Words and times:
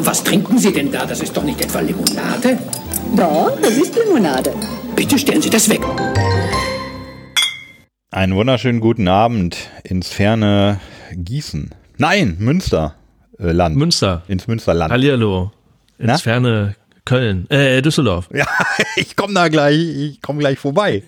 Was 0.00 0.24
trinken 0.24 0.58
Sie 0.58 0.72
denn 0.72 0.90
da? 0.90 1.04
Das 1.06 1.20
ist 1.20 1.36
doch 1.36 1.44
nicht 1.44 1.60
etwa 1.60 1.80
Limonade? 1.80 2.58
Doch, 3.16 3.58
das 3.60 3.76
ist 3.76 3.94
Limonade. 3.96 4.52
Bitte 4.96 5.18
stellen 5.18 5.42
Sie 5.42 5.50
das 5.50 5.68
weg. 5.68 5.80
Einen 8.10 8.34
wunderschönen 8.34 8.80
guten 8.80 9.06
Abend 9.08 9.56
ins 9.84 10.08
ferne 10.08 10.80
Gießen. 11.12 11.74
Nein, 11.98 12.36
Münster. 12.38 12.94
Äh, 13.38 13.52
Land. 13.52 13.76
Münster. 13.76 14.22
Ins 14.28 14.46
Münsterland. 14.46 14.92
Hallihallo. 14.92 15.52
Ins 15.98 16.08
Na? 16.08 16.18
ferne 16.18 16.74
Köln. 17.04 17.48
Äh, 17.50 17.82
Düsseldorf. 17.82 18.28
Ja, 18.34 18.46
ich 18.96 19.16
komme 19.16 19.34
da 19.34 19.48
gleich, 19.48 19.78
ich 19.78 20.22
komme 20.22 20.40
gleich 20.40 20.58
vorbei. 20.58 21.02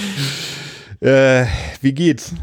äh, 1.00 1.46
wie 1.80 1.92
geht's? 1.92 2.34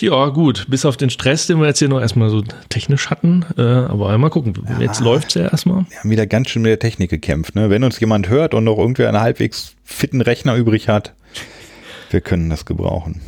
Ja, 0.00 0.26
gut. 0.28 0.66
Bis 0.68 0.84
auf 0.84 0.96
den 0.96 1.10
Stress, 1.10 1.46
den 1.46 1.58
wir 1.60 1.66
jetzt 1.66 1.78
hier 1.78 1.88
noch 1.88 2.00
erstmal 2.00 2.30
so 2.30 2.42
technisch 2.68 3.10
hatten. 3.10 3.44
Äh, 3.58 3.62
aber 3.62 4.16
mal 4.18 4.30
gucken. 4.30 4.54
Jetzt 4.80 5.00
läuft's 5.00 5.34
ja 5.34 5.42
erstmal. 5.48 5.84
Wir 5.90 5.98
haben 6.00 6.10
wieder 6.10 6.26
ganz 6.26 6.48
schön 6.50 6.62
mit 6.62 6.70
der 6.70 6.78
Technik 6.78 7.10
gekämpft. 7.10 7.54
Ne? 7.54 7.70
Wenn 7.70 7.84
uns 7.84 8.00
jemand 8.00 8.28
hört 8.28 8.54
und 8.54 8.64
noch 8.64 8.78
irgendwer 8.78 9.08
einen 9.08 9.20
halbwegs 9.20 9.74
fitten 9.84 10.20
Rechner 10.20 10.54
übrig 10.56 10.88
hat, 10.88 11.12
wir 12.10 12.20
können 12.20 12.50
das 12.50 12.64
gebrauchen. 12.64 13.20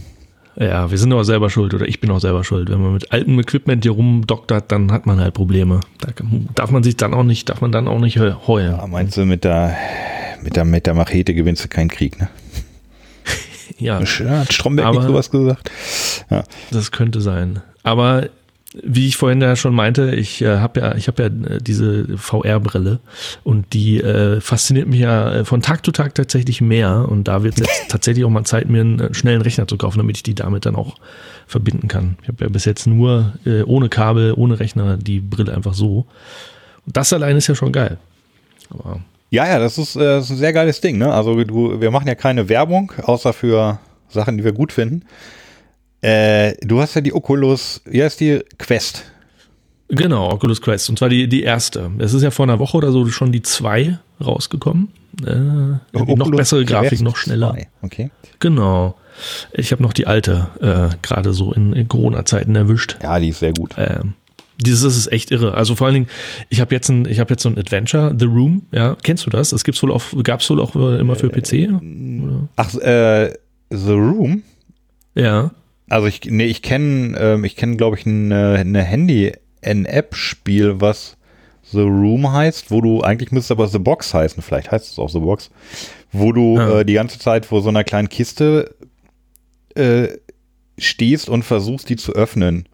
Ja, 0.60 0.90
wir 0.90 0.98
sind 0.98 1.12
aber 1.12 1.24
selber 1.24 1.50
schuld 1.50 1.72
oder 1.74 1.86
ich 1.86 2.00
bin 2.00 2.10
auch 2.10 2.18
selber 2.20 2.42
schuld. 2.42 2.68
Wenn 2.68 2.80
man 2.82 2.92
mit 2.94 3.12
altem 3.12 3.38
Equipment 3.38 3.84
hier 3.84 3.92
rumdoktert, 3.92 4.72
dann 4.72 4.90
hat 4.90 5.06
man 5.06 5.20
halt 5.20 5.34
Probleme. 5.34 5.80
Da 6.00 6.08
darf 6.56 6.70
man 6.72 6.82
sich 6.82 6.96
dann 6.96 7.14
auch 7.14 7.22
nicht, 7.22 7.48
darf 7.48 7.60
man 7.60 7.70
dann 7.70 7.86
auch 7.86 8.00
nicht 8.00 8.18
heu- 8.18 8.34
heulen. 8.46 8.72
Ja, 8.76 8.86
meinst 8.88 9.16
du, 9.16 9.24
mit 9.24 9.44
der, 9.44 9.76
mit 10.42 10.56
der, 10.56 10.64
mit 10.64 10.86
der 10.86 10.94
Machete 10.94 11.32
gewinnst 11.34 11.62
du 11.64 11.68
keinen 11.68 11.88
Krieg, 11.88 12.18
ne? 12.18 12.28
Ja, 13.78 14.00
Hat 14.00 14.52
Stromberg 14.52 14.88
nicht 14.90 14.98
Aber- 14.98 15.06
sowas 15.08 15.30
gesagt? 15.30 15.70
Ja. 16.30 16.44
das 16.70 16.90
könnte 16.90 17.20
sein. 17.20 17.60
Aber 17.82 18.28
wie 18.82 19.06
ich 19.06 19.16
vorhin 19.16 19.40
ja 19.40 19.56
schon 19.56 19.74
meinte, 19.74 20.14
ich 20.14 20.42
äh, 20.42 20.58
habe 20.58 20.80
ja, 20.80 20.94
ich 20.94 21.08
habe 21.08 21.22
ja 21.22 21.28
äh, 21.54 21.58
diese 21.58 22.18
VR-Brille 22.18 22.98
und 23.42 23.72
die 23.72 23.98
äh, 24.00 24.42
fasziniert 24.42 24.86
mich 24.88 25.00
ja 25.00 25.32
äh, 25.36 25.44
von 25.46 25.62
Tag 25.62 25.86
zu 25.86 25.90
Tag 25.90 26.14
tatsächlich 26.14 26.60
mehr. 26.60 27.06
Und 27.08 27.28
da 27.28 27.42
wird 27.42 27.54
es 27.54 27.60
jetzt 27.60 27.82
tatsächlich 27.88 28.26
auch 28.26 28.30
mal 28.30 28.44
Zeit, 28.44 28.68
mir 28.68 28.82
einen 28.82 29.00
äh, 29.00 29.14
schnellen 29.14 29.40
Rechner 29.40 29.66
zu 29.66 29.78
kaufen, 29.78 29.96
damit 29.98 30.18
ich 30.18 30.22
die 30.22 30.34
damit 30.34 30.66
dann 30.66 30.76
auch 30.76 30.96
verbinden 31.46 31.88
kann. 31.88 32.18
Ich 32.22 32.28
habe 32.28 32.44
ja 32.44 32.50
bis 32.50 32.66
jetzt 32.66 32.86
nur 32.86 33.32
äh, 33.46 33.62
ohne 33.62 33.88
Kabel, 33.88 34.34
ohne 34.36 34.60
Rechner 34.60 34.98
die 34.98 35.20
Brille 35.20 35.54
einfach 35.54 35.72
so. 35.74 36.04
Und 36.84 36.96
das 36.96 37.12
allein 37.14 37.36
ist 37.38 37.46
ja 37.46 37.54
schon 37.54 37.72
geil. 37.72 37.96
Aber 38.70 39.00
Ja, 39.30 39.46
ja, 39.46 39.58
das 39.58 39.78
ist, 39.78 39.96
äh, 39.96 40.00
das 40.00 40.24
ist 40.24 40.30
ein 40.30 40.36
sehr 40.36 40.52
geiles 40.52 40.80
Ding. 40.80 40.98
Ne? 40.98 41.12
Also 41.12 41.42
du, 41.44 41.80
wir 41.80 41.90
machen 41.90 42.08
ja 42.08 42.14
keine 42.14 42.48
Werbung, 42.48 42.92
außer 43.02 43.32
für 43.32 43.78
Sachen, 44.08 44.38
die 44.38 44.44
wir 44.44 44.52
gut 44.52 44.72
finden. 44.72 45.04
Äh, 46.00 46.54
du 46.62 46.80
hast 46.80 46.94
ja 46.94 47.00
die 47.00 47.12
Oculus, 47.12 47.82
wie 47.84 48.02
heißt 48.02 48.20
die? 48.20 48.40
Quest. 48.58 49.04
Genau, 49.88 50.30
Oculus 50.30 50.60
Quest. 50.60 50.88
Und 50.90 50.98
zwar 50.98 51.08
die, 51.08 51.28
die 51.28 51.42
erste. 51.42 51.90
Es 51.98 52.14
ist 52.14 52.22
ja 52.22 52.30
vor 52.30 52.44
einer 52.44 52.58
Woche 52.58 52.76
oder 52.76 52.92
so 52.92 53.06
schon 53.08 53.32
die 53.32 53.42
zwei 53.42 53.98
rausgekommen. 54.24 54.92
Äh, 55.26 55.34
noch 55.92 56.30
bessere 56.30 56.64
Grafik, 56.64 56.90
Quest 56.90 57.02
noch 57.02 57.16
schneller. 57.16 57.52
2. 57.52 57.68
Okay. 57.82 58.10
Genau. 58.38 58.96
Ich 59.52 59.72
habe 59.72 59.82
noch 59.82 59.92
die 59.92 60.06
alte, 60.06 60.48
äh, 60.60 60.96
gerade 61.02 61.32
so 61.32 61.52
in, 61.52 61.72
in 61.72 61.88
Corona-Zeiten 61.88 62.54
erwischt. 62.54 62.98
Ja, 63.02 63.18
die 63.18 63.30
ist 63.30 63.40
sehr 63.40 63.52
gut. 63.52 63.74
Ähm, 63.76 64.14
dieses 64.60 64.82
das 64.82 64.96
ist 64.96 65.12
echt 65.12 65.30
irre. 65.30 65.54
Also 65.54 65.74
vor 65.76 65.86
allen 65.86 65.94
Dingen, 65.94 66.08
ich 66.48 66.60
habe 66.60 66.74
jetzt 66.74 66.88
ein, 66.88 67.06
ich 67.08 67.20
habe 67.20 67.30
jetzt 67.30 67.42
so 67.42 67.48
ein 67.48 67.58
Adventure, 67.58 68.14
The 68.18 68.24
Room. 68.26 68.62
Ja, 68.72 68.96
kennst 69.02 69.24
du 69.26 69.30
das? 69.30 69.50
Das 69.50 69.64
gibt's 69.64 69.82
wohl 69.82 69.92
auch, 69.92 70.02
gab's 70.24 70.48
wohl 70.50 70.60
auch 70.60 70.74
äh, 70.74 70.98
immer 70.98 71.14
für 71.16 71.28
PC. 71.30 71.68
Oder? 71.70 72.48
Ach, 72.56 72.74
äh, 72.74 73.32
The 73.70 73.92
Room? 73.92 74.42
Ja. 75.14 75.52
Also 75.88 76.06
ich, 76.06 76.20
nee, 76.26 76.44
ich 76.46 76.62
kenne, 76.62 77.16
ähm, 77.18 77.44
ich 77.44 77.56
kenne, 77.56 77.76
glaube 77.76 77.96
ich, 77.98 78.06
eine, 78.06 78.56
eine 78.58 78.82
Handy, 78.82 79.32
ein 79.62 79.84
App-Spiel, 79.86 80.80
was 80.80 81.16
The 81.70 81.80
Room 81.80 82.32
heißt, 82.32 82.70
wo 82.70 82.80
du, 82.80 83.02
eigentlich 83.02 83.30
müsste 83.32 83.52
es 83.54 83.58
aber 83.58 83.68
The 83.68 83.78
Box 83.78 84.12
heißen, 84.14 84.42
vielleicht 84.42 84.70
heißt 84.70 84.90
es 84.92 84.98
auch 84.98 85.08
The 85.10 85.18
Box, 85.20 85.50
wo 86.12 86.32
du 86.32 86.56
Ja. 86.56 86.80
äh, 86.80 86.84
die 86.84 86.94
ganze 86.94 87.18
Zeit 87.18 87.46
vor 87.46 87.62
so 87.62 87.68
einer 87.68 87.84
kleinen 87.84 88.08
Kiste 88.08 88.74
äh, 89.74 90.08
stehst 90.78 91.28
und 91.28 91.42
versuchst, 91.44 91.88
die 91.88 91.96
zu 91.96 92.12
öffnen. 92.12 92.66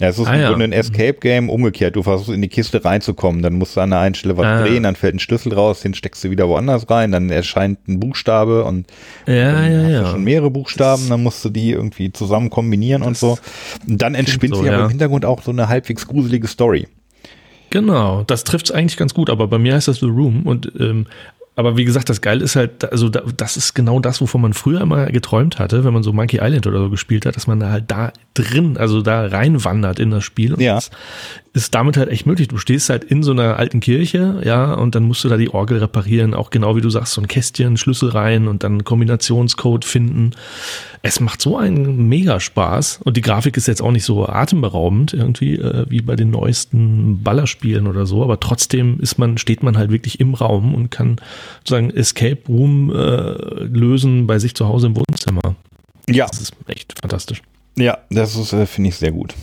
Ja, 0.00 0.08
es 0.08 0.18
ist 0.18 0.28
Ah, 0.28 0.34
im 0.34 0.40
ja. 0.40 0.48
Grunde 0.50 0.64
ein 0.66 0.72
Escape-Game 0.72 1.50
umgekehrt. 1.50 1.96
Du 1.96 2.04
versuchst 2.04 2.30
in 2.30 2.40
die 2.40 2.48
Kiste 2.48 2.84
reinzukommen, 2.84 3.42
dann 3.42 3.54
musst 3.54 3.76
du 3.76 3.80
an 3.80 3.90
der 3.90 3.98
einen 3.98 4.14
Stelle 4.14 4.36
was 4.36 4.46
Ah. 4.46 4.62
drehen, 4.62 4.84
dann 4.84 4.94
fällt 4.94 5.16
ein 5.16 5.18
Schlüssel 5.18 5.52
raus, 5.52 5.80
den 5.80 5.92
steckst 5.94 6.22
du 6.22 6.30
wieder 6.30 6.48
woanders 6.48 6.88
rein, 6.88 7.10
dann 7.10 7.30
erscheint 7.30 7.88
ein 7.88 7.98
Buchstabe 7.98 8.64
und 8.64 8.86
Ja, 9.26 9.52
dann 9.52 9.72
ja, 9.72 9.78
hast 9.78 9.86
du 9.88 9.92
ja. 9.92 10.10
schon 10.12 10.24
mehrere 10.24 10.50
Buchstaben, 10.50 11.08
dann 11.08 11.22
musst 11.22 11.44
du 11.44 11.48
die 11.48 11.72
irgendwie 11.72 12.12
zusammen 12.12 12.48
kombinieren 12.48 13.02
und 13.02 13.16
so. 13.16 13.38
Und 13.88 14.00
dann 14.00 14.14
entspinnt 14.14 14.54
so, 14.54 14.60
sich 14.62 14.70
aber 14.70 14.78
ja. 14.78 14.84
im 14.84 14.90
Hintergrund 14.90 15.24
auch 15.24 15.42
so 15.42 15.50
eine 15.50 15.68
halbwegs 15.68 16.06
gruselige 16.06 16.46
Story. 16.46 16.86
Genau, 17.70 18.22
das 18.22 18.44
trifft 18.44 18.66
es 18.66 18.70
eigentlich 18.70 18.96
ganz 18.96 19.12
gut, 19.14 19.28
aber 19.28 19.46
bei 19.48 19.58
mir 19.58 19.74
heißt 19.74 19.88
das 19.88 19.98
The 20.00 20.06
Room 20.06 20.46
und 20.46 20.72
ähm, 20.80 21.06
aber 21.58 21.76
wie 21.76 21.84
gesagt, 21.84 22.08
das 22.08 22.20
Geile 22.20 22.44
ist 22.44 22.54
halt, 22.54 22.84
also 22.92 23.08
da, 23.08 23.20
das 23.36 23.56
ist 23.56 23.74
genau 23.74 23.98
das, 23.98 24.20
wovon 24.20 24.40
man 24.40 24.52
früher 24.52 24.80
immer 24.80 25.06
geträumt 25.06 25.58
hatte, 25.58 25.82
wenn 25.82 25.92
man 25.92 26.04
so 26.04 26.12
Monkey 26.12 26.38
Island 26.40 26.68
oder 26.68 26.78
so 26.78 26.88
gespielt 26.88 27.26
hat, 27.26 27.34
dass 27.34 27.48
man 27.48 27.58
da 27.58 27.70
halt 27.70 27.86
da 27.88 28.12
drin, 28.34 28.76
also 28.76 29.02
da 29.02 29.26
reinwandert 29.26 29.98
in 29.98 30.12
das 30.12 30.22
Spiel. 30.22 30.54
Und 30.54 30.60
Ja. 30.60 30.76
Das 30.76 30.90
ist 31.64 31.74
damit 31.74 31.96
halt 31.96 32.10
echt 32.10 32.26
möglich. 32.26 32.46
Du 32.46 32.58
stehst 32.58 32.88
halt 32.88 33.02
in 33.02 33.24
so 33.24 33.32
einer 33.32 33.56
alten 33.56 33.80
Kirche, 33.80 34.40
ja, 34.44 34.74
und 34.74 34.94
dann 34.94 35.02
musst 35.02 35.24
du 35.24 35.28
da 35.28 35.36
die 35.36 35.52
Orgel 35.52 35.78
reparieren, 35.78 36.34
auch 36.34 36.50
genau 36.50 36.76
wie 36.76 36.80
du 36.80 36.90
sagst, 36.90 37.14
so 37.14 37.20
ein 37.20 37.26
Kästchen, 37.26 37.76
Schlüssel 37.76 38.10
rein 38.10 38.46
und 38.46 38.62
dann 38.62 38.84
Kombinationscode 38.84 39.84
finden. 39.84 40.32
Es 41.02 41.18
macht 41.18 41.42
so 41.42 41.56
einen 41.56 42.08
mega 42.08 42.38
Spaß 42.38 43.00
und 43.02 43.16
die 43.16 43.20
Grafik 43.22 43.56
ist 43.56 43.66
jetzt 43.66 43.82
auch 43.82 43.90
nicht 43.90 44.04
so 44.04 44.28
atemberaubend 44.28 45.14
irgendwie 45.14 45.54
äh, 45.54 45.86
wie 45.88 46.00
bei 46.00 46.14
den 46.14 46.30
neuesten 46.30 47.22
Ballerspielen 47.24 47.88
oder 47.88 48.06
so, 48.06 48.22
aber 48.22 48.38
trotzdem 48.38 49.00
ist 49.00 49.18
man 49.18 49.38
steht 49.38 49.62
man 49.62 49.76
halt 49.76 49.90
wirklich 49.90 50.20
im 50.20 50.34
Raum 50.34 50.74
und 50.74 50.90
kann 50.90 51.16
sozusagen 51.60 51.90
Escape 51.90 52.38
Room 52.48 52.90
äh, 52.90 53.32
lösen 53.64 54.26
bei 54.26 54.38
sich 54.38 54.54
zu 54.54 54.66
Hause 54.68 54.88
im 54.88 54.96
Wohnzimmer. 54.96 55.56
Ja, 56.08 56.26
Das 56.26 56.40
ist 56.40 56.52
echt 56.66 56.94
fantastisch. 57.00 57.42
ja, 57.76 57.98
das 58.10 58.36
ist, 58.36 58.52
äh, 58.52 58.66
finde 58.66 58.88
ich 58.90 58.96
sehr 58.96 59.12
gut. 59.12 59.34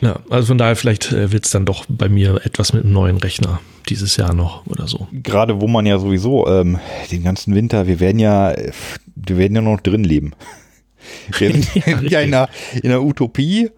Ja, 0.00 0.20
also 0.28 0.48
von 0.48 0.58
daher 0.58 0.76
vielleicht 0.76 1.12
äh, 1.12 1.32
wird 1.32 1.46
es 1.46 1.50
dann 1.52 1.64
doch 1.64 1.86
bei 1.88 2.08
mir 2.08 2.40
etwas 2.44 2.72
mit 2.72 2.84
einem 2.84 2.92
neuen 2.92 3.16
Rechner 3.16 3.60
dieses 3.88 4.16
Jahr 4.16 4.34
noch 4.34 4.66
oder 4.66 4.86
so. 4.88 5.08
Gerade 5.12 5.60
wo 5.60 5.68
man 5.68 5.86
ja 5.86 5.98
sowieso 5.98 6.46
ähm, 6.48 6.78
den 7.10 7.22
ganzen 7.22 7.54
Winter, 7.54 7.86
wir 7.86 7.98
werden 8.00 8.18
ja, 8.18 8.54
wir 9.14 9.38
werden 9.38 9.54
ja 9.54 9.62
noch 9.62 9.80
drin 9.80 10.04
leben. 10.04 10.32
Wir 11.38 11.52
sind 11.52 11.74
Ja, 11.86 12.00
ja, 12.02 12.20
in 12.20 12.34
einer, 12.34 12.48
in 12.74 12.90
einer 12.90 13.02
Utopie. 13.02 13.70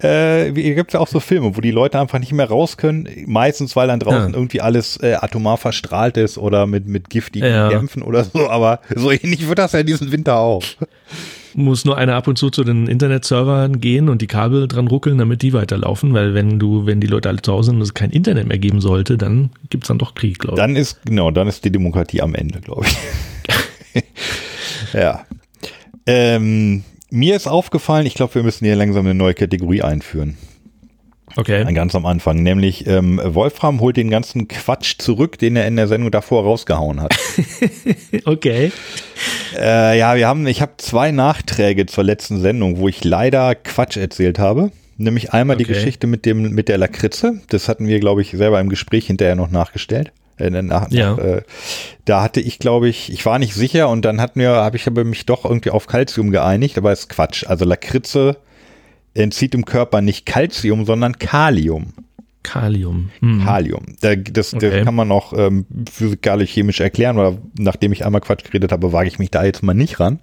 Äh, 0.00 0.52
gibt 0.52 0.90
es 0.90 0.94
ja 0.94 1.00
auch 1.00 1.08
so 1.08 1.20
Filme, 1.20 1.56
wo 1.56 1.60
die 1.60 1.70
Leute 1.70 1.98
einfach 1.98 2.18
nicht 2.18 2.32
mehr 2.32 2.48
raus 2.48 2.76
können. 2.76 3.08
Meistens, 3.26 3.76
weil 3.76 3.88
dann 3.88 4.00
draußen 4.00 4.30
Ja. 4.32 4.34
irgendwie 4.36 4.60
alles 4.60 4.98
äh, 5.02 5.14
atomar 5.14 5.56
verstrahlt 5.56 6.16
ist 6.18 6.36
oder 6.38 6.66
mit, 6.66 6.86
mit 6.86 7.08
giftigen 7.08 7.48
Ja. 7.48 7.68
Dämpfen 7.68 8.02
oder 8.02 8.24
so. 8.24 8.48
Aber 8.50 8.80
so 8.94 9.10
ähnlich 9.10 9.48
wird 9.48 9.58
das 9.58 9.72
ja 9.72 9.82
diesen 9.82 10.12
Winter 10.12 10.36
auch. 10.38 10.62
Muss 11.54 11.86
nur 11.86 11.96
einer 11.96 12.14
ab 12.16 12.28
und 12.28 12.36
zu 12.36 12.50
zu 12.50 12.64
den 12.64 12.86
Internetservern 12.86 13.80
gehen 13.80 14.10
und 14.10 14.20
die 14.20 14.26
Kabel 14.26 14.68
dran 14.68 14.88
ruckeln, 14.88 15.16
damit 15.16 15.40
die 15.40 15.54
weiterlaufen, 15.54 16.12
weil 16.12 16.34
wenn 16.34 16.58
du, 16.58 16.84
wenn 16.84 17.00
die 17.00 17.06
Leute 17.06 17.30
alle 17.30 17.40
zu 17.40 17.50
Hause 17.54 17.70
sind 17.70 17.76
und 17.76 17.82
es 17.82 17.94
kein 17.94 18.10
Internet 18.10 18.46
mehr 18.46 18.58
geben 18.58 18.82
sollte, 18.82 19.16
dann 19.16 19.48
gibt's 19.70 19.88
dann 19.88 19.96
doch 19.96 20.14
Krieg, 20.14 20.38
glaube 20.38 20.56
ich. 20.56 20.60
Dann 20.60 20.76
ist, 20.76 21.00
genau, 21.06 21.30
dann 21.30 21.48
ist 21.48 21.64
die 21.64 21.72
Demokratie 21.72 22.20
am 22.20 22.34
Ende, 22.34 22.60
glaube 22.60 22.84
ich. 23.94 24.02
ja. 24.92 25.24
Ähm, 26.06 26.84
mir 27.10 27.36
ist 27.36 27.46
aufgefallen, 27.46 28.06
ich 28.06 28.14
glaube, 28.14 28.34
wir 28.34 28.42
müssen 28.42 28.64
hier 28.64 28.76
langsam 28.76 29.04
eine 29.06 29.14
neue 29.14 29.34
Kategorie 29.34 29.82
einführen. 29.82 30.36
Okay. 31.34 31.70
Ganz 31.74 31.94
am 31.94 32.06
Anfang. 32.06 32.42
Nämlich, 32.42 32.86
ähm, 32.86 33.20
Wolfram 33.22 33.80
holt 33.80 33.96
den 33.96 34.10
ganzen 34.10 34.48
Quatsch 34.48 34.94
zurück, 34.98 35.38
den 35.38 35.56
er 35.56 35.66
in 35.66 35.76
der 35.76 35.88
Sendung 35.88 36.10
davor 36.10 36.44
rausgehauen 36.44 37.00
hat. 37.00 37.14
Okay. 38.24 38.72
äh, 39.58 39.98
ja, 39.98 40.16
wir 40.16 40.26
haben, 40.26 40.46
ich 40.46 40.60
habe 40.62 40.72
zwei 40.78 41.10
Nachträge 41.10 41.86
zur 41.86 42.04
letzten 42.04 42.40
Sendung, 42.40 42.78
wo 42.78 42.88
ich 42.88 43.04
leider 43.04 43.54
Quatsch 43.54 43.96
erzählt 43.96 44.38
habe. 44.38 44.70
Nämlich 44.96 45.32
einmal 45.32 45.56
die 45.56 45.64
Okay. 45.64 45.74
Geschichte 45.74 46.06
mit 46.06 46.24
dem, 46.24 46.50
mit 46.54 46.68
der 46.68 46.78
Lakritze. 46.78 47.40
Das 47.48 47.68
hatten 47.68 47.86
wir, 47.86 48.00
glaube 48.00 48.22
ich, 48.22 48.30
selber 48.30 48.58
im 48.60 48.68
Gespräch 48.68 49.06
hinterher 49.06 49.36
noch 49.36 49.50
nachgestellt. 49.50 50.12
Äh, 50.38 50.50
nach, 50.50 50.90
Ja. 50.90 51.12
nach, 51.12 51.18
äh, 51.18 51.42
da 52.04 52.22
hatte 52.22 52.40
ich, 52.40 52.58
glaube 52.58 52.88
ich, 52.88 53.12
ich 53.12 53.24
war 53.26 53.38
nicht 53.38 53.54
sicher 53.54 53.88
und 53.88 54.04
dann 54.04 54.20
hatten 54.20 54.40
wir, 54.40 54.50
habe 54.50 54.76
ich 54.76 54.86
aber 54.86 55.04
mich 55.04 55.24
doch 55.26 55.44
irgendwie 55.44 55.70
auf 55.70 55.86
Calcium 55.86 56.30
geeinigt, 56.30 56.76
aber 56.78 56.92
ist 56.92 57.08
Quatsch. 57.08 57.44
Also 57.46 57.64
Lakritze 57.64 58.36
entzieht 59.14 59.54
im 59.54 59.64
Körper 59.64 60.02
nicht 60.02 60.26
Calcium, 60.26 60.84
sondern 60.84 61.18
Kalium. 61.18 61.94
Kalium. 62.42 63.10
Hm. 63.20 63.42
Kalium. 63.44 63.96
Da, 64.02 64.14
das, 64.14 64.54
Okay. 64.54 64.70
das 64.70 64.84
kann 64.84 64.94
man 64.94 65.10
auch 65.10 65.32
ähm, 65.32 65.66
physikalisch-chemisch 65.90 66.80
erklären, 66.80 67.18
oder 67.18 67.38
nachdem 67.58 67.92
ich 67.92 68.04
einmal 68.04 68.20
Quatsch 68.20 68.44
geredet 68.44 68.70
habe, 68.72 68.92
wage 68.92 69.08
ich 69.08 69.18
mich 69.18 69.30
da 69.32 69.44
jetzt 69.44 69.62
mal 69.64 69.74
nicht 69.74 69.98
ran. 69.98 70.20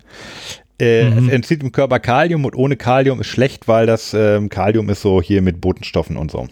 Äh, 0.79 1.09
Mhm. 1.09 1.27
Es 1.27 1.33
entzieht 1.33 1.61
im 1.63 1.71
Körper 1.71 1.99
Kalium 1.99 2.45
und 2.45 2.55
ohne 2.55 2.77
Kalium 2.77 3.19
ist 3.21 3.27
schlecht, 3.27 3.67
weil 3.67 3.87
das 3.87 4.13
ähm, 4.13 4.47
Kalium 4.49 4.89
ist 4.89 5.01
so 5.01 5.21
hier 5.21 5.41
mit 5.41 5.59
Botenstoffen 5.59 6.15
und 6.17 6.31
so. 6.31 6.47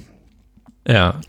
Ja. 0.88 1.22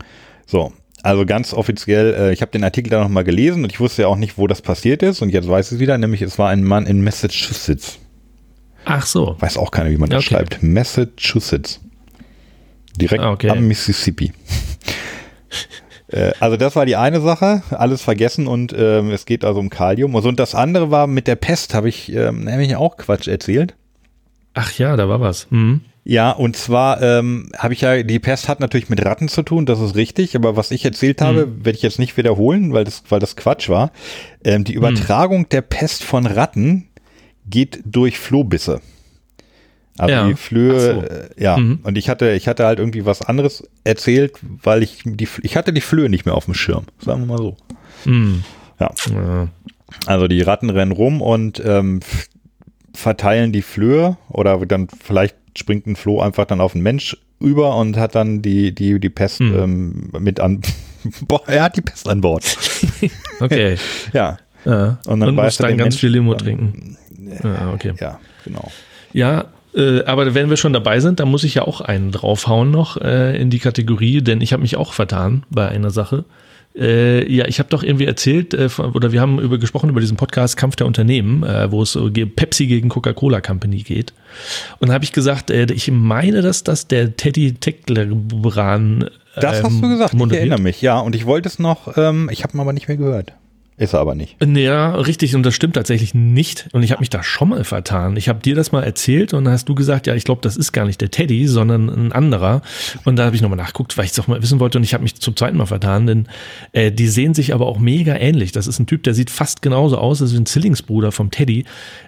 So, 0.45 0.73
also 1.03 1.25
ganz 1.25 1.53
offiziell, 1.53 2.13
äh, 2.15 2.33
ich 2.33 2.41
habe 2.41 2.51
den 2.51 2.63
Artikel 2.63 2.89
da 2.89 3.01
nochmal 3.03 3.23
gelesen 3.23 3.63
und 3.63 3.71
ich 3.71 3.79
wusste 3.79 4.01
ja 4.03 4.07
auch 4.07 4.15
nicht, 4.15 4.37
wo 4.37 4.47
das 4.47 4.61
passiert 4.61 5.03
ist 5.03 5.21
und 5.21 5.29
jetzt 5.29 5.47
weiß 5.47 5.67
ich 5.67 5.73
es 5.75 5.79
wieder, 5.79 5.97
nämlich 5.97 6.21
es 6.23 6.39
war 6.39 6.49
ein 6.49 6.63
Mann 6.63 6.85
in 6.87 7.03
Massachusetts. 7.03 7.99
Ach 8.85 9.05
so. 9.05 9.35
Weiß 9.39 9.57
auch 9.57 9.71
keiner, 9.71 9.91
wie 9.91 9.97
man 9.97 10.09
das 10.09 10.25
Okay. 10.25 10.35
schreibt. 10.35 10.63
Massachusetts. 10.63 11.79
Direkt 12.99 13.23
Ah, 13.23 13.31
okay. 13.31 13.49
am 13.49 13.67
Mississippi. 13.67 14.33
Äh, 16.07 16.33
Also 16.39 16.57
das 16.57 16.75
war 16.75 16.85
die 16.85 16.95
eine 16.95 17.21
Sache, 17.21 17.63
alles 17.71 18.01
vergessen 18.03 18.45
und 18.47 18.73
ähm, 18.77 19.09
es 19.09 19.25
geht 19.25 19.43
also 19.43 19.59
um 19.59 19.69
Kalium. 19.71 20.13
Und 20.13 20.39
das 20.39 20.53
andere 20.53 20.91
war 20.91 21.07
mit 21.07 21.27
der 21.27 21.35
Pest, 21.35 21.73
habe 21.73 21.89
ich 21.89 22.11
ähm, 22.13 22.43
nämlich 22.43 22.75
auch 22.75 22.97
Quatsch 22.97 23.27
erzählt. 23.27 23.73
Ach 24.53 24.71
ja, 24.77 24.95
da 24.95 25.09
war 25.09 25.21
was. 25.21 25.47
Mhm. 25.49 25.81
Ja, 26.05 26.31
und 26.31 26.57
zwar 26.57 27.01
ähm, 27.01 27.49
habe 27.57 27.73
ich 27.73 27.81
ja, 27.81 28.03
die 28.03 28.19
Pest 28.19 28.49
hat 28.49 28.59
natürlich 28.59 28.89
mit 28.89 29.05
Ratten 29.05 29.29
zu 29.29 29.41
tun, 29.41 29.65
das 29.65 29.79
ist 29.79 29.95
richtig, 29.95 30.35
aber 30.35 30.57
was 30.57 30.71
ich 30.71 30.83
erzählt 30.83 31.21
habe, 31.21 31.47
werde 31.63 31.77
ich 31.77 31.81
jetzt 31.81 31.97
nicht 31.97 32.17
wiederholen, 32.17 32.73
weil 32.73 32.83
das, 32.83 33.03
weil 33.07 33.19
das 33.21 33.37
Quatsch 33.37 33.69
war. 33.69 33.91
Ähm, 34.43 34.65
die 34.65 34.73
Übertragung 34.73 35.47
der 35.47 35.61
Pest 35.61 36.03
von 36.03 36.25
Ratten 36.25 36.89
geht 37.49 37.81
durch 37.85 38.19
Flohbisse. 38.19 38.81
Also 39.97 40.13
Ja. 40.13 40.27
die 40.27 40.33
Flöhe, 40.35 40.79
so. 40.79 41.01
äh, 41.03 41.29
ja, 41.41 41.55
Mhm. 41.55 41.79
und 41.83 41.97
ich 41.97 42.09
hatte, 42.09 42.31
ich 42.33 42.47
hatte 42.49 42.65
halt 42.65 42.79
irgendwie 42.79 43.05
was 43.05 43.21
anderes 43.21 43.63
erzählt, 43.85 44.33
weil 44.41 44.83
ich 44.83 45.03
die, 45.05 45.27
ich 45.43 45.55
hatte 45.55 45.71
die 45.71 45.81
Flöhe 45.81 46.09
nicht 46.09 46.25
mehr 46.25 46.35
auf 46.35 46.45
dem 46.45 46.53
Schirm, 46.53 46.85
sagen 46.99 47.21
wir 47.21 47.27
mal 47.27 47.37
so. 47.37 47.55
Mhm. 48.03 48.43
Ja. 48.79 48.91
Ja. 49.09 49.47
Also 50.07 50.27
die 50.27 50.41
Ratten 50.41 50.69
rennen 50.69 50.91
rum 50.91 51.21
und 51.21 51.61
ähm, 51.63 52.01
verteilen 52.93 53.51
die 53.53 53.61
Flöhe 53.61 54.17
oder 54.29 54.57
dann 54.65 54.87
vielleicht 54.89 55.35
springt 55.57 55.87
ein 55.87 55.95
Floh 55.95 56.21
einfach 56.21 56.45
dann 56.45 56.61
auf 56.61 56.73
einen 56.73 56.83
Mensch 56.83 57.17
über 57.39 57.75
und 57.75 57.97
hat 57.97 58.15
dann 58.15 58.41
die, 58.41 58.73
die, 58.73 58.99
die 58.99 59.09
Pest 59.09 59.39
Hm. 59.39 59.55
ähm, 59.59 60.09
mit 60.19 60.39
an. 60.39 60.61
Boah, 61.27 61.41
er 61.47 61.63
hat 61.63 61.75
die 61.77 61.81
Pest 61.81 62.07
an 62.07 62.21
Bord. 62.21 62.43
Okay. 63.39 63.77
Ja, 64.13 64.37
Ja. 64.65 64.97
Und 65.05 65.13
Und, 65.13 65.19
dann 65.21 65.35
muss 65.35 65.43
beißt 65.43 65.59
er 65.61 65.67
dann 65.69 65.77
ganz 65.77 65.85
Menschen 65.95 65.99
viel 65.99 66.09
Limo 66.11 66.33
dann- 66.33 66.43
trinken. 66.45 66.97
Ja, 67.43 67.71
okay. 67.73 67.93
ja, 67.99 68.19
genau. 68.43 68.71
Ja, 69.13 69.45
äh, 69.75 70.03
aber 70.03 70.35
wenn 70.35 70.49
wir 70.49 70.57
schon 70.57 70.73
dabei 70.73 70.99
sind, 70.99 71.19
dann 71.19 71.29
muss 71.29 71.43
ich 71.43 71.55
ja 71.55 71.63
auch 71.63 71.81
einen 71.81 72.11
draufhauen 72.11 72.69
noch 72.69 72.97
äh, 72.97 73.35
in 73.41 73.49
die 73.49 73.59
Kategorie, 73.59 74.21
denn 74.21 74.39
ich 74.41 74.53
habe 74.53 74.61
mich 74.61 74.75
auch 74.75 74.93
vertan 74.93 75.43
bei 75.49 75.67
einer 75.67 75.89
Sache. 75.89 76.25
Äh, 76.75 77.31
ja, 77.31 77.45
ich 77.45 77.59
habe 77.59 77.69
doch 77.69 77.83
irgendwie 77.83 78.05
erzählt, 78.05 78.53
äh, 78.53 78.67
oder 78.93 79.11
wir 79.11 79.21
haben 79.21 79.39
über 79.39 79.59
gesprochen 79.59 79.89
über 79.89 80.01
diesen 80.01 80.17
Podcast 80.17 80.57
Kampf 80.57 80.75
der 80.75 80.87
Unternehmen, 80.87 81.43
äh, 81.43 81.71
wo 81.71 81.83
es 81.83 81.97
Pepsi 82.35 82.65
gegen 82.65 82.89
Coca-Cola 82.89 83.41
Company 83.41 83.77
geht. 83.83 84.13
Und 84.79 84.87
da 84.87 84.95
habe 84.95 85.03
ich 85.03 85.11
gesagt, 85.11 85.51
äh, 85.51 85.67
ich 85.71 85.91
meine, 85.91 86.41
dass 86.41 86.63
das 86.63 86.87
der 86.87 87.15
Teddy 87.15 87.53
Teckleran 87.53 89.09
Das 89.35 89.63
hast 89.63 89.71
ähm, 89.71 89.81
du 89.81 89.89
gesagt, 89.89 90.13
ich 90.13 90.19
moderiert. 90.19 90.41
erinnere 90.41 90.61
mich, 90.61 90.81
ja. 90.81 90.99
Und 90.99 91.15
ich 91.15 91.25
wollte 91.25 91.47
es 91.47 91.59
noch, 91.59 91.95
ähm, 91.97 92.29
ich 92.31 92.43
habe 92.43 92.57
ihn 92.57 92.59
aber 92.59 92.73
nicht 92.73 92.87
mehr 92.87 92.97
gehört. 92.97 93.33
Ist 93.83 93.91
er 93.91 93.99
aber 93.99 94.15
nicht. 94.15 94.37
Ja, 94.41 94.95
richtig, 94.95 95.35
und 95.35 95.43
das 95.43 95.53
stimmt 95.53 95.73
tatsächlich 95.73 96.13
nicht. 96.13 96.69
Und 96.71 96.83
ich 96.83 96.91
habe 96.91 97.01
mich 97.01 97.09
da 97.09 97.21
schon 97.21 97.49
mal 97.49 97.65
vertan. 97.65 98.15
Ich 98.15 98.29
habe 98.29 98.39
dir 98.39 98.55
das 98.55 98.71
mal 98.71 98.81
erzählt 98.81 99.33
und 99.33 99.43
dann 99.43 99.53
hast 99.53 99.67
du 99.67 99.75
gesagt, 99.75 100.07
ja, 100.07 100.15
ich 100.15 100.23
glaube, 100.23 100.39
das 100.41 100.55
ist 100.55 100.71
gar 100.71 100.85
nicht 100.85 101.01
der 101.01 101.11
Teddy, 101.11 101.47
sondern 101.49 101.89
ein 101.89 102.11
anderer. 102.13 102.61
Und 103.03 103.17
da 103.17 103.25
habe 103.25 103.35
ich 103.35 103.41
nochmal 103.41 103.57
nachgeguckt, 103.57 103.97
weil 103.97 104.05
ich 104.05 104.11
es 104.11 104.19
auch 104.21 104.27
mal 104.27 104.41
wissen 104.41 104.61
wollte 104.61 104.77
und 104.77 104.85
ich 104.85 104.93
habe 104.93 105.03
mich 105.03 105.15
zum 105.15 105.35
zweiten 105.35 105.57
Mal 105.57 105.65
vertan, 105.65 106.07
denn 106.07 106.27
äh, 106.71 106.93
die 106.93 107.09
sehen 107.09 107.33
sich 107.33 107.53
aber 107.53 107.65
auch 107.67 107.77
mega 107.77 108.15
ähnlich. 108.15 108.53
Das 108.53 108.67
ist 108.67 108.79
ein 108.79 108.87
Typ, 108.87 109.03
der 109.03 109.13
sieht 109.13 109.29
fast 109.29 109.61
genauso 109.61 109.97
aus, 109.97 110.19
das 110.19 110.31
ist 110.31 110.39
ein 110.39 110.45
Zwillingsbruder 110.45 111.11
vom 111.11 111.29
Teddy. 111.29 111.65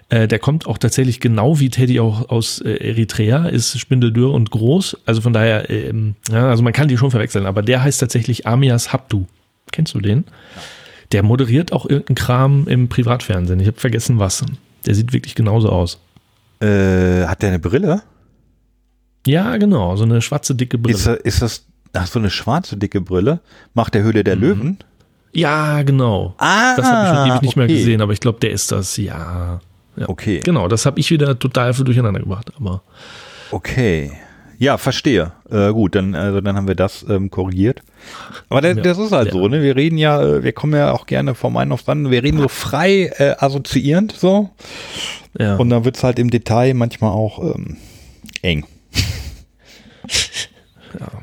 Äh, 0.08 0.28
der 0.28 0.38
kommt 0.38 0.66
auch 0.66 0.78
tatsächlich 0.78 1.20
genau 1.20 1.60
wie 1.60 1.68
Teddy 1.68 2.00
auch 2.00 2.30
aus 2.30 2.62
äh, 2.62 2.70
Eritrea, 2.70 3.48
ist 3.48 3.78
spindeldürr 3.78 4.32
und 4.32 4.50
groß. 4.50 4.96
Also 5.04 5.20
von 5.20 5.34
daher, 5.34 5.68
ähm, 5.68 6.14
ja, 6.30 6.48
also 6.48 6.62
man 6.62 6.72
kann 6.72 6.88
die 6.88 6.96
schon 6.96 7.10
verwechseln, 7.10 7.44
aber 7.44 7.60
der 7.60 7.82
heißt 7.82 8.00
tatsächlich 8.00 8.46
Amias 8.46 8.94
Habdu. 8.94 9.26
Kennst 9.72 9.92
du 9.92 10.00
den? 10.00 10.24
Der 11.12 11.22
moderiert 11.22 11.72
auch 11.72 11.86
irgendeinen 11.86 12.16
Kram 12.16 12.68
im 12.68 12.88
Privatfernsehen. 12.88 13.60
Ich 13.60 13.66
habe 13.66 13.78
vergessen 13.78 14.18
was. 14.18 14.44
Der 14.86 14.94
sieht 14.94 15.12
wirklich 15.12 15.34
genauso 15.34 15.70
aus. 15.70 16.00
Äh, 16.60 17.24
hat 17.26 17.42
der 17.42 17.50
eine 17.50 17.58
Brille? 17.58 18.02
Ja, 19.26 19.56
genau. 19.56 19.96
So 19.96 20.04
eine 20.04 20.22
schwarze, 20.22 20.54
dicke 20.54 20.78
Brille. 20.78 20.96
Ist, 20.96 21.06
ist 21.06 21.42
das, 21.42 21.64
ach 21.92 22.06
so 22.06 22.18
eine 22.18 22.30
schwarze 22.30 22.76
dicke 22.76 23.00
Brille? 23.00 23.40
Macht 23.74 23.94
der 23.94 24.02
Höhle 24.02 24.20
Mhm. 24.20 24.24
der 24.24 24.36
Löwen? 24.36 24.78
ja, 25.32 25.82
genau. 25.82 26.34
Ah, 26.38 26.74
Das 26.76 26.86
habe 26.86 27.02
ich 27.08 27.14
schon 27.14 27.28
ewig 27.30 27.42
nicht 27.42 27.56
mehr 27.56 27.64
okay. 27.66 27.74
gesehen, 27.76 28.00
aber 28.00 28.12
ich 28.12 28.20
glaube, 28.20 28.38
der 28.40 28.50
ist 28.52 28.72
das. 28.72 28.96
Ja. 28.96 29.60
ja. 29.96 30.08
Okay. 30.08 30.40
Genau, 30.42 30.66
das 30.66 30.86
habe 30.86 30.98
ich 30.98 31.10
wieder 31.10 31.38
total 31.38 31.74
für 31.74 31.84
durcheinander 31.84 32.20
gebracht. 32.20 32.50
Aber 32.56 32.82
Okay. 33.50 34.12
Ja, 34.58 34.78
verstehe. 34.78 35.32
Äh, 35.50 35.70
gut, 35.72 35.94
dann, 35.94 36.14
also 36.14 36.40
dann 36.40 36.56
haben 36.56 36.66
wir 36.68 36.74
das 36.74 37.04
ähm, 37.08 37.30
korrigiert. 37.30 37.82
Aber 38.48 38.60
das, 38.60 38.76
Ja. 38.76 38.82
das 38.82 38.98
ist 38.98 39.12
halt 39.12 39.28
Ja. 39.28 39.32
so, 39.34 39.48
ne? 39.48 39.62
Wir 39.62 39.76
reden 39.76 39.98
ja, 39.98 40.22
äh, 40.22 40.42
wir 40.42 40.52
kommen 40.52 40.72
ja 40.74 40.92
auch 40.92 41.06
gerne 41.06 41.34
vom 41.34 41.56
einen 41.56 41.72
aufs 41.72 41.88
andere. 41.88 42.12
Wir 42.12 42.22
reden 42.22 42.38
so 42.40 42.48
frei 42.48 43.12
äh, 43.18 43.34
assoziierend 43.38 44.12
so. 44.12 44.50
ja. 45.38 45.56
Und 45.56 45.70
dann 45.70 45.84
wird's 45.84 46.02
halt 46.02 46.18
im 46.18 46.30
Detail 46.30 46.74
manchmal 46.74 47.10
auch 47.12 47.54
ähm, 47.54 47.76
eng. 48.42 48.64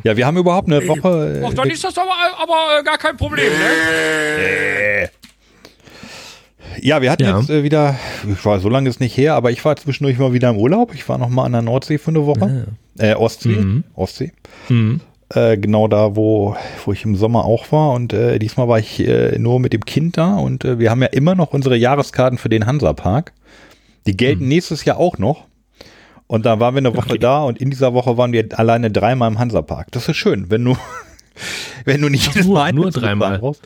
Ja, 0.03 0.15
wir 0.18 0.25
haben 0.27 0.38
überhaupt 0.38 0.68
eine 0.68 0.88
Woche. 0.88 1.41
Ach, 1.45 1.51
Äh, 1.51 1.56
dann 1.56 1.69
ist 1.69 1.83
das 1.83 1.97
aber, 1.97 2.12
aber 2.41 2.80
äh, 2.80 2.83
gar 2.83 2.97
kein 2.97 3.18
Problem, 3.18 3.47
ne? 3.51 5.09
Ja, 6.81 7.02
wir 7.02 7.12
hatten 7.12 7.24
Ja. 7.24 7.38
jetzt 7.40 7.50
äh, 7.50 7.64
wieder, 7.64 7.96
ich 8.31 8.44
war 8.46 8.60
so 8.60 8.70
lange 8.70 8.90
ist 8.90 9.00
nicht 9.00 9.16
her, 9.18 9.36
aber 9.36 9.52
ich 9.52 9.64
war 9.66 9.75
zwischendurch 9.75 10.18
mal 10.18 10.34
wieder 10.34 10.50
im 10.50 10.58
Urlaub. 10.58 10.94
Ich 10.94 11.08
war 11.10 11.18
noch 11.18 11.30
mal 11.30 11.46
an 11.46 11.52
der 11.54 11.62
Nordsee 11.62 11.98
für 11.98 12.10
eine 12.12 12.25
Woche. 12.25 12.68
Äh, 12.98 13.14
Ostsee. 13.16 13.50
Mhm. 13.50 13.84
Ostsee. 13.96 14.31
Mhm. 14.70 15.02
Äh, 15.34 15.58
genau 15.58 15.88
da, 15.88 16.16
wo, 16.16 16.56
wo 16.86 16.92
ich 16.94 17.06
im 17.06 17.16
Sommer 17.16 17.46
auch 17.46 17.72
war. 17.72 17.92
Und 17.94 18.14
äh, 18.14 18.38
diesmal 18.40 18.68
war 18.68 18.80
ich 18.80 19.00
äh, 19.08 19.38
nur 19.40 19.60
mit 19.60 19.74
dem 19.74 19.84
Kind 19.86 20.18
da. 20.18 20.36
Und 20.36 20.64
äh, 20.66 20.78
wir 20.80 20.92
haben 20.92 21.02
ja 21.02 21.08
immer 21.08 21.34
noch 21.36 21.54
unsere 21.54 21.75
Jahreskarten 21.75 22.38
für 22.38 22.50
den 22.50 22.66
Hansapark. 22.66 23.34
Die 24.06 24.16
gelten 24.18 24.48
nächstes 24.48 24.86
Jahr 24.86 24.98
auch 24.98 25.18
noch. 25.18 25.46
Und 26.28 26.46
da 26.46 26.60
waren 26.60 26.76
wir 26.76 26.80
eine 26.80 26.96
Woche 26.96 27.10
Okay. 27.12 27.19
da 27.19 27.44
und 27.44 27.60
in 27.60 27.69
dieser 27.69 27.94
Woche 27.94 28.18
waren 28.18 28.31
wir 28.31 28.48
alleine 28.58 28.90
dreimal 28.92 29.30
im 29.31 29.40
Hansapark. 29.40 29.92
Das 29.92 30.08
ist 30.10 30.18
schön, 30.18 30.50
wenn 30.50 30.64
du, 30.66 30.76
wenn 31.85 32.01
du 32.01 32.09
nicht 32.09 32.27
jedes 32.27 32.47
nur- 32.47 32.71
nur 32.71 32.91
dreimal. 32.91 33.39
brauchst. 33.39 33.62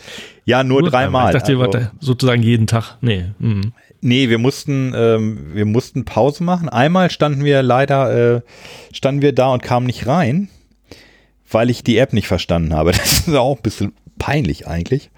Ja, 0.45 0.63
nur, 0.63 0.83
dreimal. 0.89 1.33
Ich 1.33 1.39
dachte, 1.39 1.51
ihr 1.53 1.59
wart 1.59 1.75
Also- 1.75 1.89
sozusagen 1.99 2.41
jeden 2.43 2.67
Tag. 2.67 2.97
Nee. 3.01 3.25
Mhm. 3.39 3.73
Nee, 4.01 4.29
wir 4.29 4.37
mussten, 4.37 4.93
ähm, 4.95 5.47
wir 5.53 5.65
mussten 5.65 6.05
Pause 6.05 6.43
machen. 6.43 6.69
Einmal 6.69 7.09
standen 7.09 7.43
wir 7.43 7.63
leider, 7.63 8.35
äh, 8.37 8.41
standen 8.93 9.21
wir 9.21 9.33
da 9.33 9.51
und 9.53 9.63
kamen 9.63 9.87
nicht 9.87 10.05
rein, 10.07 10.49
weil 11.49 11.69
ich 11.69 11.83
die 11.83 11.97
App 11.97 12.13
nicht 12.13 12.27
verstanden 12.27 12.73
habe. 12.73 12.91
Das 12.97 13.27
ist 13.27 13.35
auch 13.35 13.57
ein 13.57 13.63
bisschen 13.63 13.93
peinlich 14.19 14.67
eigentlich. 14.67 15.09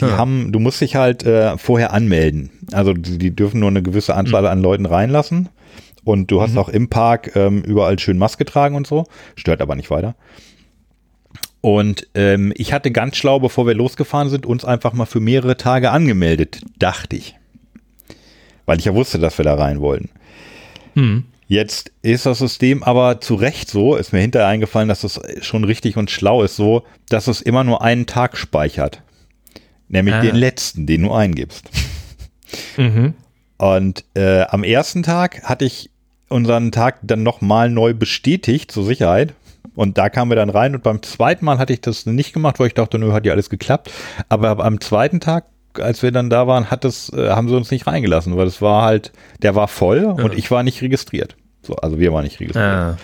Die 0.00 0.06
Ja. 0.06 0.16
haben, 0.16 0.52
du 0.52 0.58
musst 0.58 0.80
dich 0.80 0.96
halt 0.96 1.24
äh, 1.24 1.58
vorher 1.58 1.92
anmelden. 1.92 2.50
Also 2.72 2.92
die, 2.94 3.18
die 3.18 3.34
dürfen 3.34 3.60
nur 3.60 3.68
eine 3.68 3.82
gewisse 3.82 4.14
Anzahl 4.14 4.46
an 4.46 4.62
Leuten 4.62 4.86
reinlassen. 4.86 5.48
Und 6.04 6.30
du 6.30 6.40
hast 6.40 6.56
auch 6.56 6.70
im 6.70 6.88
Park 6.88 7.36
ähm, 7.36 7.62
überall 7.62 7.98
schön 7.98 8.16
Maske 8.16 8.46
tragen 8.46 8.76
und 8.76 8.86
so. 8.86 9.04
Stört 9.36 9.60
aber 9.60 9.76
nicht 9.76 9.90
weiter. 9.90 10.14
Und 11.60 12.06
ähm, 12.14 12.52
ich 12.56 12.72
hatte 12.72 12.90
ganz 12.90 13.16
schlau, 13.16 13.40
bevor 13.40 13.66
wir 13.66 13.74
losgefahren 13.74 14.30
sind, 14.30 14.46
uns 14.46 14.64
einfach 14.64 14.92
mal 14.92 15.06
für 15.06 15.20
mehrere 15.20 15.56
Tage 15.56 15.90
angemeldet, 15.90 16.60
dachte 16.78 17.16
ich. 17.16 17.36
Weil 18.64 18.78
ich 18.78 18.84
ja 18.84 18.94
wusste, 18.94 19.18
dass 19.18 19.38
wir 19.38 19.44
da 19.44 19.54
rein 19.54 19.80
wollten. 19.80 20.10
Hm. 20.94 21.24
Jetzt 21.48 21.92
ist 22.02 22.26
das 22.26 22.38
System 22.38 22.82
aber 22.82 23.20
zu 23.22 23.34
Recht 23.34 23.70
so, 23.70 23.96
ist 23.96 24.12
mir 24.12 24.20
hinterher 24.20 24.48
eingefallen, 24.48 24.88
dass 24.88 25.02
es 25.02 25.18
schon 25.40 25.64
richtig 25.64 25.96
und 25.96 26.10
schlau 26.10 26.42
ist, 26.42 26.56
so, 26.56 26.84
dass 27.08 27.26
es 27.26 27.40
immer 27.40 27.64
nur 27.64 27.82
einen 27.82 28.06
Tag 28.06 28.36
speichert. 28.36 29.02
Nämlich 29.88 30.14
Ah. 30.14 30.20
den 30.20 30.36
letzten, 30.36 30.86
den 30.86 31.02
du 31.02 31.12
eingibst. 31.12 31.70
Mhm. 32.76 33.14
Und 33.56 34.04
äh, 34.14 34.42
am 34.42 34.62
ersten 34.62 35.02
Tag 35.02 35.42
hatte 35.44 35.64
ich 35.64 35.90
unseren 36.28 36.70
Tag 36.70 36.98
dann 37.02 37.22
nochmal 37.22 37.70
neu 37.70 37.94
bestätigt 37.94 38.70
zur 38.70 38.84
Sicherheit. 38.84 39.32
Und 39.78 39.96
da 39.96 40.08
kamen 40.08 40.28
wir 40.32 40.34
dann 40.34 40.50
rein 40.50 40.74
und 40.74 40.82
beim 40.82 41.02
zweiten 41.04 41.44
Mal 41.44 41.58
hatte 41.58 41.72
ich 41.72 41.80
das 41.80 42.04
nicht 42.04 42.32
gemacht, 42.32 42.58
weil 42.58 42.66
ich 42.66 42.74
dachte, 42.74 42.98
nö, 42.98 43.12
hat 43.12 43.24
ja 43.24 43.30
alles 43.30 43.48
geklappt. 43.48 43.92
Aber 44.28 44.58
am 44.64 44.80
zweiten 44.80 45.20
Tag, 45.20 45.44
als 45.78 46.02
wir 46.02 46.10
dann 46.10 46.30
da 46.30 46.48
waren, 46.48 46.68
hat 46.68 46.84
es, 46.84 47.12
äh, 47.12 47.28
haben 47.28 47.48
sie 47.48 47.54
uns 47.54 47.70
nicht 47.70 47.86
reingelassen, 47.86 48.36
weil 48.36 48.48
es 48.48 48.60
war 48.60 48.82
halt, 48.82 49.12
der 49.40 49.54
war 49.54 49.68
voll 49.68 50.04
und 50.04 50.36
ich 50.36 50.50
war 50.50 50.64
nicht 50.64 50.82
registriert. 50.82 51.36
So, 51.62 51.76
also 51.76 52.00
wir 52.00 52.12
waren 52.12 52.24
nicht 52.24 52.40
registriert. 52.40 52.66
Ah. 52.66 52.96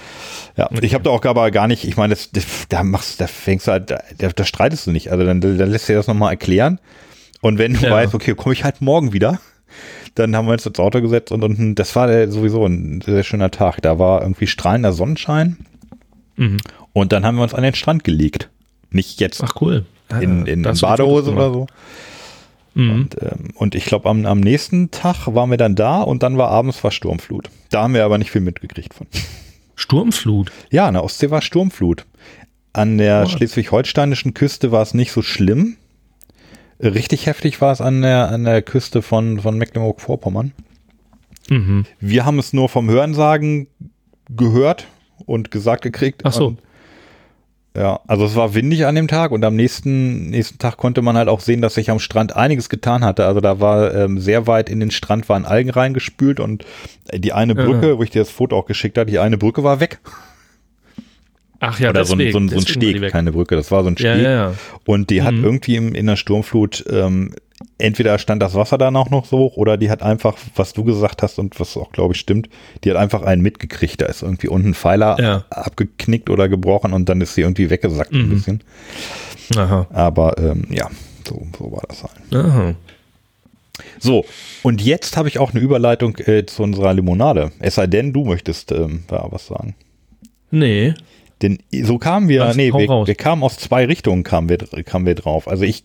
Ja, 0.57 0.69
ich 0.83 0.95
habe 0.95 1.05
da 1.05 1.11
auch 1.11 1.25
aber 1.25 1.53
gar 1.53 1.69
nicht, 1.69 1.85
ich 1.85 1.97
meine, 1.97 2.13
das, 2.13 2.33
das, 2.33 2.45
da 2.69 2.83
machst, 2.83 3.21
da 3.21 3.29
fängst 3.29 3.69
du 3.69 3.71
halt, 3.71 3.93
da, 3.93 4.01
da 4.19 4.45
streitest 4.45 4.89
du 4.89 4.91
nicht. 4.91 5.13
Also 5.13 5.25
dann, 5.25 5.41
dann 5.41 5.57
lässt 5.57 5.89
dir 5.89 5.95
das 5.95 6.09
nochmal 6.09 6.33
erklären. 6.33 6.81
Und 7.41 7.59
wenn 7.59 7.75
du 7.75 7.87
Ja. 7.87 7.93
weißt, 7.93 8.17
okay, 8.17 8.35
komme 8.35 8.53
ich 8.53 8.65
halt 8.65 8.81
morgen 8.81 9.13
wieder, 9.13 9.39
dann 10.17 10.35
haben 10.35 10.47
wir 10.49 10.55
uns 10.55 10.67
ins 10.67 10.81
Auto 10.81 11.01
gesetzt 11.01 11.31
und, 11.31 11.45
und 11.45 11.77
das 11.77 11.95
war 11.95 12.09
der, 12.09 12.33
sowieso 12.33 12.67
ein 12.67 13.01
sehr 13.01 13.23
schöner 13.23 13.53
Tag. 13.53 13.81
Da 13.83 14.01
war 14.01 14.23
irgendwie 14.23 14.49
strahlender 14.49 14.93
Sonnenschein 14.93 15.59
Mhm. 16.37 16.59
und 16.93 17.13
dann 17.13 17.25
haben 17.25 17.37
wir 17.37 17.43
uns 17.43 17.55
an 17.55 17.63
den 17.63 17.75
Strand 17.75 18.05
gelegt. 18.05 18.51
Nicht 18.91 19.21
jetzt 19.21 19.43
Ach 19.43 19.55
cool. 19.61 19.85
In, 20.21 20.47
in 20.47 20.63
Badehose 20.63 21.33
oder 21.33 21.53
so. 21.53 21.67
Mhm. 22.75 22.91
Und, 22.91 23.23
ähm, 23.23 23.51
und 23.55 23.75
ich 23.75 23.85
glaube, 23.85 24.09
am, 24.09 24.27
am 24.27 24.41
nächsten 24.41 24.91
Tag 24.91 25.27
waren 25.27 25.51
wir 25.51 25.57
dann 25.57 25.75
da 25.75 26.03
und 26.03 26.23
dann 26.23 26.37
war 26.39 26.51
abends 26.51 26.83
war 26.85 26.91
Sturmflut. 26.91 27.49
Da 27.71 27.83
haben 27.83 27.95
wir 27.95 28.05
aber 28.05 28.19
nicht 28.19 28.31
viel 28.31 28.41
mitgekriegt 28.41 28.95
von. 28.95 29.07
Sturmflut. 29.77 30.53
Ja, 30.71 30.87
an 30.87 30.95
der 30.95 31.05
Ostsee 31.05 31.31
war 31.31 31.43
Sturmflut. 31.43 32.07
An 32.73 32.99
der 32.99 33.23
What? 33.23 33.31
schleswig-holsteinischen 33.31 34.35
Küste 34.35 34.73
war 34.73 34.83
es 34.83 34.95
nicht 34.95 35.13
so 35.13 35.23
schlimm. 35.23 35.77
Richtig 36.81 37.27
heftig 37.27 37.61
war 37.61 37.73
es 37.73 37.81
an 37.81 38.03
der, 38.03 38.31
an 38.31 38.45
der 38.45 38.61
Küste 38.63 39.03
von, 39.03 39.41
von 39.41 39.57
Mecklenburg-Vorpommern. 39.57 40.53
Mhm. 41.49 41.87
Wir 42.01 42.25
haben 42.25 42.39
es 42.39 42.53
nur 42.53 42.69
vom 42.69 42.91
Hörensagen 42.91 43.69
gehört 44.29 44.87
und 45.27 45.51
gesagt 45.51 45.83
gekriegt. 45.83 46.23
Ach 46.25 46.33
so. 46.33 46.47
Und, 46.49 46.59
ja, 47.77 47.99
also 48.07 48.25
es 48.25 48.37
war 48.37 48.55
windig 48.55 48.87
an 48.87 48.95
dem 48.95 49.09
Tag 49.09 49.33
und 49.33 49.45
am 49.45 49.57
nächsten, 49.57 50.31
nächsten 50.31 50.59
Tag 50.59 50.77
konnte 50.77 51.03
man 51.03 51.17
halt 51.17 51.29
auch 51.29 51.41
sehen, 51.41 51.61
dass 51.61 51.75
sich 51.75 51.91
am 51.91 51.99
Strand 51.99 52.37
einiges 52.37 52.69
getan 52.69 53.05
hatte. 53.05 53.27
Also 53.27 53.41
da 53.41 53.59
war 53.59 53.93
ähm, 53.95 54.21
sehr 54.21 54.47
weit 54.47 54.69
in 54.71 54.79
den 54.79 54.93
Strand 54.93 55.29
waren 55.29 55.45
Algen 55.45 55.71
reingespült 55.71 56.39
und 56.39 56.65
die 57.13 57.33
eine 57.33 57.57
Brücke, 57.57 57.89
Ja. 57.91 57.99
wo 57.99 58.03
ich 58.05 58.11
dir 58.11 58.21
das 58.21 58.31
Foto 58.31 58.57
auch 58.57 58.67
geschickt 58.67 58.97
habe, 58.97 59.11
die 59.11 59.19
eine 59.19 59.39
Brücke 59.39 59.65
war 59.65 59.81
weg. 59.81 59.99
Ach 61.61 61.81
ja, 61.81 61.91
Oder 61.91 62.05
so 62.05 62.15
ein, 62.15 62.19
deswegen, 62.19 62.33
so 62.33 62.39
ein, 62.39 62.49
so 62.49 62.55
ein 62.57 62.59
war 62.59 62.81
die 62.81 62.91
Steg, 62.99 63.11
keine 63.13 63.33
Brücke, 63.33 63.57
das 63.57 63.71
war 63.71 63.83
so 63.83 63.89
ein 63.89 63.97
Steg. 63.97 64.23
Ja, 64.23 64.31
ja. 64.31 64.55
Und 64.85 65.11
die 65.11 65.23
hat 65.23 65.35
Mhm. 65.35 65.45
irgendwie 65.45 65.77
im, 65.77 65.95
in 65.95 66.07
der 66.07 66.17
Sturmflut, 66.17 66.85
ähm, 66.91 67.35
entweder 67.79 68.19
stand 68.19 68.43
das 68.43 68.55
Wasser 68.55 68.79
dann 68.79 68.97
auch 68.97 69.11
noch 69.11 69.25
so 69.27 69.39
hoch 69.39 69.57
oder 69.57 69.77
die 69.77 69.91
hat 69.91 70.03
einfach, 70.03 70.37
was 70.57 70.73
du 70.73 70.85
gesagt 70.85 71.23
hast 71.23 71.39
und 71.39 71.59
was 71.61 71.77
auch 71.77 71.93
glaube 71.93 72.15
ich 72.15 72.21
stimmt, 72.21 72.49
die 72.83 72.91
hat 72.91 72.97
einfach 72.97 73.23
einen 73.23 73.43
mitgekriegt. 73.43 74.01
Da 74.01 74.07
ist 74.07 74.23
irgendwie 74.23 74.49
unten 74.49 74.69
ein 74.71 74.75
Pfeiler 74.75 75.17
Ja. 75.21 75.45
abgeknickt 75.51 76.31
oder 76.31 76.49
gebrochen 76.49 76.93
und 76.93 77.09
dann 77.09 77.21
ist 77.21 77.35
sie 77.35 77.43
irgendwie 77.43 77.71
weggesackt 77.71 78.13
ein 78.13 78.27
Mhm. 78.29 78.31
bisschen. 78.31 78.65
Aha. 79.57 79.87
Aber 79.93 80.39
ähm, 80.39 80.67
ja, 80.71 80.89
so, 81.29 81.47
so 81.59 81.73
war 81.73 81.83
das 81.89 82.03
halt. 82.03 82.35
Aha. 82.47 82.75
So, 83.99 84.25
und 84.63 84.81
jetzt 84.83 85.17
habe 85.17 85.27
ich 85.29 85.39
auch 85.41 85.51
eine 85.51 85.61
Überleitung 85.61 86.17
äh, 86.19 86.47
zu 86.47 86.63
unserer 86.63 86.95
Limonade. 86.95 87.51
Es 87.59 87.75
sei 87.75 87.87
denn, 87.89 88.13
du 88.13 88.25
möchtest 88.25 88.71
ähm, 88.71 89.03
da 89.09 89.27
was 89.31 89.47
sagen. 89.49 89.75
Nee. 90.53 90.95
Denn 91.43 91.59
so 91.83 91.99
kamen 91.99 92.29
wir, 92.29 92.41
Lass, 92.41 92.57
nee, 92.57 92.73
wir, 92.73 92.89
wir 93.07 93.15
kamen 93.17 93.43
aus 93.43 93.57
zwei 93.57 93.85
Richtungen, 93.87 94.23
kamen 94.23 94.49
wir, 94.49 94.59
kamen 94.85 95.05
wir 95.05 95.15
drauf. 95.15 95.49
Also 95.49 95.65
ich, 95.65 95.83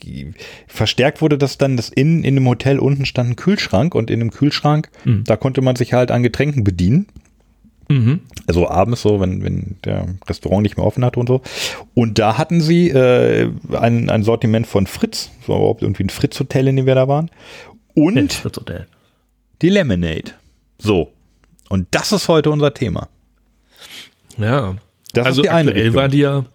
verstärkt 0.68 1.22
wurde 1.22 1.38
das 1.38 1.58
dann, 1.58 1.76
dass 1.76 1.90
in, 1.90 2.24
in 2.24 2.36
dem 2.36 2.48
Hotel 2.48 2.80
unten 2.80 3.06
stand 3.06 3.32
ein 3.32 3.36
Kühlschrank 3.36 3.96
und 3.96 4.12
in 4.12 4.20
dem 4.20 4.32
Kühlschrank, 4.32 4.90
Mhm. 5.06 5.24
da 5.26 5.36
konnte 5.38 5.62
man 5.62 5.76
sich 5.76 5.94
halt 5.94 6.12
an 6.12 6.24
Getränken 6.24 6.64
bedienen. 6.64 7.08
Mhm. 7.90 8.20
Also 8.46 8.70
abends 8.70 9.02
so, 9.02 9.20
wenn, 9.20 9.44
wenn 9.44 9.78
der 9.84 10.08
Restaurant 10.28 10.62
nicht 10.62 10.78
mehr 10.78 10.86
offen 10.86 11.04
hatte 11.04 11.20
und 11.20 11.28
so. 11.28 11.42
Und 11.96 12.20
da 12.20 12.38
hatten 12.38 12.62
sie 12.62 12.90
äh, 12.90 13.50
ein, 13.74 14.10
ein 14.12 14.22
Sortiment 14.24 14.68
von 14.68 14.86
Fritz, 14.86 15.32
so 15.48 15.56
überhaupt 15.56 15.82
irgendwie 15.82 16.04
ein 16.04 16.10
Fritz-Hotel, 16.10 16.68
in 16.68 16.76
dem 16.76 16.86
wir 16.86 16.94
da 16.96 17.08
waren. 17.08 17.32
Und 17.96 18.32
Fritz 18.32 18.58
Hotel. 18.58 18.86
die 19.64 19.70
Lemonade. 19.70 20.32
So. 20.78 21.12
Und 21.70 21.88
das 21.92 22.12
ist 22.12 22.28
heute 22.28 22.52
unser 22.52 22.74
Thema. 22.76 23.10
Ja. 24.38 24.76
Das 25.14 25.26
also 25.26 25.42
ist 25.42 25.46
die 25.46 25.50
eine 25.50 25.70
aktuell 25.70 25.86
Richtung. 25.86 26.02
war 26.02 26.08
die 26.10 26.20
ja, 26.20 26.46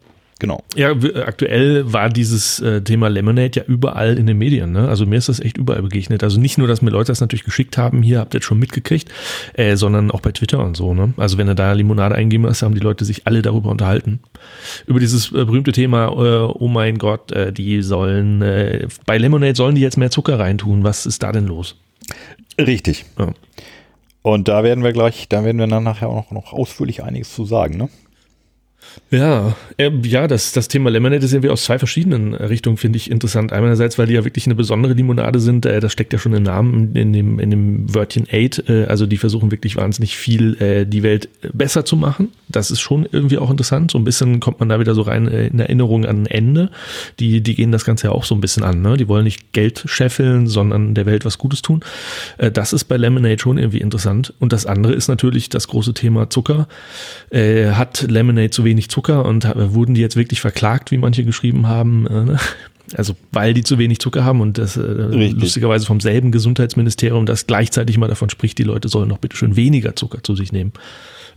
Genau. 0.41 0.63
ja, 0.75 0.91
aktuell 1.25 1.93
war 1.93 2.09
dieses 2.09 2.59
äh, 2.59 2.83
Thema 2.83 3.09
Lemonade 3.09 3.61
ja 3.61 3.63
überall 3.67 4.19
in 4.19 4.27
den 4.27 4.37
Medien. 4.37 4.73
Ne? 4.73 4.89
Also 4.89 5.07
mir 5.07 5.17
ist 5.17 5.29
das 5.29 5.39
echt 5.39 5.57
überall 5.57 5.83
begegnet. 5.83 6.25
Also 6.25 6.41
nicht 6.41 6.59
nur, 6.59 6.67
dass 6.67 6.83
mir 6.83 6.91
Leute 6.91 7.13
das 7.13 7.21
natürlich 7.21 7.45
geschickt 7.45 7.79
haben, 7.79 8.03
hier 8.03 8.19
habt 8.19 8.35
ihr 8.35 8.39
jetzt 8.39 8.47
schon 8.47 8.59
mitgekriegt, 8.59 9.09
äh, 9.55 9.77
sondern 9.77 10.11
auch 10.11 10.21
bei 10.21 10.33
Twitter 10.33 10.59
und 10.65 10.77
so. 10.77 10.93
Ne? 10.93 11.15
Also 11.17 11.39
wenn 11.39 11.47
du 11.47 11.55
da 11.55 11.73
Limonade 11.73 12.17
eingeben 12.17 12.47
hast, 12.47 12.63
haben 12.63 12.75
die 12.75 12.81
Leute 12.81 13.05
sich 13.05 13.27
alle 13.29 13.43
darüber 13.43 13.71
unterhalten. 13.71 14.21
Über 14.87 14.99
dieses 14.99 15.29
äh, 15.31 15.45
berühmte 15.45 15.71
Thema, 15.71 16.09
äh, 16.09 16.53
oh 16.53 16.69
mein 16.69 16.99
Gott, 16.99 17.31
äh, 17.31 17.53
die 17.53 17.81
sollen, 17.83 18.43
äh, 18.43 18.89
bei 19.07 19.19
Lemonade 19.19 19.55
sollen 19.55 19.77
die 19.77 19.83
jetzt 19.83 19.97
mehr 19.97 20.11
Zucker 20.11 20.41
reintun. 20.41 20.83
Was 20.83 21.07
ist 21.07 21.23
da 21.23 21.31
denn 21.31 21.47
los? 21.47 21.77
Richtig. 22.59 23.05
Ja. 23.19 23.33
Und 24.23 24.49
da 24.49 24.65
werden 24.65 24.83
wir 24.83 24.93
gleich, 24.93 25.29
da 25.29 25.45
werden 25.45 25.59
wir 25.59 25.69
dann 25.69 25.85
nachher 25.85 26.09
auch 26.09 26.31
noch, 26.31 26.33
noch 26.33 26.53
ausführlich 26.53 27.05
einiges 27.05 27.33
zu 27.35 27.45
sagen, 27.45 27.77
ne? 27.77 27.89
Ja, 29.11 29.57
äh, 29.77 29.91
ja, 30.03 30.27
das, 30.27 30.53
das 30.53 30.69
Thema 30.69 30.91
Lemonade 30.91 31.25
ist 31.25 31.33
irgendwie 31.33 31.51
aus 31.51 31.65
zwei 31.65 31.79
verschiedenen 31.79 32.35
Richtungen, 32.35 32.77
finde 32.77 32.97
ich 32.97 33.11
interessant. 33.11 33.53
Einerseits, 33.53 33.99
weil 33.99 34.07
die 34.07 34.15
ja 34.15 34.25
wirklich 34.25 34.47
eine 34.47 34.55
besondere 34.55 34.95
Limonade 34.95 35.41
sind, 35.41 35.67
äh, 35.67 35.81
das 35.81 35.93
steckt 35.93 36.13
ja 36.13 36.19
schon 36.19 36.33
im 36.33 36.43
Namen, 36.43 36.95
in 36.97 37.13
dem, 37.13 37.39
in 37.39 37.51
dem 37.51 37.95
Wörtchen 37.95 38.27
Aid, 38.31 38.65
äh, 38.69 38.85
also 38.87 39.07
die 39.07 39.17
versuchen 39.17 39.51
wirklich 39.51 39.77
wahnsinnig 39.77 40.17
viel, 40.17 40.61
äh, 40.61 40.85
die 40.85 41.03
Welt 41.03 41.29
besser 41.53 41.85
zu 41.85 41.97
machen. 41.97 42.31
Das 42.49 42.71
ist 42.71 42.81
schon 42.81 43.07
irgendwie 43.11 43.39
auch 43.39 43.51
interessant. 43.51 43.91
So 43.91 43.99
ein 43.99 44.05
bisschen 44.05 44.41
kommt 44.41 44.61
man 44.61 44.69
da 44.69 44.81
wieder 44.81 44.95
so 44.95 45.03
rein 45.03 45.29
äh, 45.29 45.47
in 45.47 45.61
Erinnerung 45.61 46.07
an 46.07 46.27
Ende. 46.27 46.71
Die, 47.21 47.41
die 47.41 47.55
gehen 47.55 47.73
das 47.73 47.85
Ganze 47.85 48.09
ja 48.09 48.13
auch 48.13 48.25
so 48.25 48.35
ein 48.35 48.41
bisschen 48.41 48.65
an, 48.65 48.83
ne? 48.83 48.97
Die 48.97 49.09
wollen 49.09 49.25
nicht 49.25 49.53
Geld 49.53 49.83
scheffeln, 49.87 50.47
sondern 50.47 50.95
der 50.95 51.07
Welt 51.07 51.25
was 51.25 51.39
Gutes 51.39 51.63
tun. 51.63 51.81
Äh, 52.39 52.51
das 52.51 52.73
ist 52.73 52.85
bei 52.85 52.97
Lemonade 52.97 53.39
schon 53.39 53.59
irgendwie 53.59 53.81
interessant. 53.81 54.35
Und 54.41 54.53
das 54.53 54.67
andere 54.67 54.93
ist 54.95 55.09
natürlich 55.09 55.49
das 55.49 55.69
große 55.69 55.95
Thema 55.95 56.31
Zucker. 56.31 56.67
Äh, 57.31 57.73
hat 57.73 58.07
Lemonade 58.09 58.51
zu 58.51 58.65
wenig 58.65 58.74
Zucker 58.83 59.25
und 59.25 59.47
wurden 59.55 59.95
die 59.95 60.01
jetzt 60.01 60.17
wirklich 60.17 60.41
verklagt, 60.41 60.91
wie 60.91 60.99
manche 60.99 61.25
geschrieben 61.25 61.69
haben? 61.69 62.07
Äh, 62.07 62.25
ne? 62.25 62.39
Also 62.97 63.15
weil 63.33 63.55
die 63.55 63.63
zu 63.63 63.79
wenig 63.79 63.99
Zucker 63.99 64.25
haben 64.25 64.41
und 64.41 64.59
das 64.59 64.77
äh, 64.77 64.83
Richtig. 64.83 65.41
lustigerweise 65.41 65.87
vom 65.87 66.01
selben 66.01 66.33
Gesundheitsministerium, 66.33 67.25
das 67.25 67.47
gleichzeitig 67.47 67.97
mal 67.97 68.09
davon 68.09 68.29
spricht, 68.29 68.59
die 68.59 68.63
Leute 68.63 68.89
sollen 68.89 69.09
doch 69.09 69.19
bitte 69.19 69.37
schön 69.37 69.57
weniger 69.57 69.97
Zucker 69.97 70.23
zu 70.23 70.37
sich 70.37 70.53
nehmen. 70.53 70.73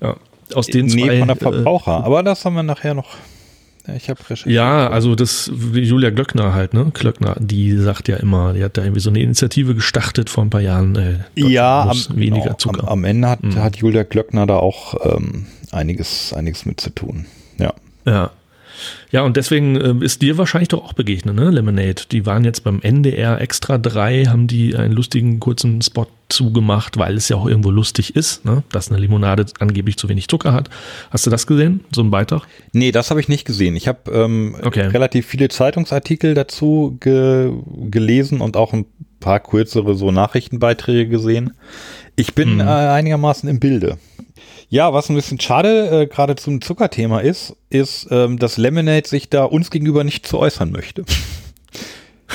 Ja, 0.01 0.17
aus 0.53 0.67
den 0.67 0.87
nee, 0.87 1.03
zwei, 1.03 1.19
von 1.19 1.27
der 1.27 1.37
äh, 1.37 1.39
Verbraucher. 1.39 2.03
Aber 2.03 2.21
das 2.23 2.43
haben 2.43 2.55
wir 2.55 2.63
nachher 2.63 2.93
noch. 2.93 3.15
Ja, 3.87 3.93
ich 3.95 4.09
habe 4.09 4.19
recherchiert. 4.21 4.53
ja, 4.53 4.89
also 4.89 5.15
das 5.15 5.49
Julia 5.73 6.09
Glöckner 6.09 6.53
halt, 6.53 6.73
ne? 6.73 6.91
Glöckner, 6.93 7.35
die 7.39 7.75
sagt 7.77 8.07
ja 8.09 8.17
immer, 8.17 8.53
die 8.53 8.63
hat 8.63 8.77
da 8.77 8.81
irgendwie 8.83 8.99
so 9.01 9.09
eine 9.09 9.21
Initiative 9.21 9.75
gestartet 9.75 10.29
vor 10.29 10.43
ein 10.43 10.49
paar 10.49 10.61
Jahren. 10.61 10.95
Äh, 10.95 11.19
ja 11.35 11.83
am, 11.89 11.97
weniger 12.15 12.43
genau, 12.45 12.57
Zucker. 12.57 12.83
Am, 12.83 12.89
am 12.89 13.03
Ende 13.05 13.29
hat, 13.29 13.43
Mhm. 13.43 13.55
hat 13.55 13.77
Julia 13.77 14.03
Glöckner 14.03 14.45
da 14.45 14.57
auch 14.57 14.95
ähm, 15.15 15.45
einiges, 15.71 16.33
einiges 16.33 16.65
mit 16.65 16.81
zu 16.81 16.89
tun. 16.89 17.25
Ja. 17.59 17.73
Ja. 18.05 18.31
Ja, 19.09 19.21
und 19.21 19.37
deswegen 19.37 19.75
äh, 19.77 20.05
ist 20.05 20.21
dir 20.21 20.37
wahrscheinlich 20.37 20.67
doch 20.69 20.83
auch 20.83 20.93
begegnet, 20.93 21.35
ne? 21.35 21.49
Lemonade. 21.49 22.03
Die 22.11 22.25
waren 22.25 22.43
jetzt 22.43 22.63
beim 22.65 22.81
NDR 22.81 23.39
Extra 23.39 23.77
3, 23.77 24.25
haben 24.25 24.47
die 24.47 24.75
einen 24.75 24.91
lustigen 24.93 25.39
kurzen 25.39 25.81
Spot 25.81 26.07
zugemacht, 26.29 26.97
weil 26.97 27.15
es 27.15 27.29
ja 27.29 27.37
auch 27.37 27.47
irgendwo 27.47 27.71
lustig 27.71 28.17
ist, 28.17 28.43
ne? 28.43 28.63
dass 28.69 28.89
eine 28.91 28.99
Limonade 28.99 29.45
angeblich 29.59 29.95
zu 29.95 30.09
wenig 30.09 30.27
Zucker 30.27 30.51
hat. 30.51 30.69
Hast 31.09 31.25
du 31.25 31.29
das 31.29 31.47
gesehen? 31.47 31.85
So 31.95 32.01
ein 32.01 32.11
Beitrag? 32.11 32.41
Nee, 32.73 32.91
das 32.91 33.09
habe 33.11 33.21
ich 33.21 33.29
nicht 33.29 33.45
gesehen. 33.45 33.77
Ich 33.77 33.87
habe 33.87 34.11
ähm, 34.11 34.55
Okay. 34.61 34.87
relativ 34.87 35.25
viele 35.25 35.47
Zeitungsartikel 35.47 36.33
dazu 36.33 36.97
ge 36.99 37.53
gelesen 37.89 38.41
und 38.41 38.57
auch 38.57 38.73
ein 38.73 38.85
paar 39.21 39.39
kürzere 39.39 39.95
so 39.95 40.11
Nachrichtenbeiträge 40.11 41.07
gesehen. 41.07 41.53
Ich 42.17 42.35
bin 42.35 42.55
Mhm. 42.55 42.59
äh, 42.59 42.63
einigermaßen 42.63 43.47
im 43.47 43.61
Bilde. 43.61 43.97
Ja, 44.69 44.91
was 44.93 45.09
ein 45.09 45.15
bisschen 45.15 45.39
schade 45.39 46.01
äh, 46.03 46.07
gerade 46.07 46.35
zum 46.35 46.59
Zuckerthema 46.61 47.19
ist, 47.19 47.55
ist, 47.69 48.07
ähm, 48.11 48.37
dass 48.37 48.57
Lemonade 48.57 49.07
sich 49.07 49.29
da 49.29 49.45
uns 49.45 49.71
gegenüber 49.71 50.03
nicht 50.03 50.27
zu 50.27 50.37
äußern 50.39 50.71
möchte. 50.71 51.05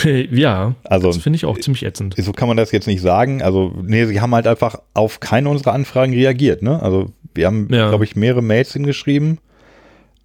ja, 0.30 0.74
Also- 0.84 1.08
das 1.08 1.18
finde 1.18 1.36
ich 1.36 1.44
auch 1.44 1.58
ziemlich 1.58 1.84
ätzend. 1.84 2.14
So 2.16 2.32
kann 2.32 2.48
man 2.48 2.56
das 2.56 2.72
jetzt 2.72 2.86
nicht 2.86 3.02
sagen. 3.02 3.42
Also, 3.42 3.72
nee, 3.82 4.06
sie 4.06 4.20
haben 4.20 4.34
halt 4.34 4.46
einfach 4.46 4.76
auf 4.94 5.20
keine 5.20 5.48
unserer 5.48 5.72
Anfragen 5.74 6.12
reagiert, 6.14 6.62
ne? 6.62 6.82
Also, 6.82 7.10
wir 7.34 7.46
haben, 7.46 7.68
Ja. 7.70 7.88
glaube 7.88 8.04
ich, 8.04 8.16
mehrere 8.16 8.42
Mails 8.42 8.72
hingeschrieben. 8.72 9.38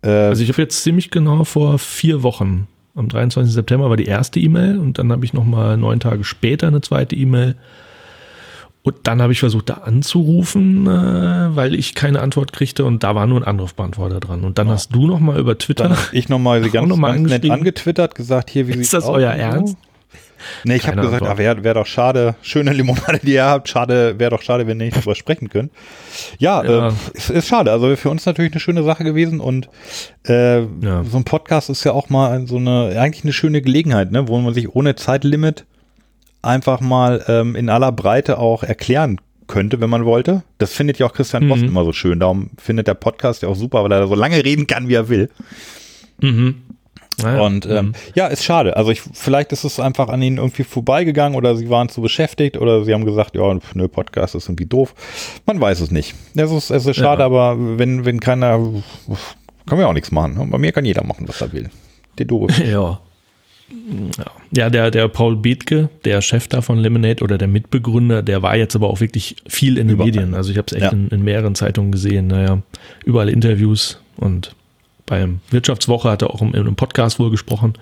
Äh, 0.02 0.08
Also 0.10 0.44
ich 0.44 0.50
habe 0.50 0.62
jetzt 0.62 0.84
ziemlich 0.84 1.12
genau 1.12 1.44
vor 1.44 1.78
vier 1.80 2.24
Wochen, 2.24 2.68
am 2.96 3.10
23. 3.10 3.54
September 3.54 3.90
war 3.90 3.98
die 3.98 4.06
erste 4.06 4.40
E-Mail 4.40 4.80
und 4.80 4.98
dann 4.98 5.12
habe 5.12 5.24
ich 5.26 5.34
nochmal 5.34 5.78
neun 5.78 6.00
Tage 6.00 6.24
später 6.24 6.68
eine 6.68 6.82
zweite 6.82 7.16
E-Mail. 7.16 7.56
Und 8.88 8.96
dann 9.04 9.22
habe 9.22 9.34
ich 9.34 9.42
versucht, 9.42 9.68
da 9.68 9.74
anzurufen, 9.84 10.88
äh, 10.88 10.90
weil 11.54 11.76
ich 11.76 11.94
keine 11.94 12.22
Antwort 12.22 12.54
kriegte 12.54 12.86
und 12.86 13.04
da 13.04 13.16
war 13.16 13.28
nur 13.28 13.42
ein 13.42 13.44
Anrufbeantworter 13.44 14.22
dran. 14.22 14.46
Und 14.46 14.58
dann 14.58 14.70
hast 14.70 14.96
du 14.96 15.08
nochmal 15.08 15.38
über 15.40 15.58
Twitter. 15.58 15.90
Dann 15.90 15.98
ich 16.14 16.30
nochmal 16.30 16.62
ganz, 16.70 16.88
noch 16.88 16.96
mal 16.96 17.14
ganz 17.14 17.30
nett 17.30 17.50
angetwittert, 17.52 18.16
gesagt, 18.16 18.50
hier, 18.50 18.70
wie 18.70 18.80
Ist 18.80 18.94
das 18.94 19.04
euer. 19.04 19.32
Ernst? 19.34 19.76
Nee, 20.64 20.78
ich 20.78 20.88
habe 20.88 21.02
gesagt, 21.02 21.24
ah, 21.24 21.38
wäre 21.38 21.66
wär 21.66 21.74
doch 21.74 21.86
schade, 21.86 22.36
schöne 22.42 22.72
Limonade, 22.72 23.20
die 23.22 23.34
ihr 23.34 23.44
habt, 23.44 23.68
schade, 23.68 24.18
wäre 24.20 24.32
doch 24.32 24.42
schade, 24.42 24.68
wenn 24.68 24.80
ihr 24.80 24.86
nicht 24.86 24.96
drüber 24.96 25.16
sprechen 25.16 25.50
könnt. 25.50 25.74
Ja, 26.40 26.64
Ja. 26.64 26.88
Äh, 26.88 26.92
ist, 27.14 27.30
ist 27.30 27.48
schade. 27.50 27.74
Also 27.74 27.94
für 27.98 28.10
uns 28.10 28.26
natürlich 28.26 28.54
eine 28.54 28.62
schöne 28.62 28.84
Sache 28.84 29.04
gewesen 29.04 29.42
und 29.42 29.68
äh, 30.30 30.62
Ja. 30.62 31.04
so 31.04 31.18
ein 31.18 31.26
Podcast 31.26 31.70
ist 31.70 31.84
ja 31.84 31.92
auch 31.92 32.10
mal 32.10 32.48
so 32.48 32.56
eine, 32.56 32.98
eigentlich 32.98 33.26
eine 33.26 33.34
schöne 33.34 33.62
Gelegenheit, 33.62 34.14
ne, 34.14 34.30
wo 34.30 34.38
man 34.40 34.54
sich 34.54 34.74
ohne 34.74 34.96
Zeitlimit 34.96 35.66
einfach 36.42 36.82
mal 36.82 37.24
ähm, 37.28 37.56
in 37.56 37.70
aller 37.70 37.92
Breite 37.92 38.38
auch 38.40 38.64
erklären 38.64 39.20
könnte, 39.48 39.80
wenn 39.80 39.90
man 39.90 40.06
wollte. 40.06 40.44
Das 40.58 40.74
findet 40.74 41.00
ja 41.00 41.06
auch 41.08 41.14
Christian 41.14 41.46
Mhm. 41.46 41.50
Post 41.50 41.64
immer 41.64 41.86
so 41.86 41.94
schön. 41.94 42.20
Darum 42.20 42.50
findet 42.58 42.88
der 42.88 42.94
Podcast 42.96 43.42
ja 43.44 43.50
auch 43.50 43.56
super, 43.56 43.84
weil 43.84 43.92
er 43.92 44.02
da 44.02 44.08
so 44.08 44.16
lange 44.16 44.44
reden 44.44 44.68
kann, 44.68 44.88
wie 44.90 44.96
er 44.96 45.10
will. 45.10 45.30
Mhm. 46.22 46.56
Naja, 47.20 47.42
Und 47.42 47.66
ähm, 47.66 47.94
ja, 48.14 48.28
ist 48.28 48.44
schade. 48.44 48.78
Also 48.78 48.92
ich, 48.92 49.02
vielleicht 49.02 49.52
ist 49.52 49.64
es 49.64 49.80
einfach 49.80 50.08
an 50.10 50.22
ihnen 50.22 50.38
irgendwie 50.38 50.64
vorbeigegangen 50.64 51.36
oder 51.36 51.56
sie 51.56 51.68
waren 51.70 51.90
zu 51.90 52.00
beschäftigt 52.02 52.58
oder 52.58 52.84
sie 52.86 52.94
haben 52.94 53.06
gesagt, 53.06 53.36
ja, 53.36 53.58
nö, 53.74 53.88
Podcast 53.88 54.36
ist 54.36 54.48
irgendwie 54.48 54.68
doof. 54.68 54.94
Man 55.48 55.60
weiß 55.60 55.80
es 55.80 55.90
nicht. 55.90 56.14
Es 56.36 56.52
ist, 56.52 56.70
es 56.70 56.86
ist 56.86 56.96
schade, 56.98 57.22
Ja. 57.22 57.26
aber 57.26 57.56
wenn, 57.80 58.06
wenn 58.06 58.20
keiner, 58.20 58.60
kann 58.60 59.78
man 59.78 59.80
ja 59.80 59.88
auch 59.88 59.94
nichts 59.94 60.12
machen. 60.12 60.48
Bei 60.52 60.60
mir 60.60 60.72
kann 60.72 60.86
jeder 60.86 61.04
machen, 61.04 61.28
was 61.28 61.42
er 61.42 61.52
will. 61.54 61.70
Der 62.20 62.26
doof. 62.28 62.52
Ja. 62.64 63.00
Ja, 64.52 64.70
der, 64.70 64.92
der 64.92 65.08
Paul 65.10 65.36
Bethke, 65.36 65.90
der 66.06 66.22
Chef 66.22 66.48
da 66.48 66.62
von 66.62 66.78
Lemonade 66.78 67.24
oder 67.24 67.38
der 67.38 67.48
Mitbegründer, 67.50 68.24
der 68.24 68.42
war 68.42 68.56
jetzt 68.56 68.76
aber 68.76 68.90
auch 68.90 69.02
wirklich 69.02 69.36
viel 69.48 69.78
in 69.78 69.88
den 69.88 69.96
Überall. 69.96 70.12
Medien. 70.12 70.34
Also 70.36 70.52
ich 70.52 70.58
habe 70.58 70.68
es 70.68 70.74
echt 70.74 70.84
Ja. 70.84 70.90
in, 70.92 71.10
in 71.10 71.24
mehreren 71.24 71.54
Zeitungen 71.56 71.92
gesehen. 71.92 72.28
Naja, 72.28 72.62
überall 73.06 73.30
Interviews 73.30 74.00
und 74.16 74.56
beim 75.06 75.40
Wirtschaftswoche 75.52 76.10
hat 76.10 76.22
er 76.22 76.30
auch 76.30 76.42
in 76.42 76.56
einem 76.56 76.76
Podcast 76.76 77.20
wohl 77.20 77.30
gesprochen. 77.30 77.74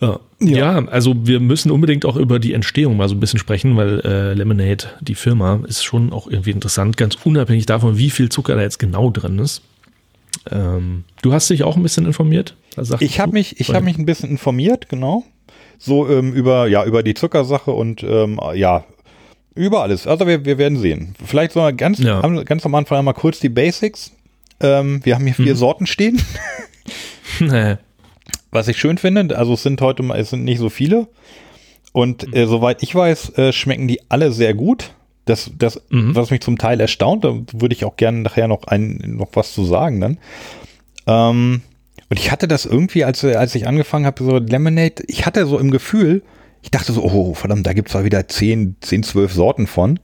Ja. 0.00 0.18
ja. 0.40 0.84
also 0.88 1.14
wir 1.26 1.40
müssen 1.40 1.70
unbedingt 1.70 2.04
auch 2.04 2.16
über 2.16 2.38
die 2.38 2.52
Entstehung 2.52 2.96
mal 2.96 3.08
so 3.08 3.14
ein 3.14 3.20
bisschen 3.20 3.38
sprechen, 3.38 3.76
weil 3.76 4.00
äh, 4.00 4.34
Lemonade, 4.34 4.86
die 5.00 5.14
Firma, 5.14 5.60
ist 5.66 5.84
schon 5.84 6.12
auch 6.12 6.26
irgendwie 6.26 6.50
interessant, 6.50 6.96
ganz 6.96 7.16
unabhängig 7.24 7.66
davon, 7.66 7.96
wie 7.96 8.10
viel 8.10 8.28
Zucker 8.28 8.56
da 8.56 8.62
jetzt 8.62 8.78
genau 8.78 9.10
drin 9.10 9.38
ist. 9.38 9.62
Ähm, 10.50 11.04
du 11.22 11.32
hast 11.32 11.50
dich 11.50 11.62
auch 11.64 11.76
ein 11.76 11.82
bisschen 11.82 12.06
informiert? 12.06 12.56
Ich 13.00 13.20
habe 13.20 13.32
mich, 13.32 13.60
ich 13.60 13.74
habe 13.74 13.84
mich 13.84 13.98
ein 13.98 14.06
bisschen 14.06 14.30
informiert, 14.30 14.88
genau. 14.88 15.24
So 15.78 16.08
ähm, 16.08 16.32
über, 16.32 16.66
ja, 16.66 16.84
über 16.84 17.02
die 17.02 17.14
Zuckersache 17.14 17.70
und 17.70 18.02
ähm, 18.02 18.40
ja, 18.54 18.84
über 19.54 19.82
alles. 19.82 20.06
Also 20.06 20.26
wir, 20.26 20.44
wir 20.44 20.58
werden 20.58 20.78
sehen. 20.78 21.14
Vielleicht 21.24 21.52
so 21.52 21.68
ganz, 21.76 21.98
ja. 21.98 22.20
ganz 22.44 22.66
am 22.66 22.74
Anfang 22.74 22.98
einmal 22.98 23.14
kurz 23.14 23.40
die 23.40 23.48
Basics. 23.48 24.12
Ähm, 24.60 25.00
wir 25.04 25.14
haben 25.14 25.24
hier 25.24 25.34
vier 25.34 25.52
hm. 25.52 25.56
Sorten 25.56 25.86
stehen. 25.86 26.20
nee. 27.40 27.76
Was 28.50 28.68
ich 28.68 28.78
schön 28.78 28.98
finde, 28.98 29.36
also 29.36 29.54
es 29.54 29.62
sind 29.62 29.80
heute 29.80 30.02
mal, 30.02 30.18
es 30.18 30.30
sind 30.30 30.44
nicht 30.44 30.58
so 30.58 30.70
viele. 30.70 31.08
Und 31.92 32.34
äh, 32.34 32.46
soweit 32.46 32.82
ich 32.82 32.94
weiß, 32.94 33.38
äh, 33.38 33.52
schmecken 33.52 33.88
die 33.88 34.00
alle 34.08 34.32
sehr 34.32 34.54
gut. 34.54 34.92
Das, 35.24 35.50
das, 35.58 35.80
mhm. 35.88 36.14
was 36.14 36.30
mich 36.30 36.40
zum 36.40 36.58
Teil 36.58 36.80
erstaunt, 36.80 37.24
da 37.24 37.34
würde 37.52 37.74
ich 37.74 37.84
auch 37.84 37.96
gerne 37.96 38.18
nachher 38.20 38.46
noch 38.46 38.64
ein, 38.64 39.02
noch 39.16 39.30
was 39.32 39.54
zu 39.54 39.64
sagen 39.64 40.00
dann. 40.00 40.18
Ähm, 41.06 41.62
und 42.10 42.18
ich 42.18 42.30
hatte 42.30 42.46
das 42.46 42.66
irgendwie, 42.66 43.04
als, 43.04 43.24
als 43.24 43.54
ich 43.54 43.66
angefangen 43.66 44.06
habe, 44.06 44.22
so 44.22 44.38
Lemonade, 44.38 45.02
ich 45.06 45.24
hatte 45.26 45.46
so 45.46 45.58
im 45.58 45.70
Gefühl, 45.70 46.22
ich 46.62 46.70
dachte 46.70 46.92
so, 46.92 47.02
oh, 47.02 47.34
verdammt, 47.34 47.66
da 47.66 47.72
gibt 47.72 47.94
es 47.94 48.04
wieder 48.04 48.26
10, 48.26 48.76
10, 48.80 49.02
12 49.02 49.32
Sorten 49.32 49.66
von. 49.66 49.98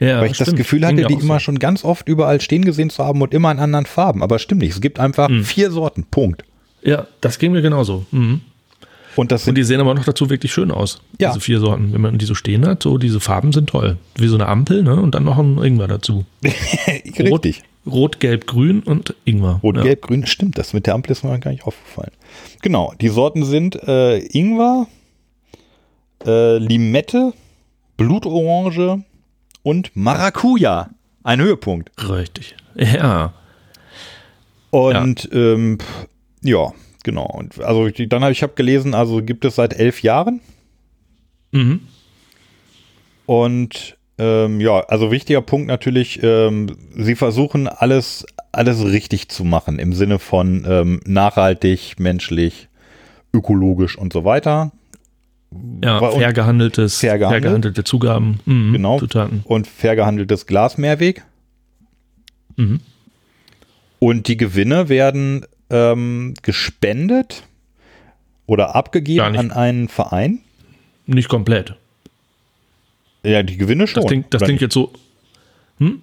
Ja, 0.00 0.20
weil 0.20 0.30
ich 0.30 0.34
stimmt. 0.34 0.48
das 0.48 0.56
Gefühl 0.56 0.86
hatte, 0.86 1.04
die 1.04 1.14
immer 1.14 1.34
so. 1.34 1.40
schon 1.40 1.58
ganz 1.58 1.84
oft 1.84 2.08
überall 2.08 2.40
stehen 2.40 2.64
gesehen 2.64 2.90
zu 2.90 3.04
haben 3.04 3.20
und 3.20 3.34
immer 3.34 3.50
in 3.50 3.58
anderen 3.58 3.86
Farben. 3.86 4.22
Aber 4.22 4.38
stimmt 4.38 4.62
nicht. 4.62 4.72
Es 4.72 4.80
gibt 4.80 5.00
einfach 5.00 5.28
mhm. 5.28 5.44
vier 5.44 5.70
Sorten. 5.70 6.04
Punkt. 6.04 6.44
Ja, 6.82 7.06
das 7.20 7.38
ging 7.38 7.52
mir 7.52 7.62
genauso. 7.62 8.06
Mhm. 8.12 8.42
Und, 9.18 9.32
das 9.32 9.48
und 9.48 9.56
die 9.56 9.64
sehen 9.64 9.80
aber 9.80 9.94
noch 9.94 10.04
dazu 10.04 10.30
wirklich 10.30 10.52
schön 10.52 10.70
aus. 10.70 11.00
Ja. 11.18 11.30
Diese 11.30 11.40
vier 11.40 11.58
Sorten. 11.58 11.92
Wenn 11.92 12.00
man 12.00 12.18
die 12.18 12.24
so 12.24 12.36
stehen 12.36 12.64
hat, 12.64 12.84
so 12.84 12.98
diese 12.98 13.18
Farben 13.18 13.52
sind 13.52 13.68
toll. 13.68 13.96
Wie 14.14 14.28
so 14.28 14.36
eine 14.36 14.46
Ampel, 14.46 14.84
ne? 14.84 14.94
Und 14.94 15.16
dann 15.16 15.24
noch 15.24 15.38
ein 15.38 15.58
Ingwer 15.58 15.88
dazu. 15.88 16.24
Richtig. 16.44 17.28
Rot, 17.28 17.46
Rot, 17.84 18.20
Gelb, 18.20 18.46
Grün 18.46 18.78
und 18.80 19.16
Ingwer. 19.24 19.58
Rot, 19.60 19.76
ja. 19.76 19.82
Gelb, 19.82 20.02
Grün, 20.02 20.24
stimmt. 20.24 20.56
Das 20.56 20.72
mit 20.72 20.86
der 20.86 20.94
Ampel 20.94 21.10
ist 21.10 21.24
mir 21.24 21.36
gar 21.40 21.50
nicht 21.50 21.64
aufgefallen. 21.64 22.12
Genau. 22.62 22.94
Die 23.00 23.08
Sorten 23.08 23.44
sind 23.44 23.74
äh, 23.88 24.18
Ingwer, 24.18 24.86
äh, 26.24 26.58
Limette, 26.58 27.32
Blutorange 27.96 29.02
und 29.64 29.90
Maracuja. 29.96 30.90
Ein 31.24 31.40
Höhepunkt. 31.40 31.90
Richtig. 32.08 32.54
Ja. 32.76 33.32
Und 34.70 35.24
ja, 35.24 35.38
ähm, 35.38 35.78
ja 36.40 36.72
genau. 37.08 37.26
Und 37.26 37.58
also 37.60 37.88
dann 37.88 38.22
habe 38.22 38.32
ich 38.32 38.42
habe 38.42 38.52
gelesen, 38.54 38.94
also 38.94 39.22
gibt 39.22 39.46
es 39.46 39.54
seit 39.54 39.72
elf 39.72 40.02
Jahren. 40.02 40.40
Mhm. 41.52 41.80
Und 43.24 43.96
ähm, 44.18 44.60
ja, 44.60 44.80
also 44.80 45.10
wichtiger 45.10 45.40
Punkt 45.40 45.68
natürlich, 45.68 46.22
ähm, 46.22 46.76
sie 46.94 47.14
versuchen 47.14 47.66
alles, 47.66 48.26
alles 48.52 48.84
richtig 48.84 49.30
zu 49.30 49.44
machen 49.44 49.78
im 49.78 49.94
Sinne 49.94 50.18
von 50.18 50.66
ähm, 50.68 51.00
nachhaltig, 51.06 51.98
menschlich, 51.98 52.68
ökologisch 53.32 53.96
und 53.96 54.12
so 54.12 54.24
weiter. 54.24 54.72
Ja, 55.82 55.98
fair 56.10 56.34
gehandeltes, 56.34 56.98
fair, 56.98 57.18
gehandelt. 57.18 57.42
fair 57.42 57.50
gehandelte 57.50 57.84
Zugaben. 57.84 58.40
Mhm, 58.44 58.72
genau. 58.74 58.98
Zutaten. 58.98 59.40
Und 59.44 59.66
fair 59.66 59.96
gehandeltes 59.96 60.44
Glasmehrweg. 60.44 61.22
Mhm. 62.56 62.80
Und 63.98 64.28
die 64.28 64.36
Gewinne 64.36 64.90
werden 64.90 65.46
ähm, 65.70 66.34
gespendet 66.42 67.44
oder 68.46 68.74
abgegeben 68.74 69.36
an 69.36 69.50
einen 69.50 69.88
Verein? 69.88 70.40
Nicht 71.06 71.28
komplett. 71.28 71.74
Ja, 73.22 73.42
die 73.42 73.56
Gewinne 73.56 73.86
schon. 73.86 74.02
Das 74.02 74.08
klingt, 74.08 74.34
das 74.34 74.42
klingt 74.42 74.60
jetzt 74.60 74.74
so. 74.74 74.92
Hm? 75.78 76.02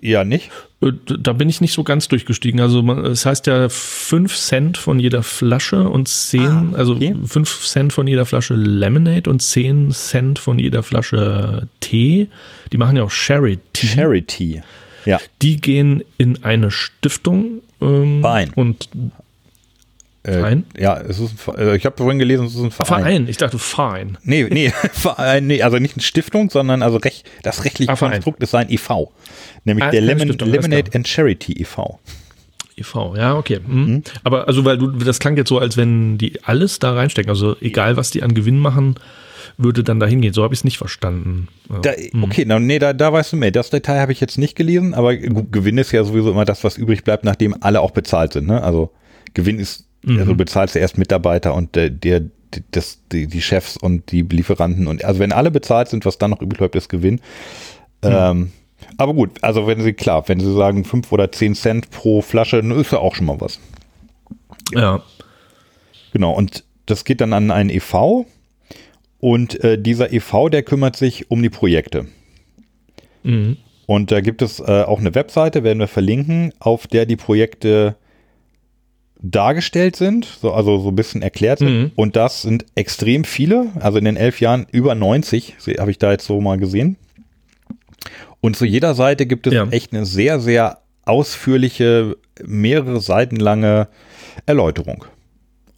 Ja, 0.00 0.24
nicht? 0.24 0.50
Äh, 0.80 0.92
da 1.18 1.32
bin 1.32 1.48
ich 1.48 1.60
nicht 1.60 1.72
so 1.72 1.84
ganz 1.84 2.08
durchgestiegen. 2.08 2.60
Also 2.60 2.80
es 3.02 3.26
heißt 3.26 3.46
ja 3.46 3.68
5 3.68 4.36
Cent 4.36 4.78
von 4.78 4.98
jeder 4.98 5.22
Flasche 5.22 5.88
und 5.88 6.08
10, 6.08 6.40
ah, 6.40 6.72
also 6.74 6.94
okay. 6.94 7.14
also 7.14 7.26
5 7.26 7.66
Cent 7.66 7.92
von 7.92 8.06
jeder 8.06 8.26
Flasche 8.26 8.54
Lemonade 8.54 9.28
und 9.28 9.40
10 9.40 9.90
Cent 9.92 10.38
von 10.38 10.58
jeder 10.58 10.82
Flasche 10.82 11.68
Tee. 11.80 12.28
Die 12.72 12.78
machen 12.78 12.96
ja 12.96 13.04
auch 13.04 13.10
Charity. 13.10 13.86
Charity. 13.86 14.62
Ja. 15.06 15.20
Die 15.42 15.60
gehen 15.60 16.02
in 16.18 16.44
eine 16.44 16.70
Stiftung 16.70 17.62
ähm, 17.80 18.20
Verein. 18.20 18.50
Und 18.54 18.88
äh, 20.22 20.32
Verein? 20.32 20.64
Ja, 20.76 20.98
es 20.98 21.20
ist 21.20 21.48
ein, 21.48 21.58
äh, 21.58 21.76
ich 21.76 21.86
habe 21.86 21.96
vorhin 21.96 22.18
gelesen, 22.18 22.46
es 22.46 22.54
ist 22.54 22.60
ein 22.60 22.70
Verein. 22.70 23.02
Verein, 23.02 23.28
ich 23.28 23.36
dachte 23.36 23.58
Verein. 23.58 24.18
Nee, 24.22 24.44
nee, 24.50 24.70
Verein, 24.92 25.46
nee, 25.46 25.62
also 25.62 25.78
nicht 25.78 25.94
eine 25.94 26.02
Stiftung, 26.02 26.50
sondern 26.50 26.82
also 26.82 26.96
recht, 26.98 27.28
das 27.42 27.64
rechtliche 27.64 27.92
ah, 27.92 27.96
Konstrukt 27.96 28.42
ist 28.42 28.50
sein 28.50 28.66
e.V. 28.68 29.12
Nämlich 29.64 29.84
ah, 29.84 29.90
der 29.90 30.00
Lemon, 30.00 30.28
Stiftung, 30.28 30.50
Lemonade 30.50 30.90
and 30.94 31.06
Charity 31.06 31.52
e.V. 31.60 32.00
e.V., 32.76 33.16
ja, 33.16 33.36
okay. 33.36 33.60
Mhm. 33.64 33.84
Mhm. 33.84 34.02
Aber 34.24 34.48
also, 34.48 34.64
weil 34.64 34.78
du, 34.78 34.88
das 34.90 35.20
klang 35.20 35.36
jetzt 35.36 35.48
so, 35.48 35.58
als 35.58 35.76
wenn 35.76 36.18
die 36.18 36.42
alles 36.44 36.78
da 36.80 36.92
reinstecken, 36.92 37.30
also 37.30 37.56
egal, 37.60 37.96
was 37.96 38.10
die 38.10 38.22
an 38.22 38.34
Gewinn 38.34 38.58
machen, 38.58 38.96
würde 39.58 39.82
dann 39.82 40.00
dahin 40.00 40.20
gehen. 40.20 40.32
So 40.32 40.42
habe 40.42 40.54
ich 40.54 40.60
es 40.60 40.64
nicht 40.64 40.78
verstanden. 40.78 41.48
Da, 41.82 41.92
hm. 41.92 42.24
okay, 42.24 42.44
na, 42.46 42.58
nee, 42.58 42.78
da, 42.78 42.92
da 42.92 43.12
weißt 43.12 43.32
du 43.32 43.36
mehr. 43.36 43.50
Das 43.50 43.70
Detail 43.70 44.00
habe 44.00 44.12
ich 44.12 44.20
jetzt 44.20 44.38
nicht 44.38 44.56
gelesen, 44.56 44.94
aber 44.94 45.16
Gewinn 45.16 45.78
ist 45.78 45.92
ja 45.92 46.04
sowieso 46.04 46.30
immer 46.30 46.44
das, 46.44 46.64
was 46.64 46.76
übrig 46.76 47.04
bleibt, 47.04 47.24
nachdem 47.24 47.56
alle 47.60 47.80
auch 47.80 47.90
bezahlt 47.90 48.34
sind. 48.34 48.46
Ne? 48.46 48.62
Also 48.62 48.90
Gewinn 49.34 49.58
ist, 49.58 49.86
mhm. 50.02 50.18
also 50.18 50.34
bezahlst 50.34 50.74
du 50.74 50.78
erst 50.78 50.98
Mitarbeiter 50.98 51.54
und 51.54 51.74
der, 51.74 51.90
der 51.90 52.22
das, 52.70 53.00
die, 53.12 53.26
die 53.26 53.42
Chefs 53.42 53.76
und 53.76 54.12
die 54.12 54.22
Lieferanten 54.22 54.86
und 54.86 55.04
also 55.04 55.20
wenn 55.20 55.32
alle 55.32 55.50
bezahlt 55.50 55.88
sind, 55.88 56.06
was 56.06 56.16
dann 56.16 56.30
noch 56.30 56.40
übrig 56.40 56.58
bleibt, 56.58 56.76
ist 56.76 56.88
Gewinn. 56.88 57.14
Mhm. 58.04 58.10
Ähm, 58.10 58.52
aber 58.98 59.14
gut, 59.14 59.42
also 59.42 59.66
wenn 59.66 59.80
sie, 59.80 59.92
klar, 59.92 60.28
wenn 60.28 60.40
sie 60.40 60.54
sagen 60.54 60.84
fünf 60.84 61.10
oder 61.12 61.32
zehn 61.32 61.54
Cent 61.54 61.90
pro 61.90 62.22
Flasche, 62.22 62.62
dann 62.62 62.70
ist 62.72 62.92
ja 62.92 62.98
auch 62.98 63.14
schon 63.14 63.26
mal 63.26 63.40
was. 63.40 63.58
Ja. 64.72 65.02
Genau, 66.12 66.32
und 66.32 66.64
das 66.86 67.04
geht 67.04 67.20
dann 67.20 67.32
an 67.32 67.50
einen 67.50 67.70
e.V., 67.70 68.26
und 69.18 69.62
äh, 69.64 69.80
dieser 69.80 70.12
EV, 70.12 70.48
der 70.50 70.62
kümmert 70.62 70.96
sich 70.96 71.30
um 71.30 71.42
die 71.42 71.50
Projekte. 71.50 72.06
Mhm. 73.22 73.56
Und 73.86 74.10
da 74.10 74.20
gibt 74.20 74.42
es 74.42 74.60
äh, 74.60 74.82
auch 74.82 74.98
eine 74.98 75.14
Webseite, 75.14 75.62
werden 75.62 75.78
wir 75.78 75.88
verlinken, 75.88 76.52
auf 76.58 76.86
der 76.86 77.06
die 77.06 77.16
Projekte 77.16 77.96
dargestellt 79.20 79.96
sind, 79.96 80.26
so, 80.26 80.52
also 80.52 80.78
so 80.78 80.88
ein 80.88 80.96
bisschen 80.96 81.22
erklärt 81.22 81.60
sind. 81.60 81.80
Mhm. 81.80 81.90
Und 81.94 82.16
das 82.16 82.42
sind 82.42 82.66
extrem 82.74 83.24
viele, 83.24 83.68
also 83.80 83.98
in 83.98 84.04
den 84.04 84.16
elf 84.16 84.40
Jahren 84.40 84.66
über 84.72 84.94
90, 84.94 85.56
habe 85.78 85.90
ich 85.90 85.98
da 85.98 86.12
jetzt 86.12 86.26
so 86.26 86.40
mal 86.40 86.58
gesehen. 86.58 86.96
Und 88.40 88.56
zu 88.56 88.64
jeder 88.64 88.94
Seite 88.94 89.26
gibt 89.26 89.46
es 89.46 89.54
ja. 89.54 89.66
echt 89.70 89.92
eine 89.92 90.04
sehr, 90.04 90.40
sehr 90.40 90.78
ausführliche, 91.04 92.16
mehrere 92.44 93.00
Seiten 93.00 93.36
lange 93.36 93.88
Erläuterung. 94.44 95.04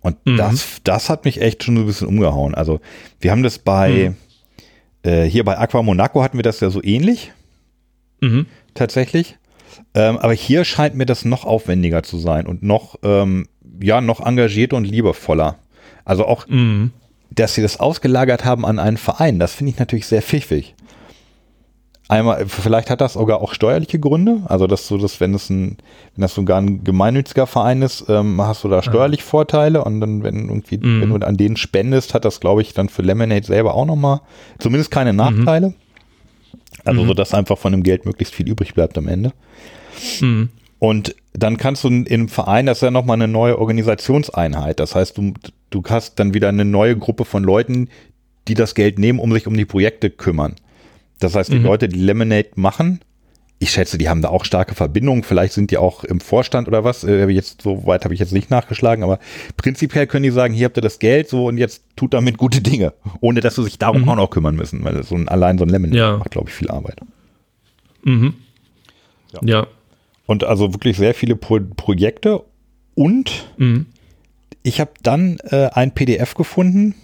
Und 0.00 0.24
mhm. 0.26 0.36
das, 0.36 0.80
das 0.84 1.10
hat 1.10 1.24
mich 1.24 1.40
echt 1.40 1.64
schon 1.64 1.76
so 1.76 1.82
ein 1.82 1.86
bisschen 1.86 2.08
umgehauen. 2.08 2.54
Also 2.54 2.80
wir 3.20 3.30
haben 3.30 3.42
das 3.42 3.58
bei, 3.58 4.14
mhm. 5.04 5.10
äh, 5.10 5.24
hier 5.24 5.44
bei 5.44 5.58
Aqua 5.58 5.82
Monaco 5.82 6.22
hatten 6.22 6.38
wir 6.38 6.42
das 6.42 6.60
ja 6.60 6.70
so 6.70 6.82
ähnlich. 6.82 7.32
Mhm. 8.20 8.46
Tatsächlich. 8.74 9.36
Ähm, 9.94 10.18
aber 10.18 10.32
hier 10.32 10.64
scheint 10.64 10.94
mir 10.94 11.06
das 11.06 11.24
noch 11.24 11.44
aufwendiger 11.44 12.02
zu 12.02 12.18
sein 12.18 12.46
und 12.46 12.62
noch, 12.62 12.96
ähm, 13.02 13.48
ja, 13.80 14.00
noch 14.00 14.24
engagierter 14.24 14.76
und 14.76 14.84
liebevoller. 14.84 15.58
Also 16.04 16.26
auch, 16.26 16.46
mhm. 16.48 16.92
dass 17.30 17.54
sie 17.54 17.62
das 17.62 17.80
ausgelagert 17.80 18.44
haben 18.44 18.64
an 18.64 18.78
einen 18.78 18.96
Verein, 18.96 19.38
das 19.38 19.54
finde 19.54 19.72
ich 19.72 19.78
natürlich 19.78 20.06
sehr 20.06 20.22
pfiffig. 20.22 20.74
Einmal, 22.10 22.46
vielleicht 22.48 22.88
hat 22.88 23.02
das 23.02 23.12
sogar 23.12 23.42
auch 23.42 23.52
steuerliche 23.52 24.00
Gründe, 24.00 24.40
also 24.46 24.66
dass 24.66 24.88
du 24.88 24.96
das, 24.96 25.20
wenn 25.20 25.34
es 25.34 25.50
ein, 25.50 25.76
wenn 26.14 26.22
das 26.22 26.34
sogar 26.34 26.58
ein 26.58 26.82
gemeinnütziger 26.82 27.46
Verein 27.46 27.82
ist, 27.82 28.06
ähm, 28.08 28.40
hast 28.40 28.64
du 28.64 28.68
da 28.68 28.82
steuerlich. 28.82 29.22
Vorteile 29.22 29.84
und 29.84 30.00
dann, 30.00 30.22
wenn 30.22 30.48
irgendwie, 30.48 30.78
mhm. 30.78 31.02
wenn 31.02 31.10
du 31.10 31.26
an 31.26 31.36
denen 31.36 31.58
spendest, 31.58 32.14
hat 32.14 32.24
das, 32.24 32.40
glaube 32.40 32.62
ich, 32.62 32.72
dann 32.72 32.88
für 32.88 33.02
Lemonade 33.02 33.44
selber 33.44 33.74
auch 33.74 33.84
nochmal 33.84 34.22
zumindest 34.58 34.90
keine 34.90 35.12
mhm. 35.12 35.18
Nachteile. 35.18 35.68
Mhm. 35.68 35.74
Also, 36.84 37.04
so 37.04 37.12
dass 37.12 37.34
einfach 37.34 37.58
von 37.58 37.72
dem 37.72 37.82
Geld 37.82 38.06
möglichst 38.06 38.34
viel 38.34 38.48
übrig 38.48 38.72
bleibt 38.72 38.96
am 38.96 39.06
Ende. 39.06 39.32
Mhm. 40.20 40.48
Und 40.78 41.14
dann 41.34 41.58
kannst 41.58 41.84
du 41.84 41.88
im 41.88 42.28
Verein, 42.28 42.66
das 42.66 42.78
ist 42.78 42.82
ja 42.82 42.90
nochmal 42.90 43.16
eine 43.16 43.28
neue 43.28 43.58
Organisationseinheit. 43.58 44.80
Das 44.80 44.94
heißt, 44.94 45.18
du, 45.18 45.34
du 45.70 45.82
hast 45.88 46.18
dann 46.18 46.32
wieder 46.32 46.48
eine 46.48 46.64
neue 46.64 46.96
Gruppe 46.96 47.26
von 47.26 47.42
Leuten, 47.44 47.88
die 48.46 48.54
das 48.54 48.74
Geld 48.74 48.98
nehmen, 48.98 49.18
um 49.18 49.32
sich 49.32 49.46
um 49.46 49.54
die 49.54 49.66
Projekte 49.66 50.08
kümmern. 50.08 50.54
Das 51.20 51.34
heißt, 51.34 51.52
die 51.52 51.58
mhm. 51.58 51.64
Leute, 51.64 51.88
die 51.88 51.98
Lemonade 51.98 52.50
machen, 52.54 53.00
ich 53.60 53.70
schätze, 53.70 53.98
die 53.98 54.08
haben 54.08 54.22
da 54.22 54.28
auch 54.28 54.44
starke 54.44 54.74
Verbindungen. 54.74 55.24
Vielleicht 55.24 55.52
sind 55.52 55.70
die 55.70 55.78
auch 55.78 56.04
im 56.04 56.20
Vorstand 56.20 56.68
oder 56.68 56.84
was. 56.84 57.02
Äh, 57.02 57.26
jetzt, 57.28 57.62
so 57.62 57.86
weit 57.86 58.04
habe 58.04 58.14
ich 58.14 58.20
jetzt 58.20 58.32
nicht 58.32 58.50
nachgeschlagen, 58.50 59.02
aber 59.02 59.18
prinzipiell 59.56 60.06
können 60.06 60.22
die 60.22 60.30
sagen, 60.30 60.54
hier 60.54 60.66
habt 60.66 60.78
ihr 60.78 60.82
das 60.82 61.00
Geld 61.00 61.28
so 61.28 61.46
und 61.46 61.58
jetzt 61.58 61.82
tut 61.96 62.14
damit 62.14 62.38
gute 62.38 62.60
Dinge, 62.60 62.92
ohne 63.20 63.40
dass 63.40 63.56
sie 63.56 63.64
sich 63.64 63.78
darum 63.78 64.02
mhm. 64.02 64.08
auch 64.10 64.16
noch 64.16 64.30
kümmern 64.30 64.54
müssen, 64.54 64.84
weil 64.84 65.02
so 65.02 65.16
ein, 65.16 65.28
allein 65.28 65.58
so 65.58 65.64
ein 65.64 65.70
Lemonade 65.70 65.98
ja. 65.98 66.16
macht, 66.18 66.30
glaube 66.30 66.48
ich, 66.48 66.54
viel 66.54 66.70
Arbeit. 66.70 67.00
Mhm. 68.04 68.34
Ja. 69.32 69.40
ja. 69.42 69.66
Und 70.26 70.44
also 70.44 70.72
wirklich 70.72 70.96
sehr 70.96 71.14
viele 71.14 71.34
Pro 71.34 71.58
Projekte 71.76 72.44
und 72.94 73.48
mhm. 73.56 73.86
ich 74.62 74.80
habe 74.80 74.92
dann 75.02 75.38
äh, 75.50 75.68
ein 75.72 75.92
PDF 75.92 76.34
gefunden, 76.34 76.94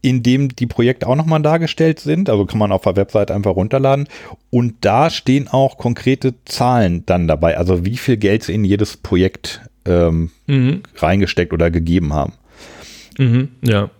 in 0.00 0.22
dem 0.22 0.54
die 0.54 0.66
Projekte 0.66 1.06
auch 1.06 1.16
nochmal 1.16 1.42
dargestellt 1.42 2.00
sind. 2.00 2.30
Also 2.30 2.46
kann 2.46 2.58
man 2.58 2.72
auf 2.72 2.82
der 2.82 2.96
Website 2.96 3.30
einfach 3.30 3.56
runterladen. 3.56 4.08
Und 4.50 4.76
da 4.82 5.10
stehen 5.10 5.48
auch 5.48 5.76
konkrete 5.76 6.34
Zahlen 6.44 7.04
dann 7.06 7.26
dabei. 7.26 7.58
Also 7.58 7.84
wie 7.84 7.96
viel 7.96 8.16
Geld 8.16 8.44
sie 8.44 8.54
in 8.54 8.64
jedes 8.64 8.96
Projekt 8.96 9.62
ähm, 9.84 10.30
Mhm. 10.46 10.82
reingesteckt 10.96 11.52
oder 11.52 11.70
gegeben 11.70 12.12
haben. 12.12 12.34
Mhm. 13.18 13.48
Ja. 13.62 13.90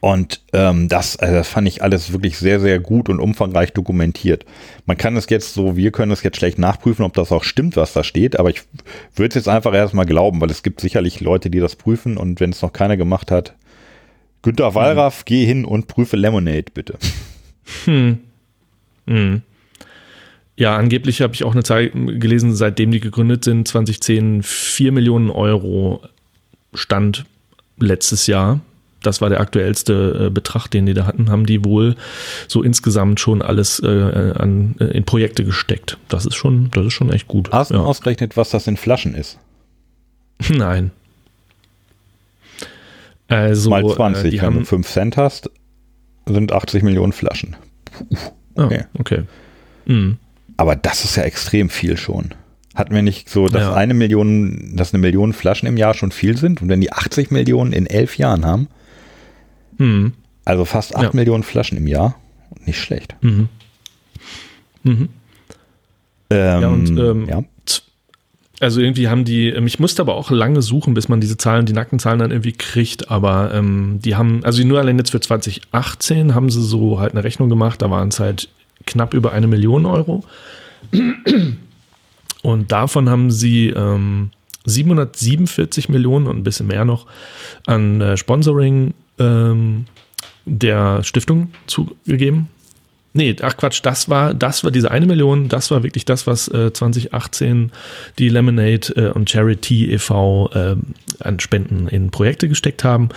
Und 0.00 0.42
ähm, 0.52 0.88
das, 0.88 1.16
also 1.18 1.34
das 1.34 1.48
fand 1.48 1.66
ich 1.66 1.82
alles 1.82 2.12
wirklich 2.12 2.38
sehr, 2.38 2.60
sehr 2.60 2.78
gut 2.78 3.08
und 3.08 3.18
umfangreich 3.18 3.72
dokumentiert. 3.72 4.44
Man 4.86 4.96
kann 4.96 5.16
es 5.16 5.28
jetzt 5.28 5.54
so, 5.54 5.76
wir 5.76 5.90
können 5.90 6.12
es 6.12 6.22
jetzt 6.22 6.36
schlecht 6.36 6.58
nachprüfen, 6.58 7.04
ob 7.04 7.14
das 7.14 7.32
auch 7.32 7.42
stimmt, 7.42 7.76
was 7.76 7.94
da 7.94 8.04
steht, 8.04 8.38
aber 8.38 8.48
ich 8.50 8.62
würde 9.16 9.30
es 9.30 9.34
jetzt 9.34 9.48
einfach 9.48 9.74
erstmal 9.74 10.06
glauben, 10.06 10.40
weil 10.40 10.50
es 10.50 10.62
gibt 10.62 10.80
sicherlich 10.80 11.20
Leute, 11.20 11.50
die 11.50 11.58
das 11.58 11.74
prüfen 11.74 12.16
und 12.16 12.38
wenn 12.38 12.50
es 12.50 12.62
noch 12.62 12.72
keiner 12.72 12.96
gemacht 12.96 13.32
hat, 13.32 13.54
Günter 14.42 14.74
Wallraff, 14.74 15.24
geh 15.24 15.44
hin 15.44 15.64
und 15.64 15.88
prüfe 15.88 16.16
Lemonade, 16.16 16.66
bitte. 16.72 16.98
Hm. 17.84 18.18
Hm. 19.06 19.42
Ja, 20.56 20.76
angeblich 20.76 21.20
habe 21.22 21.34
ich 21.34 21.44
auch 21.44 21.52
eine 21.52 21.62
Zahl 21.62 21.90
gelesen, 21.90 22.54
seitdem 22.54 22.90
die 22.90 23.00
gegründet 23.00 23.44
sind, 23.44 23.68
2010 23.68 24.42
4 24.42 24.92
Millionen 24.92 25.30
Euro 25.30 26.02
Stand 26.74 27.24
letztes 27.78 28.26
Jahr. 28.26 28.60
Das 29.02 29.20
war 29.20 29.28
der 29.28 29.40
aktuellste 29.40 30.26
äh, 30.26 30.30
Betrag, 30.30 30.66
den 30.68 30.86
die 30.86 30.94
da 30.94 31.06
hatten, 31.06 31.30
haben 31.30 31.46
die 31.46 31.64
wohl 31.64 31.94
so 32.48 32.64
insgesamt 32.64 33.20
schon 33.20 33.42
alles 33.42 33.78
äh, 33.80 33.86
an, 34.36 34.74
äh, 34.80 34.86
in 34.86 35.04
Projekte 35.04 35.44
gesteckt. 35.44 35.98
Das 36.08 36.26
ist 36.26 36.34
schon, 36.34 36.70
das 36.72 36.86
ist 36.86 36.92
schon 36.94 37.12
echt 37.12 37.28
gut. 37.28 37.50
Hast 37.52 37.70
du 37.70 37.74
Ja. 37.76 37.80
ausgerechnet, 37.82 38.36
was 38.36 38.50
das 38.50 38.66
in 38.66 38.76
Flaschen 38.76 39.14
ist? 39.14 39.38
Nein. 40.48 40.90
Also, 43.28 43.70
Mal 43.70 43.84
äh, 43.84 43.94
20, 43.94 44.30
die 44.30 44.40
wenn 44.40 44.50
du 44.50 44.56
haben, 44.58 44.64
5 44.66 44.88
Cent 44.88 45.16
hast, 45.16 45.50
sind 46.26 46.52
80 46.52 46.82
Millionen 46.82 47.12
Flaschen. 47.12 47.56
ah, 48.56 48.64
okay. 48.64 48.84
okay. 48.98 49.22
Mhm. 49.86 50.18
Aber 50.56 50.74
das 50.76 51.04
ist 51.04 51.16
ja 51.16 51.22
extrem 51.22 51.70
viel 51.70 51.96
schon. 51.96 52.34
Hatten 52.74 52.94
wir 52.94 53.02
nicht 53.02 53.28
so, 53.28 53.48
dass 53.48 53.62
Ja. 53.62 53.74
eine 53.74 53.94
Million, 53.94 54.72
dass 54.76 54.92
eine 54.94 55.00
Million 55.00 55.32
Flaschen 55.32 55.66
im 55.68 55.76
Jahr 55.76 55.94
schon 55.94 56.10
viel 56.12 56.36
sind? 56.36 56.62
Und 56.62 56.68
wenn 56.68 56.80
die 56.80 56.92
80 56.92 57.30
Millionen 57.30 57.72
in 57.72 57.86
elf 57.86 58.16
Jahren 58.18 58.44
haben, 58.46 58.68
Mhm. 59.78 60.12
also 60.44 60.64
fast 60.64 60.94
8 60.96 61.02
Ja. 61.04 61.10
Millionen 61.12 61.42
Flaschen 61.44 61.78
im 61.78 61.86
Jahr, 61.86 62.16
nicht 62.64 62.80
schlecht. 62.80 63.14
Mhm. 63.20 63.48
Mhm. 64.82 65.08
Ähm, 66.30 66.62
Ja, 66.62 66.68
und 66.68 66.90
ähm, 66.98 67.26
ja. 67.28 67.42
Also 68.60 68.80
irgendwie 68.80 69.08
haben 69.08 69.24
die, 69.24 69.48
ähm, 69.48 69.66
ich 69.66 69.78
musste 69.78 70.02
aber 70.02 70.14
auch 70.14 70.30
lange 70.30 70.62
suchen, 70.62 70.94
bis 70.94 71.08
man 71.08 71.20
diese 71.20 71.36
Zahlen, 71.36 71.66
die 71.66 71.72
nackten 71.72 71.98
Zahlen 71.98 72.18
dann 72.18 72.30
irgendwie 72.30 72.52
kriegt, 72.52 73.10
aber 73.10 73.52
ähm, 73.54 74.00
die 74.02 74.16
haben, 74.16 74.44
also 74.44 74.64
nur 74.64 74.78
allein 74.78 74.98
jetzt 74.98 75.10
für 75.10 75.20
2018 75.20 76.34
haben 76.34 76.50
sie 76.50 76.62
so 76.62 76.98
halt 76.98 77.12
eine 77.12 77.24
Rechnung 77.24 77.48
gemacht, 77.48 77.82
da 77.82 77.90
waren 77.90 78.08
es 78.08 78.18
halt 78.18 78.48
knapp 78.86 79.14
über 79.14 79.32
eine 79.32 79.46
Million 79.46 79.86
Euro. 79.86 80.24
Und 82.42 82.72
davon 82.72 83.08
haben 83.08 83.30
sie 83.30 83.68
ähm, 83.68 84.30
747 84.64 85.88
Millionen 85.88 86.26
und 86.26 86.38
ein 86.38 86.44
bisschen 86.44 86.66
mehr 86.66 86.84
noch 86.84 87.06
an 87.66 88.00
äh, 88.00 88.16
Sponsoring 88.16 88.94
ähm, 89.18 89.86
der 90.44 91.02
Stiftung 91.04 91.50
zugegeben. 91.66 92.48
Nee, 93.14 93.34
ach 93.42 93.56
Quatsch, 93.56 93.80
das 93.82 94.08
war, 94.08 94.34
das 94.34 94.64
war 94.64 94.70
diese 94.70 94.90
eine 94.90 95.06
Million, 95.06 95.48
das 95.48 95.70
war 95.70 95.82
wirklich 95.82 96.04
das, 96.04 96.26
was 96.26 96.46
äh, 96.48 96.72
2018 96.72 97.72
die 98.18 98.28
Lemonade 98.28 98.92
äh, 98.96 99.10
und 99.10 99.30
Charity 99.30 99.90
e.V. 99.92 100.50
Äh, 100.54 100.76
an 101.20 101.40
Spenden 101.40 101.88
in 101.88 102.10
Projekte 102.10 102.48
gesteckt 102.48 102.84
haben. 102.84 103.08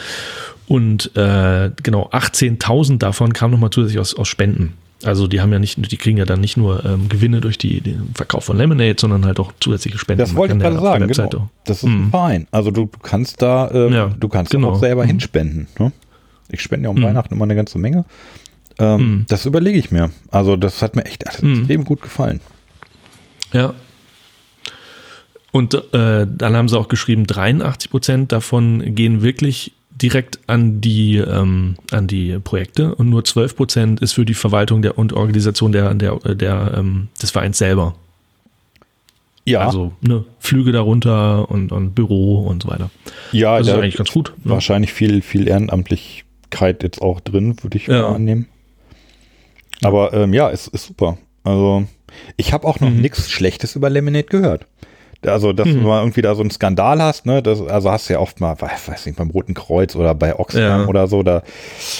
Und 0.68 1.16
äh, 1.18 1.72
genau, 1.84 2.10
18.000 2.12 2.98
davon 3.00 3.34
kamen 3.34 3.52
nochmal 3.54 3.70
zusätzlich 3.70 4.00
aus, 4.00 4.16
aus 4.16 4.28
Spenden. 4.28 4.74
Also 5.04 5.28
die 5.28 5.42
haben 5.42 5.52
ja 5.52 5.60
nicht, 5.60 5.92
die 5.92 5.98
kriegen 5.98 6.18
ja 6.18 6.26
dann 6.26 6.40
nicht 6.42 6.58
nur 6.58 6.86
ähm, 6.86 7.10
Gewinne 7.10 7.42
durch 7.42 7.58
die, 7.58 7.82
den 7.82 8.12
Verkauf 8.14 8.46
von 8.46 8.56
Lemonade, 8.58 8.96
sondern 9.00 9.26
halt 9.26 9.40
auch 9.40 9.52
zusätzliche 9.60 9.98
Spenden. 9.98 10.20
Das 10.20 10.36
wollte 10.36 10.54
ich 10.54 10.60
gerade 10.62 10.76
ja 10.76 10.82
sagen, 10.82 11.08
genau. 11.08 11.50
Das 11.66 11.78
ist 11.78 11.84
ein 11.84 12.06
Mhm. 12.06 12.10
Verein. 12.12 12.48
Also 12.52 12.70
du, 12.72 12.86
du 12.86 13.00
kannst 13.02 13.42
da, 13.42 13.70
ähm, 13.72 13.94
Ja, 13.94 14.12
du 14.18 14.30
kannst 14.30 14.52
genau. 14.52 14.70
auch 14.70 14.80
selber 14.80 15.04
Mhm. 15.04 15.08
hinspenden. 15.08 15.68
Ne? 15.80 15.92
Ich 16.50 16.62
spende 16.62 16.84
ja 16.86 16.90
um 16.92 16.98
Mhm. 16.98 17.04
Weihnachten 17.04 17.34
immer 17.34 17.46
eine 17.46 17.56
ganze 17.56 17.80
Menge. 17.80 18.06
Ähm, 18.80 19.02
Mhm. 19.02 19.26
Das 19.28 19.46
überlege 19.46 19.78
ich 19.80 19.92
mir. 19.92 20.12
Also 20.32 20.56
das 20.56 20.82
hat 20.82 20.96
mir 20.96 21.06
echt 21.06 21.28
alles 21.28 21.42
Mhm. 21.42 21.60
extrem 21.60 21.86
gut 21.86 22.02
gefallen. 22.02 22.40
Ja. 23.54 23.74
Und 25.52 25.74
äh, 25.94 26.26
dann 26.30 26.56
haben 26.56 26.70
sie 26.70 26.78
auch 26.80 26.88
geschrieben, 26.88 27.28
83 27.28 27.92
Prozent 27.92 28.32
davon 28.32 28.96
gehen 28.96 29.22
wirklich 29.22 29.74
direkt 30.02 30.40
an 30.48 30.80
die, 30.82 31.18
ähm, 31.18 31.76
an 31.92 32.08
die 32.08 32.40
Projekte 32.40 32.96
und 32.96 33.10
nur 33.10 33.26
12 33.26 33.56
Prozent 33.58 34.00
ist 34.00 34.14
für 34.14 34.26
die 34.26 34.34
Verwaltung 34.34 34.82
der, 34.82 34.98
und 34.98 35.14
Organisation 35.14 35.72
der, 35.74 35.94
der, 35.94 36.16
der, 36.36 36.74
ähm, 36.78 37.10
des 37.22 37.32
Vereins 37.32 37.58
selber. 37.58 37.96
Ja, 39.46 39.62
Also 39.68 39.92
ne, 40.02 40.24
Flüge 40.40 40.72
darunter 40.72 41.50
und, 41.52 41.72
und 41.72 41.94
Büro 41.96 42.40
und 42.48 42.64
so 42.64 42.70
weiter. 42.70 42.90
ja, 43.32 43.58
Das 43.58 43.68
ist 43.68 43.74
eigentlich 43.74 43.98
ganz 43.98 44.12
gut. 44.12 44.34
Ne? 44.44 44.52
wahrscheinlich 44.52 44.94
viel, 44.94 45.22
viel 45.22 45.48
Ehrenamtlichkeit 45.48 46.82
jetzt 46.84 47.02
auch 47.02 47.20
drin, 47.20 47.58
würde 47.62 47.78
ich 47.78 47.88
Ja. 47.88 48.04
mal 48.04 48.16
annehmen. 48.16 48.48
Aber 49.84 50.14
ähm, 50.14 50.34
ja, 50.34 50.50
es 50.50 50.68
ist 50.68 50.86
super. 50.88 51.18
Also 51.44 51.84
ich 52.38 52.54
habe 52.54 52.68
auch 52.68 52.80
noch 52.80 52.90
Mhm. 52.90 53.02
nichts 53.02 53.30
Schlechtes 53.30 53.76
über 53.76 53.90
Lemonade 53.90 54.26
gehört. 54.26 54.68
Also, 55.24 55.54
dass 55.54 55.68
Mhm. 55.68 55.74
du 55.76 55.80
mal 55.88 56.02
irgendwie 56.02 56.24
da 56.24 56.34
so 56.34 56.42
einen 56.42 56.50
Skandal 56.50 57.00
hast, 57.00 57.28
ne? 57.28 57.44
Das, 57.44 57.62
also 57.62 57.92
hast 57.92 58.10
du 58.10 58.14
ja 58.14 58.20
oft 58.20 58.40
mal, 58.40 58.60
weiß 58.60 59.06
nicht, 59.06 59.18
beim 59.18 59.30
Roten 59.30 59.54
Kreuz 59.54 59.96
oder 59.96 60.16
bei 60.16 60.38
Oxfam 60.40 60.62
Ja. 60.82 60.88
oder 60.88 61.06
so, 61.08 61.22
da, 61.22 61.44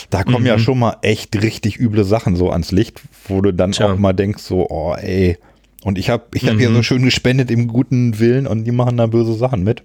da 0.10 0.24
kommen 0.24 0.46
ja 0.46 0.56
Mhm. 0.58 0.62
schon 0.62 0.80
mal 0.80 0.98
echt 1.04 1.40
richtig 1.42 1.80
üble 1.80 2.04
Sachen 2.04 2.36
so 2.36 2.50
ans 2.50 2.72
Licht, 2.72 3.00
wo 3.28 3.42
du 3.42 3.54
dann 3.54 3.74
Tja. 3.74 3.94
auch 3.94 3.98
mal 4.00 4.14
denkst, 4.14 4.42
so, 4.42 4.68
oh 4.70 4.96
ey. 4.96 5.38
Und 5.84 6.00
ich 6.00 6.10
habe 6.10 6.24
ich 6.34 6.48
hab 6.50 6.58
hier 6.58 6.72
Mhm. 6.72 6.76
so 6.76 6.84
schön 6.84 7.04
gespendet 7.04 7.52
im 7.52 7.68
guten 7.68 8.20
Willen 8.20 8.48
und 8.48 8.64
die 8.64 8.72
machen 8.72 8.98
da 8.98 9.06
böse 9.06 9.34
Sachen 9.36 9.64
mit. 9.64 9.84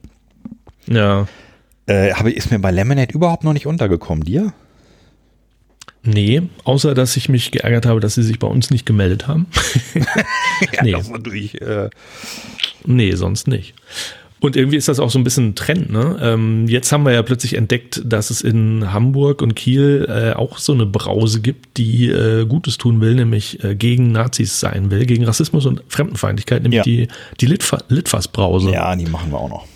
Ja. 0.87 1.27
Äh, 1.87 2.13
aber 2.13 2.35
ist 2.35 2.51
mir 2.51 2.59
bei 2.59 2.71
Lemonade 2.71 3.13
überhaupt 3.15 3.45
noch 3.45 3.53
nicht 3.53 3.67
untergekommen, 3.67 4.25
dir? 4.25 4.53
Nee, 6.07 6.43
außer 6.65 6.95
dass 6.95 7.17
ich 7.17 7.29
mich 7.29 7.51
geärgert 7.51 7.85
habe, 7.87 8.01
dass 8.01 8.15
sie 8.15 8.23
sich 8.23 8.39
bei 8.39 8.47
uns 8.47 8.71
nicht 8.71 8.87
gemeldet 8.87 9.27
haben. 9.29 9.47
nee. 10.83 10.93
das 10.93 11.03
ist 11.03 11.13
natürlich, 11.13 11.61
äh, 11.61 11.91
Nee, 12.85 13.13
sonst 13.17 13.49
nicht. 13.49 13.75
Und 14.39 14.55
irgendwie 14.55 14.77
ist 14.77 14.87
das 14.87 15.01
auch 15.01 15.11
so 15.11 15.19
ein 15.19 15.25
bisschen 15.25 15.49
ein 15.49 15.55
Trend. 15.55 15.91
Ne? 15.91 16.19
Ähm, 16.23 16.69
jetzt 16.69 16.93
haben 16.93 17.05
wir 17.05 17.13
ja 17.13 17.23
plötzlich 17.23 17.55
entdeckt, 17.55 18.03
dass 18.05 18.29
es 18.31 18.43
in 18.43 18.93
Hamburg 18.93 19.41
und 19.43 19.57
Kiel 19.57 20.07
äh, 20.09 20.35
auch 20.37 20.59
so 20.59 20.73
eine 20.75 20.85
Brause 20.87 21.41
gibt, 21.41 21.79
die 21.79 22.09
äh, 22.11 22.45
Gutes 22.45 22.77
tun 22.77 23.01
will, 23.01 23.15
nämlich 23.15 23.65
äh, 23.65 23.75
gegen 23.75 24.13
Nazis 24.13 24.61
sein 24.61 24.91
will, 24.91 25.07
gegen 25.07 25.25
Rassismus 25.25 25.65
und 25.67 25.83
Fremdenfeindlichkeit, 25.89 26.63
nämlich 26.63 26.77
Ja. 26.79 26.83
die, 26.85 27.09
die 27.41 27.47
Litfa 27.47 27.83
Litfaß-Brause. 27.89 28.71
ja, 28.71 28.95
die 28.95 29.07
machen 29.07 29.31
wir 29.33 29.39
auch 29.39 29.49
noch. 29.49 29.67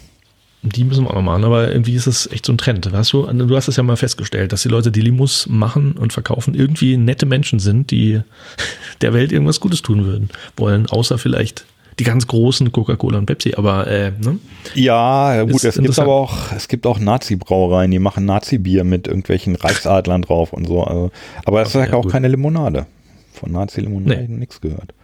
Die 0.62 0.85
müssen 0.85 1.05
wir 1.05 1.11
auch 1.11 1.14
noch 1.14 1.23
machen, 1.23 1.44
aber 1.44 1.70
irgendwie 1.73 1.94
ist 1.94 2.07
das 2.07 2.31
echt 2.31 2.44
so 2.44 2.53
ein 2.53 2.59
Trend. 2.59 2.90
Hast 2.92 3.12
du, 3.14 3.23
du 3.23 3.57
hast 3.57 3.68
es 3.68 3.77
ja 3.77 3.83
mal 3.83 3.96
festgestellt, 3.96 4.53
dass 4.53 4.62
die 4.62 4.68
Leute, 4.68 4.92
die 4.92 5.01
Limos 5.01 5.46
machen 5.49 5.92
und 5.92 6.12
verkaufen, 6.12 6.55
irgendwie 6.55 6.99
nette 6.99 7.25
Menschen 7.25 7.61
sind, 7.61 7.90
die 7.90 8.20
der 9.01 9.14
Welt 9.14 9.33
irgendwas 9.33 9.61
Gutes 9.61 9.81
tun 9.81 10.05
würden, 10.05 10.29
wollen, 10.57 10.87
außer 10.87 11.16
vielleicht 11.16 11.64
die 11.99 12.05
ganz 12.05 12.27
großen 12.27 12.73
Coca-Cola 12.73 13.18
und 13.18 13.27
Pepsi, 13.27 13.55
aber 13.55 13.87
äh, 13.87 14.12
ne? 14.23 14.38
Ja, 14.75 15.42
gut, 15.42 15.53
Ist 15.57 15.64
es 15.64 15.79
gibt 15.79 15.99
aber 15.99 16.14
auch, 16.14 16.53
es 16.53 16.68
gibt 16.68 16.87
auch 16.87 16.99
Nazi-Brauereien, 16.99 17.90
die 17.90 17.99
machen 17.99 18.25
Nazi-Bier 18.25 18.85
mit 18.85 19.07
irgendwelchen 19.07 19.55
Reichsadlern 19.55 20.23
drauf 20.23 20.53
und 20.53 20.66
so. 20.66 20.83
Also, 20.83 21.11
aber 21.44 21.62
es 21.62 21.68
ist 21.68 21.75
ja, 21.75 21.92
auch 21.92 22.03
gut. 22.03 22.12
keine 22.12 22.29
Limonade. 22.29 22.87
Von 23.33 23.53
Nazi-Limonade 23.53 24.27
Nee. 24.29 24.37
nichts 24.37 24.61
gehört. 24.61 24.94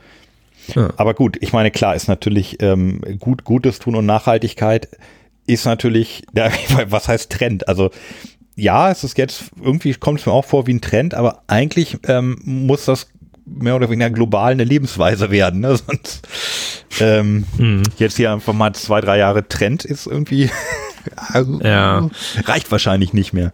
Ja. 0.75 0.91
Aber 0.97 1.15
gut, 1.15 1.37
ich 1.41 1.53
meine, 1.53 1.71
klar, 1.71 1.95
ist 1.95 2.09
natürlich 2.09 2.63
ähm, 2.63 3.01
gut, 3.21 3.45
Gutes 3.45 3.79
tun 3.79 3.95
und 3.95 4.07
Nachhaltigkeit 4.07 4.89
ist 5.47 5.65
natürlich, 5.65 6.23
ja, 6.35 6.51
was 6.89 7.09
heißt 7.09 7.31
Trend? 7.33 7.69
Also 7.69 7.91
ja, 8.55 8.91
es 8.91 9.05
ist 9.05 9.19
jetzt, 9.19 9.45
irgendwie 9.63 9.93
kommt 9.95 10.21
es 10.21 10.27
mir 10.27 10.33
auch 10.33 10.45
vor 10.45 10.67
wie 10.67 10.73
ein 10.75 10.81
Trend, 10.81 11.15
aber 11.15 11.43
eigentlich 11.47 11.99
ähm, 12.09 12.39
muss 12.45 12.87
das 12.87 13.09
mehr 13.45 13.77
oder 13.77 13.91
weniger 13.91 14.11
global 14.11 14.53
eine 14.53 14.65
Lebensweise 14.65 15.31
werden. 15.31 15.61
Ne? 15.61 15.77
Sonst 15.87 16.27
ähm, 17.01 17.45
Mhm. 17.59 17.83
jetzt 17.99 18.17
hier 18.17 18.33
einfach 18.33 18.55
mal 18.55 18.73
zwei, 18.75 19.01
drei 19.01 19.19
Jahre 19.19 19.47
Trend 19.47 19.85
ist 19.85 20.07
irgendwie 20.07 20.51
also, 21.33 21.61
Ja. 21.63 22.09
reicht 22.45 22.71
wahrscheinlich 22.73 23.13
nicht 23.13 23.33
mehr. 23.33 23.53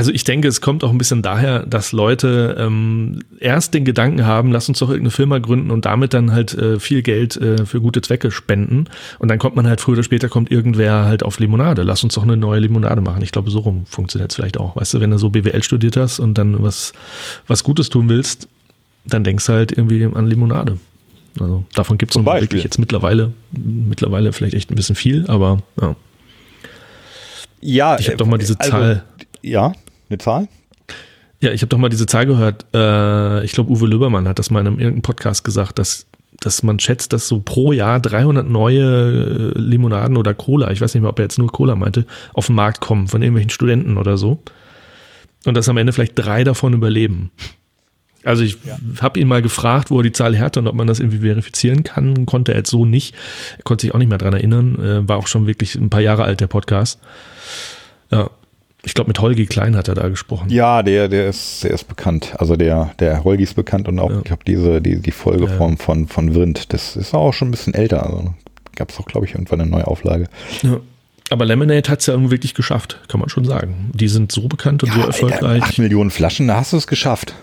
Also 0.00 0.12
ich 0.12 0.24
denke, 0.24 0.48
es 0.48 0.62
kommt 0.62 0.82
auch 0.82 0.88
ein 0.88 0.96
bisschen 0.96 1.20
daher, 1.20 1.66
dass 1.66 1.92
Leute 1.92 2.56
ähm, 2.58 3.18
erst 3.38 3.74
den 3.74 3.84
Gedanken 3.84 4.24
haben, 4.24 4.50
lass 4.50 4.66
uns 4.66 4.78
doch 4.78 4.88
irgendeine 4.88 5.10
Firma 5.10 5.40
gründen 5.40 5.70
und 5.70 5.84
damit 5.84 6.14
dann 6.14 6.32
halt 6.32 6.54
äh, 6.54 6.80
viel 6.80 7.02
Geld 7.02 7.36
äh, 7.36 7.66
für 7.66 7.82
gute 7.82 8.00
Zwecke 8.00 8.30
spenden. 8.30 8.86
Und 9.18 9.28
dann 9.28 9.38
kommt 9.38 9.56
man 9.56 9.66
halt 9.66 9.82
früher 9.82 9.96
oder 9.96 10.02
später 10.02 10.30
kommt 10.30 10.50
irgendwer 10.50 11.04
halt 11.04 11.22
auf 11.22 11.38
Limonade. 11.38 11.82
Lass 11.82 12.02
uns 12.02 12.14
doch 12.14 12.22
eine 12.22 12.38
neue 12.38 12.60
Limonade 12.60 13.02
machen. 13.02 13.20
Ich 13.20 13.30
glaube, 13.30 13.50
so 13.50 13.58
rum 13.58 13.84
funktioniert 13.84 14.30
es 14.30 14.36
vielleicht 14.36 14.56
auch. 14.56 14.74
Weißt 14.74 14.94
du, 14.94 15.00
wenn 15.00 15.10
du 15.10 15.18
so 15.18 15.28
BWL 15.28 15.62
studiert 15.62 15.98
hast 15.98 16.18
und 16.18 16.38
dann 16.38 16.62
was, 16.62 16.94
was 17.46 17.62
Gutes 17.62 17.90
tun 17.90 18.08
willst, 18.08 18.48
dann 19.04 19.22
denkst 19.22 19.44
du 19.44 19.52
halt 19.52 19.70
irgendwie 19.70 20.02
an 20.06 20.26
Limonade. 20.26 20.78
Also 21.38 21.66
davon 21.74 21.98
gibt 21.98 22.16
es 22.16 22.24
wirklich 22.24 22.64
jetzt 22.64 22.78
mittlerweile, 22.78 23.34
mittlerweile 23.52 24.32
vielleicht 24.32 24.54
echt 24.54 24.70
ein 24.70 24.76
bisschen 24.76 24.96
viel, 24.96 25.26
aber 25.26 25.62
ja. 25.78 25.94
Ja, 27.60 27.98
Ich 27.98 28.06
habe 28.06 28.16
doch 28.16 28.26
mal 28.26 28.38
diese 28.38 28.58
also, 28.58 28.70
Zahl. 28.70 29.04
Ja, 29.42 29.74
eine 30.10 30.18
Zahl? 30.18 30.48
Ja, 31.40 31.52
ich 31.52 31.62
habe 31.62 31.68
doch 31.68 31.78
mal 31.78 31.88
diese 31.88 32.06
Zahl 32.06 32.26
gehört. 32.26 32.66
Äh, 32.74 33.44
ich 33.44 33.52
glaube, 33.52 33.70
Uwe 33.70 33.86
Lübbermann 33.86 34.28
hat 34.28 34.38
das 34.38 34.50
mal 34.50 34.60
in 34.60 34.66
einem 34.66 34.78
irgendeinem 34.78 35.02
Podcast 35.02 35.42
gesagt, 35.42 35.78
dass, 35.78 36.06
dass 36.40 36.62
man 36.62 36.78
schätzt, 36.78 37.14
dass 37.14 37.28
so 37.28 37.40
pro 37.40 37.72
Jahr 37.72 37.98
300 37.98 38.46
neue 38.46 39.54
äh, 39.56 39.58
Limonaden 39.58 40.18
oder 40.18 40.34
Cola, 40.34 40.70
ich 40.70 40.82
weiß 40.82 40.92
nicht 40.94 41.00
mehr, 41.00 41.10
ob 41.10 41.18
er 41.18 41.24
jetzt 41.24 41.38
nur 41.38 41.50
Cola 41.50 41.76
meinte, 41.76 42.06
auf 42.34 42.46
den 42.46 42.56
Markt 42.56 42.80
kommen 42.80 43.08
von 43.08 43.22
irgendwelchen 43.22 43.50
Studenten 43.50 43.96
oder 43.96 44.18
so. 44.18 44.42
Und 45.46 45.56
dass 45.56 45.68
am 45.70 45.78
Ende 45.78 45.94
vielleicht 45.94 46.18
drei 46.18 46.44
davon 46.44 46.74
überleben. 46.74 47.30
Also 48.22 48.42
ich 48.42 48.58
habe 49.00 49.18
ihn 49.18 49.28
mal 49.28 49.40
gefragt, 49.40 49.90
wo 49.90 50.00
er 50.00 50.02
die 50.02 50.12
Zahl 50.12 50.36
her 50.36 50.50
und 50.54 50.66
ob 50.66 50.74
man 50.74 50.86
das 50.86 51.00
irgendwie 51.00 51.20
verifizieren 51.20 51.84
kann. 51.84 52.26
Konnte 52.26 52.52
er 52.52 52.58
jetzt 52.58 52.70
so 52.70 52.84
nicht. 52.84 53.14
Er 53.56 53.62
konnte 53.62 53.82
sich 53.82 53.94
auch 53.94 53.98
nicht 53.98 54.10
mehr 54.10 54.18
dran 54.18 54.34
erinnern. 54.34 54.78
Äh, 54.78 55.08
war 55.08 55.16
auch 55.16 55.26
schon 55.26 55.46
wirklich 55.46 55.74
ein 55.74 55.88
paar 55.88 56.02
Jahre 56.02 56.24
alt, 56.24 56.40
der 56.40 56.46
Podcast. 56.48 57.00
Ja. 58.10 58.30
Ich 58.82 58.94
glaube, 58.94 59.08
mit 59.08 59.20
Holgi 59.20 59.46
Klein 59.46 59.76
hat 59.76 59.88
er 59.88 59.94
da 59.94 60.08
gesprochen. 60.08 60.48
Ja, 60.50 60.82
der, 60.82 61.08
der 61.08 61.28
ist, 61.28 61.62
der 61.64 61.70
ist 61.72 61.84
bekannt. 61.88 62.32
Also 62.38 62.56
der, 62.56 62.92
der 62.98 63.24
Holgi 63.24 63.42
ist 63.42 63.54
bekannt 63.54 63.88
und 63.88 63.98
auch, 63.98 64.10
Ja. 64.10 64.22
ich 64.24 64.30
habe 64.30 64.42
diese, 64.46 64.80
die, 64.80 64.96
die 65.00 65.10
Folge 65.10 65.44
Ja. 65.46 65.56
von, 65.56 65.76
von, 65.76 66.08
Wind. 66.34 66.72
Das 66.72 66.96
ist 66.96 67.12
auch 67.14 67.32
schon 67.32 67.48
ein 67.48 67.50
bisschen 67.50 67.74
älter. 67.74 68.04
Also 68.06 68.34
gab 68.76 68.90
es 68.90 68.98
auch, 68.98 69.04
glaube 69.06 69.26
ich, 69.26 69.34
irgendwann 69.34 69.60
eine 69.60 69.70
neue 69.70 69.86
Auflage. 69.86 70.28
Ja. 70.62 70.80
Aber 71.28 71.44
Lemonade 71.44 71.88
hat 71.90 72.00
es 72.00 72.06
ja 72.06 72.14
irgendwie 72.14 72.32
wirklich 72.32 72.54
geschafft, 72.54 72.98
kann 73.08 73.20
man 73.20 73.28
schon 73.28 73.44
sagen. 73.44 73.90
Die 73.94 74.08
sind 74.08 74.32
so 74.32 74.48
bekannt 74.48 74.82
und 74.82 74.92
so 74.92 75.00
Alter, 75.00 75.08
erfolgreich. 75.08 75.62
acht 75.62 75.78
Millionen 75.78 76.10
Flaschen, 76.10 76.48
da 76.48 76.56
hast 76.56 76.72
du 76.72 76.76
es 76.76 76.86
geschafft. 76.86 77.34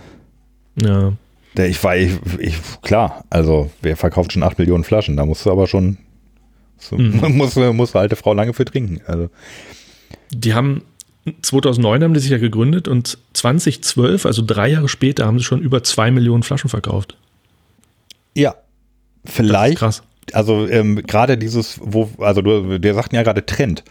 ja. 0.82 1.14
Der, 1.56 1.70
ich 1.70 1.84
war, 1.84 1.96
ich, 1.98 2.12
ich, 2.38 2.54
klar, 2.84 3.24
also 3.32 3.72
wer 3.82 3.96
verkauft 3.98 4.32
schon 4.34 4.44
8 4.44 4.60
Millionen 4.60 4.84
Flaschen? 4.84 5.18
Da 5.18 5.26
musst 5.26 5.44
du 5.46 5.52
aber 5.52 5.66
schon, 5.66 5.98
so, 6.78 6.98
Mhm. 6.98 7.36
muss, 7.38 7.56
muss 7.56 7.96
eine 7.96 8.02
alte 8.02 8.16
Frau 8.16 8.34
lange 8.34 8.54
für 8.54 8.64
trinken. 8.66 9.02
Also, 9.08 9.30
Die 10.32 10.54
haben 10.54 10.84
2009 11.42 12.04
haben 12.04 12.14
die 12.14 12.20
sich 12.20 12.32
ja 12.32 12.38
gegründet 12.38 12.88
und 12.88 13.18
2012, 13.34 14.26
also 14.26 14.44
drei 14.46 14.70
Jahre 14.70 14.88
später, 14.90 15.26
haben 15.26 15.38
sie 15.40 15.46
schon 15.46 15.62
über 15.62 15.84
zwei 15.84 16.12
Millionen 16.12 16.44
Flaschen 16.44 16.70
verkauft. 16.70 17.18
ja, 18.36 18.52
Das 19.24 19.32
ist 19.32 19.36
vielleicht, 19.38 19.78
krass. 19.78 20.04
also 20.34 20.68
ähm, 20.68 21.02
gerade 21.08 21.38
dieses, 21.38 21.80
wo, 21.82 22.10
also 22.20 22.42
du, 22.42 22.82
wir 22.82 22.94
sagten 22.94 23.16
ja 23.16 23.24
gerade 23.24 23.46
Trend. 23.46 23.84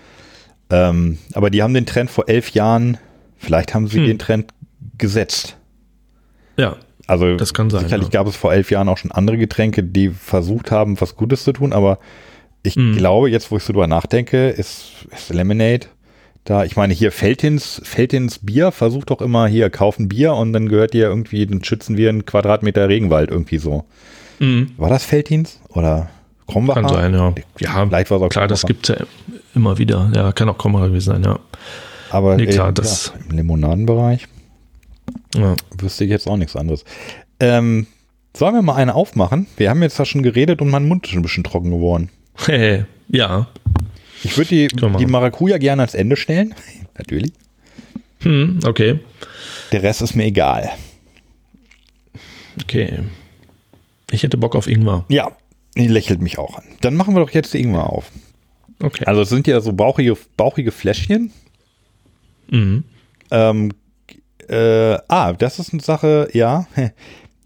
Ähm, 0.71 1.19
aber 1.35 1.51
die 1.51 1.63
haben 1.63 1.75
den 1.75 1.87
Trend 1.87 2.11
vor 2.11 2.29
elf 2.29 2.51
Jahren, 2.51 2.99
vielleicht 3.39 3.75
haben 3.75 3.87
sie 3.89 3.99
Hm. 3.99 4.07
den 4.07 4.19
Trend 4.19 4.53
gesetzt. 4.99 5.57
Ja, 6.57 6.77
Also 7.07 7.37
Das 7.37 7.55
kann 7.55 7.71
sein, 7.71 7.83
sicherlich 7.85 8.09
ja. 8.09 8.13
gab 8.21 8.27
es 8.27 8.35
vor 8.35 8.53
elf 8.53 8.71
Jahren 8.71 8.89
auch 8.89 8.99
schon 8.99 9.13
andere 9.13 9.37
Getränke, 9.39 9.83
die 9.85 10.11
versucht 10.11 10.71
haben, 10.71 11.01
was 11.01 11.15
Gutes 11.17 11.45
zu 11.45 11.53
tun, 11.53 11.73
aber 11.73 11.99
ich 12.65 12.75
Mhm. 12.77 12.97
glaube, 12.97 13.31
jetzt 13.31 13.51
wo 13.53 13.57
ich 13.59 13.63
so 13.63 13.73
drüber 13.73 13.87
nachdenke, 13.87 14.49
ist, 14.49 15.07
ist 15.15 15.29
Lemonade 15.33 15.87
da, 16.47 16.65
ich 16.65 16.77
meine, 16.77 16.95
hier 16.95 17.13
Feltins, 17.13 17.81
Feltins 17.85 18.39
Bier 18.39 18.73
versucht 18.73 19.11
doch 19.11 19.21
immer 19.21 19.47
hier, 19.47 19.69
kaufen 19.69 20.09
Bier 20.09 20.33
und 20.35 20.53
dann 20.55 20.69
gehört 20.69 20.95
dir 20.95 21.07
irgendwie, 21.09 21.45
dann 21.47 21.63
schützen 21.63 21.97
wir 21.97 22.09
einen 22.09 22.25
Quadratmeter 22.25 22.89
Regenwald 22.89 23.31
irgendwie 23.31 23.59
so. 23.59 23.85
Mhm. 24.39 24.71
War 24.79 24.89
das 24.89 25.05
Feltins 25.05 25.61
oder 25.69 26.09
Krombacher? 26.47 26.81
kann 26.83 26.89
sein, 26.89 27.15
ja. 27.15 27.35
Ja, 27.59 27.87
Vielleicht 27.87 28.11
war 28.11 28.19
es 28.19 28.23
auch 28.23 28.29
klar, 28.29 28.47
das 28.49 28.61
Krombacher. 28.63 28.75
gibt 28.75 28.91
es 28.91 28.97
ja 29.01 29.07
immer 29.55 29.77
wieder. 29.79 30.11
Ja, 30.15 30.33
kann 30.33 30.49
auch 30.49 30.57
Komma 30.59 30.87
gewesen 30.87 31.13
sein, 31.13 31.25
ja. 31.25 31.39
Aber 32.11 32.37
Nee, 32.37 32.47
klar, 32.47 32.69
äh, 32.71 32.73
das- 32.73 33.13
ja, 33.15 33.21
im 33.29 33.37
Limonadenbereich 33.37 34.27
ja. 35.35 35.57
wüsste 35.79 36.05
ich 36.05 36.11
jetzt 36.11 36.29
auch 36.29 36.37
nichts 36.37 36.55
anderes. 36.57 36.85
Ähm, 37.41 37.87
sollen 38.37 38.55
wir 38.55 38.63
mal 38.63 38.77
eine 38.77 38.95
aufmachen? 38.95 39.47
Wir 39.57 39.71
haben 39.71 39.83
jetzt 39.83 39.99
da 39.99 40.05
schon 40.05 40.23
geredet 40.23 40.61
und 40.63 40.71
mein 40.71 40.87
Mund 40.87 41.07
ist 41.09 41.15
ein 41.15 41.23
bisschen 41.23 41.43
trocken 41.45 41.71
geworden. 41.71 42.11
Hey, 42.37 42.85
ja. 43.09 43.49
Ich 44.25 44.37
würde 44.37 44.49
die, 44.49 44.69
die. 44.69 45.07
Maracuja 45.07 45.59
gerne 45.59 45.83
ans 45.83 45.95
Ende 45.95 46.17
stellen. 46.17 46.55
Natürlich. 46.99 47.33
Hm, 48.21 48.61
okay. 48.67 48.99
Der 49.73 49.83
Rest 49.83 50.03
ist 50.03 50.15
mir 50.15 50.25
egal. 50.25 50.71
Okay. 52.63 53.01
Ich 54.11 54.23
hätte 54.23 54.39
Bock 54.39 54.57
auf 54.57 54.67
Ingwer. 54.67 55.05
Ja, 55.09 55.33
die 55.77 55.89
lächelt 55.89 56.23
mich 56.23 56.39
auch 56.39 56.57
an. 56.57 56.65
Dann 56.81 56.95
machen 56.95 57.15
wir 57.15 57.21
doch 57.21 57.31
jetzt 57.31 57.53
die 57.55 57.61
Ingwer 57.61 57.91
auf. 57.91 58.11
Okay. 58.83 59.05
Also 59.05 59.23
es 59.23 59.29
sind 59.29 59.47
ja 59.47 59.61
so 59.61 59.73
bauchige, 59.73 60.17
bauchige 60.37 60.73
Fläschchen. 60.73 61.33
Mhm. 62.51 62.85
Ähm, 63.31 63.73
äh, 64.49 64.99
ah, 65.09 65.33
das 65.33 65.59
ist 65.59 65.73
eine 65.73 65.83
Sache, 65.83 66.29
ja. 66.33 66.67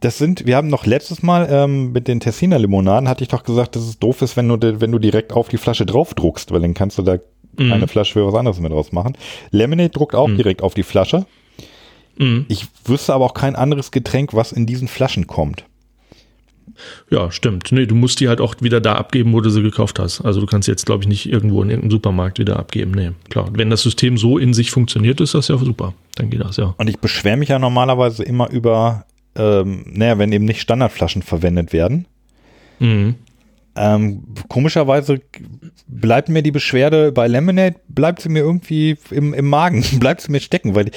Das 0.01 0.17
sind, 0.19 0.47
wir 0.47 0.57
haben 0.57 0.69
noch 0.69 0.87
letztes 0.87 1.23
Mal 1.23 1.47
ähm, 1.51 1.93
mit 1.93 2.09
den 2.09 2.21
Tessiner 2.21 2.59
Limonaden, 2.59 3.09
hatte 3.09 3.23
ich 3.23 3.29
doch 3.29 3.43
gesagt, 3.43 3.77
dass 3.77 3.83
es 3.83 3.99
doof 3.99 4.23
ist, 4.23 4.37
wenn 4.37 4.49
du, 4.49 4.81
wenn 4.81 4.91
du 4.93 4.99
direkt 4.99 5.33
auf 5.33 5.49
die 5.49 5.59
Flasche 5.59 5.85
draufdruckst, 5.87 6.53
weil 6.53 6.61
dann 6.61 6.75
kannst 6.75 6.99
du 6.99 7.03
da 7.03 7.19
Mhm. 7.57 7.73
eine 7.73 7.89
Flasche 7.89 8.13
für 8.13 8.27
was 8.27 8.35
anderes 8.35 8.61
mit 8.61 8.71
draus 8.71 8.93
machen. 8.93 9.17
Lemonade 9.51 9.91
druckt 9.91 10.15
auch 10.15 10.29
direkt 10.31 10.63
auf 10.63 10.75
die 10.75 10.85
Flasche. 10.85 11.27
Mhm. 12.17 12.47
Ich 12.49 12.67
wüsste 12.85 13.13
aber 13.13 13.25
auch 13.25 13.35
kein 13.35 13.57
anderes 13.57 13.91
Getränk, 13.91 14.35
was 14.35 14.53
in 14.53 14.67
diesen 14.67 14.87
Flaschen 14.87 15.27
kommt. 15.27 15.65
Ja, 17.11 17.31
stimmt. 17.31 17.73
Nee, 17.73 17.87
du 17.87 17.95
musst 17.95 18.21
die 18.21 18.29
halt 18.29 18.41
auch 18.41 18.55
wieder 18.61 18.81
da 18.81 18.95
abgeben, 18.95 19.33
wo 19.33 19.41
du 19.41 19.51
sie 19.51 19.63
gekauft 19.63 19.99
hast. 19.99 20.21
Also 20.21 20.41
du 20.41 20.47
kannst 20.47 20.69
jetzt, 20.69 20.87
glaube 20.87 21.03
ich, 21.03 21.09
nicht 21.09 21.29
irgendwo 21.29 21.61
in 21.63 21.71
irgendeinem 21.71 21.91
Supermarkt 21.91 22.39
wieder 22.39 22.57
abgeben. 22.59 22.93
Nee, 22.93 23.11
klar. 23.29 23.49
Wenn 23.53 23.69
das 23.69 23.83
System 23.83 24.17
so 24.17 24.39
in 24.39 24.55
sich 24.55 24.71
funktioniert, 24.71 25.21
ist 25.21 25.35
das 25.35 25.49
ja 25.49 25.59
super. 25.59 25.93
Dann 26.15 26.31
geht 26.31 26.41
das 26.41 26.57
ja. 26.57 26.75
Und 26.79 26.89
ich 26.89 26.99
beschwere 27.01 27.37
mich 27.37 27.49
ja 27.49 27.59
normalerweise 27.59 28.23
immer 28.23 28.49
über, 28.51 29.05
ähm, 29.37 29.85
naja, 29.87 30.19
wenn 30.19 30.33
eben 30.33 30.45
nicht 30.45 30.61
Standardflaschen 30.61 31.23
verwendet 31.23 31.73
werden. 31.73 32.07
Mhm. 32.79 33.15
Ähm, 33.77 34.25
komischerweise 34.49 35.21
bleibt 35.87 36.29
mir 36.29 36.43
die 36.43 36.51
Beschwerde 36.51 37.13
bei 37.13 37.29
Lemonade, 37.29 37.77
bleibt 37.89 38.21
sie 38.21 38.29
mir 38.29 38.41
irgendwie 38.41 38.97
im, 39.13 39.33
im 39.33 39.47
Magen, 39.49 39.83
bleibt 40.01 40.23
sie 40.23 40.33
mir 40.33 40.41
stecken, 40.41 40.75
weil 40.75 40.91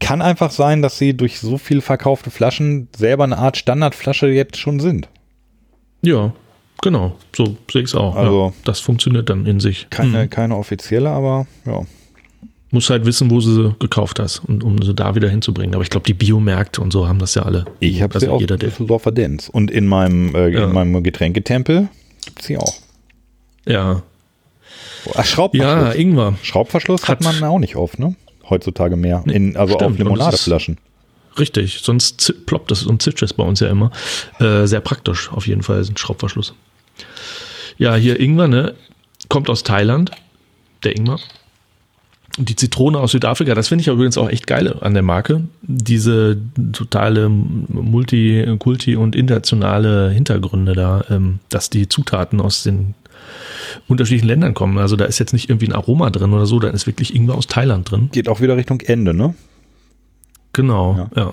kann 0.00 0.20
einfach 0.20 0.50
sein, 0.50 0.82
dass 0.82 0.98
sie 0.98 1.16
durch 1.16 1.38
so 1.38 1.56
viel 1.56 1.80
verkaufte 1.80 2.30
Flaschen 2.30 2.88
selber 2.96 3.24
eine 3.24 3.38
Art 3.38 3.56
Standardflasche 3.56 4.26
jetzt 4.28 4.56
schon 4.56 4.80
sind. 4.80 5.08
Ja, 6.02 6.32
genau. 6.82 7.16
So 7.34 7.56
sehe 7.70 7.82
ich 7.82 7.90
es 7.90 7.94
auch. 7.94 8.16
Also- 8.16 8.46
ja, 8.46 8.52
das 8.64 8.80
funktioniert 8.80 9.30
dann 9.30 9.46
in 9.46 9.60
sich. 9.60 9.86
Keine, 9.90 10.24
Mhm. 10.24 10.30
keine 10.30 10.56
offizielle, 10.56 11.10
aber 11.10 11.46
ja. 11.64 11.82
Musst 12.72 12.88
halt 12.90 13.04
wissen, 13.04 13.30
wo 13.30 13.40
sie 13.40 13.74
gekauft 13.80 14.20
hast, 14.20 14.38
und, 14.46 14.62
um 14.62 14.80
sie 14.80 14.94
da 14.94 15.14
wieder 15.16 15.28
hinzubringen. 15.28 15.74
Aber 15.74 15.82
ich 15.82 15.90
glaube, 15.90 16.06
die 16.06 16.14
Biomärkte 16.14 16.80
und 16.80 16.92
so 16.92 17.08
haben 17.08 17.18
das 17.18 17.34
ja 17.34 17.42
alle. 17.42 17.64
Ich 17.80 18.00
habe 18.00 18.14
also 18.14 18.26
sie 18.26 18.32
auch 18.32 18.40
jeder, 18.40 18.56
Düsseldorfer 18.58 19.10
Dance. 19.10 19.50
Und 19.50 19.70
in 19.72 19.86
meinem, 19.88 20.34
äh, 20.36 20.48
Ja. 20.50 20.64
in 20.64 20.72
meinem 20.72 21.02
Getränketempel 21.02 21.88
gibt 22.24 22.42
sie 22.42 22.56
auch. 22.58 22.74
Ja. 23.66 24.02
Ach, 25.16 25.24
Schraubverschluss. 25.24 25.72
Ja, 25.72 25.92
Ingwer. 25.92 26.34
Schraubverschluss 26.42 27.08
hat, 27.08 27.24
Hat- 27.24 27.40
man 27.40 27.42
auch 27.50 27.58
nicht 27.58 27.74
oft, 27.74 27.98
ne? 27.98 28.14
Heutzutage 28.48 28.96
mehr. 28.96 29.24
In, 29.26 29.56
also 29.56 29.74
stimmt. 29.74 29.92
auf 29.92 29.98
Limonadeflaschen. 29.98 30.78
Richtig, 31.38 31.80
sonst 31.82 32.46
ploppt 32.46 32.70
das 32.70 32.84
und 32.84 33.02
zitscht 33.02 33.22
es 33.22 33.32
bei 33.32 33.44
uns 33.44 33.60
ja 33.60 33.68
immer. 33.68 33.90
Äh, 34.38 34.66
sehr 34.66 34.80
praktisch, 34.80 35.30
auf 35.32 35.46
jeden 35.46 35.62
Fall, 35.62 35.82
sind 35.84 35.98
Schraubverschluss. 35.98 36.54
Ja, 37.78 37.94
hier 37.96 38.18
Ingwer, 38.20 38.46
ne? 38.48 38.74
Kommt 39.28 39.48
aus 39.48 39.62
Thailand, 39.62 40.10
der 40.84 40.96
Ingwer. 40.96 41.18
Die 42.38 42.56
Zitrone 42.56 42.98
aus 42.98 43.10
Südafrika, 43.10 43.54
das 43.54 43.68
finde 43.68 43.82
ich 43.82 43.88
übrigens 43.88 44.16
auch 44.16 44.28
echt 44.28 44.46
geil 44.46 44.76
an 44.80 44.94
der 44.94 45.02
Marke. 45.02 45.42
Diese 45.62 46.40
totale 46.72 47.28
Multi-, 47.28 48.56
Kulti- 48.58 48.96
und 48.96 49.16
internationale 49.16 50.10
Hintergründe 50.10 50.74
da, 50.74 51.04
ähm, 51.10 51.40
dass 51.48 51.70
die 51.70 51.88
Zutaten 51.88 52.40
aus 52.40 52.62
den 52.62 52.94
unterschiedlichen 53.88 54.28
Ländern 54.28 54.54
kommen. 54.54 54.78
Also 54.78 54.96
da 54.96 55.04
ist 55.04 55.18
jetzt 55.18 55.32
nicht 55.32 55.50
irgendwie 55.50 55.66
ein 55.66 55.72
Aroma 55.72 56.10
drin 56.10 56.32
oder 56.32 56.46
so, 56.46 56.58
da 56.58 56.68
ist 56.68 56.86
wirklich 56.86 57.14
Ingwer 57.14 57.34
aus 57.34 57.46
Thailand 57.46 57.90
drin. 57.90 58.08
Geht 58.12 58.28
auch 58.28 58.40
wieder 58.40 58.56
Richtung 58.56 58.80
Ende, 58.80 59.12
ne? 59.12 59.34
Genau, 60.52 61.08
ja. 61.14 61.32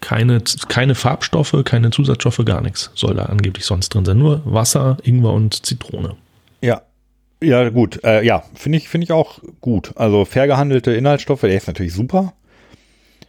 Keine, 0.00 0.42
keine 0.68 0.94
Farbstoffe, 0.94 1.56
keine 1.64 1.90
Zusatzstoffe, 1.90 2.42
gar 2.44 2.60
nichts 2.60 2.90
soll 2.94 3.14
da 3.14 3.24
angeblich 3.24 3.64
sonst 3.64 3.88
drin 3.90 4.04
sein. 4.04 4.18
Nur 4.18 4.42
Wasser, 4.44 4.98
Ingwer 5.02 5.32
und 5.32 5.64
Zitrone. 5.64 6.16
Ja. 6.60 6.82
Ja, 7.44 7.68
gut. 7.70 8.02
Äh, 8.04 8.24
ja, 8.24 8.42
finde 8.54 8.78
ich, 8.78 8.88
finde 8.88 9.04
ich 9.04 9.12
auch 9.12 9.40
gut. 9.60 9.92
Also 9.96 10.24
fair 10.24 10.46
gehandelte 10.46 10.92
Inhaltsstoffe, 10.92 11.42
der 11.42 11.56
ist 11.56 11.66
natürlich 11.66 11.92
super. 11.92 12.32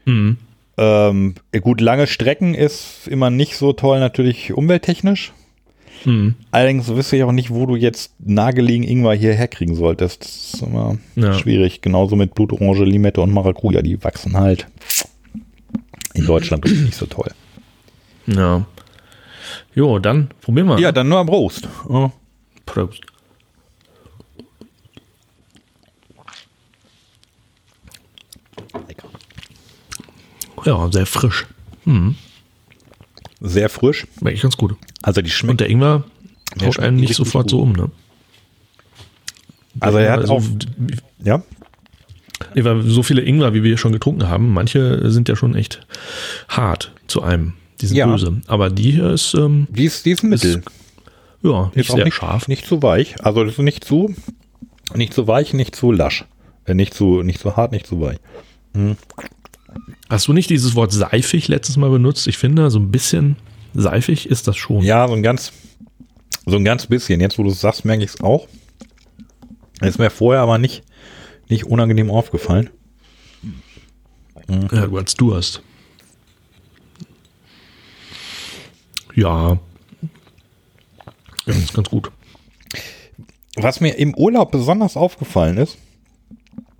Mhm. 0.05 0.37
Ähm, 0.77 1.35
gut, 1.61 1.79
lange 1.81 2.05
Strecken 2.07 2.53
ist 2.53 3.07
immer 3.07 3.29
nicht 3.29 3.55
so 3.55 3.73
toll, 3.73 3.99
natürlich 3.99 4.53
umwelttechnisch. 4.53 5.31
Mhm. 6.03 6.35
Allerdings 6.51 6.87
wüsste 6.89 7.15
ich 7.15 7.23
auch 7.23 7.31
nicht, 7.31 7.49
wo 7.51 7.65
du 7.65 7.75
jetzt 7.75 8.13
nahegelegen 8.19 8.83
Ingwer 8.87 9.13
hierher 9.13 9.47
kriegen 9.47 9.75
solltest. 9.75 10.23
Das 10.23 10.53
ist 10.53 10.61
immer 10.63 10.97
Ja. 11.15 11.33
schwierig. 11.33 11.81
Genauso 11.81 12.15
mit 12.15 12.35
Blutorange, 12.35 12.83
Limette 12.83 13.21
und 13.21 13.31
Maracuja. 13.33 13.81
Die 13.81 14.03
wachsen 14.03 14.37
halt 14.37 14.67
in 16.13 16.25
Deutschland 16.25 16.65
nicht 16.65 16.93
so 16.95 17.05
toll. 17.05 17.31
Ja. 18.27 18.65
Jo, 19.73 19.99
dann 19.99 20.29
probieren 20.41 20.67
wir. 20.67 20.79
Ja, 20.79 20.91
dann 20.91 21.09
nur 21.09 21.19
am 21.19 21.29
Rost. 21.29 21.67
Ja. 21.89 22.11
Prost. 22.65 23.01
Ja, 30.65 30.89
sehr 30.91 31.05
frisch. 31.05 31.45
Sehr 33.41 33.69
frisch. 33.69 34.07
Wirklich 34.21 34.41
ganz 34.41 34.57
gut. 34.57 34.75
Also 35.03 35.21
die 35.21 35.27
Und 35.29 35.33
schmeckt. 35.33 35.59
der 35.59 35.69
Ingwer 35.69 36.03
Der 36.59 36.67
haut 36.67 36.79
einen 36.79 36.97
nicht 36.97 37.15
sofort 37.15 37.43
gut. 37.45 37.51
so 37.51 37.61
um, 37.61 37.73
ne? 37.73 37.91
Also 39.79 39.97
er 39.99 40.11
hat 40.13 40.19
Also, 40.21 40.33
auch. 40.35 40.43
Ja. 41.23 41.43
Weil 42.55 42.81
so 42.83 43.03
viele 43.03 43.21
Ingwer, 43.21 43.53
wie 43.53 43.63
wir 43.63 43.77
schon 43.77 43.91
getrunken 43.91 44.27
haben, 44.29 44.51
manche 44.53 45.09
sind 45.11 45.29
ja 45.29 45.35
schon 45.35 45.55
echt 45.55 45.85
hart 46.49 46.91
zu 47.07 47.21
einem. 47.21 47.53
Die 47.81 47.87
sind 47.87 47.97
Ja. 47.97 48.07
böse. 48.07 48.41
Aber 48.47 48.69
die 48.69 48.91
hier 48.91 49.11
ist, 49.11 49.33
ähm, 49.35 49.67
Die 49.69 49.85
ist, 49.85 50.05
die 50.05 50.11
ist 50.11 50.23
Mittel. 50.23 50.63
ja, 51.43 51.71
nicht 51.75 51.85
Ist 51.85 51.91
auch 51.91 51.95
sehr 51.97 52.05
nicht, 52.05 52.13
scharf. 52.15 52.47
nicht 52.47 52.65
zu 52.65 52.81
weich. 52.81 53.15
Also 53.23 53.43
das 53.43 53.53
ist 53.53 53.59
nicht 53.59 53.83
zu, 53.83 54.15
nicht 54.95 55.13
zu 55.13 55.27
weich, 55.27 55.53
nicht 55.53 55.75
zu 55.75 55.91
lasch. 55.91 56.25
Äh, 56.65 56.73
Nicht 56.73 56.93
zu, 56.95 57.21
nicht 57.21 57.39
zu 57.39 57.55
hart, 57.57 57.71
nicht 57.73 57.85
zu 57.85 57.99
weich. 58.01 58.17
Hast 60.09 60.27
du 60.27 60.33
nicht 60.33 60.49
dieses 60.49 60.75
Wort 60.75 60.91
seifig 60.91 61.47
letztes 61.47 61.77
Mal 61.77 61.89
benutzt? 61.89 62.27
Ich 62.27 62.37
finde, 62.37 62.69
so 62.69 62.79
ein 62.79 62.91
bisschen 62.91 63.37
seifig 63.73 64.29
ist 64.29 64.47
das 64.47 64.55
schon. 64.57 64.81
Ja, 64.81 65.07
so 65.07 65.13
ein 65.13 65.23
ganz, 65.23 65.51
so 66.45 66.55
ein 66.55 66.63
ganz 66.63 66.85
bisschen. 66.85 67.19
Jetzt, 67.19 67.37
wo 67.37 67.43
du 67.43 67.49
es 67.49 67.61
sagst, 67.61 67.85
merke 67.85 68.03
ich 68.03 68.11
es 68.11 68.21
auch. 68.21 68.47
Ist 69.81 69.99
mir 69.99 70.09
vorher 70.09 70.41
aber 70.41 70.57
nicht, 70.57 70.83
nicht 71.49 71.65
unangenehm 71.65 72.09
aufgefallen. 72.09 72.69
Ja, 74.71 74.87
du 74.87 74.97
als 74.97 75.15
du 75.15 75.35
hast. 75.35 75.61
Ja. 79.15 79.59
Ja, 81.45 81.53
ist 81.53 81.73
ganz 81.73 81.89
gut. 81.89 82.11
Was 83.55 83.79
mir 83.79 83.97
im 83.97 84.13
Urlaub 84.15 84.51
besonders 84.51 84.97
aufgefallen 84.97 85.57
ist, 85.57 85.77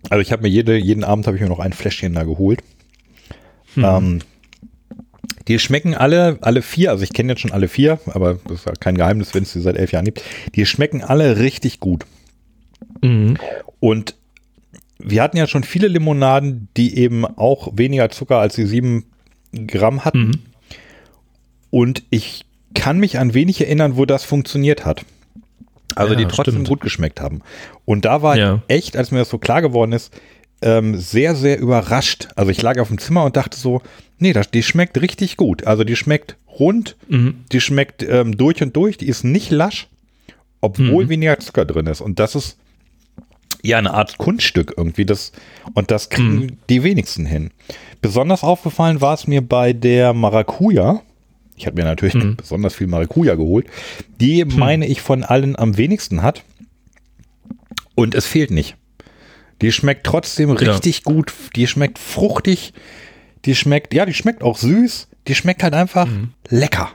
also 0.10 0.22
ich 0.22 0.32
habe 0.32 0.44
mir 0.44 0.50
jede, 0.50 0.78
jeden 0.78 1.04
Abend 1.04 1.28
habe 1.28 1.38
ich 1.38 1.44
mir 1.44 1.50
noch 1.50 1.60
ein 1.60 1.74
Fläschchen 1.74 2.14
da 2.14 2.24
geholt. 2.24 2.62
Ähm, 3.78 4.20
die 5.48 5.60
schmecken 5.60 5.94
alle, 5.94 6.38
alle 6.42 6.62
vier, 6.62 6.92
also 6.92 7.04
ich 7.04 7.14
kenne 7.14 7.34
jetzt 7.34 7.42
schon 7.42 7.52
alle 7.52 7.68
vier, 7.68 8.00
aber 8.08 8.40
das 8.48 8.60
ist 8.60 8.66
ja 8.66 8.74
kein 8.74 8.96
Geheimnis, 8.98 9.34
wenn 9.34 9.44
es 9.44 9.54
die 9.54 9.62
seit 9.62 9.78
elf 9.78 9.92
Jahren 9.92 10.06
gibt. 10.06 10.24
Die 10.56 10.66
schmecken 10.66 11.04
alle 11.04 11.38
richtig 11.38 11.80
gut. 11.80 12.06
Mhm. 13.02 13.38
Und 13.80 14.16
wir 14.98 15.22
hatten 15.22 15.38
ja 15.38 15.48
schon 15.48 15.64
viele 15.64 15.88
Limonaden, 15.88 16.70
die 16.78 16.98
eben 16.98 17.26
auch 17.26 17.70
weniger 17.76 18.10
Zucker 18.10 18.40
als 18.40 18.56
die 18.56 18.66
sieben 18.66 19.06
Gramm 19.68 20.04
hatten. 20.04 20.28
Mhm. 20.28 20.40
Und 21.70 22.04
ich 22.10 22.46
kann 22.74 22.98
mich 22.98 23.20
an 23.20 23.34
wenig 23.34 23.62
erinnern, 23.62 23.98
wo 23.98 24.06
das 24.06 24.24
funktioniert 24.24 24.86
hat. 24.86 25.06
Also 25.94 26.14
Ja, 26.14 26.20
die 26.20 26.26
trotzdem 26.26 26.54
stimmt. 26.56 26.68
gut 26.70 26.82
geschmeckt 26.82 27.22
haben. 27.22 27.42
Und 27.86 28.06
da 28.06 28.22
war 28.22 28.38
Ja. 28.38 28.62
ich 28.68 28.76
echt, 28.76 28.98
als 28.98 29.12
mir 29.12 29.20
das 29.20 29.30
so 29.30 29.38
klar 29.38 29.62
geworden 29.62 29.92
ist, 29.92 30.14
ähm, 30.62 30.96
sehr, 30.98 31.36
sehr 31.36 31.60
überrascht. 31.60 32.30
Also 32.36 32.50
ich 32.52 32.62
lag 32.62 32.80
auf 32.80 32.88
dem 32.88 32.98
Zimmer 32.98 33.24
und 33.26 33.36
dachte 33.38 33.58
so, 33.58 33.82
nee, 34.18 34.34
das, 34.34 34.50
die 34.50 34.64
schmeckt 34.64 35.00
richtig 35.02 35.38
gut. 35.38 35.68
Also 35.68 35.84
die 35.84 35.96
schmeckt 35.96 36.38
rund, 36.60 36.96
Mhm. 37.10 37.44
die 37.52 37.62
schmeckt 37.62 38.04
ähm, 38.04 38.36
durch 38.38 38.62
und 38.64 38.76
durch, 38.76 38.98
die 38.98 39.08
ist 39.08 39.24
nicht 39.24 39.52
lasch, 39.52 39.88
obwohl 40.62 41.06
Mhm. 41.06 41.10
weniger 41.10 41.40
Zucker 41.40 41.66
drin 41.66 41.86
ist. 41.88 42.02
Und 42.02 42.20
das 42.20 42.36
ist 42.36 42.58
ja 43.62 43.78
eine 43.78 43.94
Art 43.94 44.18
Kunststück 44.18 44.74
irgendwie. 44.78 45.06
Das, 45.06 45.32
und 45.74 45.92
das 45.92 46.10
kriegen 46.10 46.36
Mhm. 46.36 46.58
die 46.70 46.84
wenigsten 46.84 47.26
hin. 47.26 47.52
Besonders 48.02 48.44
aufgefallen 48.44 49.02
war 49.02 49.14
es 49.14 49.28
mir 49.28 49.42
bei 49.42 49.74
der 49.74 50.14
Maracuja. 50.14 51.02
Ich 51.58 51.66
habe 51.68 51.76
mir 51.78 51.86
natürlich 51.86 52.16
Mhm. 52.16 52.36
besonders 52.38 52.74
viel 52.76 52.88
Maracuja 52.88 53.36
geholt. 53.36 53.68
Die 54.20 54.44
meine 54.46 54.88
ich 54.88 55.02
von 55.02 55.24
allen 55.24 55.56
am 55.58 55.78
wenigsten 55.78 56.22
hat. 56.22 56.44
Und 57.96 58.14
es 58.16 58.26
fehlt 58.26 58.52
nicht. 58.52 58.76
Die 59.62 59.72
schmeckt 59.72 60.06
trotzdem 60.06 60.50
richtig 60.52 61.04
gut. 61.04 61.34
Die 61.56 61.66
schmeckt 61.68 61.98
fruchtig. 61.98 62.74
Die 63.46 63.56
schmeckt, 63.56 63.94
ja, 63.94 64.06
die 64.06 64.14
schmeckt 64.14 64.44
auch 64.44 64.58
süß. 64.58 65.08
Die 65.28 65.36
schmeckt 65.36 65.64
halt 65.64 65.74
einfach 65.74 66.08
Mhm. 66.08 66.30
lecker. 66.50 66.90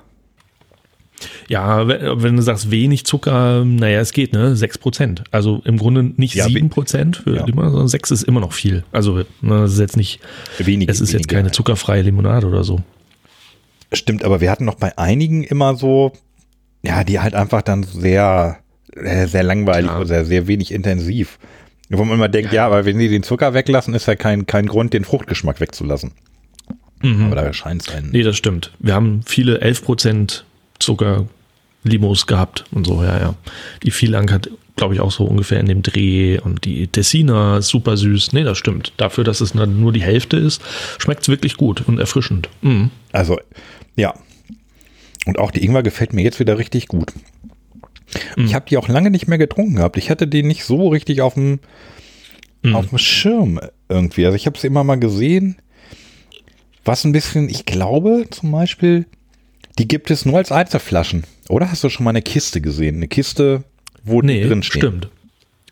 Ja, 1.48 1.86
wenn, 1.86 2.36
du 2.36 2.42
sagst 2.42 2.70
wenig 2.70 3.04
Zucker, 3.04 3.62
naja, 3.64 4.00
es 4.00 4.12
geht, 4.12 4.32
ne? 4.32 4.54
6%. 4.56 5.24
Also 5.30 5.60
im 5.64 5.76
Grunde 5.76 6.02
nicht 6.16 6.34
Ja, 6.34 6.46
7% 6.46 7.16
für 7.16 7.36
ja. 7.36 7.44
Limonade, 7.44 7.72
sondern 7.72 7.88
6 7.88 8.10
ist 8.10 8.22
immer 8.22 8.40
noch 8.40 8.52
viel. 8.54 8.84
Also 8.92 9.16
ne, 9.16 9.26
das 9.42 9.72
ist 9.74 9.80
jetzt 9.80 9.96
nicht, 9.98 10.20
Wenige, 10.58 10.90
es 10.90 11.00
ist 11.02 11.12
jetzt 11.12 11.28
keine 11.28 11.50
zuckerfreie 11.50 12.02
Limonade 12.02 12.46
oder 12.46 12.64
so. 12.64 12.80
Stimmt, 13.92 14.24
aber 14.24 14.40
wir 14.40 14.50
hatten 14.50 14.64
noch 14.64 14.76
bei 14.76 14.96
einigen 14.98 15.42
immer 15.42 15.76
so, 15.76 16.12
ja, 16.82 17.04
die 17.04 17.20
halt 17.20 17.34
einfach 17.34 17.62
dann 17.62 17.82
sehr, 17.82 18.58
äh, 18.94 19.26
sehr 19.26 19.42
langweilig 19.42 19.90
Ja. 19.90 19.96
oder 19.96 20.06
sehr, 20.06 20.24
sehr 20.24 20.46
wenig 20.46 20.72
intensiv. 20.72 21.38
Wo 21.88 22.04
man 22.04 22.14
immer 22.14 22.28
denkt, 22.28 22.52
ja, 22.52 22.66
aber 22.66 22.84
wenn 22.84 22.98
die 22.98 23.08
den 23.08 23.24
Zucker 23.24 23.52
weglassen, 23.52 23.94
ist 23.94 24.06
ja 24.06 24.14
kein, 24.14 24.46
kein 24.46 24.66
Grund, 24.66 24.92
den 24.92 25.04
Fruchtgeschmack 25.04 25.60
wegzulassen. 25.60 26.12
Aber 27.02 27.34
da 27.34 27.52
scheint 27.52 27.82
es 27.82 27.94
ein. 27.94 28.10
Nee, 28.12 28.22
das 28.22 28.36
stimmt. 28.36 28.72
Wir 28.78 28.94
haben 28.94 29.22
viele 29.24 29.60
11% 29.62 30.44
Zucker-Limos 30.78 32.26
gehabt 32.26 32.64
und 32.72 32.86
so, 32.86 33.02
ja, 33.02 33.18
ja. 33.18 33.34
Die 33.82 33.90
Vielang 33.90 34.30
hat, 34.30 34.50
glaube 34.76 34.94
ich, 34.94 35.00
auch 35.00 35.10
so 35.10 35.24
ungefähr 35.24 35.60
in 35.60 35.66
dem 35.66 35.82
Dreh 35.82 36.38
und 36.38 36.64
die 36.64 36.86
Tessiner 36.88 37.62
super 37.62 37.96
süß. 37.96 38.32
Nee, 38.34 38.44
das 38.44 38.58
stimmt. 38.58 38.92
Dafür, 38.98 39.24
dass 39.24 39.40
es 39.40 39.52
dann 39.52 39.80
nur 39.80 39.92
die 39.92 40.02
Hälfte 40.02 40.36
ist, 40.36 40.62
schmeckt 40.98 41.22
es 41.22 41.28
wirklich 41.28 41.56
gut 41.56 41.82
und 41.88 41.98
erfrischend. 41.98 42.48
Mhm. 42.62 42.90
Also, 43.12 43.38
ja. 43.96 44.14
Und 45.26 45.38
auch 45.38 45.50
die 45.50 45.64
Ingwer 45.64 45.82
gefällt 45.82 46.12
mir 46.12 46.22
jetzt 46.22 46.40
wieder 46.40 46.58
richtig 46.58 46.88
gut. 46.88 47.12
Ich 48.36 48.54
habe 48.54 48.64
die 48.68 48.76
auch 48.76 48.88
lange 48.88 49.10
nicht 49.10 49.28
mehr 49.28 49.38
getrunken 49.38 49.76
gehabt. 49.76 49.96
Ich 49.96 50.10
hatte 50.10 50.26
die 50.26 50.42
nicht 50.42 50.64
so 50.64 50.88
richtig 50.88 51.20
auf 51.20 51.34
dem, 51.34 51.60
auf 52.72 52.88
dem 52.88 52.98
Schirm 52.98 53.60
irgendwie. 53.88 54.24
Also 54.26 54.34
ich 54.36 54.46
habe 54.46 54.58
sie 54.58 54.66
immer 54.66 54.82
mal 54.82 54.98
gesehen. 54.98 55.56
Was 56.84 57.04
ein 57.04 57.12
bisschen, 57.12 57.48
ich 57.48 57.66
glaube 57.66 58.26
zum 58.30 58.50
Beispiel, 58.50 59.06
die 59.78 59.86
gibt 59.86 60.10
es 60.10 60.24
nur 60.24 60.38
als 60.38 60.50
Einzelflaschen. 60.50 61.24
Oder 61.48 61.70
hast 61.70 61.84
du 61.84 61.88
schon 61.90 62.04
mal 62.04 62.10
eine 62.10 62.22
Kiste 62.22 62.60
gesehen? 62.60 62.96
Eine 62.96 63.08
Kiste, 63.08 63.62
wo 64.02 64.22
die 64.22 64.26
Nee, 64.26 64.44
drin 64.46 64.62
stehen? 64.62 64.80
stimmt. 64.80 65.08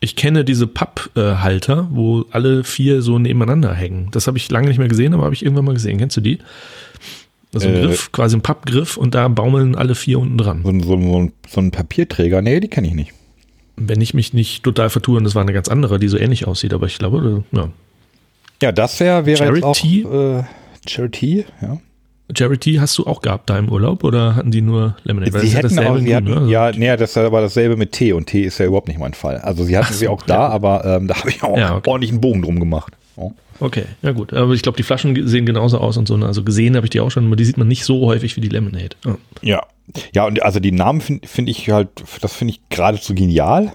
Ich 0.01 0.15
kenne 0.15 0.45
diese 0.45 0.65
Papphalter, 0.67 1.89
wo 1.91 2.23
alle 2.31 2.63
vier 2.63 3.01
so 3.01 3.19
nebeneinander 3.19 3.73
hängen. 3.73 4.07
Das 4.11 4.27
habe 4.27 4.37
ich 4.37 4.49
lange 4.49 4.69
nicht 4.69 4.77
mehr 4.77 4.87
gesehen, 4.87 5.13
aber 5.13 5.23
habe 5.25 5.35
ich 5.35 5.43
irgendwann 5.43 5.65
mal 5.65 5.73
gesehen. 5.73 5.97
Kennst 5.97 6.15
du 6.15 6.21
die? 6.21 6.39
Also 7.53 7.67
ein 7.67 7.75
Äh, 7.75 7.81
Griff, 7.81 8.11
quasi 8.11 8.35
ein 8.37 8.41
Pappgriff 8.41 8.95
und 8.97 9.15
da 9.15 9.27
baumeln 9.27 9.75
alle 9.75 9.95
vier 9.95 10.19
unten 10.19 10.37
dran. 10.37 10.61
So, 10.63 10.69
ein- 10.69 10.81
so, 10.83 10.99
so, 11.01 11.29
so 11.47 11.61
ein 11.61 11.71
Papierträger? 11.71 12.41
Nee, 12.41 12.59
die 12.59 12.67
kenne 12.67 12.87
ich 12.87 12.93
nicht. 12.93 13.13
Wenn 13.75 14.01
ich 14.01 14.13
mich 14.13 14.33
nicht 14.33 14.63
total 14.63 14.89
vertue, 14.89 15.17
und 15.17 15.23
das 15.23 15.35
war 15.35 15.41
eine 15.41 15.53
ganz 15.53 15.67
andere, 15.69 15.99
die 15.99 16.09
so 16.09 16.17
ähnlich 16.17 16.45
aussieht, 16.47 16.73
aber 16.73 16.85
ich 16.87 16.97
glaube, 16.99 17.43
ja. 17.51 17.69
Ja, 18.61 18.71
das 18.73 18.99
wär, 18.99 19.25
wäre 19.25 19.45
jetzt 19.55 19.63
auch 19.63 19.73
Charity? 19.75 20.01
äh, 20.03 20.43
Charity, 20.87 21.45
ja. 21.61 21.77
Charity 22.37 22.75
hast 22.75 22.95
du 22.99 23.07
auch 23.07 23.21
gehabt 23.21 23.49
da 23.49 23.57
im 23.57 23.69
Urlaub 23.69 24.03
oder 24.03 24.35
hatten 24.35 24.51
die 24.51 24.61
nur 24.61 24.95
Lemonade? 25.03 25.33
Weil 25.33 25.41
Sie 25.41 25.47
ja 25.47 25.53
hätten 25.59 25.69
dasselbe 25.75 25.91
auch, 25.91 25.97
sie 25.97 26.15
hatten, 26.15 26.45
ne? 26.45 26.51
ja, 26.51 26.71
nee, 26.71 26.95
das 26.95 27.17
aber 27.17 27.41
dasselbe 27.41 27.75
mit 27.75 27.91
Tee 27.93 28.13
und 28.13 28.27
Tee 28.27 28.43
ist 28.43 28.59
ja 28.59 28.65
überhaupt 28.67 28.87
nicht 28.87 28.99
mein 28.99 29.13
Fall. 29.15 29.37
Also 29.39 29.63
sie 29.63 29.75
hatten 29.75 29.87
Ach 29.89 29.93
sie 29.93 30.05
so, 30.05 30.11
auch 30.11 30.21
da, 30.23 30.35
ja. 30.35 30.47
aber 30.49 30.85
ähm, 30.85 31.07
da 31.07 31.15
habe 31.17 31.29
ich 31.31 31.41
auch 31.41 31.57
Ja, 31.57 31.77
okay. 31.77 31.89
ordentlich 31.89 32.11
einen 32.11 32.21
Bogen 32.21 32.43
drum 32.43 32.59
gemacht. 32.59 32.93
Ja. 33.17 33.31
Okay, 33.59 33.83
ja 34.01 34.11
gut. 34.11 34.33
Aber 34.33 34.53
ich 34.53 34.61
glaube, 34.61 34.77
die 34.77 34.83
Flaschen 34.83 35.27
sehen 35.27 35.45
genauso 35.45 35.79
aus 35.79 35.97
und 35.97 36.07
so. 36.07 36.15
ne? 36.17 36.25
Also 36.25 36.43
gesehen 36.43 36.75
habe 36.75 36.85
ich 36.85 36.89
die 36.91 36.99
auch 36.99 37.09
schon, 37.11 37.25
aber 37.27 37.35
die 37.35 37.45
sieht 37.45 37.57
man 37.57 37.67
nicht 37.67 37.83
so 37.83 38.05
häufig 38.05 38.35
wie 38.37 38.41
die 38.41 38.49
Lemonade. 38.49 38.95
Ja. 39.05 39.17
Ja, 39.41 39.63
ja 40.13 40.25
und 40.25 40.41
also 40.43 40.59
die 40.59 40.71
Namen 40.71 41.01
finde 41.01 41.27
find 41.27 41.49
ich 41.49 41.69
halt, 41.69 41.89
das 42.21 42.33
finde 42.33 42.53
ich 42.53 42.61
geradezu 42.69 43.13
genial. 43.15 43.73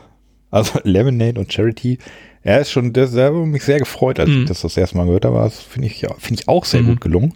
Also 0.51 0.79
Lemonade 0.85 1.38
und 1.40 1.53
Charity. 1.53 1.99
Er 2.42 2.61
ist 2.61 2.70
schon, 2.70 2.92
das 2.92 3.14
ich 3.14 3.31
mich 3.33 3.62
sehr 3.64 3.79
gefreut, 3.79 4.20
als 4.20 4.29
Mhm. 4.31 4.42
ich 4.42 4.49
das 4.49 4.61
das 4.62 4.77
erste 4.77 4.97
Mal 4.97 5.07
gehört 5.07 5.25
habe. 5.25 5.38
Das 5.38 5.61
finde 5.61 5.88
ich, 5.88 6.01
ja, 6.03 6.14
finde 6.18 6.42
ich 6.42 6.49
auch 6.49 6.64
sehr 6.64 6.83
Mhm. 6.83 6.87
gut 6.87 7.01
gelungen. 7.01 7.35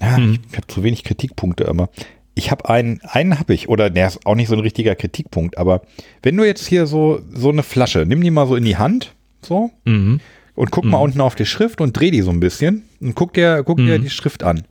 Ja, 0.00 0.18
Mhm. 0.18 0.32
ich, 0.34 0.40
ich 0.50 0.56
habe 0.56 0.66
zu 0.66 0.82
wenig 0.82 1.04
Kritikpunkte 1.04 1.64
immer. 1.64 1.88
Ich 2.34 2.50
habe 2.50 2.68
einen, 2.68 3.00
einen 3.02 3.38
habe 3.38 3.54
ich, 3.54 3.68
oder 3.70 3.88
der 3.88 4.08
ist 4.08 4.26
auch 4.26 4.34
nicht 4.34 4.48
so 4.48 4.54
ein 4.54 4.60
richtiger 4.60 4.94
Kritikpunkt, 4.94 5.56
aber 5.56 5.82
wenn 6.22 6.36
du 6.36 6.44
jetzt 6.44 6.66
hier 6.66 6.86
so, 6.86 7.20
so 7.32 7.48
eine 7.48 7.62
Flasche, 7.62 8.04
nimm 8.06 8.20
die 8.20 8.30
mal 8.30 8.46
so 8.46 8.56
in 8.56 8.64
die 8.64 8.76
Hand, 8.76 9.14
so, 9.40 9.70
Mhm. 9.84 10.20
Und 10.56 10.70
guck 10.72 10.84
mal 10.84 10.98
unten 10.98 11.20
auf 11.20 11.34
die 11.36 11.46
Schrift 11.46 11.80
und 11.80 11.92
dreh 11.98 12.10
die 12.10 12.22
so 12.22 12.30
ein 12.30 12.40
bisschen 12.40 12.82
und 13.00 13.14
guck 13.14 13.32
dir, 13.34 13.62
guck 13.64 13.76
dir 13.78 13.98
Mhm. 13.98 14.02
die 14.02 14.10
Schrift 14.10 14.42
an. 14.42 14.64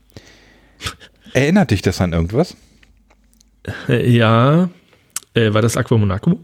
Erinnert 1.33 1.71
dich 1.71 1.81
das 1.81 2.01
an 2.01 2.11
irgendwas? 2.13 2.55
Äh, 3.89 4.09
ja, 4.09 4.69
äh, 5.33 5.53
war 5.53 5.61
das 5.61 5.77
Aqua 5.77 5.97
Monaco? 5.97 6.39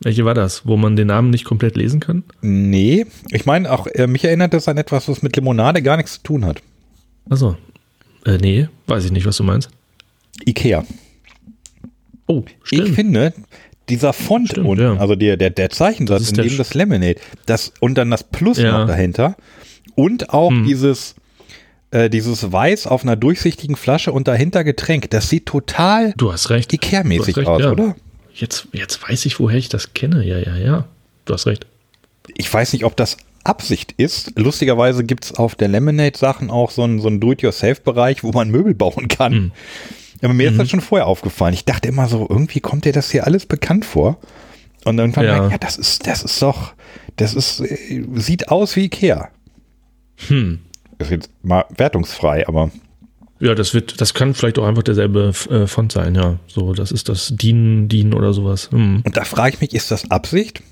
Welche 0.00 0.24
war 0.24 0.34
das, 0.34 0.66
wo 0.66 0.76
man 0.76 0.96
den 0.96 1.06
Namen 1.08 1.30
nicht 1.30 1.44
komplett 1.44 1.76
lesen 1.76 2.00
kann? 2.00 2.24
Nee, 2.42 3.06
ich 3.30 3.46
meine 3.46 3.70
auch, 3.70 3.86
äh, 3.86 4.06
mich 4.06 4.24
erinnert 4.24 4.52
das 4.52 4.68
an 4.68 4.76
etwas, 4.76 5.08
was 5.08 5.22
mit 5.22 5.34
Limonade 5.36 5.82
gar 5.82 5.96
nichts 5.96 6.14
zu 6.14 6.22
tun 6.22 6.44
hat. 6.44 6.62
Achso. 7.30 7.56
Äh, 8.26 8.38
nee, 8.38 8.68
weiß 8.86 9.04
ich 9.04 9.12
nicht, 9.12 9.24
was 9.26 9.36
du 9.36 9.44
meinst. 9.44 9.70
Ikea. 10.46 10.84
Oh, 12.26 12.44
stimmt. 12.64 12.88
Ich 12.88 12.94
finde, 12.94 13.32
dieser 13.88 14.12
Font 14.12 14.48
Stimmt, 14.50 14.66
unten, 14.66 14.82
ja. 14.82 14.96
also 14.96 15.14
der, 15.14 15.36
der, 15.36 15.50
der 15.50 15.70
Zeichensatz, 15.70 16.20
Das 16.20 16.30
ist 16.32 16.38
in 16.38 16.44
dem 16.44 16.52
Sch- 16.52 16.58
das 16.58 16.74
Lemonade, 16.74 17.16
das 17.46 17.72
und 17.80 17.96
dann 17.96 18.10
das 18.10 18.24
Plus 18.24 18.58
Ja. 18.58 18.78
noch 18.78 18.86
dahinter 18.86 19.36
und 19.94 20.30
auch 20.30 20.50
Hm. 20.50 20.64
dieses, 20.64 21.14
äh, 21.90 22.08
dieses 22.10 22.50
Weiß 22.50 22.86
auf 22.86 23.02
einer 23.02 23.16
durchsichtigen 23.16 23.76
Flasche 23.76 24.12
und 24.12 24.26
dahinter 24.28 24.64
Getränk, 24.64 25.10
das 25.10 25.28
sieht 25.28 25.46
total 25.46 26.12
du 26.16 26.32
hast 26.32 26.50
recht. 26.50 26.72
Ikea-mäßig 26.72 27.46
aus, 27.46 27.60
ja. 27.62 27.72
oder? 27.72 27.94
Jetzt, 28.34 28.68
jetzt 28.72 29.00
weiß 29.08 29.26
ich, 29.26 29.38
woher 29.38 29.58
ich 29.58 29.68
das 29.68 29.94
kenne. 29.94 30.24
Ja, 30.24 30.38
ja, 30.38 30.56
ja. 30.56 30.84
Du 31.24 31.34
hast 31.34 31.46
recht. 31.46 31.66
ich 32.36 32.52
weiß 32.52 32.72
nicht, 32.72 32.84
ob 32.84 32.96
das 32.96 33.16
Absicht 33.44 33.92
ist. 33.98 34.32
Lustigerweise 34.38 35.04
gibt 35.04 35.26
es 35.26 35.34
auf 35.34 35.54
der 35.54 35.68
Lemonade-Sachen 35.68 36.50
auch 36.50 36.70
so 36.70 36.82
einen, 36.82 37.00
so 37.00 37.08
einen 37.08 37.20
Do-it-yourself-Bereich, 37.20 38.24
wo 38.24 38.32
man 38.32 38.48
Möbel 38.50 38.74
bauen 38.74 39.06
kann. 39.08 39.52
Mhm. 40.24 40.30
Aber 40.30 40.34
mir 40.34 40.50
ist 40.50 40.58
das 40.58 40.70
schon 40.70 40.80
vorher 40.80 41.06
aufgefallen. 41.06 41.54
Ich 41.54 41.64
dachte 41.64 41.88
immer 41.88 42.08
so, 42.08 42.26
irgendwie 42.28 42.60
kommt 42.60 42.84
dir 42.84 42.92
das 42.92 43.10
hier 43.10 43.26
alles 43.26 43.46
bekannt 43.46 43.84
vor. 43.84 44.18
Und 44.84 44.98
irgendwann 44.98 45.24
Ja. 45.24 45.38
merkt, 45.38 45.52
ja, 45.52 45.58
das 45.58 45.76
ist, 45.76 46.06
das 46.06 46.22
ist 46.22 46.40
doch, 46.42 46.74
das 47.16 47.34
ist, 47.34 47.60
äh, 47.60 48.04
sieht 48.14 48.48
aus 48.50 48.76
wie 48.76 48.84
Ikea. 48.84 49.28
Hm. 50.28 50.60
Ist 50.98 51.10
jetzt 51.10 51.30
mal 51.42 51.64
wertungsfrei, 51.76 52.46
aber 52.46 52.70
Ja, 53.40 53.54
das 53.54 53.74
wird, 53.74 54.00
das 54.00 54.14
kann 54.14 54.32
vielleicht 54.34 54.58
auch 54.58 54.64
einfach 54.66 54.82
derselbe 54.84 55.32
äh, 55.50 55.66
Font 55.66 55.92
sein, 55.92 56.14
ja. 56.14 56.38
So, 56.46 56.72
das 56.72 56.92
ist 56.92 57.08
das 57.08 57.32
DIN, 57.34 57.88
DIN 57.88 58.14
oder 58.14 58.32
sowas. 58.32 58.70
Hm. 58.70 59.02
Und 59.04 59.16
da 59.16 59.24
frage 59.24 59.54
ich 59.54 59.60
mich, 59.60 59.74
ist 59.74 59.90
das 59.90 60.10
Absicht? 60.10 60.62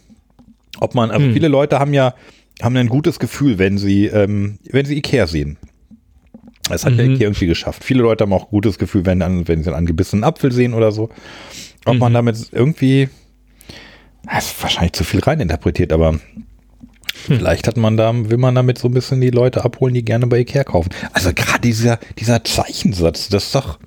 Ob 0.78 0.94
man, 0.94 1.10
also 1.10 1.26
Hm. 1.26 1.32
viele 1.34 1.48
Leute 1.48 1.78
haben 1.78 1.92
ja, 1.92 2.14
haben 2.62 2.76
ein 2.76 2.88
gutes 2.88 3.18
Gefühl, 3.18 3.58
wenn 3.58 3.78
sie, 3.78 4.06
ähm, 4.06 4.58
wenn 4.70 4.86
sie 4.86 4.96
Ikea 4.96 5.26
sehen. 5.26 5.56
Das 6.68 6.84
hat 6.84 6.94
ja 6.96 7.04
Mhm. 7.04 7.12
Ikea 7.14 7.26
irgendwie 7.26 7.46
geschafft. 7.46 7.82
Viele 7.84 8.02
Leute 8.02 8.22
haben 8.24 8.32
auch 8.32 8.44
ein 8.44 8.50
gutes 8.50 8.78
Gefühl, 8.78 9.04
wenn, 9.06 9.20
wenn 9.20 9.62
sie 9.62 9.68
einen 9.70 9.76
angebissenen 9.78 10.24
Apfel 10.24 10.52
sehen 10.52 10.74
oder 10.74 10.92
so. 10.92 11.10
Ob 11.84 11.98
man 11.98 12.12
Mhm. 12.12 12.14
damit 12.14 12.36
irgendwie, 12.52 13.08
das 14.32 14.46
ist 14.46 14.62
wahrscheinlich 14.62 14.92
zu 14.92 15.04
viel 15.04 15.20
reininterpretiert, 15.20 15.92
aber 15.92 16.12
Hm. 16.12 16.20
vielleicht 17.26 17.66
hat 17.66 17.76
man 17.76 17.96
da, 17.96 18.12
will 18.14 18.38
man 18.38 18.54
damit 18.54 18.78
so 18.78 18.88
ein 18.88 18.94
bisschen 18.94 19.20
die 19.20 19.30
Leute 19.30 19.64
abholen, 19.64 19.94
die 19.94 20.04
gerne 20.04 20.26
bei 20.28 20.38
Ikea 20.40 20.64
kaufen. 20.64 20.90
Also 21.12 21.32
gerade 21.34 21.60
dieser, 21.60 21.98
dieser 22.18 22.42
Zeichensatz, 22.44 23.28
das 23.28 23.44
ist 23.46 23.54
doch, 23.54 23.78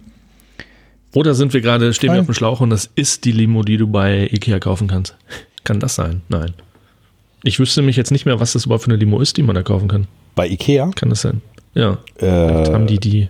Oder 1.14 1.34
sind 1.34 1.54
wir 1.54 1.62
gerade, 1.62 1.94
stehen 1.94 2.10
wir 2.10 2.16
Nein. 2.16 2.20
auf 2.22 2.26
dem 2.28 2.34
Schlauch 2.36 2.60
und 2.60 2.72
das 2.72 2.90
ist 2.96 3.24
die 3.24 3.32
Limo, 3.32 3.64
die 3.64 3.78
du 3.78 3.88
bei 3.88 4.28
Ikea 4.34 4.60
kaufen 4.60 4.88
kannst? 4.90 5.16
Kann 5.64 5.80
das 5.80 5.96
sein? 5.96 6.22
Nein. 6.28 6.54
Ich 7.44 7.58
wüsste 7.58 7.80
nämlich 7.80 7.96
jetzt 7.96 8.12
nicht 8.12 8.26
mehr, 8.26 8.42
was 8.42 8.52
das 8.52 8.66
überhaupt 8.66 8.84
für 8.84 8.90
eine 8.92 8.98
Limo 8.98 9.22
ist, 9.22 9.38
die 9.38 9.44
man 9.44 9.56
da 9.56 9.64
kaufen 9.64 9.88
kann. 9.88 10.08
bei 10.36 10.46
Ikea, 10.50 10.92
Kann 10.94 11.10
das 11.10 11.22
sein? 11.22 11.42
Ja. 11.76 12.00
äh, 12.20 12.72
Haben 12.72 12.88
die 12.88 13.00
die? 13.00 13.30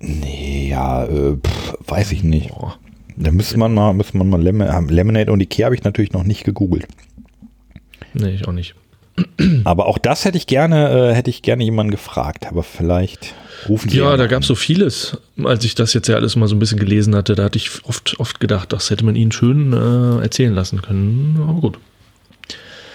nee, 0.00 0.68
ja, 0.70 1.04
äh, 1.04 1.36
pff, 1.36 1.74
weiß 1.86 2.12
ich 2.12 2.24
nicht. 2.24 2.48
Boah. 2.48 2.76
Da 3.16 3.30
müsste 3.30 3.58
man 3.58 3.74
mal, 3.74 3.92
müsste 3.92 4.16
man 4.16 4.28
mal 4.28 4.42
Lem 4.42 4.60
ähm, 4.62 4.88
Lemonade 4.88 5.30
und 5.30 5.40
Ikea 5.40 5.66
habe 5.66 5.74
ich 5.74 5.84
natürlich 5.84 6.12
noch 6.12 6.24
nicht 6.24 6.44
gegoogelt. 6.44 6.86
Nee, 8.14 8.30
ich 8.30 8.48
auch 8.48 8.52
nicht. 8.52 8.74
Aber 9.64 9.86
auch 9.86 9.98
das 9.98 10.24
hätte 10.24 10.38
ich 10.38 10.46
gerne, 10.46 11.10
äh, 11.10 11.14
hätte 11.14 11.28
ich 11.30 11.42
gerne 11.42 11.62
jemanden 11.64 11.90
gefragt. 11.90 12.46
Aber 12.46 12.62
vielleicht 12.62 13.34
rufen 13.68 13.90
sie. 13.90 13.98
Ja, 13.98 14.16
da 14.16 14.26
gab 14.26 14.40
es 14.42 14.48
so 14.48 14.54
vieles. 14.54 15.18
Als 15.44 15.64
ich 15.64 15.74
das 15.74 15.92
jetzt 15.92 16.08
ja 16.08 16.16
alles 16.16 16.34
mal 16.34 16.48
so 16.48 16.56
ein 16.56 16.58
bisschen 16.58 16.78
gelesen 16.78 17.14
hatte, 17.14 17.34
da 17.34 17.44
hatte 17.44 17.58
ich 17.58 17.70
oft, 17.84 18.18
oft 18.18 18.40
gedacht, 18.40 18.72
das 18.72 18.88
hätte 18.90 19.04
man 19.04 19.14
ihnen 19.14 19.30
schön 19.30 19.72
äh, 19.74 20.22
erzählen 20.22 20.54
lassen 20.54 20.80
können. 20.80 21.38
Aber 21.46 21.60
gut. 21.60 21.78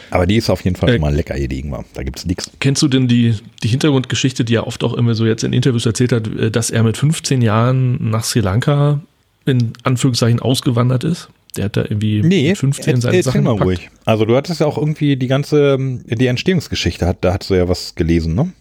Aber 0.09 0.25
die 0.25 0.35
ist 0.37 0.49
auf 0.49 0.61
jeden 0.63 0.75
Fall 0.75 0.89
Äh, 0.89 0.93
schon 0.93 1.01
mal 1.01 1.13
lecker, 1.15 1.35
hier 1.35 1.47
die 1.47 1.59
Ingwer. 1.59 1.83
Da 1.93 2.03
gibt 2.03 2.17
es 2.19 2.25
nichts. 2.25 2.49
Kennst 2.59 2.81
du 2.81 2.87
denn 2.87 3.07
die, 3.07 3.35
die 3.63 3.67
Hintergrundgeschichte, 3.67 4.45
die 4.45 4.55
er 4.55 4.67
oft 4.67 4.83
auch 4.83 4.93
immer 4.93 5.13
so 5.15 5.25
jetzt 5.25 5.43
in 5.43 5.53
Interviews 5.53 5.85
erzählt 5.85 6.11
hat, 6.11 6.27
äh, 6.27 6.51
dass 6.51 6.69
er 6.69 6.83
mit 6.83 6.97
15 6.97 7.41
Jahren 7.41 8.09
nach 8.09 8.23
Sri 8.23 8.39
Lanka 8.39 9.01
in 9.45 9.73
Anführungszeichen 9.83 10.39
ausgewandert 10.39 11.03
ist? 11.03 11.29
Der 11.55 11.65
hat 11.65 11.77
da 11.77 11.81
irgendwie 11.83 12.21
Nee, 12.21 12.49
mit 12.49 12.57
15 12.57 13.01
seine 13.01 13.17
erzähl 13.17 13.23
Sachen 13.31 13.43
mal 13.43 13.51
gepackt. 13.53 13.67
ruhig. 13.67 13.89
Also 14.05 14.25
du 14.25 14.35
hattest 14.35 14.59
ja 14.61 14.67
auch 14.67 14.77
irgendwie 14.77 15.15
die 15.15 15.27
ganze, 15.27 15.77
die 15.79 16.27
Entstehungsgeschichte, 16.27 17.05
hat, 17.07 17.17
da 17.21 17.33
hast 17.33 17.49
du 17.49 17.55
ja 17.55 17.67
was 17.67 17.95
gelesen, 17.95 18.35
ne? 18.35 18.51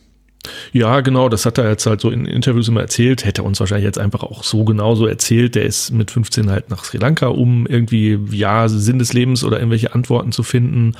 Ja, 0.72 1.00
genau, 1.00 1.28
das 1.28 1.46
hat 1.46 1.58
er 1.58 1.68
jetzt 1.68 1.86
halt 1.86 2.00
so 2.00 2.10
in 2.10 2.26
Interviews 2.26 2.68
immer 2.68 2.80
erzählt. 2.80 3.24
Hätte 3.24 3.42
er 3.42 3.44
uns 3.44 3.60
wahrscheinlich 3.60 3.84
jetzt 3.84 3.98
einfach 3.98 4.22
auch 4.22 4.44
so 4.44 4.64
genauso 4.64 5.06
erzählt. 5.06 5.54
Der 5.54 5.64
ist 5.64 5.90
mit 5.90 6.10
15 6.10 6.50
halt 6.50 6.70
nach 6.70 6.84
Sri 6.84 6.98
Lanka, 6.98 7.28
um 7.28 7.66
irgendwie, 7.66 8.18
ja, 8.30 8.68
Sinn 8.68 8.98
des 8.98 9.12
Lebens 9.12 9.44
oder 9.44 9.58
irgendwelche 9.58 9.94
Antworten 9.94 10.32
zu 10.32 10.42
finden. 10.42 10.94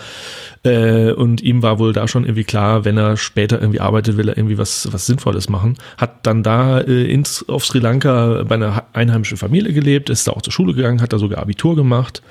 Äh, 0.65 1.13
und 1.13 1.43
ihm 1.43 1.63
war 1.63 1.79
wohl 1.79 1.93
da 1.93 2.09
schon 2.09 2.25
irgendwie 2.25 2.45
klar, 2.45 2.85
wenn 2.85 2.97
er 2.97 3.17
später 3.17 3.61
irgendwie 3.61 3.81
arbeitet, 3.81 4.17
will 4.17 4.29
er 4.29 4.37
irgendwie 4.37 4.59
was, 4.59 4.89
was 4.93 5.07
Sinnvolles 5.07 5.49
machen. 5.49 5.77
Hat 5.97 6.27
dann 6.27 6.43
da 6.43 6.81
äh, 6.81 7.23
auf 7.49 7.65
Sri 7.65 7.79
Lanka 7.79 8.45
bei 8.47 8.57
einer 8.57 8.85
einheimischen 8.93 9.37
Familie 9.37 9.73
gelebt, 9.73 10.11
ist 10.11 10.29
da 10.29 10.33
auch 10.33 10.43
zur 10.43 10.53
Schule 10.53 10.75
gegangen, 10.75 11.01
hat 11.01 11.13
da 11.13 11.19
sogar 11.19 11.39
Abitur 11.39 11.77
gemacht. 11.77 12.23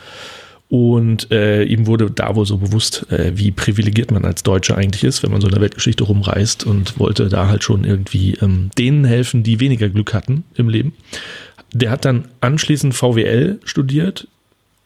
Und 0.68 1.32
äh, 1.32 1.64
ihm 1.64 1.86
wurde 1.86 2.10
da 2.10 2.36
wohl 2.36 2.46
so 2.46 2.58
bewusst, 2.58 3.06
äh, 3.12 3.34
wie 3.36 3.52
privilegiert 3.52 4.12
man 4.12 4.26
als 4.26 4.42
Deutscher 4.42 4.78
eigentlich 4.78 5.04
ist, 5.04 5.22
wenn 5.22 5.32
man 5.32 5.40
so 5.40 5.48
in 5.48 5.54
der 5.54 5.62
Weltgeschichte 5.62 6.04
rumreist 6.04 6.66
und 6.66 7.00
wollte 7.00 7.30
da 7.30 7.48
halt 7.48 7.64
schon 7.64 7.84
irgendwie 7.84 8.34
ähm, 8.42 8.72
denen 8.78 9.06
helfen, 9.06 9.44
die 9.44 9.60
weniger 9.60 9.90
Glück 9.90 10.14
hatten 10.14 10.44
im 10.56 10.70
Leben. 10.70 10.94
Der 11.72 11.92
hat 11.92 12.04
dann 12.04 12.28
anschließend 12.42 12.96
VWL 12.96 13.60
studiert, 13.64 14.28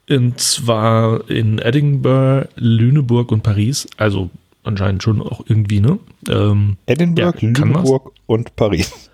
und 0.09 0.39
zwar 0.39 1.29
in 1.29 1.59
Edinburgh, 1.59 2.49
Lüneburg 2.55 3.31
und 3.31 3.43
Paris. 3.43 3.87
Also 3.95 4.31
anscheinend 4.63 5.03
schon 5.03 5.21
auch 5.21 5.45
irgendwie, 5.47 5.79
ne? 5.79 5.99
Ähm, 6.27 6.77
Edinburgh, 6.87 7.37
Ja, 7.39 7.47
Lüneburg 7.47 8.11
und 8.25 8.55
Paris. 8.55 9.09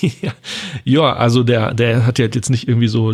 ja. 0.00 0.32
ja, 0.84 1.12
also 1.14 1.42
der, 1.42 1.74
der 1.74 2.06
hat 2.06 2.18
ja 2.18 2.26
jetzt 2.26 2.48
nicht 2.48 2.68
irgendwie 2.68 2.88
so 2.88 3.12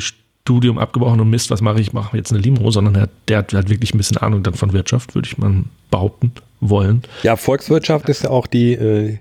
Studium 0.49 0.78
abgebrochen 0.78 1.20
und 1.20 1.28
Mist, 1.28 1.51
was 1.51 1.61
mache 1.61 1.78
ich, 1.78 1.92
mache 1.92 2.16
jetzt 2.16 2.32
eine 2.32 2.40
Limo, 2.40 2.70
sondern 2.70 2.94
der, 2.94 3.11
der 3.28 3.38
hat 3.38 3.53
halt 3.53 3.68
wirklich 3.68 3.92
ein 3.92 3.99
bisschen 3.99 4.16
Ahnung 4.16 4.42
dann 4.42 4.55
von 4.55 4.72
Wirtschaft, 4.72 5.14
würde 5.14 5.28
ich 5.30 5.36
mal 5.36 5.64
behaupten 5.90 6.32
wollen. 6.61 7.03
Ja, 7.22 7.36
Volkswirtschaft 7.36 8.09
ist 8.09 8.24
ja 8.24 8.30
auch 8.30 8.46
die, 8.46 8.72
äh, 8.72 9.18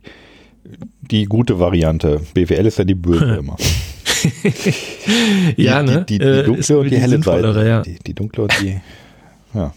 die 1.02 1.26
gute 1.26 1.60
Variante. 1.60 2.22
BWL 2.34 2.66
ist 2.66 2.78
ja 2.80 2.86
die 2.86 2.96
böse 2.96 3.36
immer. 3.40 3.58
Die, 5.58 5.62
ja, 5.62 5.84
ne? 5.84 6.06
Die, 6.10 6.18
die, 6.18 6.20
die 6.20 6.26
Äh, 6.26 6.40
ist 6.40 6.46
dunkle 6.48 6.78
und 6.78 6.86
irgendwie 6.86 6.96
die 6.96 7.02
helle 7.02 7.22
Seite. 7.22 7.68
Ja. 7.68 7.82
Die, 7.84 8.00
die 8.00 8.14
dunkle 8.16 8.44
und 8.44 8.54
die. 8.62 8.82
Ja. 9.54 9.74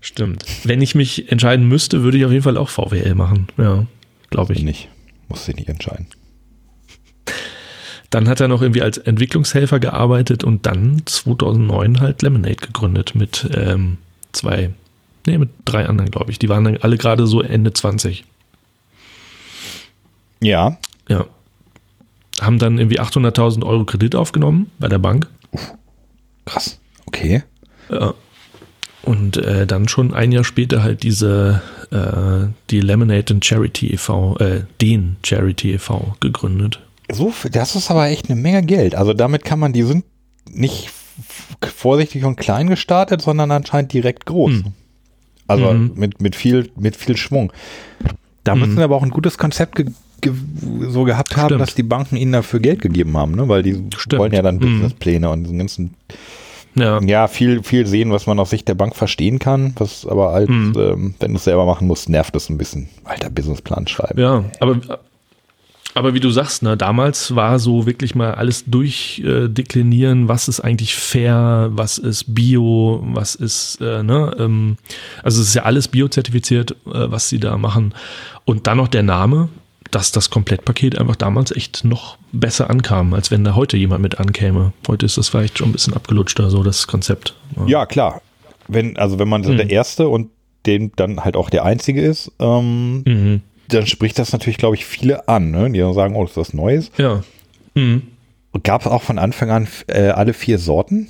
Stimmt. 0.00 0.44
Wenn 0.64 0.82
ich 0.82 0.94
mich 0.94 1.32
entscheiden 1.32 1.66
müsste, 1.66 2.02
würde 2.02 2.18
ich 2.18 2.24
auf 2.26 2.30
jeden 2.30 2.42
Fall 2.42 2.58
auch 2.58 2.68
VWL 2.68 3.14
machen. 3.14 3.46
Ja, 3.56 3.86
glaube 4.28 4.52
ich. 4.52 4.62
Nicht. 4.62 4.88
Muss 5.28 5.46
sich 5.46 5.56
nicht 5.56 5.68
entscheiden. 5.68 6.06
Dann 8.10 8.28
hat 8.28 8.40
er 8.40 8.48
noch 8.48 8.60
irgendwie 8.60 8.82
als 8.82 8.98
Entwicklungshelfer 8.98 9.78
gearbeitet 9.78 10.42
und 10.42 10.66
dann 10.66 11.02
2009 11.06 12.00
halt 12.00 12.22
Lemonade 12.22 12.56
gegründet 12.56 13.14
mit 13.14 13.48
ähm, 13.54 13.98
zwei, 14.32 14.70
nee, 15.26 15.38
mit 15.38 15.50
drei 15.64 15.86
anderen, 15.86 16.10
glaube 16.10 16.32
ich. 16.32 16.38
Die 16.40 16.48
waren 16.48 16.64
dann 16.64 16.76
alle 16.78 16.98
gerade 16.98 17.26
so 17.28 17.40
Ende 17.40 17.72
20. 17.72 18.24
Ja. 20.42 20.78
Ja. 21.08 21.26
Haben 22.40 22.58
dann 22.58 22.78
irgendwie 22.78 23.00
800.000 23.00 23.64
Euro 23.64 23.84
Kredit 23.84 24.16
aufgenommen 24.16 24.70
bei 24.78 24.88
der 24.88 24.98
Bank. 24.98 25.28
Krass. 26.46 26.80
Okay. 27.06 27.44
Ja. 27.90 28.14
Und 29.02 29.36
äh, 29.36 29.66
dann 29.66 29.88
schon 29.88 30.12
ein 30.12 30.32
Jahr 30.32 30.44
später 30.44 30.82
halt 30.82 31.02
diese, 31.02 31.62
äh, 31.90 32.52
die 32.70 32.80
Lemonade 32.80 33.34
and 33.34 33.44
Charity 33.44 33.94
e.V., 33.94 34.36
äh, 34.38 34.64
den 34.80 35.16
Charity 35.24 35.74
e.V. 35.74 36.16
gegründet. 36.20 36.80
So, 37.12 37.32
das 37.50 37.76
ist 37.76 37.90
aber 37.90 38.08
echt 38.08 38.30
eine 38.30 38.40
Menge 38.40 38.62
Geld. 38.62 38.94
Also 38.94 39.12
damit 39.14 39.44
kann 39.44 39.58
man, 39.58 39.72
die 39.72 39.82
sind 39.82 40.04
nicht 40.50 40.90
vorsichtig 41.76 42.24
und 42.24 42.36
klein 42.36 42.68
gestartet, 42.68 43.20
sondern 43.22 43.50
anscheinend 43.50 43.92
direkt 43.92 44.26
groß. 44.26 44.52
Hm. 44.52 44.64
Also 45.46 45.72
Mhm. 45.72 45.92
mit, 45.96 46.20
mit, 46.22 46.36
viel, 46.36 46.70
mit 46.76 46.96
viel 46.96 47.16
Schwung. 47.16 47.52
Da 48.44 48.54
Mhm. 48.54 48.60
müssen 48.60 48.78
aber 48.80 48.96
auch 48.96 49.02
ein 49.02 49.10
gutes 49.10 49.36
Konzept 49.38 49.76
ge 49.76 49.86
ge 50.22 50.32
so 50.90 51.04
gehabt 51.04 51.36
haben, 51.38 51.46
Stimmt. 51.46 51.60
dass 51.62 51.74
die 51.74 51.82
Banken 51.82 52.16
ihnen 52.16 52.32
dafür 52.32 52.60
Geld 52.60 52.82
gegeben 52.82 53.16
haben, 53.16 53.32
ne? 53.34 53.48
weil 53.48 53.62
die 53.62 53.82
Stimmt. 53.96 54.20
wollen 54.20 54.32
ja 54.34 54.42
dann 54.42 54.56
Mhm. 54.56 54.60
Businesspläne 54.60 55.30
und 55.30 55.44
diesen 55.44 55.58
ganzen, 55.58 55.94
Ja. 56.74 57.00
ja, 57.02 57.26
viel, 57.26 57.62
viel 57.62 57.86
sehen, 57.86 58.12
was 58.12 58.26
man 58.26 58.38
aus 58.38 58.50
Sicht 58.50 58.68
der 58.68 58.74
Bank 58.74 58.94
verstehen 58.96 59.38
kann, 59.38 59.72
was 59.78 60.04
aber 60.06 60.30
als, 60.34 60.50
Mhm. 60.50 60.72
ähm, 60.76 61.14
wenn 61.20 61.30
du 61.32 61.36
es 61.38 61.44
selber 61.44 61.64
machen 61.64 61.86
musst, 61.88 62.08
nervt 62.10 62.36
es 62.36 62.50
ein 62.50 62.58
bisschen. 62.58 62.90
Alter, 63.04 63.30
Businessplan 63.30 63.86
schreiben. 63.88 64.20
Ja, 64.20 64.44
aber, 64.60 64.78
aber 65.94 66.14
wie 66.14 66.20
du 66.20 66.30
sagst, 66.30 66.62
ne, 66.62 66.76
damals 66.76 67.34
war 67.34 67.58
so 67.58 67.86
wirklich 67.86 68.14
mal 68.14 68.34
alles 68.34 68.64
durchdeklinieren, 68.66 70.28
was 70.28 70.48
ist 70.48 70.60
eigentlich 70.60 70.94
fair, 70.94 71.68
was 71.72 71.98
ist 71.98 72.34
Bio, 72.34 73.02
was 73.12 73.34
ist, 73.34 73.78
äh, 73.80 74.02
ne, 74.02 74.34
ähm, 74.38 74.76
also 75.22 75.40
es 75.40 75.48
ist 75.48 75.54
ja 75.54 75.62
alles 75.62 75.88
biozertifiziert, 75.88 76.72
äh, 76.86 77.10
was 77.10 77.28
sie 77.28 77.38
da 77.40 77.56
machen. 77.56 77.94
Und 78.44 78.66
dann 78.66 78.76
noch 78.78 78.88
der 78.88 79.02
Name, 79.02 79.48
dass 79.90 80.12
das 80.12 80.30
Komplettpaket 80.30 80.98
einfach 80.98 81.16
damals 81.16 81.50
echt 81.50 81.84
noch 81.84 82.16
besser 82.32 82.70
ankam, 82.70 83.12
als 83.12 83.30
wenn 83.30 83.42
da 83.42 83.54
heute 83.56 83.76
jemand 83.76 84.02
mit 84.02 84.18
ankäme. 84.20 84.72
Heute 84.86 85.06
ist 85.06 85.18
das 85.18 85.28
vielleicht 85.28 85.58
schon 85.58 85.70
ein 85.70 85.72
bisschen 85.72 85.94
abgelutschter, 85.94 86.48
so 86.50 86.62
das 86.62 86.86
Konzept. 86.86 87.34
Ja, 87.66 87.86
klar. 87.86 88.22
Wenn, 88.68 88.96
also 88.96 89.18
wenn 89.18 89.28
man 89.28 89.42
so 89.42 89.50
Mhm. 89.52 89.56
der 89.56 89.70
Erste 89.70 90.08
und 90.08 90.30
den 90.66 90.92
dann 90.94 91.24
halt 91.24 91.36
auch 91.36 91.50
der 91.50 91.64
Einzige 91.64 92.02
ist, 92.02 92.30
ähm, 92.38 93.02
Mhm. 93.04 93.40
Dann 93.72 93.86
spricht 93.86 94.18
das 94.18 94.32
natürlich, 94.32 94.58
glaube 94.58 94.76
ich, 94.76 94.84
viele 94.84 95.28
an, 95.28 95.50
ne? 95.50 95.70
die 95.70 95.78
dann 95.80 95.94
sagen, 95.94 96.14
oh, 96.16 96.22
das 96.22 96.32
ist 96.32 96.36
was 96.36 96.54
Neues. 96.54 96.90
Ja. 96.98 97.22
Mhm. 97.74 98.02
Gab 98.62 98.80
es 98.82 98.86
auch 98.86 99.02
von 99.02 99.18
Anfang 99.18 99.50
an 99.50 99.68
äh, 99.86 100.08
alle 100.08 100.32
vier 100.32 100.58
Sorten? 100.58 101.08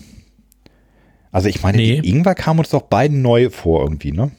Also 1.32 1.48
ich 1.48 1.62
meine, 1.62 1.78
Nee. 1.78 2.00
Ingwer 2.02 2.34
kam 2.34 2.58
uns 2.58 2.70
doch 2.70 2.82
beiden 2.82 3.22
neu 3.22 3.50
vor 3.50 3.82
irgendwie, 3.82 4.12
ne? 4.12 4.30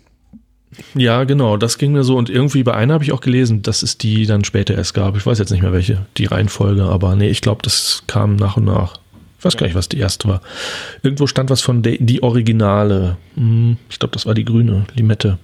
Ja, 0.96 1.26
genau, 1.26 1.58
das 1.58 1.78
ging 1.78 1.92
mir 1.92 2.04
so. 2.04 2.16
Und 2.16 2.30
irgendwie 2.30 2.64
bei 2.64 2.74
einer 2.74 2.94
habe 2.94 3.04
ich 3.04 3.12
auch 3.12 3.20
gelesen, 3.22 3.62
dass 3.62 3.84
es 3.84 3.98
die 3.98 4.26
dann 4.26 4.44
später 4.46 4.76
erst 4.76 4.94
gab. 4.94 5.18
Ich 5.18 5.26
weiß 5.26 5.38
jetzt 5.40 5.52
nicht 5.52 5.62
mehr 5.62 5.74
welche, 5.74 6.06
die 6.18 6.26
Reihenfolge, 6.26 6.84
aber 6.84 7.16
nee, 7.16 7.28
ich 7.30 7.42
glaube, 7.42 7.62
das 7.62 8.04
kam 8.08 8.36
nach 8.38 8.56
und 8.58 8.66
nach. 8.66 8.94
Ich 9.40 9.46
weiß 9.46 9.58
gar 9.58 9.66
nicht, 9.66 9.76
was 9.76 9.90
die 9.90 9.98
erste 9.98 10.28
war. 10.30 10.42
Irgendwo 11.02 11.28
stand 11.28 11.50
was 11.50 11.62
von 11.62 11.82
der, 11.82 11.98
die 12.00 12.24
Originale. 12.24 13.18
Hm, 13.36 13.78
Ich 13.90 14.00
glaube, 14.00 14.14
das 14.14 14.26
war 14.26 14.34
die 14.34 14.46
grüne 14.46 14.86
Limette. 14.94 15.40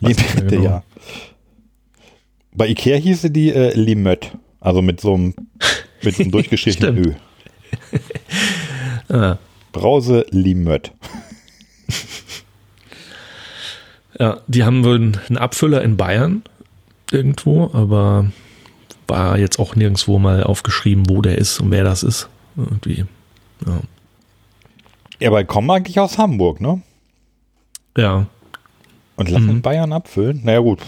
Weiß 0.00 0.16
Limette, 0.18 0.56
genau. 0.56 0.64
ja. 0.64 0.82
Bei 2.54 2.68
Ikea 2.68 2.96
hieße 2.96 3.30
die 3.30 3.50
äh, 3.52 3.74
Limette, 3.74 4.30
also 4.60 4.80
mit 4.80 5.00
so 5.00 5.14
einem, 5.14 5.34
mit 6.02 6.18
einem 6.20 6.30
durchgestrichenen 6.32 6.98
Ö. 6.98 7.12
Ah, 9.08 9.38
Brause 9.72 10.24
Limette. 10.30 10.92
Ja, 14.18 14.40
die 14.46 14.62
haben 14.62 14.84
wohl 14.84 14.94
einen 14.96 15.38
Abfüller 15.38 15.82
in 15.82 15.96
Bayern 15.96 16.42
irgendwo, 17.10 17.70
aber 17.72 18.30
war 19.08 19.38
jetzt 19.38 19.58
auch 19.58 19.74
nirgendwo 19.74 20.18
mal 20.18 20.44
aufgeschrieben, 20.44 21.08
wo 21.08 21.20
der 21.20 21.36
ist 21.38 21.60
und 21.60 21.70
wer 21.72 21.84
das 21.84 22.02
ist. 22.02 22.28
Irgendwie. 22.56 23.04
Ja. 23.66 23.80
Ja, 25.20 25.28
aber 25.30 25.44
kommen 25.44 25.70
eigentlich 25.70 25.98
aus 25.98 26.16
Hamburg, 26.18 26.60
ne? 26.60 26.80
Ja. 27.96 28.26
Und 29.16 29.30
lassen 29.30 29.56
Mhm. 29.56 29.62
Bayern 29.62 29.92
abfüllen? 29.92 30.40
Naja, 30.44 30.60
gut. 30.60 30.80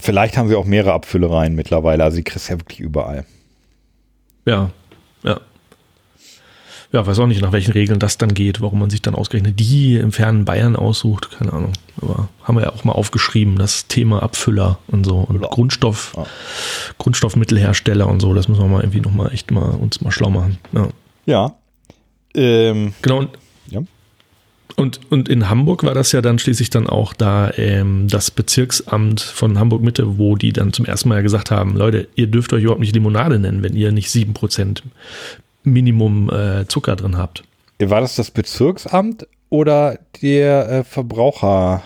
Vielleicht 0.00 0.36
haben 0.36 0.48
sie 0.48 0.56
auch 0.56 0.64
mehrere 0.64 0.92
Abfüllereien 0.92 1.54
mittlerweile. 1.54 2.02
Also, 2.04 2.16
die 2.16 2.24
kriegst 2.24 2.48
du 2.48 2.54
ja 2.54 2.60
wirklich 2.60 2.80
überall. 2.80 3.24
Ja. 4.46 4.70
Ja. 5.22 5.40
Ja, 6.92 7.06
weiß 7.06 7.18
auch 7.20 7.26
nicht, 7.26 7.40
nach 7.40 7.52
welchen 7.52 7.72
Regeln 7.72 7.98
das 7.98 8.18
dann 8.18 8.34
geht, 8.34 8.60
warum 8.60 8.78
man 8.80 8.90
sich 8.90 9.00
dann 9.00 9.14
ausgerechnet 9.14 9.58
die 9.58 9.96
im 9.96 10.12
fernen 10.12 10.44
Bayern 10.44 10.76
aussucht, 10.76 11.30
keine 11.38 11.52
Ahnung. 11.54 11.72
Aber 12.02 12.28
haben 12.44 12.56
wir 12.56 12.64
ja 12.64 12.72
auch 12.72 12.84
mal 12.84 12.92
aufgeschrieben, 12.92 13.56
das 13.56 13.86
Thema 13.86 14.22
Abfüller 14.22 14.78
und 14.88 15.04
so 15.04 15.16
und 15.16 15.40
Ja. 15.40 15.48
Grundstoff, 15.48 16.12
Ja. 16.16 16.26
Grundstoffmittelhersteller 16.98 18.06
und 18.06 18.20
so, 18.20 18.34
das 18.34 18.48
müssen 18.48 18.60
wir 18.62 18.68
mal 18.68 18.80
irgendwie 18.82 19.00
nochmal 19.00 19.32
echt 19.32 19.50
mal 19.50 19.70
uns 19.70 20.02
mal 20.02 20.10
schlau 20.10 20.28
machen. 20.28 20.58
Ja. 20.72 20.88
Ja. 21.24 21.54
Ähm, 22.34 22.92
Genau, 23.00 23.18
und. 23.20 23.30
Und, 24.76 25.00
und 25.10 25.28
in 25.28 25.48
Hamburg 25.50 25.84
war 25.84 25.94
das 25.94 26.12
ja 26.12 26.22
dann 26.22 26.38
schließlich 26.38 26.70
dann 26.70 26.86
auch 26.88 27.12
da 27.12 27.50
ähm, 27.56 28.08
das 28.08 28.30
Bezirksamt 28.30 29.20
von 29.20 29.58
Hamburg 29.58 29.82
Mitte, 29.82 30.18
wo 30.18 30.36
die 30.36 30.52
dann 30.52 30.72
zum 30.72 30.86
ersten 30.86 31.08
Mal 31.08 31.16
ja 31.16 31.20
gesagt 31.22 31.50
haben, 31.50 31.76
Leute, 31.76 32.08
ihr 32.14 32.26
dürft 32.26 32.52
euch 32.52 32.62
überhaupt 32.62 32.80
nicht 32.80 32.94
Limonade 32.94 33.38
nennen, 33.38 33.62
wenn 33.62 33.74
ihr 33.76 33.92
nicht 33.92 34.08
7% 34.08 34.82
Minimum 35.64 36.30
äh, 36.30 36.66
Zucker 36.68 36.96
drin 36.96 37.16
habt. 37.16 37.44
War 37.80 38.00
das 38.00 38.14
das 38.16 38.30
Bezirksamt 38.30 39.26
oder 39.50 39.98
der 40.22 40.68
äh, 40.70 40.84
Verbraucher, 40.84 41.82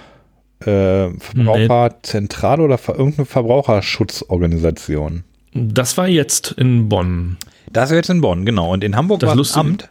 äh, 0.60 1.08
Verbraucherzentrale 1.18 2.62
oder 2.62 2.78
ver 2.78 2.96
irgendeine 2.98 3.26
Verbraucherschutzorganisation? 3.26 5.24
Das 5.54 5.96
war 5.96 6.06
jetzt 6.08 6.52
in 6.52 6.88
Bonn. 6.88 7.36
Das 7.72 7.90
ist 7.90 7.96
jetzt 7.96 8.10
in 8.10 8.20
Bonn, 8.20 8.44
genau. 8.44 8.72
Und 8.72 8.84
in 8.84 8.94
Hamburg 8.96 9.20
Das 9.20 9.28
war 9.28 9.36
Lustige- 9.36 9.60
Amt. 9.60 9.88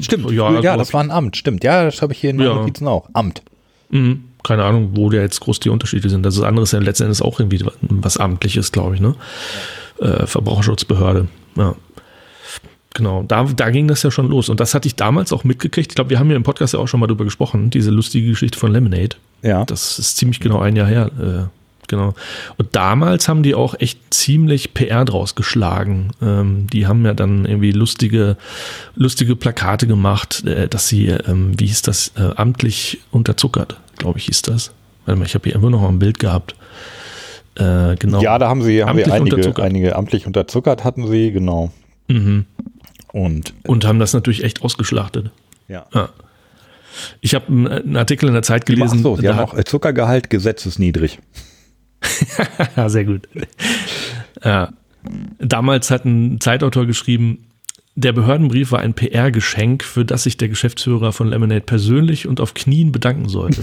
Stimmt, 0.00 0.30
Ja, 0.30 0.50
ja, 0.60 0.72
also- 0.72 0.78
das 0.78 0.94
war 0.94 1.02
ein 1.02 1.10
Amt, 1.10 1.36
stimmt. 1.36 1.64
Ja, 1.64 1.84
das 1.84 2.02
habe 2.02 2.12
ich 2.12 2.20
hier 2.20 2.30
in 2.30 2.40
Ja. 2.40 2.48
meinen 2.50 2.60
Notizen 2.60 2.86
auch. 2.88 3.08
Amt. 3.12 3.42
Mhm. 3.90 4.24
Keine 4.42 4.64
Ahnung, 4.64 4.90
wo 4.94 5.08
da 5.10 5.18
jetzt 5.18 5.40
groß 5.40 5.60
die 5.60 5.68
Unterschiede 5.68 6.08
sind. 6.08 6.24
Das 6.24 6.40
andere 6.40 6.64
ist 6.64 6.72
ja 6.72 6.78
letzten 6.80 7.04
Endes 7.04 7.22
auch 7.22 7.38
irgendwie 7.38 7.64
was 7.88 8.16
Amtliches, 8.16 8.72
glaube 8.72 8.94
ich, 8.96 9.00
ne? 9.00 9.14
Äh, 10.00 10.26
Verbraucherschutzbehörde. 10.26 11.28
Ja. 11.56 11.74
Genau, 12.94 13.22
da, 13.26 13.44
da 13.44 13.70
ging 13.70 13.88
das 13.88 14.02
ja 14.02 14.10
schon 14.10 14.28
los. 14.28 14.48
Und 14.48 14.60
das 14.60 14.74
hatte 14.74 14.86
ich 14.86 14.96
damals 14.96 15.32
auch 15.32 15.44
mitgekriegt. 15.44 15.92
Ich 15.92 15.94
glaube, 15.94 16.10
wir 16.10 16.18
haben 16.18 16.28
ja 16.30 16.36
im 16.36 16.42
Podcast 16.42 16.74
ja 16.74 16.80
auch 16.80 16.88
schon 16.88 17.00
mal 17.00 17.06
drüber 17.06 17.24
gesprochen, 17.24 17.70
diese 17.70 17.90
lustige 17.90 18.28
Geschichte 18.28 18.58
von 18.58 18.70
Lemonade. 18.72 19.16
Ja. 19.42 19.64
Das 19.64 19.98
ist 19.98 20.16
ziemlich 20.18 20.40
genau 20.40 20.58
ein 20.60 20.76
Jahr 20.76 20.88
her. 20.88 21.10
Äh, 21.18 21.61
genau. 21.88 22.14
Und 22.56 22.74
damals 22.74 23.28
haben 23.28 23.42
die 23.42 23.54
auch 23.54 23.74
echt 23.78 23.98
ziemlich 24.10 24.74
PR 24.74 25.04
draus 25.04 25.34
geschlagen. 25.34 26.10
Ähm, 26.20 26.66
die 26.72 26.86
haben 26.86 27.04
ja 27.04 27.14
dann 27.14 27.44
irgendwie 27.44 27.72
lustige, 27.72 28.36
lustige 28.94 29.36
Plakate 29.36 29.86
gemacht, 29.86 30.44
äh, 30.46 30.68
dass 30.68 30.88
sie, 30.88 31.06
ähm, 31.08 31.58
wie 31.58 31.66
hieß 31.66 31.82
das, 31.82 32.12
äh, 32.16 32.30
amtlich 32.36 33.00
unterzuckert, 33.10 33.76
glaube 33.98 34.18
ich, 34.18 34.26
hieß 34.26 34.42
das. 34.42 34.72
Warte 35.06 35.18
mal, 35.18 35.26
ich 35.26 35.34
habe 35.34 35.44
hier 35.44 35.54
immer 35.54 35.70
noch 35.70 35.88
ein 35.88 35.98
Bild 35.98 36.18
gehabt. 36.18 36.54
Äh, 37.56 37.96
genau. 37.96 38.22
Ja, 38.22 38.38
da 38.38 38.48
haben 38.48 38.62
sie 38.62 38.82
haben 38.82 38.96
wir 38.96 39.12
einige, 39.12 39.62
einige 39.62 39.96
amtlich 39.96 40.26
unterzuckert 40.26 40.84
hatten 40.84 41.06
sie, 41.08 41.32
genau. 41.32 41.70
Mhm. 42.08 42.46
Und 43.12 43.52
Und 43.66 43.84
haben 43.84 43.98
das 43.98 44.14
natürlich 44.14 44.42
echt 44.42 44.62
ausgeschlachtet. 44.62 45.30
ja. 45.68 45.86
Ja. 45.92 46.08
Ich 47.20 47.34
habe 47.34 47.46
einen, 47.46 47.96
Artikel 47.96 48.28
in 48.28 48.34
der 48.34 48.42
Zeit 48.42 48.66
gelesen. 48.66 48.98
Ach 48.98 49.02
so, 49.02 49.16
sie 49.16 49.28
haben 49.28 49.38
auch 49.38 49.54
äh, 49.54 49.64
Zuckergehalt 49.64 50.30
gesetzesniedrig. 50.30 51.18
Sehr 52.86 53.04
gut. 53.04 53.28
Ja. 54.44 54.72
Damals 55.38 55.90
hat 55.90 56.04
ein 56.04 56.40
Zeitautor 56.40 56.86
geschrieben, 56.86 57.46
der 57.94 58.12
Behördenbrief 58.12 58.72
war 58.72 58.78
ein 58.80 58.94
PR-Geschenk, 58.94 59.84
für 59.84 60.04
das 60.06 60.22
sich 60.22 60.38
der 60.38 60.48
Geschäftsführer 60.48 61.12
von 61.12 61.28
Lemonade 61.28 61.60
persönlich 61.60 62.26
und 62.26 62.40
auf 62.40 62.54
Knien 62.54 62.90
bedanken 62.90 63.28
sollte. 63.28 63.62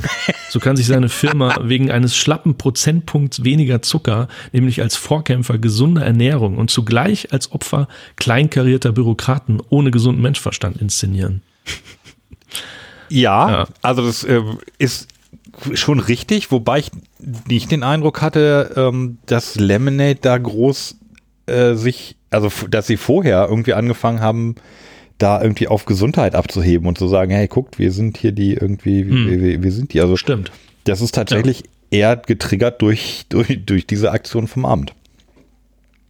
So 0.49 0.59
kann 0.59 0.75
sich 0.75 0.85
seine 0.85 1.09
Firma 1.09 1.57
wegen 1.63 1.89
eines 1.89 2.15
schlappen 2.15 2.55
Prozentpunkts 2.55 3.43
weniger 3.43 3.81
Zucker, 3.81 4.27
nämlich 4.51 4.81
als 4.83 4.95
Vorkämpfer 4.95 5.57
gesunder 5.57 6.03
Ernährung 6.05 6.57
und 6.57 6.69
zugleich 6.69 7.33
als 7.33 7.51
Opfer 7.51 7.87
kleinkarierter 8.17 8.91
Bürokraten 8.91 9.63
ohne 9.69 9.89
gesunden 9.89 10.21
Menschverstand 10.21 10.77
inszenieren. 10.79 11.41
Ja, 13.09 13.49
Ja. 13.49 13.67
also 13.81 14.05
das 14.05 14.23
äh, 14.25 14.41
ist 14.77 15.07
schon 15.73 15.99
richtig, 15.99 16.51
wobei 16.51 16.79
ich 16.79 16.91
nicht 17.47 17.71
den 17.71 17.83
Eindruck 17.83 18.21
hatte, 18.21 18.73
ähm, 18.75 19.17
dass 19.25 19.55
Lemonade 19.55 20.19
da 20.21 20.37
groß 20.37 20.97
äh, 21.47 21.73
sich, 21.75 22.15
also 22.29 22.49
dass 22.69 22.87
sie 22.87 22.97
vorher 22.97 23.47
irgendwie 23.49 23.73
angefangen 23.73 24.21
haben, 24.21 24.55
da 25.17 25.41
irgendwie 25.41 25.67
auf 25.67 25.85
Gesundheit 25.85 26.33
abzuheben 26.33 26.87
und 26.87 26.97
zu 26.97 27.07
sagen, 27.07 27.31
hey, 27.31 27.47
guckt, 27.47 27.77
wir 27.77 27.91
sind 27.91 28.17
hier 28.17 28.31
die 28.31 28.53
irgendwie, 28.53 29.01
Hm. 29.01 29.29
wir, 29.29 29.41
wir, 29.41 29.63
wir 29.63 29.71
sind 29.71 29.93
die. 29.93 30.01
Also 30.01 30.15
Stimmt. 30.15 30.51
das 30.85 31.01
ist 31.01 31.13
tatsächlich 31.13 31.63
eher 31.91 32.15
getriggert 32.15 32.81
durch, 32.81 33.25
durch, 33.29 33.65
durch 33.65 33.85
diese 33.85 34.11
Aktion 34.11 34.47
vom 34.47 34.65
Amt. 34.65 34.93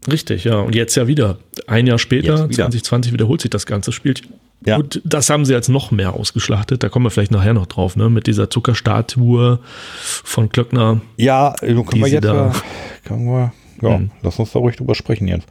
Richtig, 0.09 0.45
ja. 0.45 0.59
Und 0.59 0.75
jetzt 0.75 0.95
ja 0.95 1.07
wieder. 1.07 1.39
Ein 1.67 1.87
Jahr 1.87 1.99
später, 1.99 2.49
wieder. 2.49 2.51
2020, 2.51 3.13
wiederholt 3.13 3.41
sich 3.41 3.49
das 3.49 3.65
ganze 3.65 3.91
Spielchen. 3.91 4.33
Ja. 4.65 4.75
Und 4.77 5.01
das 5.05 5.29
haben 5.29 5.45
sie 5.45 5.53
jetzt 5.53 5.69
noch 5.69 5.91
mehr 5.91 6.13
ausgeschlachtet. 6.13 6.83
Da 6.83 6.89
kommen 6.89 7.05
wir 7.05 7.11
vielleicht 7.11 7.31
nachher 7.31 7.53
noch 7.53 7.65
drauf, 7.67 7.95
ne? 7.95 8.09
Mit 8.09 8.27
dieser 8.27 8.49
Zuckerstatue 8.49 9.59
von 10.01 10.49
Klöckner. 10.49 10.99
Ja, 11.17 11.55
äh, 11.61 11.73
können 11.73 12.01
wir 12.01 12.07
jetzt, 12.07 12.25
da- 12.25 12.51
können 13.05 13.25
wir, 13.27 13.53
ja, 13.81 13.95
Hm. 13.97 14.11
lass 14.21 14.37
uns 14.37 14.51
da 14.51 14.59
ruhig 14.59 14.75
drüber 14.75 14.95
sprechen 14.95 15.27
jetzt. 15.29 15.47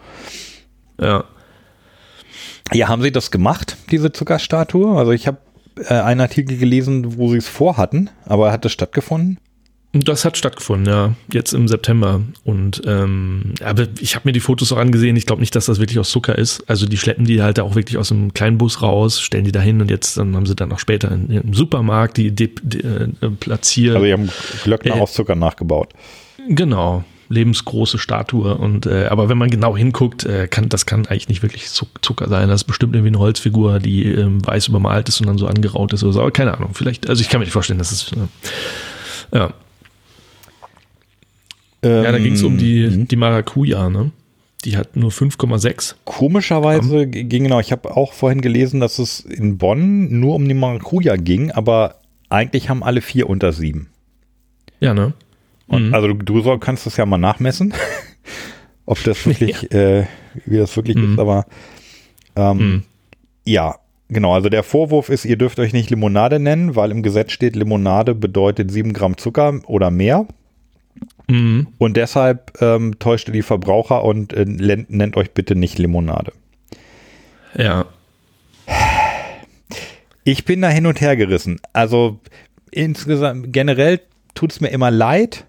Ja. 1.00 1.24
Ja, 2.74 2.88
haben 2.88 3.00
Sie 3.02 3.10
das 3.12 3.30
gemacht, 3.30 3.78
diese 3.90 4.12
Zuckerstatue? 4.12 4.94
Also 4.98 5.12
ich 5.12 5.26
habe 5.26 5.38
äh, 5.88 5.94
einen 5.94 6.20
Artikel 6.20 6.58
gelesen, 6.58 7.16
wo 7.16 7.30
Sie 7.30 7.38
es 7.38 7.48
vorhatten, 7.48 8.10
aber 8.26 8.52
hat 8.52 8.64
es 8.66 8.72
stattgefunden? 8.72 9.38
Das 9.94 10.26
hat 10.26 10.36
stattgefunden, 10.36 10.86
ja. 10.86 11.14
Jetzt 11.32 11.54
im 11.54 11.66
September. 11.66 12.20
Und 12.44 12.82
ähm, 12.84 13.54
aber 13.64 13.86
ich 14.00 14.14
habe 14.16 14.28
mir 14.28 14.32
die 14.32 14.40
Fotos 14.40 14.70
auch 14.70 14.76
angesehen. 14.76 15.16
Ich 15.16 15.24
glaube 15.24 15.40
nicht, 15.40 15.56
dass 15.56 15.64
das 15.64 15.78
wirklich 15.80 15.98
aus 15.98 16.10
Zucker 16.10 16.36
ist. 16.36 16.62
Also 16.68 16.86
die 16.86 16.98
schleppen 16.98 17.24
die 17.24 17.40
halt 17.42 17.58
auch 17.58 17.74
wirklich 17.74 17.96
aus 17.96 18.08
dem 18.08 18.34
kleinen 18.34 18.58
Bus 18.58 18.82
raus, 18.82 19.18
stellen 19.18 19.44
die 19.44 19.52
da 19.52 19.60
hin 19.60 19.80
und 19.80 19.90
jetzt 19.90 20.18
dann 20.18 20.36
haben 20.36 20.44
sie 20.44 20.54
dann 20.54 20.70
auch 20.72 20.78
später 20.78 21.10
in, 21.10 21.30
im 21.30 21.54
Supermarkt 21.54 22.18
die, 22.18 22.32
die, 22.32 22.54
die 22.62 22.80
äh, 22.80 23.08
platziert. 23.40 23.94
Also 23.96 24.04
Sie 24.06 24.12
haben 24.12 24.28
Glöckner 24.62 24.96
Äh, 24.96 25.00
aus 25.00 25.14
Zucker 25.14 25.34
nachgebaut. 25.34 25.94
Genau, 26.50 27.02
lebensgroße 27.30 27.96
Statue. 27.96 28.56
Und 28.58 28.84
äh, 28.84 29.06
aber 29.06 29.30
wenn 29.30 29.38
man 29.38 29.48
genau 29.48 29.74
hinguckt, 29.74 30.24
äh, 30.24 30.48
kann 30.48 30.68
das 30.68 30.84
kann 30.84 31.06
eigentlich 31.06 31.30
nicht 31.30 31.42
wirklich 31.42 31.70
Zuck- 31.70 32.04
Zucker 32.04 32.28
sein. 32.28 32.50
Das 32.50 32.60
ist 32.60 32.66
bestimmt 32.66 32.94
irgendwie 32.94 33.08
eine 33.08 33.20
Holzfigur, 33.20 33.78
die 33.78 34.04
ähm, 34.04 34.46
weiß 34.46 34.68
übermalt 34.68 35.08
ist 35.08 35.22
und 35.22 35.28
dann 35.28 35.38
so 35.38 35.46
angeraut 35.46 35.94
ist 35.94 36.02
oder 36.04 36.12
so. 36.12 36.20
Aber 36.20 36.30
keine 36.30 36.54
Ahnung. 36.54 36.74
Vielleicht, 36.74 37.08
also 37.08 37.22
ich 37.22 37.30
kann 37.30 37.40
mir 37.40 37.46
nicht 37.46 37.54
vorstellen, 37.54 37.78
dass 37.78 37.90
es. 37.90 38.12
Äh, 38.12 39.38
ja. 39.38 39.54
Ja, 41.84 42.10
da 42.12 42.18
ging 42.18 42.32
es 42.32 42.42
um 42.42 42.58
die, 42.58 43.06
die 43.06 43.16
Maracuja, 43.16 43.88
ne? 43.90 44.10
Die 44.64 44.76
hat 44.76 44.96
nur 44.96 45.10
5,6. 45.12 45.94
Komischerweise 46.04 47.06
ging 47.06 47.44
genau, 47.44 47.60
ich 47.60 47.70
habe 47.70 47.96
auch 47.96 48.12
vorhin 48.12 48.40
gelesen, 48.40 48.80
dass 48.80 48.98
es 48.98 49.20
in 49.20 49.56
Bonn 49.56 50.18
nur 50.18 50.34
um 50.34 50.48
die 50.48 50.54
Maracuja 50.54 51.14
ging, 51.16 51.52
aber 51.52 51.96
eigentlich 52.28 52.68
haben 52.68 52.82
alle 52.82 53.00
vier 53.00 53.30
unter 53.30 53.52
sieben. 53.52 53.88
Ja, 54.80 54.94
ne? 54.94 55.12
Und, 55.68 55.94
Also 55.94 56.08
du, 56.08 56.14
du 56.14 56.58
kannst 56.58 56.86
das 56.86 56.96
ja 56.96 57.06
mal 57.06 57.18
nachmessen, 57.18 57.72
ob 58.86 59.02
das 59.04 59.24
wirklich, 59.26 59.70
äh, 59.72 60.06
wie 60.44 60.56
das 60.56 60.74
wirklich 60.76 60.96
ist, 60.96 61.18
aber 61.18 61.46
ähm, 62.34 62.58
Mhm. 62.58 62.82
ja, 63.44 63.76
genau. 64.08 64.34
Also 64.34 64.48
der 64.48 64.62
Vorwurf 64.62 65.08
ist, 65.08 65.24
ihr 65.24 65.36
dürft 65.36 65.60
euch 65.60 65.72
nicht 65.72 65.90
Limonade 65.90 66.38
nennen, 66.40 66.74
weil 66.74 66.90
im 66.90 67.02
Gesetz 67.02 67.32
steht, 67.32 67.54
Limonade 67.54 68.14
bedeutet 68.14 68.70
sieben 68.70 68.92
Gramm 68.92 69.16
Zucker 69.16 69.60
oder 69.66 69.90
mehr. 69.90 70.26
Mhm. 71.28 71.68
Und 71.78 71.96
deshalb 71.96 72.60
ähm, 72.62 72.98
täuscht 72.98 73.28
ihr 73.28 73.32
die 73.34 73.42
Verbraucher 73.42 74.02
und 74.04 74.32
äh, 74.32 74.44
nennt 74.46 75.16
euch 75.16 75.30
bitte 75.32 75.54
nicht 75.54 75.78
Limonade. 75.78 76.32
Ja. 77.54 77.86
Ich 80.24 80.44
bin 80.44 80.60
da 80.62 80.68
hin 80.68 80.86
und 80.86 81.00
her 81.00 81.16
gerissen. 81.16 81.60
Also 81.72 82.18
insgesamt, 82.70 83.52
generell 83.52 84.00
tut 84.34 84.52
es 84.52 84.60
mir 84.60 84.68
immer 84.68 84.90
leid, 84.90 85.46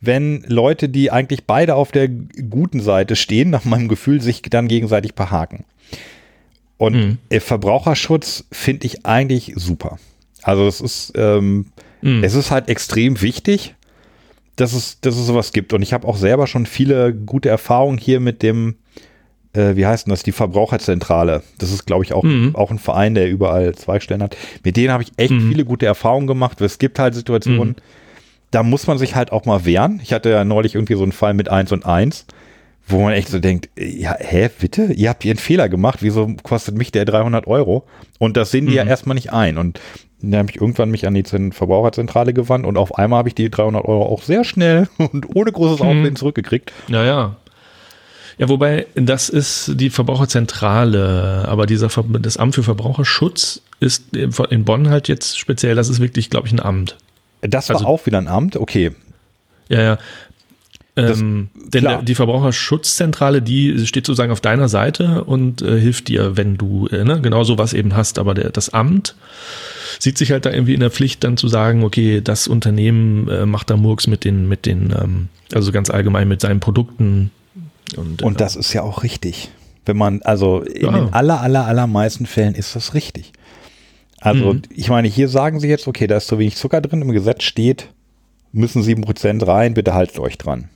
wenn 0.00 0.44
Leute, 0.46 0.88
die 0.88 1.10
eigentlich 1.10 1.44
beide 1.44 1.74
auf 1.74 1.90
der 1.92 2.08
guten 2.08 2.80
Seite 2.80 3.16
stehen, 3.16 3.50
nach 3.56 3.64
meinem 3.64 3.88
Gefühl, 3.88 4.20
sich 4.22 4.42
dann 4.42 4.68
gegenseitig 4.68 5.14
behaken. 5.14 5.64
Und 6.76 6.94
Mhm. 6.94 7.18
äh, 7.30 7.40
Verbraucherschutz 7.40 8.44
finde 8.52 8.86
ich 8.86 9.04
eigentlich 9.04 9.52
super. 9.56 9.98
Also 10.42 10.66
es 10.68 10.80
ist, 10.80 11.12
ähm, 11.16 11.66
Mhm. 12.00 12.22
es 12.22 12.34
ist 12.34 12.50
halt 12.52 12.68
extrem 12.68 13.20
wichtig, 13.20 13.74
dass 14.60 14.72
es, 14.72 15.00
dass 15.00 15.16
es 15.16 15.26
sowas 15.26 15.52
gibt. 15.52 15.72
Und 15.72 15.82
ich 15.82 15.92
habe 15.92 16.06
auch 16.06 16.16
selber 16.16 16.46
schon 16.46 16.66
viele 16.66 17.14
gute 17.14 17.48
Erfahrungen 17.48 17.98
hier 17.98 18.20
mit 18.20 18.42
dem 18.42 18.76
äh, 19.54 19.76
wie 19.76 19.86
heißt 19.86 20.06
denn 20.06 20.10
das, 20.10 20.22
die 20.22 20.32
Verbraucherzentrale. 20.32 21.42
Das 21.58 21.72
ist, 21.72 21.86
glaube 21.86 22.04
ich, 22.04 22.12
auch, 22.12 22.22
Mhm. 22.22 22.54
auch 22.54 22.70
ein 22.70 22.78
Verein, 22.78 23.14
der 23.14 23.30
überall 23.30 23.74
Zweigstellen 23.74 24.22
hat. 24.22 24.36
Mit 24.62 24.76
denen 24.76 24.92
habe 24.92 25.02
ich 25.02 25.10
echt 25.16 25.32
Mhm. 25.32 25.48
viele 25.48 25.64
gute 25.64 25.86
Erfahrungen 25.86 26.26
gemacht. 26.26 26.60
Es 26.60 26.78
gibt 26.78 26.98
halt 26.98 27.14
Situationen, 27.14 27.76
da 28.50 28.62
muss 28.62 28.86
man 28.86 28.98
sich 28.98 29.14
halt 29.14 29.32
auch 29.32 29.46
mal 29.46 29.64
wehren. 29.64 30.00
Ich 30.02 30.12
hatte 30.12 30.28
ja 30.28 30.44
neulich 30.44 30.74
irgendwie 30.74 30.94
so 30.96 31.02
einen 31.02 31.12
Fall 31.12 31.32
mit 31.32 31.48
1 31.48 31.72
und 31.72 31.86
1, 31.86 32.26
wo 32.86 33.00
man 33.02 33.14
echt 33.14 33.28
so 33.28 33.38
denkt, 33.38 33.70
äh, 33.76 33.86
ja, 33.86 34.16
hä, 34.18 34.50
bitte? 34.60 34.92
Ihr 34.92 35.08
habt 35.08 35.22
hier 35.22 35.32
einen 35.32 35.38
Fehler 35.38 35.70
gemacht. 35.70 36.00
Wieso 36.02 36.26
kostet 36.42 36.76
mich 36.76 36.92
der 36.92 37.06
300 37.06 37.46
Euro? 37.46 37.84
Und 38.18 38.36
das 38.36 38.50
sehen 38.50 38.66
die 38.66 38.74
ja 38.74 38.84
Mhm. 38.84 38.90
erstmal 38.90 39.14
nicht 39.14 39.32
ein. 39.32 39.56
Und 39.56 39.80
dann 40.20 40.40
habe 40.40 40.50
ich 40.50 40.56
irgendwann 40.60 40.90
mich 40.90 41.06
an 41.06 41.14
die 41.14 41.22
Zen- 41.22 41.52
Verbraucherzentrale 41.52 42.32
gewandt 42.32 42.66
und 42.66 42.76
auf 42.76 42.96
einmal 42.98 43.18
habe 43.20 43.28
ich 43.28 43.34
die 43.34 43.50
300 43.50 43.84
Euro 43.84 44.04
auch 44.06 44.22
sehr 44.22 44.44
schnell 44.44 44.88
und 44.98 45.34
ohne 45.36 45.52
großes 45.52 45.80
Aufwand 45.80 46.18
zurückgekriegt. 46.18 46.72
Ja, 46.88 47.04
ja. 47.04 47.36
Ja, 48.38 48.48
wobei, 48.48 48.86
das 48.94 49.28
ist 49.28 49.72
die 49.74 49.90
Verbraucherzentrale, 49.90 51.44
aber 51.48 51.66
dieser 51.66 51.88
Ver 51.90 52.04
das 52.20 52.36
Amt 52.36 52.54
für 52.54 52.62
Verbraucherschutz 52.62 53.62
ist 53.80 54.14
in 54.16 54.64
Bonn 54.64 54.88
halt 54.90 55.08
jetzt 55.08 55.38
speziell, 55.38 55.74
das 55.74 55.88
ist 55.88 56.00
wirklich, 56.00 56.30
glaube 56.30 56.46
ich, 56.46 56.52
ein 56.52 56.60
Amt. 56.60 56.96
Das 57.40 57.68
war 57.68 57.76
Also- 57.76 57.86
auch 57.86 58.06
wieder 58.06 58.18
ein 58.18 58.28
Amt. 58.28 58.56
Okay, 58.56 58.92
Ja, 59.68 59.82
ja. 59.82 59.98
Das- 61.06 61.20
Ähm, 61.20 61.48
denn 61.72 61.80
klar. 61.82 62.02
die 62.02 62.14
Verbraucherschutzzentrale, 62.14 63.42
die 63.42 63.86
steht 63.86 64.06
sozusagen 64.06 64.32
auf 64.32 64.40
deiner 64.40 64.68
Seite 64.68 65.24
und 65.24 65.62
äh, 65.62 65.78
hilft 65.80 66.08
dir, 66.08 66.36
wenn 66.36 66.56
du 66.56 66.86
äh, 66.88 67.04
ne, 67.04 67.20
genau 67.20 67.44
sowas 67.44 67.72
eben 67.72 67.94
hast. 67.94 68.18
Aber 68.18 68.34
der, 68.34 68.50
das 68.50 68.70
Amt 68.70 69.14
sieht 69.98 70.18
sich 70.18 70.30
halt 70.32 70.46
da 70.46 70.50
irgendwie 70.50 70.74
in 70.74 70.80
der 70.80 70.90
Pflicht, 70.90 71.24
dann 71.24 71.36
zu 71.36 71.48
sagen, 71.48 71.84
okay, 71.84 72.20
das 72.22 72.48
Unternehmen 72.48 73.28
äh, 73.28 73.46
macht 73.46 73.70
da 73.70 73.76
Murks 73.76 74.06
mit 74.06 74.24
den, 74.24 74.48
mit 74.48 74.66
den, 74.66 74.94
ähm, 75.00 75.28
also 75.52 75.72
ganz 75.72 75.90
allgemein 75.90 76.28
mit 76.28 76.40
seinen 76.40 76.60
Produkten. 76.60 77.30
Und, 77.96 78.22
Und 78.22 78.34
äh, 78.34 78.38
das 78.38 78.56
ist 78.56 78.72
ja 78.72 78.82
auch 78.82 79.02
richtig. 79.02 79.50
Wenn 79.86 79.96
man, 79.96 80.20
also 80.22 80.60
in 80.62 80.86
Ja. 80.86 80.92
den 80.92 81.12
aller, 81.14 81.40
aller, 81.40 81.66
allermeisten 81.66 82.26
Fällen 82.26 82.54
ist 82.54 82.76
das 82.76 82.94
richtig. 82.94 83.32
Also, 84.20 84.54
Mhm. 84.54 84.62
ich 84.74 84.88
meine, 84.90 85.06
hier 85.08 85.28
sagen 85.28 85.60
sie 85.60 85.68
jetzt, 85.68 85.86
okay, 85.86 86.06
da 86.06 86.16
ist 86.16 86.26
zu 86.26 86.38
wenig 86.38 86.56
Zucker 86.56 86.80
drin, 86.80 87.02
im 87.02 87.12
Gesetz 87.12 87.44
steht, 87.44 87.88
müssen 88.52 88.82
7% 88.82 89.46
rein, 89.46 89.74
bitte 89.74 89.94
haltet 89.94 90.18
euch 90.18 90.36
dran. 90.38 90.68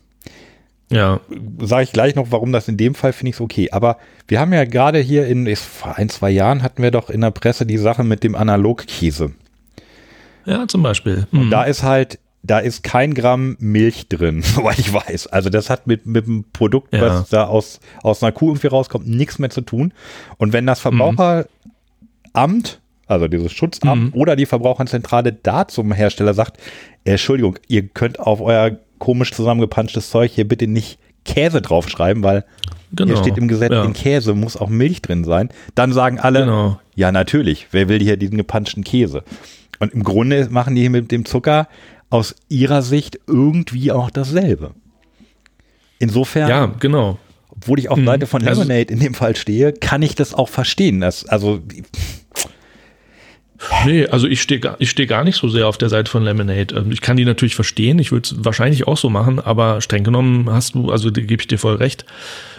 Ja, 0.92 1.20
Sage 1.60 1.82
ich 1.84 1.92
gleich 1.92 2.14
noch, 2.14 2.28
warum 2.30 2.52
das 2.52 2.68
in 2.68 2.76
dem 2.76 2.94
Fall 2.94 3.12
finde 3.12 3.30
ich 3.30 3.40
okay. 3.40 3.70
Aber 3.72 3.96
wir 4.28 4.38
haben 4.38 4.52
ja 4.52 4.64
gerade 4.64 4.98
hier 5.00 5.26
in, 5.26 5.54
vor 5.56 5.96
ein, 5.96 6.08
zwei 6.08 6.30
Jahren 6.30 6.62
hatten 6.62 6.82
wir 6.82 6.90
doch 6.92 7.10
in 7.10 7.22
der 7.22 7.30
Presse 7.32 7.66
die 7.66 7.78
Sache 7.78 8.04
mit 8.04 8.22
dem 8.22 8.34
Analogkäse. 8.36 9.32
ja, 10.44 10.66
zum 10.68 10.82
Beispiel. 10.82 11.26
Mhm. 11.30 11.40
Und 11.40 11.50
da 11.50 11.64
ist 11.64 11.82
halt, 11.82 12.18
da 12.44 12.58
ist 12.58 12.82
kein 12.82 13.14
Gramm 13.14 13.56
Milch 13.60 14.08
drin, 14.08 14.42
soweit 14.42 14.78
ich 14.78 14.92
weiß. 14.92 15.28
Also 15.28 15.48
das 15.50 15.70
hat 15.70 15.86
mit, 15.86 16.06
mit 16.06 16.26
dem 16.26 16.44
Produkt, 16.52 16.92
Ja. 16.92 17.00
was 17.02 17.28
da 17.28 17.44
aus, 17.44 17.80
aus 18.02 18.22
einer 18.22 18.32
Kuh 18.32 18.50
irgendwie 18.50 18.66
rauskommt, 18.68 19.06
nichts 19.08 19.38
mehr 19.38 19.50
zu 19.50 19.60
tun. 19.62 19.92
Und 20.38 20.52
wenn 20.52 20.66
das 20.66 20.80
Verbraucheramt, 20.80 21.48
also 23.06 23.28
dieses 23.28 23.52
Schutzamt 23.52 24.14
Mhm. 24.14 24.20
oder 24.20 24.36
die 24.36 24.46
Verbraucherzentrale 24.46 25.32
da 25.32 25.68
zum 25.68 25.92
Hersteller 25.92 26.34
sagt, 26.34 26.58
äh, 27.04 27.12
Entschuldigung, 27.12 27.58
ihr 27.68 27.86
könnt 27.88 28.18
auf 28.20 28.40
euer 28.40 28.78
komisch 29.02 29.32
zusammengepanschtes 29.32 30.10
Zeug 30.10 30.30
hier 30.32 30.46
bitte 30.46 30.68
nicht 30.68 30.98
Käse 31.24 31.60
draufschreiben, 31.60 32.22
weil 32.22 32.44
genau. 32.92 33.12
hier 33.12 33.16
steht 33.22 33.36
im 33.36 33.48
Gesetz, 33.48 33.72
ja. 33.72 33.84
in 33.84 33.94
Käse 33.94 34.32
muss 34.34 34.56
auch 34.56 34.68
Milch 34.68 35.02
drin 35.02 35.24
sein. 35.24 35.48
Dann 35.74 35.92
sagen 35.92 36.20
alle, 36.20 36.40
Genau. 36.40 36.80
ja, 36.94 37.10
natürlich. 37.10 37.66
Wer 37.72 37.88
will 37.88 37.98
hier 38.00 38.16
diesen 38.16 38.36
gepanschten 38.36 38.84
Käse? 38.84 39.24
Und 39.80 39.92
im 39.92 40.04
Grunde 40.04 40.48
machen 40.50 40.76
die 40.76 40.88
mit 40.88 41.10
dem 41.10 41.24
Zucker 41.24 41.66
aus 42.10 42.36
ihrer 42.48 42.82
Sicht 42.82 43.18
irgendwie 43.26 43.90
auch 43.90 44.08
dasselbe. 44.10 44.70
Insofern, 45.98 46.48
Ja, 46.48 46.66
genau. 46.78 47.18
obwohl 47.50 47.80
ich 47.80 47.88
auf 47.88 47.98
Mhm. 47.98 48.06
Seite 48.06 48.26
von 48.28 48.46
Also- 48.46 48.62
Lemonade 48.62 48.92
in 48.92 49.00
dem 49.00 49.14
Fall 49.14 49.34
stehe, 49.34 49.72
kann 49.72 50.02
ich 50.02 50.14
das 50.14 50.32
auch 50.34 50.48
verstehen. 50.48 51.00
Das, 51.00 51.24
also, 51.26 51.60
Nee, 53.84 54.06
also 54.06 54.26
ich 54.26 54.42
stehe 54.42 54.60
gar, 54.60 54.76
ich 54.78 54.90
steh 54.90 55.06
gar 55.06 55.24
nicht 55.24 55.36
so 55.36 55.48
sehr 55.48 55.68
auf 55.68 55.78
der 55.78 55.88
Seite 55.88 56.10
von 56.10 56.22
Lemonade. 56.22 56.74
Ähm, 56.74 56.92
Ich 56.92 57.00
kann 57.00 57.16
die 57.16 57.24
natürlich 57.24 57.54
verstehen, 57.54 57.98
ich 57.98 58.12
würde 58.12 58.26
es 58.26 58.44
wahrscheinlich 58.44 58.86
auch 58.86 58.96
so 58.96 59.10
machen, 59.10 59.38
aber 59.40 59.80
streng 59.80 60.04
genommen 60.04 60.50
hast 60.50 60.74
du, 60.74 60.90
also 60.90 61.10
gebe 61.12 61.40
ich 61.40 61.46
dir 61.46 61.58
voll 61.58 61.76
recht. 61.76 62.04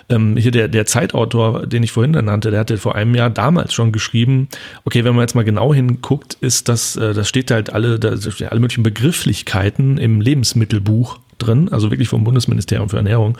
Ähm, 0.10 0.36
hier 0.36 0.52
der, 0.52 0.68
der 0.68 0.86
Zeitautor, 0.86 1.66
den 1.66 1.82
ich 1.84 1.92
vorhin 1.92 2.12
nannte, 2.12 2.52
der 2.52 2.60
hatte 2.60 2.78
vor 2.78 2.96
einem 2.96 3.16
Jahr 3.16 3.30
damals 3.30 3.74
schon 3.74 3.92
geschrieben, 3.92 4.50
okay, 4.84 5.06
wenn 5.06 5.16
man 5.16 5.24
jetzt 5.24 5.34
mal 5.34 5.46
genau 5.46 5.74
hinguckt, 5.74 6.38
ist 6.42 6.68
das, 6.68 6.96
äh, 6.98 7.14
das 7.14 7.30
steht 7.30 7.52
halt 7.52 7.72
alle, 7.72 8.00
da 8.00 8.10
alle 8.10 8.60
möglichen 8.60 8.84
Begrifflichkeiten 8.84 9.98
im 9.98 10.20
Lebensmittelbuch 10.20 11.20
drin, 11.38 11.70
also 11.72 11.90
wirklich 11.90 12.10
vom 12.10 12.24
Bundesministerium 12.24 12.90
für 12.90 12.98
Ernährung, 12.98 13.38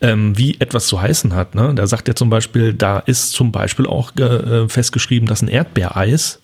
ähm, 0.00 0.36
wie 0.38 0.56
etwas 0.60 0.86
zu 0.86 1.00
heißen 1.00 1.34
hat. 1.34 1.54
Ne? 1.54 1.72
Da 1.74 1.86
sagt 1.86 2.08
er 2.08 2.16
zum 2.16 2.30
Beispiel, 2.30 2.74
da 2.74 3.00
ist 3.00 3.32
zum 3.32 3.52
Beispiel 3.52 3.86
auch 3.86 4.14
äh, 4.16 4.68
festgeschrieben, 4.68 5.28
dass 5.28 5.42
ein 5.42 5.48
Erdbeereis 5.48 6.40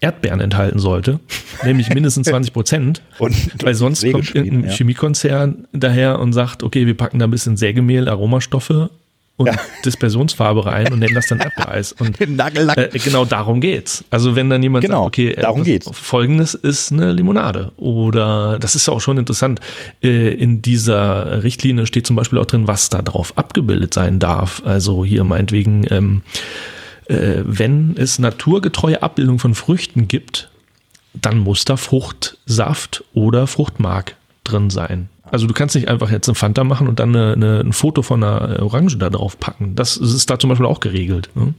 Erdbeeren 0.00 0.40
enthalten 0.40 0.78
sollte, 0.78 1.18
nämlich 1.64 1.88
mindestens 1.92 2.26
20 2.30 2.52
Prozent. 2.52 3.02
Und 3.18 3.34
Weil 3.64 3.74
sonst 3.74 4.08
kommt 4.10 4.34
irgendein 4.34 4.70
ja. 4.70 4.76
Chemiekonzern 4.76 5.66
daher 5.72 6.20
und 6.20 6.32
sagt, 6.32 6.62
okay, 6.62 6.86
wir 6.86 6.96
packen 6.96 7.18
da 7.18 7.26
ein 7.26 7.30
bisschen 7.30 7.56
Sägemehl, 7.56 8.08
Aromastoffe 8.08 8.90
und 9.36 9.46
Ja. 9.46 9.54
Dispersionsfarbe 9.84 10.66
rein 10.66 10.92
und 10.92 10.98
nennen 10.98 11.14
das 11.14 11.26
dann 11.26 11.38
Erdbeereis. 11.38 11.92
Und 11.92 12.20
äh, 12.20 12.88
genau 12.98 13.24
darum 13.24 13.60
geht's. 13.60 14.04
Also 14.10 14.34
wenn 14.36 14.50
dann 14.50 14.62
jemand 14.62 14.84
Genau, 14.84 15.04
sagt, 15.04 15.06
okay, 15.18 15.34
darum 15.40 15.60
etwas- 15.62 15.66
geht's. 15.66 15.90
Folgendes 15.92 16.54
ist 16.54 16.92
eine 16.92 17.12
Limonade 17.12 17.70
oder 17.76 18.58
das 18.60 18.74
ist 18.74 18.86
ja 18.88 18.92
auch 18.94 19.00
schon 19.00 19.16
interessant. 19.18 19.60
Äh, 20.02 20.28
in 20.34 20.60
dieser 20.62 21.42
Richtlinie 21.44 21.86
steht 21.86 22.06
zum 22.06 22.16
Beispiel 22.16 22.38
auch 22.38 22.46
drin, 22.46 22.66
was 22.68 22.88
da 22.88 23.00
drauf 23.02 23.32
abgebildet 23.36 23.94
sein 23.94 24.18
darf. 24.18 24.62
Also 24.64 25.04
hier 25.04 25.22
meinetwegen, 25.24 25.86
ähm, 25.90 26.22
äh, 27.08 27.42
wenn 27.44 27.96
es 27.96 28.18
naturgetreue 28.18 29.02
Abbildung 29.02 29.38
von 29.38 29.54
Früchten 29.54 30.08
gibt, 30.08 30.50
dann 31.14 31.38
muss 31.38 31.64
da 31.64 31.76
Fruchtsaft 31.76 33.04
oder 33.12 33.46
Fruchtmark 33.46 34.16
drin 34.44 34.70
sein. 34.70 35.08
Also 35.30 35.46
du 35.46 35.54
kannst 35.54 35.74
nicht 35.74 35.88
einfach 35.88 36.10
jetzt 36.10 36.28
eine 36.28 36.34
Fanta 36.34 36.64
machen 36.64 36.88
und 36.88 37.00
dann 37.00 37.14
eine, 37.14 37.32
eine, 37.32 37.60
ein 37.60 37.72
Foto 37.72 38.02
von 38.02 38.22
einer 38.22 38.62
Orange 38.62 38.96
da 38.98 39.10
drauf 39.10 39.38
packen. 39.38 39.74
Das 39.74 39.96
ist 39.96 40.30
da 40.30 40.38
zum 40.38 40.48
Beispiel 40.48 40.66
auch 40.66 40.80
geregelt. 40.80 41.30
Ne? 41.34 41.54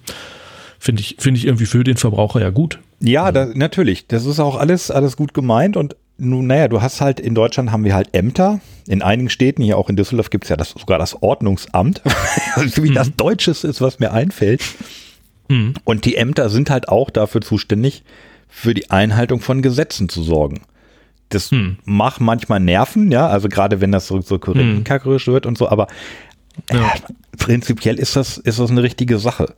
Finde 0.79 1.01
ich, 1.01 1.17
finde 1.19 1.37
ich 1.37 1.45
irgendwie 1.45 1.65
für 1.65 1.83
den 1.83 1.97
Verbraucher 1.97 2.41
ja 2.41 2.49
gut. 2.49 2.79
Ja, 2.99 3.31
da, 3.31 3.45
natürlich. 3.45 4.07
Das 4.07 4.25
ist 4.25 4.39
auch 4.39 4.55
alles, 4.55 4.91
alles 4.91 5.17
gut 5.17 5.33
gemeint. 5.33 5.77
Und 5.77 5.95
nun, 6.17 6.47
naja, 6.47 6.67
du 6.67 6.81
hast 6.81 7.01
halt, 7.01 7.19
in 7.19 7.35
Deutschland 7.35 7.71
haben 7.71 7.83
wir 7.83 7.93
halt 7.93 8.09
Ämter. 8.13 8.59
In 8.87 9.01
einigen 9.01 9.29
Städten, 9.29 9.61
hier 9.61 9.77
auch 9.77 9.89
in 9.89 9.95
Düsseldorf, 9.95 10.29
gibt 10.29 10.45
es 10.45 10.49
ja 10.49 10.55
das, 10.55 10.71
sogar 10.71 10.97
das 10.97 11.21
Ordnungsamt. 11.21 12.01
Wie 12.75 12.93
das 12.93 13.15
Deutsches 13.15 13.63
ist, 13.63 13.81
was 13.81 13.99
mir 13.99 14.13
einfällt. 14.13 14.61
Mhm. 15.49 15.73
Und 15.83 16.05
die 16.05 16.15
Ämter 16.15 16.49
sind 16.49 16.69
halt 16.69 16.87
auch 16.87 17.09
dafür 17.09 17.41
zuständig, 17.41 18.03
für 18.47 18.73
die 18.73 18.89
Einhaltung 18.89 19.41
von 19.41 19.61
Gesetzen 19.61 20.07
zu 20.09 20.23
sorgen. 20.23 20.61
Das 21.29 21.51
Hm. 21.51 21.77
macht 21.85 22.21
manchmal 22.21 22.59
Nerven, 22.59 23.11
ja, 23.11 23.27
also 23.27 23.49
gerade 23.49 23.81
wenn 23.81 23.91
das 23.91 24.07
so, 24.07 24.19
so 24.21 24.39
korrektenkackerisch 24.39 25.27
wird 25.27 25.45
und 25.45 25.57
so, 25.57 25.69
aber 25.69 25.85
Ja. 26.73 26.87
äh, 26.87 26.89
prinzipiell 27.37 27.99
ist 27.99 28.15
das, 28.15 28.37
ist 28.39 28.57
das 28.59 28.71
eine 28.71 28.81
richtige 28.81 29.19
Sache. 29.19 29.53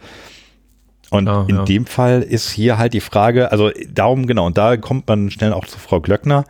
Und 1.12 1.28
Ja, 1.28 1.46
in 1.48 1.56
ja. 1.56 1.64
dem 1.64 1.86
Fall 1.86 2.22
ist 2.24 2.52
hier 2.52 2.78
halt 2.78 2.94
die 2.94 3.00
Frage, 3.02 3.52
also 3.54 3.72
darum, 3.90 4.28
genau, 4.28 4.46
und 4.48 4.58
da 4.58 4.76
kommt 4.78 5.08
man 5.08 5.32
schnell 5.32 5.54
auch 5.54 5.66
zu 5.66 5.80
Frau 5.80 6.02
Glöckner, 6.02 6.44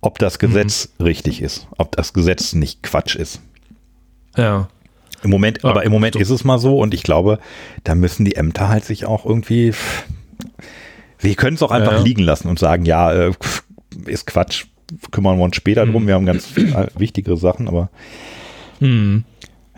ob 0.00 0.18
das 0.18 0.38
Gesetz 0.40 0.88
Mhm. 0.98 1.04
richtig 1.04 1.42
ist, 1.42 1.68
ob 1.78 1.92
das 1.96 2.12
Gesetz 2.12 2.52
nicht 2.52 2.82
Quatsch 2.82 3.14
ist. 3.16 3.40
Ja. 4.36 4.68
Im 5.22 5.30
Moment, 5.30 5.62
Ja, 5.62 5.70
aber 5.70 5.84
im 5.84 5.92
Moment 5.92 6.14
so. 6.14 6.20
ist 6.20 6.30
es 6.30 6.44
mal 6.44 6.58
so 6.58 6.78
und 6.78 6.94
ich 6.94 7.02
glaube, 7.02 7.38
da 7.84 7.94
müssen 7.94 8.24
die 8.24 8.36
Ämter 8.36 8.68
halt 8.68 8.84
sich 8.84 9.06
auch 9.06 9.24
irgendwie, 9.24 9.72
wir 11.18 11.34
können 11.34 11.56
es 11.56 11.62
auch 11.62 11.70
einfach 11.70 11.92
Ja, 11.92 11.98
ja. 11.98 12.04
liegen 12.04 12.22
lassen 12.22 12.48
und 12.48 12.58
sagen, 12.58 12.84
ja, 12.84 13.12
äh, 13.12 13.32
ist 14.06 14.26
Quatsch, 14.26 14.66
kümmern 15.10 15.38
wir 15.38 15.44
uns 15.44 15.56
später 15.56 15.84
Mhm. 15.86 15.92
drum, 15.92 16.06
wir 16.06 16.14
haben 16.14 16.26
ganz 16.26 16.56
äh, 16.56 16.86
wichtigere 16.98 17.36
Sachen, 17.36 17.66
aber 17.68 17.90
Hm. 18.80 19.24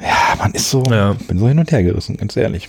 ja, 0.03 0.34
man 0.39 0.53
ist 0.53 0.70
so, 0.70 0.82
bin 0.82 1.39
so 1.39 1.49
hin 1.49 1.59
und 1.59 1.70
her 1.70 1.82
gerissen, 1.82 2.16
ganz 2.16 2.36
ehrlich. 2.36 2.68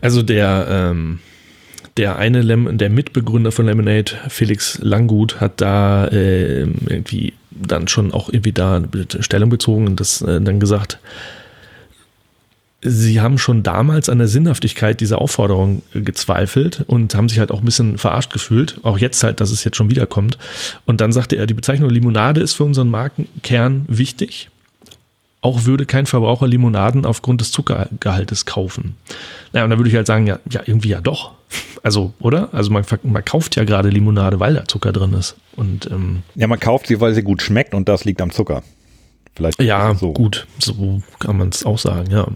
Also 0.00 0.22
der, 0.22 0.66
ähm, 0.70 1.20
der 1.96 2.16
eine 2.16 2.42
Lem 2.42 2.78
der 2.78 2.90
Mitbegründer 2.90 3.52
von 3.52 3.66
Lemonade, 3.66 4.12
Felix 4.28 4.78
Langgut, 4.82 5.40
hat 5.40 5.60
da 5.60 6.08
ähm, 6.10 6.74
irgendwie 6.86 7.34
dann 7.66 7.88
schon 7.88 8.12
auch 8.12 8.28
irgendwie 8.28 8.52
da 8.52 8.82
Stellung 9.20 9.50
bezogen 9.50 9.86
und 9.86 10.00
das 10.00 10.22
äh, 10.22 10.40
dann 10.40 10.60
gesagt, 10.60 10.98
sie 12.80 13.20
haben 13.20 13.38
schon 13.38 13.62
damals 13.62 14.08
an 14.08 14.18
der 14.18 14.28
Sinnhaftigkeit 14.28 15.00
dieser 15.00 15.20
Aufforderung 15.20 15.82
gezweifelt 15.92 16.84
und 16.86 17.14
haben 17.14 17.28
sich 17.28 17.38
halt 17.38 17.50
auch 17.50 17.58
ein 17.58 17.64
bisschen 17.64 17.98
verarscht 17.98 18.32
gefühlt. 18.32 18.78
Auch 18.84 18.98
jetzt 18.98 19.22
halt, 19.24 19.40
dass 19.40 19.50
es 19.50 19.64
jetzt 19.64 19.76
schon 19.76 19.90
wiederkommt. 19.90 20.38
Und 20.86 21.00
dann 21.00 21.12
sagte 21.12 21.36
er, 21.36 21.46
die 21.46 21.54
Bezeichnung 21.54 21.90
Limonade 21.90 22.40
ist 22.40 22.54
für 22.54 22.64
unseren 22.64 22.88
Markenkern 22.88 23.84
wichtig. 23.88 24.50
Auch 25.40 25.64
würde 25.64 25.86
kein 25.86 26.06
Verbraucher 26.06 26.46
Limonaden 26.46 27.04
aufgrund 27.04 27.40
des 27.40 27.50
Zuckergehaltes 27.52 28.44
kaufen. 28.44 28.96
Naja, 29.52 29.64
und 29.64 29.70
da 29.70 29.78
würde 29.78 29.90
ich 29.90 29.96
halt 29.96 30.06
sagen, 30.06 30.26
ja, 30.26 30.38
ja, 30.50 30.62
irgendwie 30.64 30.90
ja 30.90 31.00
doch. 31.00 31.32
Also, 31.82 32.12
oder? 32.20 32.52
Also 32.52 32.70
man, 32.70 32.84
man 33.02 33.24
kauft 33.24 33.56
ja 33.56 33.64
gerade 33.64 33.88
Limonade, 33.88 34.40
weil 34.40 34.54
da 34.54 34.64
Zucker 34.66 34.92
drin 34.92 35.14
ist. 35.14 35.36
Und 35.56 35.90
ähm, 35.90 36.22
ja, 36.34 36.46
man 36.46 36.60
kauft 36.60 36.88
sie, 36.88 37.00
weil 37.00 37.14
sie 37.14 37.22
gut 37.22 37.42
schmeckt 37.42 37.74
und 37.74 37.88
das 37.88 38.04
liegt 38.04 38.20
am 38.20 38.30
Zucker. 38.30 38.62
Vielleicht 39.34 39.62
Ja, 39.62 39.94
so. 39.94 40.12
gut, 40.12 40.46
so 40.58 41.00
kann 41.18 41.38
man 41.38 41.48
es 41.48 41.64
auch 41.64 41.78
sagen, 41.78 42.10
ja. 42.10 42.26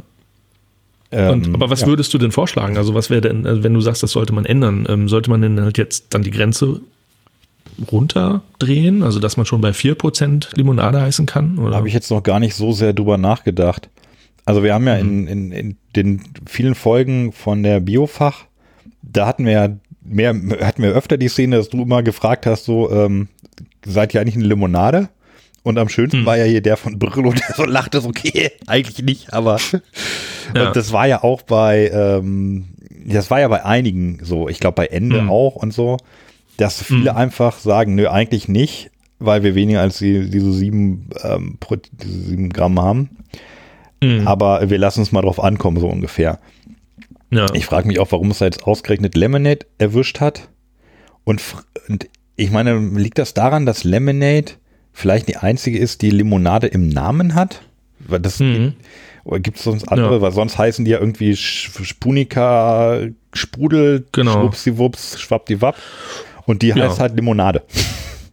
Ähm, 1.11 1.31
Und, 1.31 1.55
aber 1.55 1.69
was 1.69 1.83
ja. 1.83 1.89
würdest 1.89 2.15
du 2.15 2.19
denn 2.19 2.33
vorschlagen? 2.33 2.79
Also 2.79 2.95
was 2.95 3.11
wäre 3.11 3.21
denn, 3.21 3.47
also 3.47 3.63
wenn 3.63 3.75
du 3.75 3.81
sagst, 3.81 4.03
das 4.03 4.13
sollte 4.13 4.33
man 4.33 4.47
ändern, 4.47 4.87
ähm, 4.89 5.09
sollte 5.09 5.29
man 5.29 5.43
denn 5.43 5.61
halt 5.61 5.77
jetzt 5.77 6.15
dann 6.15 6.23
die 6.23 6.31
Grenze 6.31 6.81
runterdrehen? 7.91 9.03
Also 9.03 9.19
dass 9.19 9.37
man 9.37 9.45
schon 9.45 9.61
bei 9.61 9.71
4% 9.71 10.57
Limonade 10.57 11.01
heißen 11.01 11.27
kann? 11.27 11.59
Oder? 11.59 11.77
habe 11.77 11.89
ich 11.89 11.95
jetzt 11.95 12.11
noch 12.11 12.23
gar 12.23 12.41
nicht 12.41 12.55
so 12.55 12.73
sehr 12.73 12.93
drüber 12.93 13.19
nachgedacht. 13.19 13.89
Also 14.45 14.63
wir 14.63 14.75
haben 14.75 14.87
ja 14.87 14.97
in, 14.97 15.27
in, 15.29 15.53
in 15.53 15.77
den 15.95 16.23
vielen 16.47 16.75
Folgen 16.75 17.33
von 17.33 17.63
der 17.63 17.81
Biofach, 17.81 18.47
da 19.03 19.27
hatten 19.27 19.45
wir 19.45 19.53
ja 19.53 19.69
mehr, 20.05 20.35
hatten 20.61 20.83
wir 20.83 20.91
öfter 20.93 21.17
die 21.17 21.29
Szene, 21.29 21.57
dass 21.57 21.69
du 21.69 21.83
immer 21.83 22.03
gefragt 22.03 22.47
hast, 22.47 22.65
so, 22.65 22.91
ähm, 22.91 23.29
seid 23.85 24.15
ihr 24.15 24.21
eigentlich 24.21 24.37
eine 24.37 24.45
Limonade? 24.47 25.09
Und 25.65 25.79
am 25.79 25.89
schönsten 25.89 26.19
Hm. 26.21 26.27
war 26.27 26.37
ja 26.37 26.45
hier 26.45 26.61
der 26.61 26.77
von 26.77 26.99
Brillo, 26.99 27.33
der 27.33 27.55
so 27.57 27.65
lachte, 27.65 28.01
so, 28.01 28.09
okay, 28.09 28.51
eigentlich 28.67 29.01
nicht, 29.05 29.33
aber 29.33 29.59
Ja. 30.57 30.67
und 30.69 30.77
das 30.77 30.93
war 30.93 31.07
ja 31.07 31.23
auch 31.23 31.43
bei, 31.43 31.89
ähm, 31.95 32.65
das 33.07 33.31
war 33.31 33.39
ja 33.41 33.47
bei 33.49 33.65
einigen 33.65 34.19
so, 34.23 34.49
ich 34.49 34.59
glaube 34.59 34.75
bei 34.75 34.87
Ende 34.87 35.21
Hm. 35.21 35.31
auch 35.31 35.55
und 35.55 35.73
so, 35.73 35.99
dass 36.57 36.83
viele 36.83 37.15
einfach 37.17 37.59
sagen, 37.59 37.95
nö, 37.95 38.09
eigentlich 38.09 38.49
nicht, 38.49 38.91
weil 39.21 39.43
wir 39.45 39.55
weniger 39.55 39.81
als 39.81 39.99
die, 39.99 40.29
diese 40.29 40.53
sieben, 40.53 41.09
ähm, 41.23 41.57
Pro- 41.61 41.77
diese 41.77 42.21
sieben 42.23 42.51
Gramm 42.51 42.81
haben. 42.81 43.11
Mhm. 44.03 44.27
Aber 44.27 44.69
wir 44.69 44.79
lassen 44.79 45.01
es 45.03 45.13
mal 45.13 45.23
drauf 45.23 45.43
ankommen, 45.43 45.79
so 45.79 45.89
ungefähr. 45.89 46.41
Ja. 47.33 47.47
Ich 47.55 47.66
frage 47.66 47.89
mich 47.89 47.99
auch, 47.99 48.12
warum 48.12 48.30
es 48.30 48.39
da 48.39 48.45
jetzt 48.45 48.62
ausgerechnet 48.64 49.16
Lemonade 49.16 49.66
erwischt 49.78 50.20
hat. 50.20 50.49
Und, 51.24 51.41
und 51.89 52.07
ich 52.37 52.51
meine, 52.51 52.78
liegt 52.78 53.18
das 53.18 53.35
daran, 53.35 53.66
dass 53.66 53.83
Lemonade 53.85 54.53
vielleicht 54.93 55.26
die 55.28 55.37
einzige 55.37 55.78
ist, 55.78 56.03
die 56.03 56.11
Limonade 56.11 56.66
im 56.68 56.89
Namen 56.89 57.35
hat? 57.35 57.62
Weil 57.99 58.20
das 58.20 58.39
Mhm. 58.41 58.74
oder 59.24 59.41
gibt 59.41 59.57
es 59.59 59.64
sonst 59.64 59.85
andere? 59.89 60.14
Ja. 60.16 60.20
Weil 60.20 60.33
sonst 60.33 60.59
heißen 60.59 60.85
die 60.85 60.91
ja 60.93 60.99
irgendwie 61.01 61.35
Spunika, 61.37 63.01
Sprudel, 63.33 64.05
Genau. 64.12 64.33
Schwuppsiwupps, 64.33 65.20
Schwappdiwapp. 65.20 65.76
Und 66.47 66.62
die 66.62 66.68
Ja. 66.68 66.76
heißt 66.76 67.01
halt 67.01 67.16
Limonade. 67.16 67.62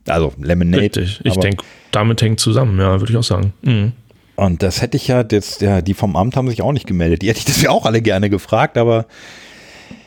Also 0.08 0.34
Lemonade. 0.42 0.82
Richtig, 0.82 1.22
ich 1.24 1.36
denke, 1.38 1.64
damit 1.92 2.20
hängt 2.24 2.40
zusammen, 2.40 2.80
ja, 2.80 3.00
würde 3.00 3.12
ich 3.14 3.18
auch 3.18 3.24
sagen. 3.24 3.54
Mhm. 3.62 3.92
Und 4.40 4.64
das 4.64 4.82
hätte 4.82 4.96
ich 4.96 5.08
ja 5.10 5.24
jetzt, 5.30 5.62
ja, 5.62 5.82
die 5.82 5.94
vom 5.94 6.16
Amt 6.16 6.38
haben 6.38 6.50
sich 6.50 6.62
auch 6.62 6.72
nicht 6.72 6.88
gemeldet. 6.88 7.22
Die 7.22 7.28
hätte 7.28 7.40
ich 7.40 7.46
das 7.46 7.62
ja 7.62 7.72
auch 7.72 7.86
alle 7.86 8.02
gerne 8.02 8.30
gefragt, 8.30 8.78
aber 8.78 9.06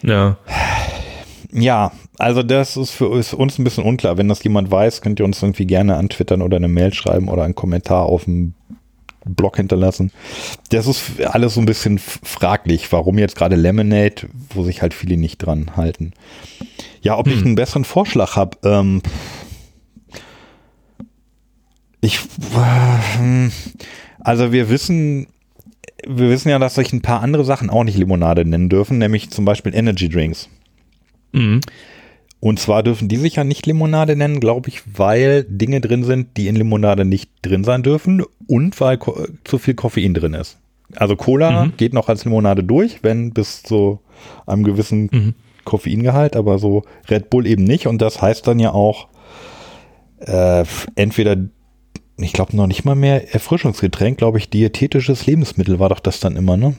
Ja, 0.03 0.39
ja, 1.53 1.93
also 2.19 2.43
das 2.43 2.79
ist 2.79 2.93
für 2.93 3.19
ist 3.19 3.35
uns 3.35 3.59
ein 3.59 3.65
bisschen 3.65 3.85
unklar. 3.85 4.17
Wenn 4.17 4.29
das 4.29 4.43
jemand 4.43 4.71
weiß, 4.71 5.03
könnt 5.03 5.21
ihr 5.21 5.27
uns 5.27 5.43
irgendwie 5.43 5.67
gerne 5.67 5.97
antwittern 5.97 6.41
oder 6.41 6.57
eine 6.57 6.69
Mail 6.69 6.95
schreiben 6.95 7.29
oder 7.29 7.43
einen 7.43 7.55
Kommentar 7.55 8.07
auf 8.07 8.25
dem 8.25 8.55
Blog 9.27 9.57
hinterlassen. 9.59 10.13
Das 10.71 10.87
ist 10.87 11.21
alles 11.21 11.55
so 11.55 11.61
ein 11.61 11.67
bisschen 11.67 11.99
fraglich, 11.99 12.91
warum 12.91 13.19
jetzt 13.19 13.37
gerade 13.37 13.57
Lemonade, 13.57 14.29
wo 14.55 14.65
sich 14.65 14.81
halt 14.81 14.95
viele 14.95 15.19
nicht 15.19 15.39
dran 15.39 15.77
halten. 15.77 16.15
Ja, 17.03 17.19
ob 17.19 17.27
ich 17.27 17.45
einen 17.45 17.55
besseren 17.55 17.85
Vorschlag 17.85 18.35
habe. 18.37 18.57
Ähm, 18.65 19.03
ich, 22.01 22.19
äh, 22.19 23.49
also 24.25 24.53
wir 24.53 24.69
wissen, 24.71 25.27
wir 26.07 26.31
wissen 26.31 26.49
ja, 26.49 26.59
dass 26.59 26.75
sich 26.77 26.93
ein 26.93 27.03
paar 27.03 27.21
andere 27.23 27.45
Sachen 27.45 27.71
auch 27.71 27.85
nicht 27.85 27.97
Limonade 27.99 28.45
nennen 28.45 28.69
dürfen, 28.69 28.99
nämlich 28.99 29.31
zum 29.31 29.45
Beispiel 29.45 29.75
Energy 29.75 30.09
Drinks. 30.09 30.49
mhm. 31.33 31.61
Und 32.45 32.59
zwar 32.59 32.83
dürfen 32.83 33.07
die 33.07 33.19
sich 33.19 33.37
ja 33.37 33.45
nicht 33.45 33.67
Limonade 33.67 34.17
nennen, 34.17 34.41
glaube 34.41 34.69
ich, 34.69 34.83
weil 34.99 35.45
Dinge 35.45 35.81
drin 35.81 36.03
sind, 36.03 36.37
die 36.37 36.49
in 36.49 36.57
Limonade 36.57 37.05
nicht 37.05 37.31
drin 37.43 37.63
sein 37.63 37.85
dürfen 37.85 38.25
und 38.49 38.81
weil 38.81 38.99
zu 39.45 39.59
viel 39.59 39.75
Koffein 39.75 40.13
drin 40.13 40.35
ist. 40.35 40.59
Also 40.97 41.15
Cola 41.15 41.67
Mhm. 41.67 41.75
geht 41.77 41.93
noch 41.95 42.09
als 42.09 42.25
Limonade 42.25 42.65
durch, 42.65 43.05
wenn 43.05 43.33
bis 43.33 43.63
zu 43.63 44.01
einem 44.45 44.65
gewissen 44.65 45.09
Mhm. 45.13 45.35
Koffeingehalt, 45.65 46.35
aber 46.35 46.59
so 46.59 46.83
Red 47.09 47.31
Bull 47.31 47.47
eben 47.47 47.63
nicht. 47.63 47.87
Und 47.87 48.03
das 48.03 48.21
heißt 48.21 48.45
dann 48.49 48.59
ja 48.59 48.73
auch 48.73 49.07
äh, 50.19 50.65
entweder, 50.97 51.37
ich 52.17 52.33
glaube 52.33 52.57
noch 52.57 52.67
nicht 52.67 52.85
mal 52.85 52.95
mehr 52.95 53.33
Erfrischungsgetränk, 53.35 54.19
glaube 54.19 54.39
ich, 54.39 54.51
diätetisches 54.51 55.27
Lebensmittel 55.27 55.79
war 55.79 55.89
doch 55.89 56.01
das 56.01 56.21
dann 56.21 56.37
immer, 56.37 56.57
ne? 56.57 56.75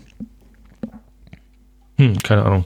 Hm, 1.97 2.17
keine 2.19 2.43
Ahnung. 2.43 2.65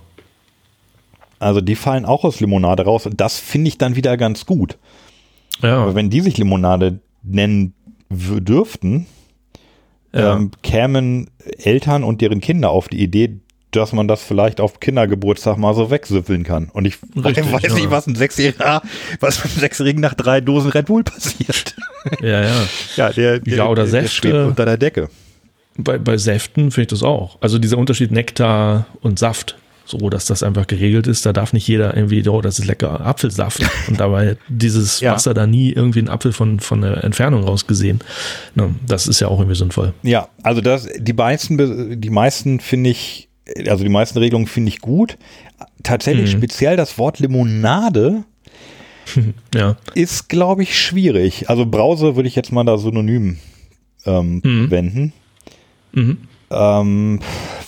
Also 1.39 1.61
die 1.61 1.76
fallen 1.76 2.05
auch 2.05 2.24
aus 2.24 2.39
Limonade 2.39 2.84
raus 2.84 3.05
und 3.05 3.22
das 3.22 3.39
finde 3.39 3.70
ich 3.70 3.78
dann 3.78 3.95
wieder 3.95 4.18
ganz 4.18 4.45
gut. 4.45 4.78
Ja, 5.61 5.82
Aber 5.84 5.95
wenn 5.95 6.09
die 6.09 6.22
sich 6.22 6.38
Limonade 6.38 6.99
nennen 7.24 7.74
dürften, 8.09 9.05
ja. 10.13 10.36
ähm, 10.36 10.51
kämen 10.63 11.30
Eltern 11.57 12.03
und 12.03 12.22
deren 12.22 12.41
Kinder 12.41 12.70
auf 12.70 12.88
die 12.88 13.01
Idee, 13.01 13.39
dass 13.78 13.93
man 13.93 14.07
das 14.07 14.21
vielleicht 14.21 14.59
auf 14.59 14.80
Kindergeburtstag 14.80 15.57
mal 15.57 15.73
so 15.73 15.89
wegsüffeln 15.89 16.43
kann. 16.43 16.69
Und 16.73 16.86
ich 16.86 16.97
Richtig, 17.15 17.51
weiß 17.51 17.61
ja. 17.63 17.73
nicht, 17.73 17.91
was 17.91 18.07
ein 18.07 18.15
Sechsjähriger, 18.15 18.82
was 19.19 19.43
mit 19.43 19.51
einem 19.53 19.59
Sechsjährigen 19.61 20.01
nach 20.01 20.13
drei 20.13 20.41
Dosen 20.41 20.71
Red 20.71 20.88
Bull 20.88 21.03
passiert. 21.03 21.75
ja, 22.21 22.41
ja. 22.43 22.51
ja, 22.95 23.09
der, 23.11 23.39
der, 23.39 23.55
Ja, 23.57 23.65
oder 23.67 23.84
der, 23.84 23.91
der 23.91 24.01
Säfte. 24.01 24.15
schwebt 24.15 24.36
unter 24.36 24.65
der 24.65 24.78
Decke. 24.78 25.09
Bei, 25.78 25.97
bei 25.97 26.17
Säften 26.17 26.71
finde 26.71 26.82
ich 26.82 26.88
das 26.88 27.03
auch. 27.03 27.38
Also 27.39 27.59
dieser 27.59 27.78
Unterschied 27.78 28.11
Nektar 28.11 28.88
und 29.01 29.19
Saft, 29.19 29.57
so 29.86 30.09
dass 30.09 30.25
das 30.25 30.41
einfach 30.43 30.67
geregelt 30.67 31.07
ist, 31.07 31.25
da 31.25 31.32
darf 31.34 31.53
nicht 31.53 31.67
jeder 31.67 31.95
irgendwie, 31.95 32.28
oh, 32.28 32.41
das 32.41 32.57
ist 32.59 32.65
lecker 32.65 32.99
Apfelsaft. 33.01 33.61
Und 33.88 33.99
dabei 33.99 34.38
dieses 34.49 34.99
Ja. 34.99 35.13
Wasser 35.13 35.34
da 35.34 35.45
nie 35.47 35.71
irgendwie 35.71 35.99
einen 35.99 36.09
Apfel 36.09 36.34
von, 36.34 36.59
von 36.59 36.82
der 36.82 37.03
Entfernung 37.03 37.43
raus 37.43 37.67
gesehen. 37.67 37.99
Das 38.86 39.07
ist 39.07 39.19
ja 39.21 39.28
auch 39.28 39.39
irgendwie 39.39 39.55
sinnvoll. 39.55 39.93
Ja, 40.01 40.28
also 40.43 40.61
das, 40.61 40.88
die 40.97 41.13
meisten, 41.13 42.01
die 42.01 42.09
meisten 42.09 42.59
finde 42.59 42.89
ich, 42.89 43.26
also 43.67 43.83
die 43.83 43.89
meisten 43.89 44.17
Regelungen 44.19 44.47
finde 44.47 44.69
ich 44.69 44.79
gut. 44.79 45.17
Tatsächlich 45.83 46.33
Mhm. 46.33 46.37
speziell 46.37 46.75
das 46.77 46.97
Wort 46.97 47.19
Limonade 47.19 48.23
Ja. 49.55 49.77
ist, 49.95 50.27
glaube 50.29 50.63
ich, 50.63 50.77
schwierig. 50.79 51.49
Also 51.49 51.65
Brause 51.65 52.15
würde 52.15 52.27
ich 52.27 52.35
jetzt 52.35 52.51
mal 52.51 52.63
da 52.63 52.77
synonym 52.77 53.37
ähm, 54.05 54.41
Mhm. 54.43 54.71
wenden. 54.71 55.13
Mhm. 55.93 56.17
Ähm, 56.49 57.19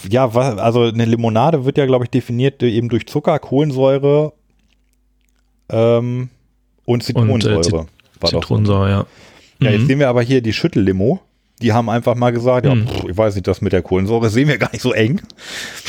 ja, 0.10 0.30
also 0.30 0.84
eine 0.84 1.06
Limonade 1.06 1.66
wird 1.66 1.78
ja, 1.78 1.86
glaube 1.86 2.06
ich, 2.06 2.10
definiert 2.12 2.64
eben 2.64 2.88
durch 2.90 3.08
Zucker, 3.08 3.38
Kohlensäure 3.40 4.34
ähm, 5.70 6.30
und 6.86 7.04
Zitronensäure. 7.04 7.58
Und, 7.58 7.66
äh, 7.68 8.28
Zit-. 8.28 8.30
Zitronensäure, 8.30 8.90
ja. 8.90 9.06
Ja, 9.62 9.72
jetzt 9.72 9.84
Mhm. 9.84 9.88
sehen 9.88 10.00
wir 10.00 10.10
aber 10.10 10.22
hier 10.22 10.42
die 10.42 10.54
Schüttellimo. 10.54 11.20
Die 11.62 11.74
haben 11.74 11.90
einfach 11.90 12.16
mal 12.16 12.32
gesagt, 12.32 12.66
ja, 12.66 12.74
Mhm. 12.76 12.88
pff, 12.88 13.04
ich 13.10 13.18
weiß 13.18 13.36
nicht, 13.36 13.48
das 13.48 13.62
mit 13.62 13.74
der 13.74 13.82
Kohlensäure 13.82 14.30
sehen 14.30 14.48
wir 14.48 14.58
gar 14.58 14.72
nicht 14.72 14.82
so 14.82 14.94
eng 14.94 15.22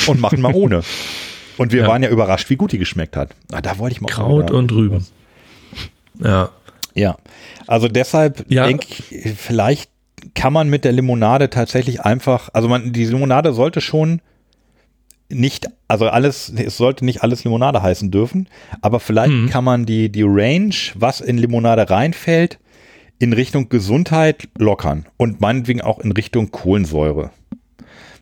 und 0.06 0.20
machen 0.20 0.40
mal 0.40 0.52
ohne. 0.54 0.82
Und 1.58 1.72
wir 1.72 1.82
Ja. 1.82 1.88
waren 1.88 2.02
ja 2.02 2.08
überrascht, 2.08 2.48
wie 2.50 2.56
gut 2.56 2.72
die 2.72 2.78
geschmeckt 2.78 3.16
hat. 3.16 3.30
Ah, 3.52 3.60
da 3.60 3.78
wollte 3.78 3.94
ich 3.94 4.00
mal 4.00 4.08
Kraut 4.08 4.50
und 4.50 4.72
Rüben. 4.72 5.06
Ja. 6.18 6.50
Ja, 6.94 7.16
also 7.68 7.86
deshalb 7.86 8.44
Ja. 8.48 8.66
denke 8.66 8.86
ich, 8.88 9.32
vielleicht 9.36 9.90
kann 10.34 10.52
man 10.52 10.68
mit 10.68 10.84
der 10.84 10.92
Limonade 10.92 11.50
tatsächlich 11.50 12.00
einfach, 12.02 12.48
also 12.52 12.68
man, 12.68 12.92
die 12.92 13.04
Limonade 13.06 13.52
sollte 13.52 13.80
schon 13.80 14.20
nicht, 15.28 15.66
also 15.86 16.08
alles, 16.08 16.52
es 16.56 16.76
sollte 16.76 17.04
nicht 17.04 17.22
alles 17.22 17.44
Limonade 17.44 17.80
heißen 17.82 18.10
dürfen, 18.10 18.48
aber 18.82 18.98
vielleicht 18.98 19.32
Mhm. 19.32 19.48
kann 19.50 19.62
man 19.64 19.86
die, 19.86 20.10
die 20.10 20.24
Range, 20.26 20.74
was 20.96 21.20
in 21.20 21.38
Limonade 21.38 21.88
reinfällt, 21.88 22.58
in 23.20 23.32
Richtung 23.32 23.68
Gesundheit 23.68 24.48
lockern 24.58 25.06
und 25.16 25.40
meinetwegen 25.40 25.80
auch 25.82 26.00
in 26.00 26.10
Richtung 26.10 26.50
Kohlensäure. 26.50 27.30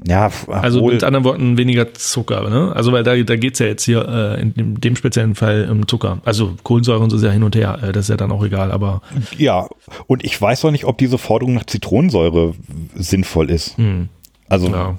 Ja, 0.06 0.30
Also 0.48 0.86
mit 0.86 1.02
anderen 1.02 1.24
Worten 1.24 1.56
weniger 1.58 1.92
Zucker, 1.92 2.48
ne? 2.48 2.72
Also 2.74 2.92
weil 2.92 3.02
da, 3.02 3.16
da 3.16 3.34
geht's 3.34 3.58
ja 3.58 3.66
jetzt 3.66 3.82
hier 3.84 4.06
äh, 4.08 4.40
in 4.40 4.54
dem, 4.54 4.80
dem 4.80 4.94
speziellen 4.94 5.34
Fall 5.34 5.68
um 5.70 5.88
Zucker. 5.88 6.20
Also 6.24 6.54
Kohlensäure 6.62 7.00
und 7.00 7.10
so 7.10 7.16
ist 7.16 7.24
ja 7.24 7.30
hin 7.32 7.42
und 7.42 7.56
her, 7.56 7.80
äh, 7.82 7.90
das 7.92 8.04
ist 8.04 8.10
ja 8.10 8.16
dann 8.16 8.30
auch 8.30 8.44
egal, 8.44 8.70
aber 8.70 9.02
ja, 9.36 9.66
und 10.06 10.24
ich 10.24 10.40
weiß 10.40 10.64
auch 10.66 10.70
nicht, 10.70 10.84
ob 10.84 10.98
diese 10.98 11.18
Forderung 11.18 11.54
nach 11.54 11.64
Zitronensäure 11.64 12.54
sinnvoll 12.94 13.50
ist. 13.50 13.76
hm, 13.76 14.08
Also, 14.48 14.68
ja, 14.68 14.74
Ahnung. 14.84 14.98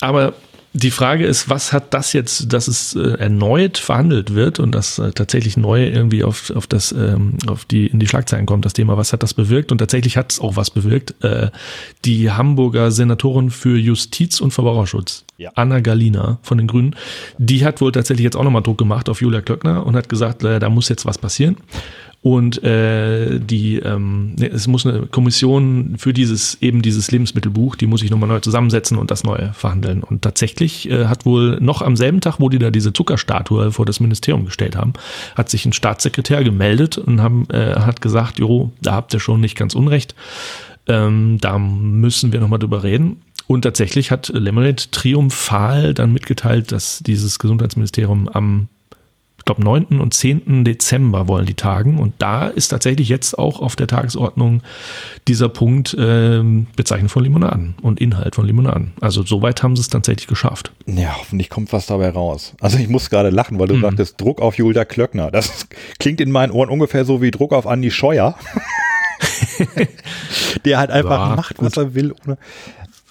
Aber 0.00 0.32
die 0.72 0.92
Frage 0.92 1.26
ist, 1.26 1.50
was 1.50 1.72
hat 1.72 1.92
das 1.94 2.12
jetzt, 2.12 2.52
dass 2.52 2.68
es 2.68 2.94
äh, 2.94 3.14
erneut 3.18 3.76
verhandelt 3.76 4.34
wird 4.34 4.60
und 4.60 4.72
das 4.72 5.00
äh, 5.00 5.10
tatsächlich 5.10 5.56
neu 5.56 5.84
irgendwie 5.84 6.22
auf, 6.22 6.50
auf 6.50 6.68
das, 6.68 6.92
ähm, 6.92 7.38
auf 7.48 7.64
die, 7.64 7.88
in 7.88 7.98
die 7.98 8.06
Schlagzeilen 8.06 8.46
kommt, 8.46 8.64
das 8.64 8.72
Thema, 8.72 8.96
was 8.96 9.12
hat 9.12 9.24
das 9.24 9.34
bewirkt? 9.34 9.72
Und 9.72 9.78
tatsächlich 9.78 10.16
hat 10.16 10.30
es 10.30 10.38
auch 10.38 10.54
was 10.54 10.70
bewirkt. 10.70 11.22
Äh, 11.24 11.50
die 12.04 12.30
Hamburger 12.30 12.92
Senatorin 12.92 13.50
für 13.50 13.76
Justiz 13.76 14.40
und 14.40 14.52
Verbraucherschutz, 14.52 15.24
Ja. 15.38 15.50
Anna 15.56 15.80
Galina 15.80 16.38
von 16.42 16.58
den 16.58 16.68
Grünen, 16.68 16.94
die 17.38 17.64
hat 17.64 17.80
wohl 17.80 17.90
tatsächlich 17.90 18.24
jetzt 18.24 18.36
auch 18.36 18.44
nochmal 18.44 18.62
Druck 18.62 18.78
gemacht 18.78 19.08
auf 19.08 19.20
Julia 19.20 19.40
Klöckner 19.40 19.84
und 19.84 19.96
hat 19.96 20.08
gesagt, 20.08 20.44
da 20.44 20.68
muss 20.68 20.88
jetzt 20.88 21.04
was 21.04 21.18
passieren. 21.18 21.56
Und 22.22 22.62
äh, 22.62 23.40
die, 23.40 23.76
ähm, 23.76 24.34
ne, 24.38 24.48
es 24.48 24.66
muss 24.66 24.84
eine 24.84 25.06
Kommission 25.06 25.94
für 25.96 26.12
dieses 26.12 26.60
eben 26.60 26.82
dieses 26.82 27.10
Lebensmittelbuch, 27.10 27.76
die 27.76 27.86
muss 27.86 28.00
sich 28.00 28.10
nochmal 28.10 28.28
neu 28.28 28.40
zusammensetzen 28.40 28.98
und 28.98 29.10
das 29.10 29.24
neu 29.24 29.48
verhandeln. 29.54 30.02
Und 30.02 30.20
tatsächlich 30.20 30.90
äh, 30.90 31.06
hat 31.06 31.24
wohl 31.24 31.58
noch 31.60 31.80
am 31.80 31.96
selben 31.96 32.20
Tag, 32.20 32.38
wo 32.38 32.50
die 32.50 32.58
da 32.58 32.70
diese 32.70 32.92
Zuckerstatue 32.92 33.72
vor 33.72 33.86
das 33.86 34.00
Ministerium 34.00 34.44
gestellt 34.44 34.76
haben, 34.76 34.92
hat 35.34 35.48
sich 35.48 35.64
ein 35.64 35.72
Staatssekretär 35.72 36.44
gemeldet 36.44 36.98
und 36.98 37.22
haben, 37.22 37.46
äh, 37.48 37.76
hat 37.76 38.02
gesagt, 38.02 38.38
jo, 38.38 38.70
da 38.82 38.92
habt 38.92 39.14
ihr 39.14 39.20
schon 39.20 39.40
nicht 39.40 39.56
ganz 39.56 39.74
unrecht. 39.74 40.14
Ähm, 40.88 41.38
da 41.40 41.58
müssen 41.58 42.32
wir 42.32 42.40
nochmal 42.40 42.58
drüber 42.58 42.82
reden. 42.82 43.22
Und 43.46 43.62
tatsächlich 43.62 44.10
hat 44.10 44.28
Lemonade 44.28 44.90
triumphal 44.90 45.94
dann 45.94 46.12
mitgeteilt, 46.12 46.70
dass 46.70 46.98
dieses 46.98 47.38
Gesundheitsministerium 47.38 48.28
am 48.28 48.68
ich 49.40 49.46
glaube, 49.46 49.64
9. 49.64 50.00
und 50.00 50.12
10. 50.12 50.64
Dezember 50.64 51.26
wollen 51.26 51.46
die 51.46 51.54
tagen. 51.54 51.98
Und 51.98 52.12
da 52.18 52.46
ist 52.46 52.68
tatsächlich 52.68 53.08
jetzt 53.08 53.38
auch 53.38 53.60
auf 53.60 53.74
der 53.74 53.86
Tagesordnung 53.86 54.62
dieser 55.28 55.48
Punkt 55.48 55.94
äh, 55.94 56.42
Bezeichnung 56.76 57.08
von 57.08 57.24
Limonaden 57.24 57.74
und 57.80 58.02
Inhalt 58.02 58.34
von 58.34 58.46
Limonaden. 58.46 58.92
Also 59.00 59.22
soweit 59.22 59.62
haben 59.62 59.76
sie 59.76 59.80
es 59.80 59.88
tatsächlich 59.88 60.26
geschafft. 60.26 60.72
Ja, 60.84 61.16
hoffentlich 61.18 61.48
kommt 61.48 61.72
was 61.72 61.86
dabei 61.86 62.10
raus. 62.10 62.52
Also 62.60 62.76
ich 62.76 62.88
muss 62.88 63.08
gerade 63.08 63.30
lachen, 63.30 63.58
weil 63.58 63.68
du 63.68 63.76
mhm. 63.76 63.80
sagtest, 63.80 64.20
Druck 64.20 64.42
auf 64.42 64.58
Julia 64.58 64.84
Klöckner. 64.84 65.30
Das 65.30 65.66
klingt 65.98 66.20
in 66.20 66.30
meinen 66.30 66.52
Ohren 66.52 66.68
ungefähr 66.68 67.06
so 67.06 67.22
wie 67.22 67.30
Druck 67.30 67.54
auf 67.54 67.66
Andi 67.66 67.90
Scheuer. 67.90 68.36
Der 70.66 70.78
halt 70.78 70.90
einfach 70.90 71.30
ja, 71.30 71.36
macht, 71.36 71.56
was 71.60 71.78
er 71.78 71.94
will. 71.94 72.14
Ohne 72.26 72.36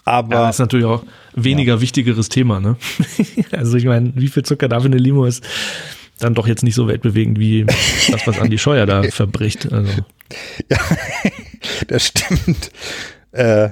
aber 0.10 0.36
ja, 0.36 0.48
das 0.48 0.56
ist 0.56 0.60
natürlich 0.60 0.88
auch 0.88 1.04
weniger 1.36 1.76
ja. 1.76 1.82
wichtigeres 1.82 2.30
Thema, 2.30 2.60
ne? 2.60 2.78
also 3.52 3.78
ich 3.78 3.86
meine, 3.86 4.12
wie 4.16 4.28
viel 4.28 4.42
Zucker 4.42 4.68
darf 4.68 4.84
in 4.84 4.92
eine 4.92 5.00
Limo 5.00 5.26
ist, 5.26 5.48
dann 6.20 6.34
doch 6.34 6.48
jetzt 6.48 6.64
nicht 6.64 6.76
so 6.76 6.88
weltbewegend 6.88 7.40
wie 7.40 7.66
das, 7.66 8.28
was 8.28 8.40
Andi 8.40 8.58
Scheuer 8.58 8.86
da 8.86 9.04
verbricht. 9.10 9.72
Also. 9.72 9.92
Ja, 10.70 10.78
das 11.88 12.08
stimmt. 12.08 12.72
Äh, 13.32 13.70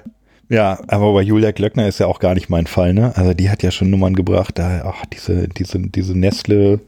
ja, 0.50 0.80
aber 0.88 1.14
bei 1.14 1.22
Julia 1.22 1.52
Glöckner 1.52 1.88
ist 1.88 2.00
ja 2.00 2.08
auch 2.08 2.20
gar 2.20 2.34
nicht 2.34 2.50
mein 2.50 2.68
Fall, 2.68 2.94
ne? 2.94 3.16
Also 3.16 3.34
die 3.34 3.50
hat 3.50 3.64
ja 3.64 3.72
schon 3.72 3.90
Nummern 3.90 4.16
gebracht, 4.16 4.58
da, 4.58 4.84
ach, 4.86 5.06
diese, 5.12 5.48
diese, 5.50 5.80
diese 5.80 6.18
Nestle, 6.18 6.80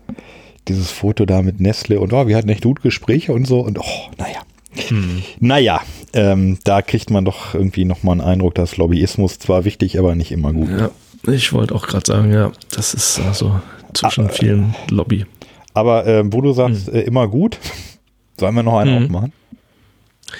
dieses 0.67 0.91
Foto 0.91 1.25
da 1.25 1.41
mit 1.41 1.59
Nestle 1.59 1.99
und 1.99 2.13
oh, 2.13 2.27
wir 2.27 2.37
hatten 2.37 2.49
echt 2.49 2.63
gut 2.63 2.81
Gespräche 2.81 3.33
und 3.33 3.45
so 3.45 3.59
und 3.59 3.77
oh, 3.79 4.11
naja. 4.17 4.39
Hm. 4.87 5.23
Naja, 5.39 5.81
ähm, 6.13 6.59
da 6.63 6.81
kriegt 6.81 7.09
man 7.09 7.25
doch 7.25 7.53
irgendwie 7.53 7.85
nochmal 7.85 8.13
einen 8.13 8.29
Eindruck, 8.29 8.55
dass 8.55 8.77
Lobbyismus 8.77 9.39
zwar 9.39 9.65
wichtig, 9.65 9.97
aber 9.97 10.15
nicht 10.15 10.31
immer 10.31 10.53
gut. 10.53 10.69
Ja, 10.69 10.91
ich 11.27 11.51
wollte 11.53 11.73
auch 11.75 11.87
gerade 11.87 12.05
sagen, 12.05 12.31
ja, 12.31 12.51
das 12.71 12.93
ist 12.93 13.19
also 13.19 13.59
zwischen 13.93 14.27
ah, 14.27 14.29
vielen 14.29 14.75
Lobby. 14.89 15.25
Aber 15.73 16.05
äh, 16.05 16.23
wo 16.25 16.41
du 16.41 16.53
sagst, 16.53 16.87
hm. 16.87 16.95
äh, 16.95 17.01
immer 17.01 17.27
gut, 17.27 17.57
sollen 18.37 18.55
wir 18.55 18.63
noch 18.63 18.77
einen 18.79 18.95
hm. 18.95 19.03
aufmachen? 19.05 19.33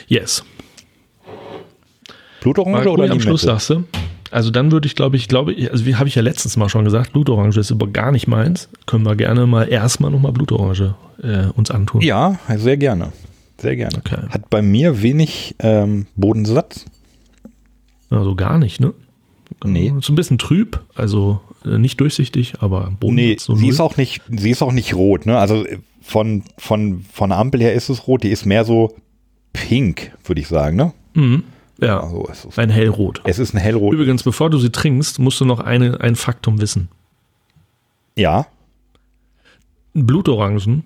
Yes. 0.08 0.44
Blutorange 2.42 2.90
oder 2.90 3.12
am 3.12 3.20
Schluss 3.20 3.42
sagst 3.42 3.70
du? 3.70 3.84
Also 4.32 4.52
dann 4.52 4.72
würde 4.72 4.86
ich, 4.86 4.96
glaube 4.96 5.18
ich, 5.18 5.28
glaube 5.28 5.54
ich, 5.54 5.72
also 5.72 5.86
wie 5.86 5.96
habe 5.96 6.08
ich 6.08 6.16
ja 6.16 6.22
letztens 6.22 6.56
mal 6.56 6.70
schon 6.70 6.86
gesagt, 6.86 7.14
Blutorange 7.14 7.58
ist 7.58 7.72
aber 7.72 7.88
gar 7.88 8.12
nicht 8.12 8.28
meins. 8.28 8.70
Können 8.86 9.06
wir 9.06 9.16
gerne 9.16 9.48
mal 9.48 9.64
erstmal 9.64 10.12
nochmal 10.12 10.32
Blutorange 10.32 10.96
äh, 11.24 11.48
uns 11.56 11.72
antun. 11.72 12.02
Ja, 12.02 12.40
sehr 12.56 12.78
gerne. 12.78 13.12
Sehr 13.58 13.76
gerne. 13.76 13.98
Okay. 13.98 14.18
Hat 14.30 14.50
bei 14.50 14.62
mir 14.62 15.02
wenig 15.02 15.56
ähm, 15.60 16.06
Bodensatz. 16.16 16.86
Also 18.10 18.36
gar 18.36 18.58
nicht, 18.58 18.80
ne? 18.80 18.94
Nee. 19.64 19.94
So 20.02 20.14
ein 20.14 20.16
bisschen 20.16 20.38
trüb, 20.38 20.80
also 20.96 21.42
nicht 21.78 22.00
durchsichtig, 22.00 22.56
aber 22.62 22.92
Boden. 23.00 23.16
Nee, 23.16 23.38
so 23.40 23.56
sie 23.56 23.68
ist 23.68 23.80
auch 23.80 23.98
nicht, 23.98 24.22
sie 24.30 24.50
ist 24.50 24.62
auch 24.62 24.72
nicht 24.72 24.96
rot, 24.96 25.26
ne? 25.26 25.38
Also 25.38 25.66
äh, 25.66 25.80
von, 26.02 26.44
von, 26.58 27.04
von 27.12 27.30
der 27.30 27.38
Ampel 27.38 27.62
her 27.62 27.74
ist 27.74 27.90
es 27.90 28.08
rot, 28.08 28.24
die 28.24 28.30
ist 28.30 28.46
mehr 28.46 28.66
so 28.66 28.96
pink, 29.54 30.12
würde 30.26 30.42
ich 30.42 30.48
sagen, 30.48 30.76
ne? 30.76 30.94
Mhm. 31.14 31.44
Ja, 31.82 32.02
also 32.02 32.50
ein 32.58 32.70
hellrot. 32.70 33.22
Es 33.24 33.40
ist 33.40 33.54
ein 33.54 33.60
hellrot. 33.60 33.94
Übrigens, 33.94 34.24
bevor 34.24 34.50
du 34.50 34.58
sie 34.58 34.72
trinkst, 34.72 35.20
musst 35.20 35.40
du 35.40 35.46
noch 35.46 35.60
eine, 35.60 36.02
ein 36.02 36.16
Faktum 36.16 36.60
wissen. 36.60 36.90
Ja. 38.18 38.48
Blutorangen, 39.94 40.84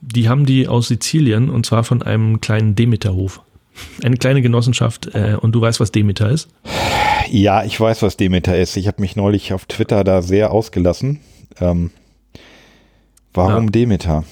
die 0.00 0.28
haben 0.28 0.44
die 0.44 0.68
aus 0.68 0.88
Sizilien 0.88 1.48
und 1.48 1.64
zwar 1.64 1.82
von 1.84 2.02
einem 2.02 2.40
kleinen 2.40 2.74
Demeterhof. 2.74 3.40
Eine 4.02 4.16
kleine 4.16 4.42
Genossenschaft 4.42 5.14
äh, 5.14 5.36
und 5.40 5.52
du 5.52 5.60
weißt, 5.60 5.80
was 5.80 5.92
Demeter 5.92 6.30
ist? 6.30 6.48
Ja, 7.30 7.64
ich 7.64 7.78
weiß, 7.80 8.02
was 8.02 8.16
Demeter 8.16 8.56
ist. 8.56 8.76
Ich 8.76 8.86
habe 8.86 9.00
mich 9.00 9.16
neulich 9.16 9.52
auf 9.52 9.66
Twitter 9.66 10.04
da 10.04 10.22
sehr 10.22 10.52
ausgelassen. 10.52 11.20
Ähm, 11.60 11.90
warum 13.32 13.64
ja. 13.64 13.70
Demeter? 13.70 14.24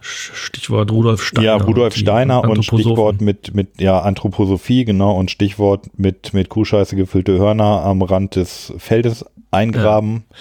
Stichwort 0.00 0.92
Rudolf 0.92 1.22
Steiner. 1.22 1.46
Ja, 1.46 1.56
Rudolf 1.56 1.96
Steiner 1.96 2.44
und 2.44 2.62
Stichwort 2.62 3.22
mit, 3.22 3.54
mit 3.54 3.80
ja, 3.80 4.00
Anthroposophie, 4.00 4.84
genau, 4.84 5.16
und 5.16 5.30
Stichwort 5.30 5.86
mit, 5.98 6.34
mit 6.34 6.50
Kuhscheiße 6.50 6.94
gefüllte 6.94 7.38
Hörner 7.38 7.82
am 7.82 8.02
Rand 8.02 8.36
des 8.36 8.72
Feldes 8.76 9.24
eingraben. 9.50 10.24
Ja. 10.28 10.36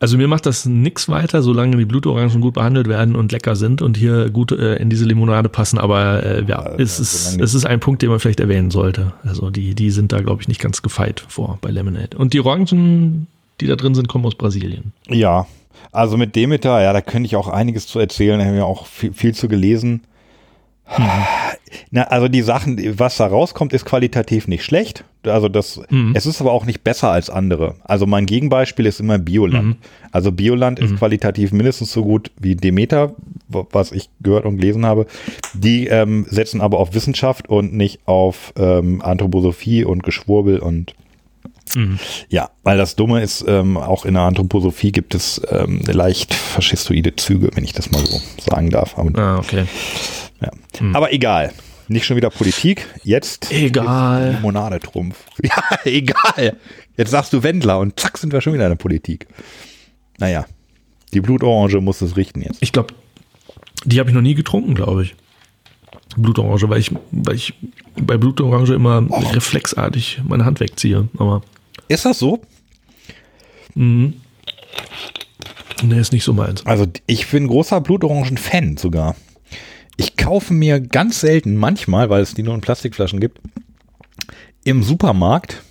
Also 0.00 0.16
mir 0.16 0.28
macht 0.28 0.46
das 0.46 0.64
nichts 0.64 1.08
weiter, 1.08 1.42
solange 1.42 1.76
die 1.76 1.84
Blutorangen 1.84 2.40
gut 2.40 2.54
behandelt 2.54 2.86
werden 2.86 3.16
und 3.16 3.32
lecker 3.32 3.56
sind 3.56 3.82
und 3.82 3.96
hier 3.96 4.30
gut 4.30 4.52
äh, 4.52 4.76
in 4.76 4.90
diese 4.90 5.04
Limonade 5.04 5.48
passen. 5.48 5.78
Aber 5.78 6.22
äh, 6.22 6.42
ja, 6.42 6.64
ja 6.64 6.74
es, 6.78 7.00
ist, 7.00 7.40
es 7.40 7.54
ist 7.54 7.66
ein 7.66 7.80
Punkt, 7.80 8.02
den 8.02 8.10
man 8.10 8.20
vielleicht 8.20 8.38
erwähnen 8.38 8.70
sollte. 8.70 9.12
Also 9.24 9.50
die, 9.50 9.74
die 9.74 9.90
sind 9.90 10.12
da, 10.12 10.20
glaube 10.20 10.40
ich, 10.40 10.48
nicht 10.48 10.60
ganz 10.60 10.82
gefeit 10.82 11.24
vor 11.26 11.58
bei 11.60 11.70
Lemonade. 11.70 12.16
Und 12.16 12.32
die 12.32 12.40
Orangen, 12.40 13.26
die 13.60 13.66
da 13.66 13.74
drin 13.74 13.96
sind, 13.96 14.06
kommen 14.06 14.24
aus 14.24 14.36
Brasilien. 14.36 14.92
Ja, 15.08 15.46
also 15.90 16.16
mit 16.16 16.36
Demeter, 16.36 16.80
ja, 16.80 16.92
da 16.92 17.00
könnte 17.00 17.26
ich 17.26 17.34
auch 17.34 17.48
einiges 17.48 17.88
zu 17.88 17.98
erzählen. 17.98 18.38
Da 18.38 18.44
haben 18.44 18.54
wir 18.54 18.66
auch 18.66 18.86
viel, 18.86 19.12
viel 19.12 19.34
zu 19.34 19.48
gelesen. 19.48 20.02
Na, 21.90 22.04
also 22.04 22.28
die 22.28 22.42
Sachen, 22.42 22.78
was 22.98 23.16
da 23.16 23.26
rauskommt, 23.26 23.72
ist 23.72 23.84
qualitativ 23.84 24.48
nicht 24.48 24.64
schlecht. 24.64 25.04
Also 25.24 25.48
das, 25.48 25.80
mhm. 25.90 26.12
es 26.14 26.26
ist 26.26 26.40
aber 26.40 26.52
auch 26.52 26.64
nicht 26.64 26.82
besser 26.84 27.10
als 27.10 27.28
andere. 27.28 27.74
Also 27.84 28.06
mein 28.06 28.26
Gegenbeispiel 28.26 28.86
ist 28.86 29.00
immer 29.00 29.18
Bioland. 29.18 29.66
Mhm. 29.66 29.76
Also 30.12 30.32
Bioland 30.32 30.78
ist 30.78 30.92
mhm. 30.92 30.96
qualitativ 30.96 31.52
mindestens 31.52 31.92
so 31.92 32.04
gut 32.04 32.30
wie 32.38 32.56
Demeter, 32.56 33.14
was 33.48 33.92
ich 33.92 34.08
gehört 34.20 34.44
und 34.44 34.56
gelesen 34.56 34.86
habe. 34.86 35.06
Die 35.54 35.86
ähm, 35.88 36.26
setzen 36.28 36.60
aber 36.60 36.78
auf 36.78 36.94
Wissenschaft 36.94 37.48
und 37.48 37.74
nicht 37.74 38.00
auf 38.06 38.52
ähm, 38.56 39.02
Anthroposophie 39.02 39.84
und 39.84 40.02
Geschwurbel 40.02 40.58
und 40.58 40.94
Mhm. 41.74 41.98
Ja, 42.30 42.48
weil 42.62 42.78
das 42.78 42.96
Dumme 42.96 43.22
ist, 43.22 43.44
ähm, 43.46 43.76
auch 43.76 44.06
in 44.06 44.14
der 44.14 44.22
Anthroposophie 44.22 44.90
gibt 44.90 45.14
es 45.14 45.40
ähm, 45.50 45.82
leicht 45.86 46.32
faschistoide 46.32 47.16
Züge, 47.16 47.50
wenn 47.54 47.64
ich 47.64 47.74
das 47.74 47.90
mal 47.90 48.04
so 48.06 48.20
sagen 48.50 48.70
darf. 48.70 48.96
Aber, 48.98 49.18
ah, 49.18 49.38
okay. 49.38 49.66
Ja. 50.40 50.50
Mhm. 50.80 50.94
Aber 50.96 51.12
egal. 51.12 51.52
Nicht 51.88 52.04
schon 52.04 52.16
wieder 52.16 52.30
Politik. 52.30 52.86
Jetzt 53.02 53.50
egal. 53.50 54.32
Limonade 54.34 54.78
Trumpf. 54.80 55.24
Ja, 55.42 55.62
egal. 55.84 56.56
Jetzt 56.96 57.10
sagst 57.10 57.32
du 57.32 57.42
Wendler 57.42 57.78
und 57.78 57.98
zack 57.98 58.18
sind 58.18 58.32
wir 58.32 58.40
schon 58.40 58.52
wieder 58.52 58.64
in 58.64 58.70
der 58.72 58.76
Politik. 58.76 59.26
Naja, 60.18 60.46
die 61.14 61.20
Blutorange 61.20 61.80
muss 61.80 62.02
es 62.02 62.16
richten 62.16 62.42
jetzt. 62.42 62.58
Ich 62.60 62.72
glaube, 62.72 62.92
die 63.84 63.98
habe 64.00 64.10
ich 64.10 64.14
noch 64.14 64.22
nie 64.22 64.34
getrunken, 64.34 64.74
glaube 64.74 65.04
ich. 65.04 65.14
Blutorange, 66.16 66.68
weil 66.68 66.80
ich, 66.80 66.90
weil 67.12 67.36
ich 67.36 67.54
bei 67.96 68.16
Blutorange 68.16 68.74
immer 68.74 69.02
Och. 69.10 69.34
reflexartig 69.34 70.20
meine 70.26 70.44
Hand 70.44 70.60
wegziehe. 70.60 71.08
Aber 71.16 71.42
ist 71.88 72.04
das 72.04 72.18
so? 72.18 72.40
Mhm. 73.74 74.14
Nee, 75.84 76.00
ist 76.00 76.12
nicht 76.12 76.24
so 76.24 76.32
meins. 76.32 76.66
Also 76.66 76.86
ich 77.06 77.28
bin 77.28 77.46
großer 77.46 77.80
Blutorangen-Fan 77.80 78.76
sogar. 78.76 79.14
Ich 79.98 80.16
kaufe 80.16 80.54
mir 80.54 80.80
ganz 80.80 81.20
selten, 81.20 81.56
manchmal, 81.56 82.08
weil 82.08 82.22
es 82.22 82.32
die 82.32 82.44
nur 82.44 82.54
in 82.54 82.60
Plastikflaschen 82.60 83.18
gibt, 83.18 83.40
im 84.64 84.82
Supermarkt 84.84 85.62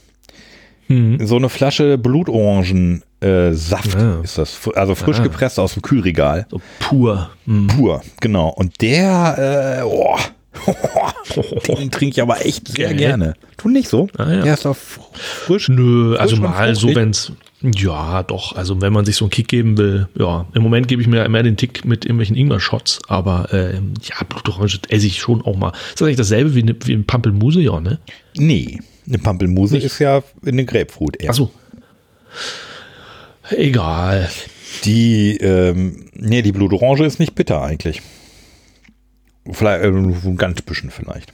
mhm. 0.90 1.26
so 1.26 1.38
eine 1.38 1.50
Flasche 1.50 1.98
Blutorangen 1.98 3.04
äh, 3.22 3.54
Saft 3.54 3.96
ja. 3.96 4.20
ist 4.22 4.38
das, 4.38 4.60
also 4.76 4.96
frisch 4.96 5.20
ah. 5.20 5.24
gepresst 5.24 5.60
aus 5.60 5.74
dem 5.74 5.82
Kühlregal. 5.82 6.46
So 6.52 6.62
pur. 6.80 7.30
Mhm. 7.46 7.68
Pur, 7.68 8.02
genau. 8.20 8.50
Und 8.50 8.82
der, 8.82 9.80
äh, 9.80 9.84
oh, 9.84 10.18
den 11.80 11.90
trinke 11.90 12.16
ich 12.16 12.22
aber 12.22 12.46
echt 12.46 12.68
sehr 12.68 12.94
gerne. 12.94 13.34
Tu 13.56 13.70
nicht 13.70 13.88
so? 13.88 14.10
Ah, 14.18 14.30
ja. 14.30 14.42
Der 14.42 14.54
ist 14.56 14.66
doch 14.66 14.76
frisch. 14.76 15.70
Nö, 15.70 16.12
frisch 16.12 16.20
also 16.20 16.36
mal 16.38 16.76
so, 16.76 16.94
wenn 16.94 17.12
es 17.12 17.32
ja, 17.74 18.24
doch. 18.24 18.56
Also 18.56 18.82
wenn 18.82 18.94
man 18.94 19.06
sich 19.06 19.16
so 19.16 19.26
einen 19.26 19.30
Kick 19.30 19.48
geben 19.48 19.78
will, 19.78 20.08
ja. 20.18 20.48
Im 20.54 20.64
Moment 20.64 20.88
gebe 20.88 21.02
ich 21.02 21.08
mir 21.08 21.28
mehr 21.30 21.44
den 21.44 21.58
Tick 21.58 21.86
mit 21.86 22.06
irgendwelchen 22.06 22.36
Ingwer-Shots, 22.36 23.00
aber 23.08 23.54
äh, 23.54 23.76
ja, 23.76 24.24
Blutorange 24.28 24.80
esse 24.90 25.08
ich 25.08 25.20
schon 25.20 25.42
auch 25.42 25.58
mal. 25.58 25.70
Ist 25.70 26.02
das 26.02 26.04
eigentlich 26.04 26.18
dasselbe 26.18 26.56
wie, 26.56 26.62
eine, 26.62 26.76
wie 26.86 26.94
ein 26.94 27.06
Pampelmuse, 27.06 27.62
ja, 27.62 27.80
ne? 27.80 28.00
Nee, 28.36 28.80
eine 29.08 29.18
Pampelmuse 29.18 29.76
Nicht. 29.76 29.86
ist 29.86 30.00
ja 30.00 30.24
eine 30.46 30.66
Grapefruit 30.66 31.22
eher. 31.22 31.32
Ach 31.32 31.36
so. 31.36 31.52
Egal. 33.50 34.30
Die, 34.84 35.38
ähm, 35.38 36.10
nee, 36.14 36.42
die 36.42 36.52
Blutorange 36.52 37.06
ist 37.06 37.20
nicht 37.20 37.36
bitter 37.36 37.62
eigentlich. 37.62 38.02
Vielleicht 39.50 39.84
äh, 39.84 39.88
ein 39.88 40.38
ganz 40.38 40.62
bisschen 40.62 40.92
vielleicht. 40.92 41.32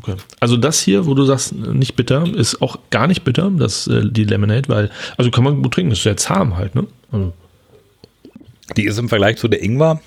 Okay. 0.00 0.14
Also 0.40 0.56
das 0.56 0.80
hier, 0.80 1.06
wo 1.06 1.14
du 1.14 1.24
sagst, 1.24 1.54
nicht 1.54 1.96
bitter, 1.96 2.24
ist 2.34 2.62
auch 2.62 2.78
gar 2.90 3.06
nicht 3.06 3.24
bitter, 3.24 3.50
das 3.50 3.86
äh, 3.88 4.02
die 4.08 4.24
Lemonade, 4.24 4.68
weil, 4.68 4.90
also 5.16 5.30
kann 5.30 5.44
man 5.44 5.62
gut 5.62 5.74
trinken, 5.74 5.92
ist 5.92 6.02
sehr 6.02 6.16
zahm 6.16 6.56
halt, 6.56 6.74
ne? 6.74 6.86
Also. 7.10 7.32
Die 8.76 8.84
ist 8.84 8.98
im 8.98 9.08
Vergleich 9.08 9.38
zu 9.38 9.48
der 9.48 9.62
Ingwer, 9.62 10.00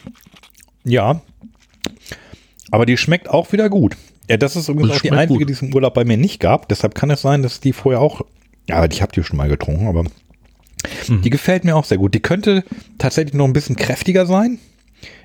ja. 0.84 1.22
Aber 2.70 2.86
die 2.86 2.98
schmeckt 2.98 3.30
auch 3.30 3.52
wieder 3.52 3.70
gut. 3.70 3.98
Ja, 4.30 4.38
das 4.38 4.56
ist 4.56 4.70
übrigens 4.70 4.90
das 4.90 4.98
auch 4.98 5.02
die 5.02 5.12
einzige, 5.12 5.40
gut. 5.40 5.50
die 5.50 5.54
es 5.54 5.62
im 5.62 5.74
Urlaub 5.74 5.94
bei 5.94 6.06
mir 6.06 6.18
nicht 6.18 6.40
gab. 6.40 6.70
Deshalb 6.70 6.96
kann 6.96 7.10
es 7.10 7.22
sein, 7.22 7.44
dass 7.44 7.60
die 7.60 7.74
vorher 7.74 8.00
auch, 8.00 8.22
ja, 8.70 8.86
ich 8.86 9.02
habe 9.02 9.12
die 9.12 9.24
schon 9.24 9.38
mal 9.38 9.50
getrunken, 9.50 9.88
aber 9.88 10.04
mhm. 10.04 11.22
die 11.22 11.30
gefällt 11.30 11.66
mir 11.66 11.76
auch 11.76 11.84
sehr 11.84 11.98
gut. 11.98 12.14
Die 12.14 12.22
könnte 12.22 12.64
tatsächlich 12.98 13.34
noch 13.34 13.46
ein 13.46 13.54
bisschen 13.54 13.76
kräftiger 13.76 14.26
sein. 14.26 14.60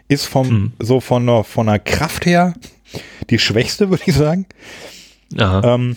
Ist 0.08 0.26
vom, 0.26 0.48
mhm. 0.48 0.72
so 0.78 1.00
von, 1.00 1.44
von 1.44 1.66
der 1.66 1.78
Kraft 1.78 2.26
her 2.26 2.54
die 3.30 3.38
schwächste, 3.38 3.90
würde 3.90 4.04
ich 4.06 4.14
sagen. 4.14 4.46
Ähm, 5.36 5.96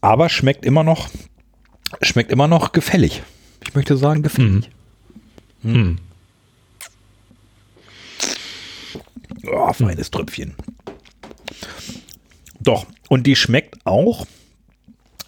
aber 0.00 0.28
schmeckt 0.28 0.64
immer 0.64 0.84
noch, 0.84 1.08
schmeckt 2.02 2.30
immer 2.30 2.48
noch 2.48 2.72
gefällig. 2.72 3.22
Ich 3.66 3.74
möchte 3.74 3.96
sagen, 3.96 4.22
gefällig. 4.22 4.70
Hm. 5.62 5.98
Oh, 9.46 9.72
feines 9.72 10.10
Tröpfchen. 10.10 10.54
Doch, 12.60 12.86
und 13.08 13.26
die 13.26 13.36
schmeckt 13.36 13.84
auch 13.84 14.26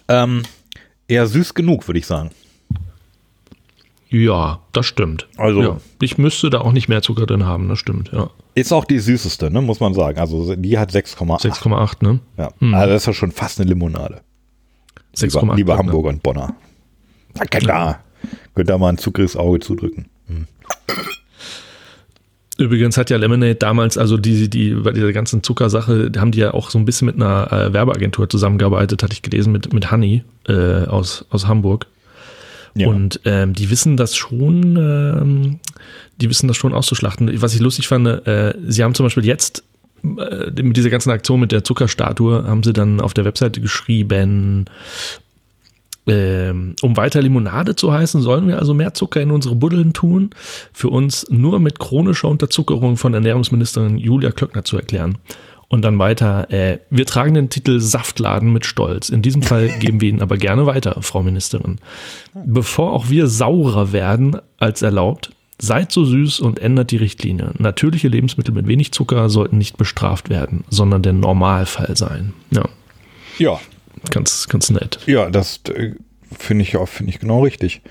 ähm, 0.07 0.43
eher 1.07 1.27
süß 1.27 1.53
genug, 1.53 1.87
würde 1.87 1.99
ich 1.99 2.07
sagen. 2.07 2.31
Ja, 4.09 4.61
das 4.71 4.85
stimmt. 4.85 5.27
Also- 5.37 5.61
ja. 5.61 5.77
ich 6.01 6.17
müsste 6.17 6.49
da 6.49 6.61
auch 6.61 6.71
nicht 6.71 6.87
mehr 6.87 7.01
Zucker 7.01 7.25
drin 7.25 7.45
haben, 7.45 7.67
das 7.69 7.79
stimmt, 7.79 8.11
ja. 8.13 8.29
Ist 8.55 8.71
auch 8.73 8.85
die 8.85 8.99
süßeste, 8.99 9.51
ne, 9.51 9.61
muss 9.61 9.79
man 9.79 9.93
sagen. 9.93 10.17
Also 10.19 10.55
die 10.55 10.77
hat 10.79 10.91
6,8. 10.91 11.41
6,8, 11.41 12.01
ne? 12.03 12.19
Ja. 12.37 12.49
Also 12.73 12.93
das 12.93 13.03
ist 13.03 13.05
ja 13.07 13.13
schon 13.13 13.31
fast 13.31 13.59
eine 13.59 13.69
Limonade. 13.69 14.21
Lieber, 15.19 15.39
6,8. 15.41 15.55
lieber 15.55 15.73
ne? 15.73 15.79
Hamburger 15.79 16.09
und 16.09 16.23
Bonner. 16.23 16.55
Da 17.35 17.45
könnt 17.45 17.67
ihr, 17.67 17.99
könnt 18.55 18.69
ihr 18.69 18.77
mal 18.79 18.89
ein 18.89 18.97
zuckriges 18.97 19.35
Auge 19.35 19.59
zudrücken. 19.59 20.07
Übrigens 22.57 22.97
hat 22.97 23.11
ja 23.11 23.17
Lemonade 23.17 23.53
damals, 23.55 23.99
also 23.99 24.17
die, 24.17 24.49
die, 24.49 24.73
bei 24.73 24.91
dieser 24.91 25.13
ganzen 25.13 25.43
Zuckersache, 25.43 26.09
da 26.09 26.21
haben 26.21 26.31
die 26.31 26.39
ja 26.39 26.55
auch 26.55 26.71
so 26.71 26.79
ein 26.79 26.85
bisschen 26.85 27.05
mit 27.05 27.15
einer 27.15 27.51
äh, 27.51 27.71
Werbeagentur 27.73 28.27
zusammengearbeitet, 28.27 29.03
hatte 29.03 29.13
ich 29.13 29.21
gelesen, 29.21 29.51
mit, 29.51 29.71
mit 29.73 29.91
Honey 29.91 30.23
äh, 30.47 30.85
aus, 30.85 31.25
aus 31.29 31.45
Hamburg. 31.47 31.85
Ja. 32.77 32.87
Und 32.87 33.21
ähm, 33.25 33.53
die 33.53 33.69
wissen 33.69 33.97
das 33.97 34.15
schon, 34.15 34.75
ähm, 34.77 35.59
die 36.21 36.29
wissen 36.29 36.47
das 36.47 36.57
schon 36.57 36.73
auszuschlachten. 36.73 37.41
Was 37.41 37.53
ich 37.53 37.59
lustig 37.59 37.87
fand, 37.87 38.07
äh, 38.07 38.53
sie 38.67 38.83
haben 38.83 38.93
zum 38.93 39.05
Beispiel 39.05 39.25
jetzt 39.25 39.63
äh, 40.03 40.61
mit 40.61 40.77
dieser 40.77 40.89
ganzen 40.89 41.11
Aktion 41.11 41.39
mit 41.39 41.51
der 41.51 41.63
Zuckerstatue, 41.63 42.43
haben 42.47 42.63
sie 42.63 42.73
dann 42.73 43.01
auf 43.01 43.13
der 43.13 43.25
Webseite 43.25 43.61
geschrieben, 43.61 44.65
ähm, 46.07 46.75
um 46.81 46.95
weiter 46.95 47.21
Limonade 47.21 47.75
zu 47.75 47.91
heißen, 47.91 48.21
sollen 48.21 48.47
wir 48.47 48.59
also 48.59 48.73
mehr 48.73 48.93
Zucker 48.93 49.21
in 49.21 49.31
unsere 49.31 49.55
Buddeln 49.55 49.93
tun. 49.93 50.29
Für 50.71 50.89
uns 50.89 51.25
nur 51.29 51.59
mit 51.59 51.79
chronischer 51.79 52.29
Unterzuckerung 52.29 52.95
von 52.95 53.13
Ernährungsministerin 53.13 53.97
Julia 53.97 54.31
Klöckner 54.31 54.63
zu 54.63 54.77
erklären. 54.77 55.17
Und 55.69 55.81
dann 55.83 55.99
weiter, 55.99 56.49
äh, 56.51 56.79
wir 56.89 57.05
tragen 57.05 57.33
den 57.33 57.49
Titel 57.49 57.79
Saftladen 57.81 58.53
mit 58.53 58.65
Stolz. 58.65 59.09
In 59.09 59.21
diesem 59.21 59.43
Fall 59.43 59.67
geben 59.79 59.99
wir 59.99 60.09
ihn 60.09 60.21
aber 60.21 60.37
gerne 60.37 60.65
weiter, 60.65 61.01
Frau 61.01 61.21
Ministerin. 61.23 61.79
Bevor 62.33 62.93
auch 62.93 63.09
wir 63.09 63.27
saurer 63.27 63.91
werden 63.91 64.37
als 64.57 64.81
erlaubt, 64.81 65.31
seid 65.59 65.91
so 65.91 66.05
süß 66.05 66.39
und 66.39 66.59
ändert 66.59 66.91
die 66.91 66.97
Richtlinie. 66.97 67.51
Natürliche 67.57 68.07
Lebensmittel 68.07 68.53
mit 68.53 68.67
wenig 68.67 68.91
Zucker 68.93 69.29
sollten 69.29 69.57
nicht 69.57 69.75
bestraft 69.77 70.29
werden, 70.29 70.63
sondern 70.69 71.01
der 71.01 71.13
Normalfall 71.13 71.97
sein. 71.97 72.33
Ja, 72.51 72.69
Ja, 73.37 73.59
ganz, 74.11 74.47
ganz 74.47 74.69
nett. 74.69 74.99
ja, 75.05 75.29
das 75.29 75.59
äh, 75.73 75.95
finde 76.37 76.63
ich 76.63 76.77
auch, 76.77 76.87
finde 76.87 77.11
ich 77.11 77.19
genau 77.19 77.43
richtig. 77.43 77.81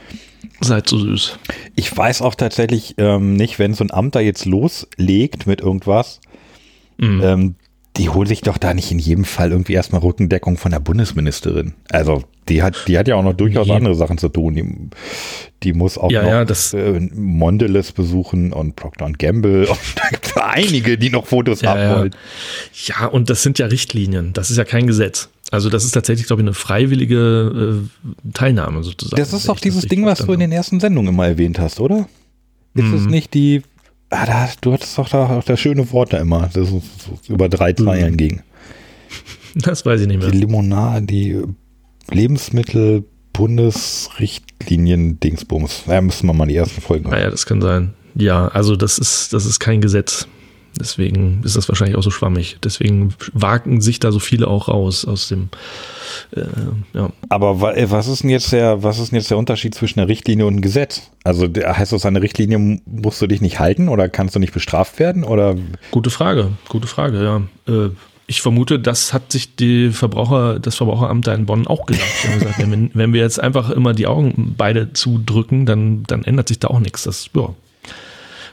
Seid 0.60 0.88
so 0.88 0.98
süß. 0.98 1.38
Ich 1.74 1.94
weiß 1.94 2.22
auch 2.22 2.36
tatsächlich 2.36 2.94
ähm, 2.96 3.34
nicht, 3.34 3.58
wenn 3.58 3.74
so 3.74 3.84
ein 3.84 3.90
Amt 3.90 4.14
da 4.14 4.20
jetzt 4.20 4.46
loslegt 4.46 5.46
mit 5.46 5.60
irgendwas, 5.60 6.20
Mhm. 6.98 7.20
ähm, 7.22 7.54
die 7.98 8.08
holen 8.10 8.26
sich 8.26 8.40
doch 8.42 8.58
da 8.58 8.74
nicht 8.74 8.90
in 8.92 8.98
jedem 8.98 9.24
Fall 9.24 9.52
irgendwie 9.52 9.72
erstmal 9.74 10.00
Rückendeckung 10.02 10.56
von 10.58 10.70
der 10.70 10.80
Bundesministerin. 10.80 11.74
Also 11.90 12.22
die 12.48 12.62
hat, 12.62 12.76
die 12.86 12.96
hat 12.98 13.08
ja 13.08 13.16
auch 13.16 13.22
noch 13.24 13.32
durchaus 13.32 13.68
andere 13.70 13.94
Sachen 13.94 14.18
zu 14.18 14.28
tun. 14.28 14.54
Die, 14.54 14.90
die 15.62 15.72
muss 15.72 15.98
auch 15.98 16.10
Ja, 16.10 16.22
noch 16.22 16.28
ja, 16.28 16.44
das- 16.44 16.74
äh, 16.74 17.00
Mondelez 17.14 17.92
besuchen 17.92 18.52
und 18.52 18.76
Procter 18.76 19.10
Gamble. 19.18 19.66
Und 19.68 19.78
da 19.96 20.08
gibt 20.10 20.26
es 20.26 20.36
einige, 20.36 20.98
die 20.98 21.10
noch 21.10 21.26
Fotos 21.26 21.62
Ja, 21.62 21.70
haben 21.70 21.80
ja. 21.80 21.98
wollen. 21.98 22.14
Ja, 22.86 23.06
und 23.06 23.30
das 23.30 23.42
sind 23.42 23.58
ja 23.58 23.66
Richtlinien. 23.66 24.32
Das 24.32 24.50
ist 24.50 24.56
ja 24.58 24.64
kein 24.64 24.86
Gesetz. 24.86 25.28
Also 25.50 25.70
das 25.70 25.84
ist 25.84 25.92
tatsächlich, 25.92 26.26
glaube 26.26 26.42
ich, 26.42 26.46
eine 26.46 26.54
freiwillige 26.54 27.80
äh, 27.84 28.30
Teilnahme 28.34 28.82
sozusagen. 28.82 29.20
Das 29.20 29.32
ist 29.32 29.48
doch 29.48 29.56
ich 29.56 29.62
dieses 29.62 29.86
Ding, 29.86 30.04
was 30.04 30.18
du 30.20 30.32
in 30.32 30.40
den 30.40 30.52
ersten 30.52 30.80
Sendungen 30.80 31.14
immer 31.14 31.26
erwähnt 31.26 31.58
hast, 31.58 31.80
oder? 31.80 32.08
Ist 32.74 32.92
es 32.92 33.02
Mhm. 33.02 33.10
nicht 33.10 33.32
die. 33.34 33.62
Ah, 34.18 34.24
da, 34.26 34.48
du 34.60 34.72
hattest 34.72 34.96
doch 34.96 35.08
da 35.08 35.26
auch 35.28 35.44
das 35.44 35.60
schöne 35.60 35.90
Wort 35.92 36.12
da 36.12 36.18
immer, 36.18 36.48
das 36.52 36.70
es 36.70 37.28
über 37.28 37.48
drei 37.48 37.72
Zeilen 37.74 38.16
ging. 38.16 38.38
habe. 38.38 38.42
Das 39.56 39.84
weiß 39.84 40.00
ich 40.00 40.06
nicht 40.06 40.22
Die 40.22 40.26
mehr. 40.26 40.34
Limonade, 40.34 41.06
die 41.06 41.42
Lebensmittel 42.10 43.04
Bundesrichtlinien 43.32 45.20
Dingsbums. 45.20 45.82
Da 45.86 46.00
müssen 46.00 46.26
wir 46.26 46.32
mal 46.32 46.46
die 46.46 46.56
ersten 46.56 46.80
Folgen. 46.80 47.10
Naja, 47.10 47.30
das 47.30 47.44
kann 47.46 47.60
sein. 47.60 47.92
Ja, 48.14 48.48
also 48.48 48.76
das 48.76 48.98
ist, 48.98 49.32
das 49.34 49.44
ist 49.44 49.60
kein 49.60 49.80
Gesetz. 49.82 50.26
Deswegen 50.78 51.42
ist 51.44 51.56
das 51.56 51.68
wahrscheinlich 51.68 51.96
auch 51.96 52.02
so 52.02 52.10
schwammig. 52.10 52.58
Deswegen 52.62 53.14
wagen 53.32 53.80
sich 53.80 54.00
da 54.00 54.12
so 54.12 54.18
viele 54.18 54.48
auch 54.48 54.68
raus 54.68 55.04
aus 55.04 55.28
dem, 55.28 55.48
äh, 56.32 56.42
ja. 56.92 57.10
Aber 57.28 57.76
äh, 57.76 57.90
was 57.90 58.08
ist 58.08 58.22
denn 58.22 58.30
jetzt 58.30 58.52
der, 58.52 58.82
was 58.82 58.98
ist 58.98 59.12
denn 59.12 59.18
jetzt 59.18 59.30
der 59.30 59.38
Unterschied 59.38 59.74
zwischen 59.74 60.00
einer 60.00 60.08
Richtlinie 60.08 60.46
und 60.46 60.54
einem 60.54 60.62
Gesetz? 60.62 61.10
Also 61.24 61.46
heißt 61.46 61.92
das, 61.92 62.06
eine 62.06 62.22
Richtlinie 62.22 62.80
musst 62.84 63.20
du 63.22 63.26
dich 63.26 63.40
nicht 63.40 63.58
halten 63.58 63.88
oder 63.88 64.08
kannst 64.08 64.34
du 64.34 64.38
nicht 64.38 64.52
bestraft 64.52 64.98
werden? 64.98 65.24
Oder 65.24 65.56
Gute 65.90 66.10
Frage, 66.10 66.52
gute 66.68 66.86
Frage, 66.86 67.22
ja. 67.22 67.42
Äh, 67.72 67.90
ich 68.28 68.42
vermute, 68.42 68.80
das 68.80 69.12
hat 69.12 69.30
sich 69.30 69.54
die 69.54 69.90
Verbraucher, 69.90 70.58
das 70.58 70.74
Verbraucheramt 70.74 71.26
da 71.26 71.34
in 71.34 71.46
Bonn 71.46 71.66
auch 71.66 71.86
gedacht. 71.86 72.08
Gesagt, 72.22 72.58
wenn, 72.58 72.70
wir, 72.70 72.90
wenn 72.92 73.12
wir 73.12 73.20
jetzt 73.20 73.40
einfach 73.40 73.70
immer 73.70 73.92
die 73.92 74.06
Augen 74.06 74.54
beide 74.56 74.92
zudrücken, 74.92 75.64
dann, 75.64 76.02
dann 76.04 76.24
ändert 76.24 76.48
sich 76.48 76.58
da 76.58 76.68
auch 76.68 76.80
nichts. 76.80 77.04
Das, 77.04 77.30
ja. 77.34 77.54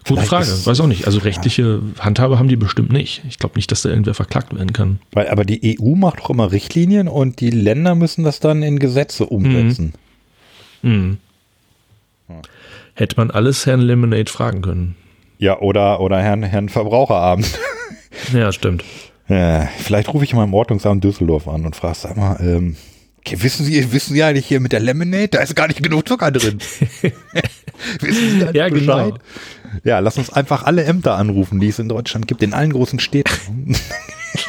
Gute 0.05 0.21
Vielleicht 0.21 0.29
Frage, 0.29 0.65
weiß 0.65 0.79
auch 0.81 0.87
nicht. 0.87 1.05
Also 1.05 1.19
rechtliche 1.19 1.81
Handhabe 1.99 2.37
haben 2.37 2.47
die 2.49 2.55
bestimmt 2.55 2.91
nicht. 2.91 3.23
Ich 3.27 3.39
glaube 3.39 3.55
nicht, 3.55 3.71
dass 3.71 3.83
da 3.83 3.89
irgendwer 3.89 4.13
verklagt 4.13 4.53
werden 4.53 4.73
kann. 4.73 4.99
weil, 5.11 5.27
aber 5.29 5.45
die 5.45 5.79
EU 5.79 5.95
macht 5.95 6.19
doch 6.19 6.29
immer 6.29 6.51
Richtlinien 6.51 7.07
und 7.07 7.39
die 7.39 7.49
Länder 7.49 7.95
müssen 7.95 8.23
das 8.23 8.39
dann 8.39 8.63
in 8.63 8.79
Gesetze 8.79 9.25
umsetzen. 9.25 9.93
Hm. 10.81 11.17
Hätte 12.95 13.15
man 13.17 13.31
alles 13.31 13.65
Herrn 13.65 13.81
Lemonade 13.81 14.29
fragen 14.29 14.61
können. 14.61 14.95
Ja, 15.37 15.59
oder, 15.59 15.99
oder 15.99 16.21
Herrn, 16.21 16.43
Herrn 16.43 16.69
Verbraucherabend. 16.69 17.47
Ja, 18.31 18.51
stimmt. 18.51 18.83
Ja, 19.27 19.67
vielleicht 19.79 20.13
rufe 20.13 20.23
ich 20.23 20.33
mal 20.35 20.43
im 20.43 20.53
Ordnungsamt 20.53 21.03
Düsseldorf 21.03 21.47
an 21.47 21.65
und 21.65 21.75
frage, 21.75 21.95
sag 21.97 22.15
mal, 22.15 22.37
ähm, 22.39 22.75
okay, 23.17 23.41
wissen 23.41 23.65
Sie, 23.65 23.91
wissen 23.91 24.13
Sie 24.13 24.23
eigentlich 24.23 24.45
hier 24.45 24.59
mit 24.59 24.71
der 24.71 24.79
Lemonade, 24.79 25.29
da 25.29 25.39
ist 25.39 25.55
gar 25.55 25.67
nicht 25.67 25.81
genug 25.81 26.07
Zucker 26.07 26.31
drin. 26.31 26.59
wissen 27.99 28.39
Sie 28.39 28.57
Ja, 28.57 28.69
genau. 28.69 29.17
Ja, 29.83 29.99
lass 29.99 30.17
uns 30.17 30.31
einfach 30.31 30.63
alle 30.63 30.83
Ämter 30.83 31.15
anrufen, 31.15 31.59
die 31.59 31.69
es 31.69 31.79
in 31.79 31.89
Deutschland 31.89 32.27
gibt, 32.27 32.43
in 32.43 32.53
allen 32.53 32.73
großen 32.73 32.99
Städten. 32.99 33.75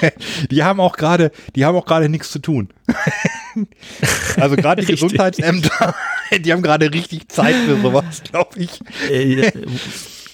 die 0.50 0.62
haben 0.62 0.80
auch 0.80 0.96
gerade, 0.96 1.30
die 1.54 1.64
haben 1.64 1.76
auch 1.76 1.86
gerade 1.86 2.08
nichts 2.08 2.30
zu 2.30 2.38
tun. 2.38 2.68
also 4.36 4.56
gerade 4.56 4.82
die. 4.82 4.92
Gesundheitsämter, 4.92 5.94
die 6.38 6.52
haben 6.52 6.62
gerade 6.62 6.92
richtig 6.92 7.28
Zeit 7.28 7.54
für 7.54 7.80
sowas, 7.80 8.22
glaube 8.22 8.58
ich. 8.58 8.80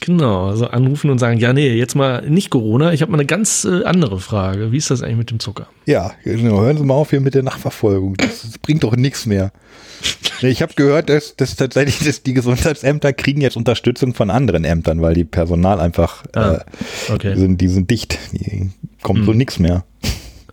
Genau, 0.00 0.48
also 0.48 0.66
anrufen 0.66 1.10
und 1.10 1.18
sagen, 1.18 1.38
ja, 1.38 1.52
nee, 1.52 1.74
jetzt 1.74 1.94
mal 1.94 2.28
nicht 2.28 2.48
Corona, 2.50 2.92
ich 2.92 3.02
habe 3.02 3.12
mal 3.12 3.18
eine 3.18 3.26
ganz 3.26 3.66
äh, 3.66 3.84
andere 3.84 4.18
Frage. 4.18 4.72
Wie 4.72 4.78
ist 4.78 4.90
das 4.90 5.02
eigentlich 5.02 5.18
mit 5.18 5.30
dem 5.30 5.40
Zucker? 5.40 5.66
Ja, 5.84 6.12
genau. 6.24 6.62
hören 6.62 6.78
Sie 6.78 6.84
mal 6.84 6.94
auf 6.94 7.10
hier 7.10 7.20
mit 7.20 7.34
der 7.34 7.42
Nachverfolgung. 7.42 8.16
Das, 8.16 8.42
das 8.42 8.58
bringt 8.58 8.82
doch 8.82 8.96
nichts 8.96 9.26
mehr. 9.26 9.52
Ich 10.40 10.62
habe 10.62 10.72
gehört, 10.74 11.10
dass, 11.10 11.36
dass 11.36 11.54
tatsächlich 11.56 11.98
dass 12.06 12.22
die 12.22 12.32
Gesundheitsämter 12.32 13.12
kriegen 13.12 13.42
jetzt 13.42 13.58
Unterstützung 13.58 14.14
von 14.14 14.30
anderen 14.30 14.64
Ämtern, 14.64 15.02
weil 15.02 15.12
die 15.12 15.24
Personal 15.24 15.80
einfach 15.80 16.24
Ah, 16.34 16.64
äh, 17.08 17.12
okay. 17.12 17.34
die 17.34 17.40
sind, 17.40 17.60
die 17.60 17.68
sind 17.68 17.90
dicht. 17.90 18.18
Die 18.32 18.70
kommt 19.02 19.26
so 19.26 19.32
nichts 19.34 19.58
mehr. 19.58 19.84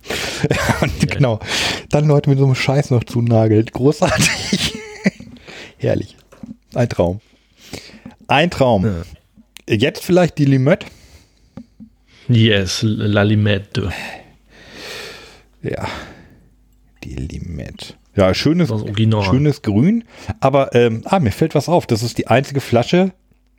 Und 0.82 1.10
genau. 1.10 1.40
Dann 1.90 2.06
Leute 2.06 2.28
mit 2.28 2.38
so 2.38 2.44
einem 2.44 2.54
Scheiß 2.54 2.90
noch 2.90 3.04
zunagelt. 3.04 3.72
Großartig. 3.72 4.74
Herrlich. 5.78 6.16
Ein 6.74 6.88
Traum. 6.90 7.20
Ein 8.26 8.50
Traum. 8.50 8.84
Ja. 8.84 8.92
Jetzt 9.68 10.04
vielleicht 10.04 10.38
die 10.38 10.44
Limette. 10.44 10.86
Yes, 12.28 12.82
La 12.82 13.22
Limette. 13.22 13.90
Ja. 15.62 15.86
Die 17.04 17.14
Limette. 17.14 17.94
Ja, 18.16 18.34
schönes, 18.34 18.70
schönes 19.24 19.62
Grün. 19.62 20.04
Aber 20.40 20.74
ähm, 20.74 21.02
ah, 21.04 21.20
mir 21.20 21.30
fällt 21.30 21.54
was 21.54 21.68
auf. 21.68 21.86
Das 21.86 22.02
ist 22.02 22.18
die 22.18 22.26
einzige 22.26 22.60
Flasche, 22.60 23.12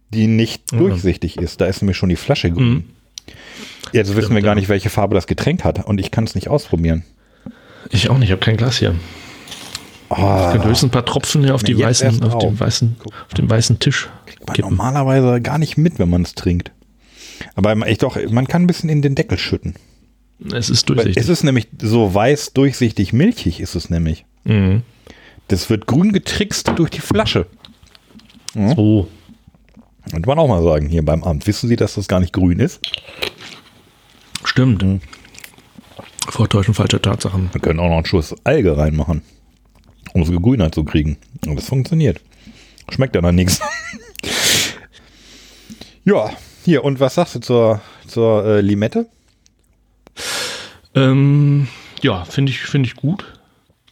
die 0.09 0.27
nicht 0.27 0.71
Ja. 0.71 0.79
durchsichtig 0.79 1.37
ist. 1.37 1.61
Da 1.61 1.65
ist 1.65 1.81
mir 1.81 1.93
schon 1.93 2.09
die 2.09 2.15
Flasche 2.15 2.51
grün. 2.51 2.69
Mhm. 2.69 2.83
Jetzt 3.93 4.15
wissen 4.15 4.35
wir 4.35 4.41
gar 4.41 4.55
nicht, 4.55 4.69
welche 4.69 4.89
Farbe 4.89 5.15
das 5.15 5.27
Getränk 5.27 5.63
hat. 5.63 5.85
Und 5.85 5.99
ich 5.99 6.11
kann 6.11 6.25
es 6.25 6.35
nicht 6.35 6.47
ausprobieren. 6.49 7.05
Ich 7.91 8.09
auch 8.09 8.17
nicht, 8.17 8.27
ich 8.27 8.31
habe 8.31 8.41
kein 8.41 8.57
Glas 8.57 8.77
hier. 8.77 8.95
Oh, 10.09 10.15
Ich 10.15 10.51
könnte 10.51 10.67
höchstens 10.67 10.89
ein 10.89 10.91
paar 10.91 11.05
Tropfen 11.05 11.43
hier 11.43 11.53
auf, 11.55 11.63
die 11.63 11.77
weißen, 11.77 12.23
auf, 12.23 12.39
dem 12.39 12.59
weißen, 12.59 12.95
auf 13.27 13.33
dem 13.35 13.49
weißen 13.49 13.79
Tisch. 13.79 14.09
man 14.45 14.55
kippen. 14.55 14.69
normalerweise 14.71 15.41
gar 15.41 15.57
nicht 15.57 15.77
mit, 15.77 15.99
wenn 15.99 16.09
man 16.09 16.23
es 16.23 16.33
trinkt. 16.33 16.71
Aber 17.55 17.87
ich 17.87 17.99
doch, 17.99 18.17
man 18.29 18.47
kann 18.47 18.63
ein 18.63 18.67
bisschen 18.67 18.89
in 18.89 19.01
den 19.01 19.15
Deckel 19.15 19.37
schütten. 19.37 19.75
Es 20.53 20.69
ist 20.69 20.87
durchsichtig. 20.89 21.17
Es 21.17 21.29
ist 21.29 21.43
nämlich 21.43 21.67
so 21.81 22.13
weiß, 22.13 22.53
durchsichtig, 22.53 23.13
milchig 23.13 23.59
ist 23.59 23.75
es 23.75 23.89
nämlich. 23.89 24.25
Mhm. 24.45 24.83
Das 25.49 25.69
wird 25.69 25.85
grün 25.85 26.11
getrickst 26.13 26.71
durch 26.75 26.89
die 26.89 27.01
Flasche. 27.01 27.45
So. 28.53 29.07
Und 30.13 30.25
man 30.25 30.39
auch 30.39 30.47
mal 30.47 30.63
sagen, 30.63 30.87
hier 30.87 31.03
beim 31.03 31.23
Amt, 31.23 31.45
wissen 31.45 31.67
Sie, 31.69 31.75
dass 31.75 31.95
das 31.95 32.07
gar 32.07 32.19
nicht 32.19 32.33
grün 32.33 32.59
ist? 32.59 32.81
Stimmt. 34.43 34.81
Mhm. 34.83 35.01
Vortäuschen 36.29 36.73
falscher 36.73 37.01
Tatsachen. 37.01 37.49
Wir 37.51 37.61
können 37.61 37.79
auch 37.79 37.89
noch 37.89 37.97
einen 37.97 38.05
Schuss 38.05 38.35
Alge 38.43 38.77
reinmachen, 38.77 39.21
um 40.13 40.21
es 40.21 40.31
grüner 40.31 40.71
zu 40.71 40.83
kriegen. 40.83 41.17
Und 41.45 41.55
das 41.55 41.65
funktioniert. 41.65 42.21
Schmeckt 42.89 43.15
ja 43.15 43.21
dann 43.21 43.35
nichts. 43.35 43.59
Ja, 46.05 46.31
hier, 46.65 46.83
und 46.83 46.99
was 46.99 47.15
sagst 47.15 47.35
du 47.35 47.39
zur, 47.39 47.81
zur 48.07 48.43
äh, 48.43 48.61
Limette? 48.61 49.05
Ähm, 50.95 51.67
ja, 52.01 52.25
finde 52.25 52.51
ich, 52.51 52.61
finde 52.61 52.87
ich 52.87 52.95
gut. 52.95 53.25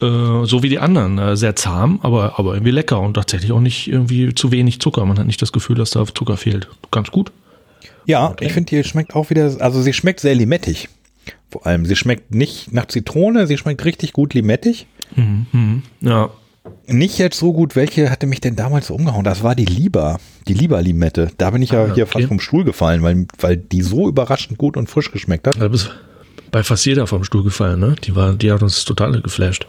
Äh, 0.00 0.44
so 0.44 0.62
wie 0.62 0.68
die 0.68 0.78
anderen. 0.78 1.18
Äh, 1.18 1.36
sehr 1.36 1.54
zahm, 1.54 2.00
aber, 2.02 2.38
aber 2.38 2.54
irgendwie 2.54 2.72
lecker 2.72 3.00
und 3.00 3.14
tatsächlich 3.14 3.52
auch 3.52 3.60
nicht 3.60 3.88
irgendwie 3.88 4.34
zu 4.34 4.50
wenig 4.50 4.80
Zucker. 4.80 5.04
Man 5.04 5.18
hat 5.18 5.26
nicht 5.26 5.40
das 5.42 5.52
Gefühl, 5.52 5.76
dass 5.76 5.90
da 5.90 6.04
Zucker 6.06 6.36
fehlt. 6.36 6.68
Ganz 6.90 7.10
gut. 7.10 7.30
Ja, 8.06 8.34
ich 8.40 8.52
finde, 8.52 8.70
die 8.70 8.84
schmeckt 8.84 9.14
auch 9.14 9.30
wieder, 9.30 9.56
also 9.60 9.82
sie 9.82 9.92
schmeckt 9.92 10.20
sehr 10.20 10.34
limettig. 10.34 10.88
Vor 11.50 11.66
allem, 11.66 11.84
sie 11.84 11.94
schmeckt 11.94 12.34
nicht 12.34 12.72
nach 12.72 12.86
Zitrone, 12.86 13.46
sie 13.46 13.58
schmeckt 13.58 13.84
richtig 13.84 14.12
gut 14.12 14.34
limettig. 14.34 14.86
Mhm, 15.16 15.82
ja. 16.00 16.30
Nicht 16.86 17.18
jetzt 17.18 17.38
so 17.38 17.52
gut, 17.54 17.76
welche 17.76 18.10
hatte 18.10 18.26
mich 18.26 18.40
denn 18.40 18.54
damals 18.56 18.88
so 18.88 18.94
umgehauen? 18.94 19.24
Das 19.24 19.42
war 19.42 19.54
die 19.54 19.64
Lieber, 19.64 20.18
die 20.48 20.54
Lieber-Limette. 20.54 21.30
Da 21.38 21.50
bin 21.50 21.62
ich 21.62 21.70
ja 21.70 21.84
Ah, 21.84 21.94
hier 21.94 22.04
okay. 22.04 22.12
fast 22.12 22.26
vom 22.28 22.40
Stuhl 22.40 22.64
gefallen, 22.64 23.02
weil, 23.02 23.26
weil 23.38 23.56
die 23.56 23.82
so 23.82 24.06
überraschend 24.08 24.58
gut 24.58 24.76
und 24.76 24.88
frisch 24.90 25.10
geschmeckt 25.10 25.46
hat. 25.46 25.60
Da 25.60 25.68
bist 25.68 25.90
bei 26.50 26.62
fast 26.62 26.84
jeder 26.86 27.06
vom 27.06 27.24
Stuhl 27.24 27.42
gefallen, 27.42 27.80
ne? 27.80 27.94
Die 28.04 28.14
war, 28.16 28.34
die 28.34 28.50
hat 28.52 28.62
uns 28.62 28.84
total 28.84 29.20
geflasht. 29.20 29.66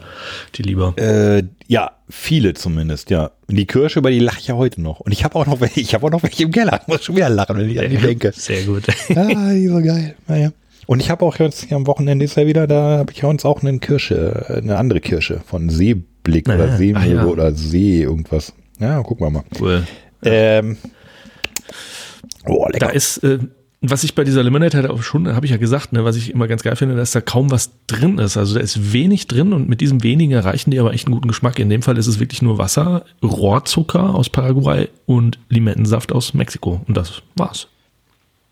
Die 0.56 0.62
lieber. 0.62 0.94
Äh, 0.98 1.42
ja, 1.68 1.90
viele 2.08 2.54
zumindest, 2.54 3.10
ja. 3.10 3.30
Und 3.48 3.56
die 3.56 3.66
Kirsche, 3.66 3.98
über 3.98 4.10
die 4.10 4.18
lache 4.18 4.38
ich 4.40 4.46
ja 4.48 4.54
heute 4.56 4.80
noch. 4.82 5.00
Und 5.00 5.12
ich 5.12 5.24
habe 5.24 5.36
auch 5.36 5.46
noch 5.46 5.60
welche, 5.60 5.80
ich 5.80 5.94
habe 5.94 6.06
auch 6.06 6.10
noch 6.10 6.22
welche 6.22 6.42
im 6.44 6.50
Keller. 6.52 6.80
Ich 6.82 6.88
muss 6.88 7.04
schon 7.04 7.16
wieder 7.16 7.28
lachen, 7.30 7.56
wenn 7.58 7.68
ich 7.68 7.78
an 7.80 7.90
die 7.90 7.96
denke. 7.98 8.32
Sehr 8.34 8.62
gut. 8.64 8.84
Ah, 9.16 9.52
die 9.52 9.68
so 9.68 9.80
geil. 9.82 10.14
Naja. 10.26 10.52
Und 10.90 10.98
ich 10.98 11.08
habe 11.08 11.24
auch 11.24 11.38
jetzt 11.38 11.66
hier 11.66 11.76
am 11.76 11.86
Wochenende 11.86 12.24
ist 12.24 12.36
ja 12.36 12.48
wieder, 12.48 12.66
da 12.66 12.98
habe 12.98 13.12
ich 13.12 13.18
ja 13.18 13.28
uns 13.28 13.44
auch 13.44 13.62
eine 13.62 13.78
Kirsche, 13.78 14.46
äh, 14.48 14.56
eine 14.56 14.76
andere 14.76 14.98
Kirsche 14.98 15.38
von 15.46 15.70
Seeblick 15.70 16.48
Ah, 16.48 16.56
oder 16.56 16.76
Seemöwe 16.76 17.00
ah, 17.00 17.06
ja. 17.06 17.24
oder 17.26 17.52
See 17.52 18.02
irgendwas. 18.02 18.52
Ja, 18.80 19.00
gucken 19.00 19.24
wir 19.24 19.30
mal. 19.30 19.44
Cool. 19.60 19.86
Ähm, 20.24 20.78
oh, 22.44 22.66
lecker. 22.66 22.86
Da 22.86 22.88
ist, 22.88 23.18
äh, 23.18 23.38
was 23.80 24.02
ich 24.02 24.16
bei 24.16 24.24
dieser 24.24 24.42
Lemonade 24.42 24.76
halt 24.76 24.90
auch 24.90 25.04
schon, 25.04 25.28
habe 25.28 25.46
ich 25.46 25.52
ja 25.52 25.58
gesagt, 25.58 25.92
ne, 25.92 26.04
was 26.04 26.16
ich 26.16 26.34
immer 26.34 26.48
ganz 26.48 26.64
geil 26.64 26.74
finde, 26.74 26.96
dass 26.96 27.12
da 27.12 27.20
kaum 27.20 27.52
was 27.52 27.70
drin 27.86 28.18
ist. 28.18 28.36
Also 28.36 28.56
da 28.56 28.60
ist 28.60 28.92
wenig 28.92 29.28
drin 29.28 29.52
und 29.52 29.68
mit 29.68 29.80
diesem 29.80 30.02
wenigen 30.02 30.32
erreichen 30.32 30.72
die 30.72 30.80
aber 30.80 30.92
echt 30.92 31.06
einen 31.06 31.14
guten 31.14 31.28
Geschmack. 31.28 31.60
In 31.60 31.70
dem 31.70 31.82
Fall 31.82 31.98
ist 31.98 32.08
es 32.08 32.18
wirklich 32.18 32.42
nur 32.42 32.58
Wasser, 32.58 33.04
Rohrzucker 33.22 34.12
aus 34.12 34.28
Paraguay 34.28 34.88
und 35.06 35.38
Limettensaft 35.50 36.10
aus 36.10 36.34
Mexiko. 36.34 36.80
Und 36.88 36.96
das 36.96 37.22
war's. 37.36 37.68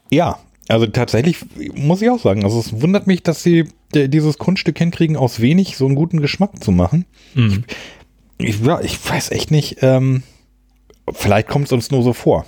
Ja, 0.09 0.39
also 0.69 0.87
tatsächlich 0.87 1.39
muss 1.75 2.03
ich 2.03 2.11
auch 2.11 2.21
sagen, 2.21 2.45
also 2.45 2.61
es 2.61 2.81
wundert 2.81 3.07
mich, 3.07 3.23
dass 3.23 3.43
sie 3.43 3.65
äh, 3.95 4.09
dieses 4.09 4.39
Kunststück 4.39 4.79
hinkriegen, 4.79 5.17
aus 5.17 5.41
wenig 5.41 5.77
so 5.77 5.87
einen 5.87 5.95
guten 5.95 6.21
Geschmack 6.21 6.63
zu 6.63 6.71
machen. 6.73 7.05
Mhm. 7.35 7.65
Ich, 8.39 8.61
ja, 8.61 8.81
ich 8.81 8.99
weiß 9.09 9.31
echt 9.33 9.51
nicht, 9.51 9.79
ähm, 9.81 10.23
vielleicht 11.13 11.49
kommt 11.49 11.67
es 11.67 11.73
uns 11.73 11.91
nur 11.91 12.03
so 12.03 12.13
vor. 12.13 12.45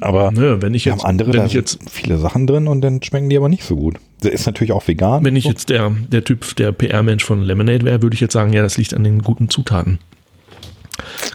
Aber 0.00 0.30
Nö, 0.30 0.58
wenn 0.60 0.74
ich 0.74 0.84
jetzt, 0.84 1.00
haben 1.00 1.08
andere, 1.08 1.32
wenn 1.34 1.46
ich 1.46 1.52
jetzt, 1.52 1.78
viele 1.90 2.18
Sachen 2.18 2.46
drin 2.46 2.68
und 2.68 2.80
dann 2.80 3.02
schmecken 3.02 3.28
die 3.28 3.36
aber 3.36 3.48
nicht 3.48 3.64
so 3.64 3.76
gut. 3.76 3.96
Der 4.22 4.32
ist 4.32 4.46
natürlich 4.46 4.72
auch 4.72 4.86
vegan. 4.86 5.24
wenn 5.24 5.36
ich 5.36 5.44
jetzt 5.44 5.70
der, 5.70 5.90
der 5.90 6.24
Typ, 6.24 6.56
der 6.56 6.72
PR-Mensch 6.72 7.24
von 7.24 7.42
Lemonade 7.42 7.84
wäre, 7.84 8.02
würde 8.02 8.14
ich 8.14 8.20
jetzt 8.20 8.32
sagen, 8.32 8.52
ja, 8.52 8.62
das 8.62 8.76
liegt 8.76 8.94
an 8.94 9.04
den 9.04 9.22
guten 9.22 9.50
Zutaten. 9.50 9.98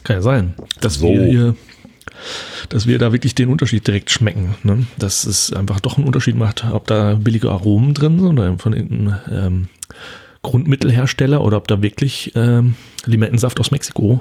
Kann 0.04 0.18
ja 0.18 0.22
sein, 0.22 0.54
dass 0.82 0.96
So. 0.96 1.08
wir 1.10 1.26
hier, 1.26 1.56
dass 2.70 2.88
wir 2.88 3.00
da 3.00 3.12
wirklich 3.12 3.36
den 3.36 3.50
Unterschied 3.50 3.86
direkt 3.88 4.10
schmecken. 4.12 4.56
Ne? 4.64 4.86
Dass 4.98 5.26
es 5.26 5.54
einfach 5.54 5.80
doch 5.80 5.98
einen 5.98 6.08
Unterschied 6.08 6.36
macht, 6.36 6.66
ob 6.72 6.88
da 6.88 7.16
billige 7.16 7.52
Aromen 7.52 7.94
drin 7.94 8.20
sind 8.20 8.40
oder 8.40 8.58
von 8.58 8.74
irgendeinem 8.74 9.16
ähm, 9.32 9.68
Grundmittelhersteller 10.42 11.42
oder 11.42 11.58
ob 11.58 11.68
da 11.68 11.82
wirklich 11.82 12.32
ähm, 12.36 12.76
Limettensaft 13.06 13.60
aus 13.60 13.72
Mexiko 13.72 14.20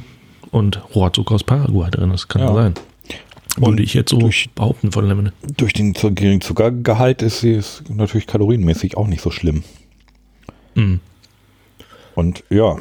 und 0.50 0.80
Rohrzucker 0.94 1.34
aus 1.34 1.44
Paraguay 1.44 1.90
drin 1.90 2.11
ist. 2.12 2.28
Kann 2.28 2.42
ja, 2.42 2.55
sein. 2.55 2.74
Und 3.59 3.72
Würde 3.72 3.82
ich 3.82 3.92
jetzt 3.94 4.11
so 4.11 4.18
durch- 4.18 4.48
behaupten 4.55 4.92
von 4.92 5.07
Lemonade. 5.07 5.34
Durch 5.57 5.72
den 5.74 5.92
geringen 5.92 6.40
Zuckergehalt 6.40 7.20
ist 7.22 7.40
sie 7.40 7.53
ist 7.53 7.82
natürlich 7.90 8.26
kalorienmäßig 8.26 8.96
auch 8.96 9.07
nicht 9.07 9.20
so 9.22 9.30
schlimm. 9.30 9.62
Mhm. 10.74 11.00
Und 12.14 12.44
ja. 12.50 12.76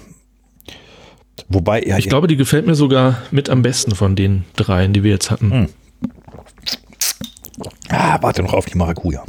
Wobei, 1.49 1.83
ja, 1.83 1.97
Ich 1.97 2.07
glaube, 2.09 2.27
die 2.27 2.35
gefällt 2.37 2.65
mir 2.65 2.75
sogar 2.75 3.21
mit 3.31 3.49
am 3.49 3.61
besten 3.61 3.95
von 3.95 4.15
den 4.15 4.43
dreien, 4.55 4.93
die 4.93 5.03
wir 5.03 5.11
jetzt 5.11 5.31
hatten. 5.31 5.47
Mhm. 5.49 5.69
ah, 7.89 8.17
warte 8.21 8.41
noch 8.43 8.53
auf 8.53 8.65
die 8.65 8.77
Maracuja. 8.77 9.23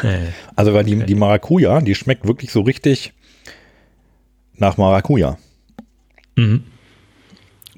Hey. 0.00 0.28
Also, 0.56 0.74
weil 0.74 0.84
die, 0.84 1.04
die 1.04 1.14
Maracuja, 1.14 1.80
die 1.80 1.94
schmeckt 1.94 2.26
wirklich 2.26 2.50
so 2.52 2.60
richtig 2.62 3.12
nach 4.56 4.76
Maracuja. 4.76 5.38
Mhm. 6.36 6.64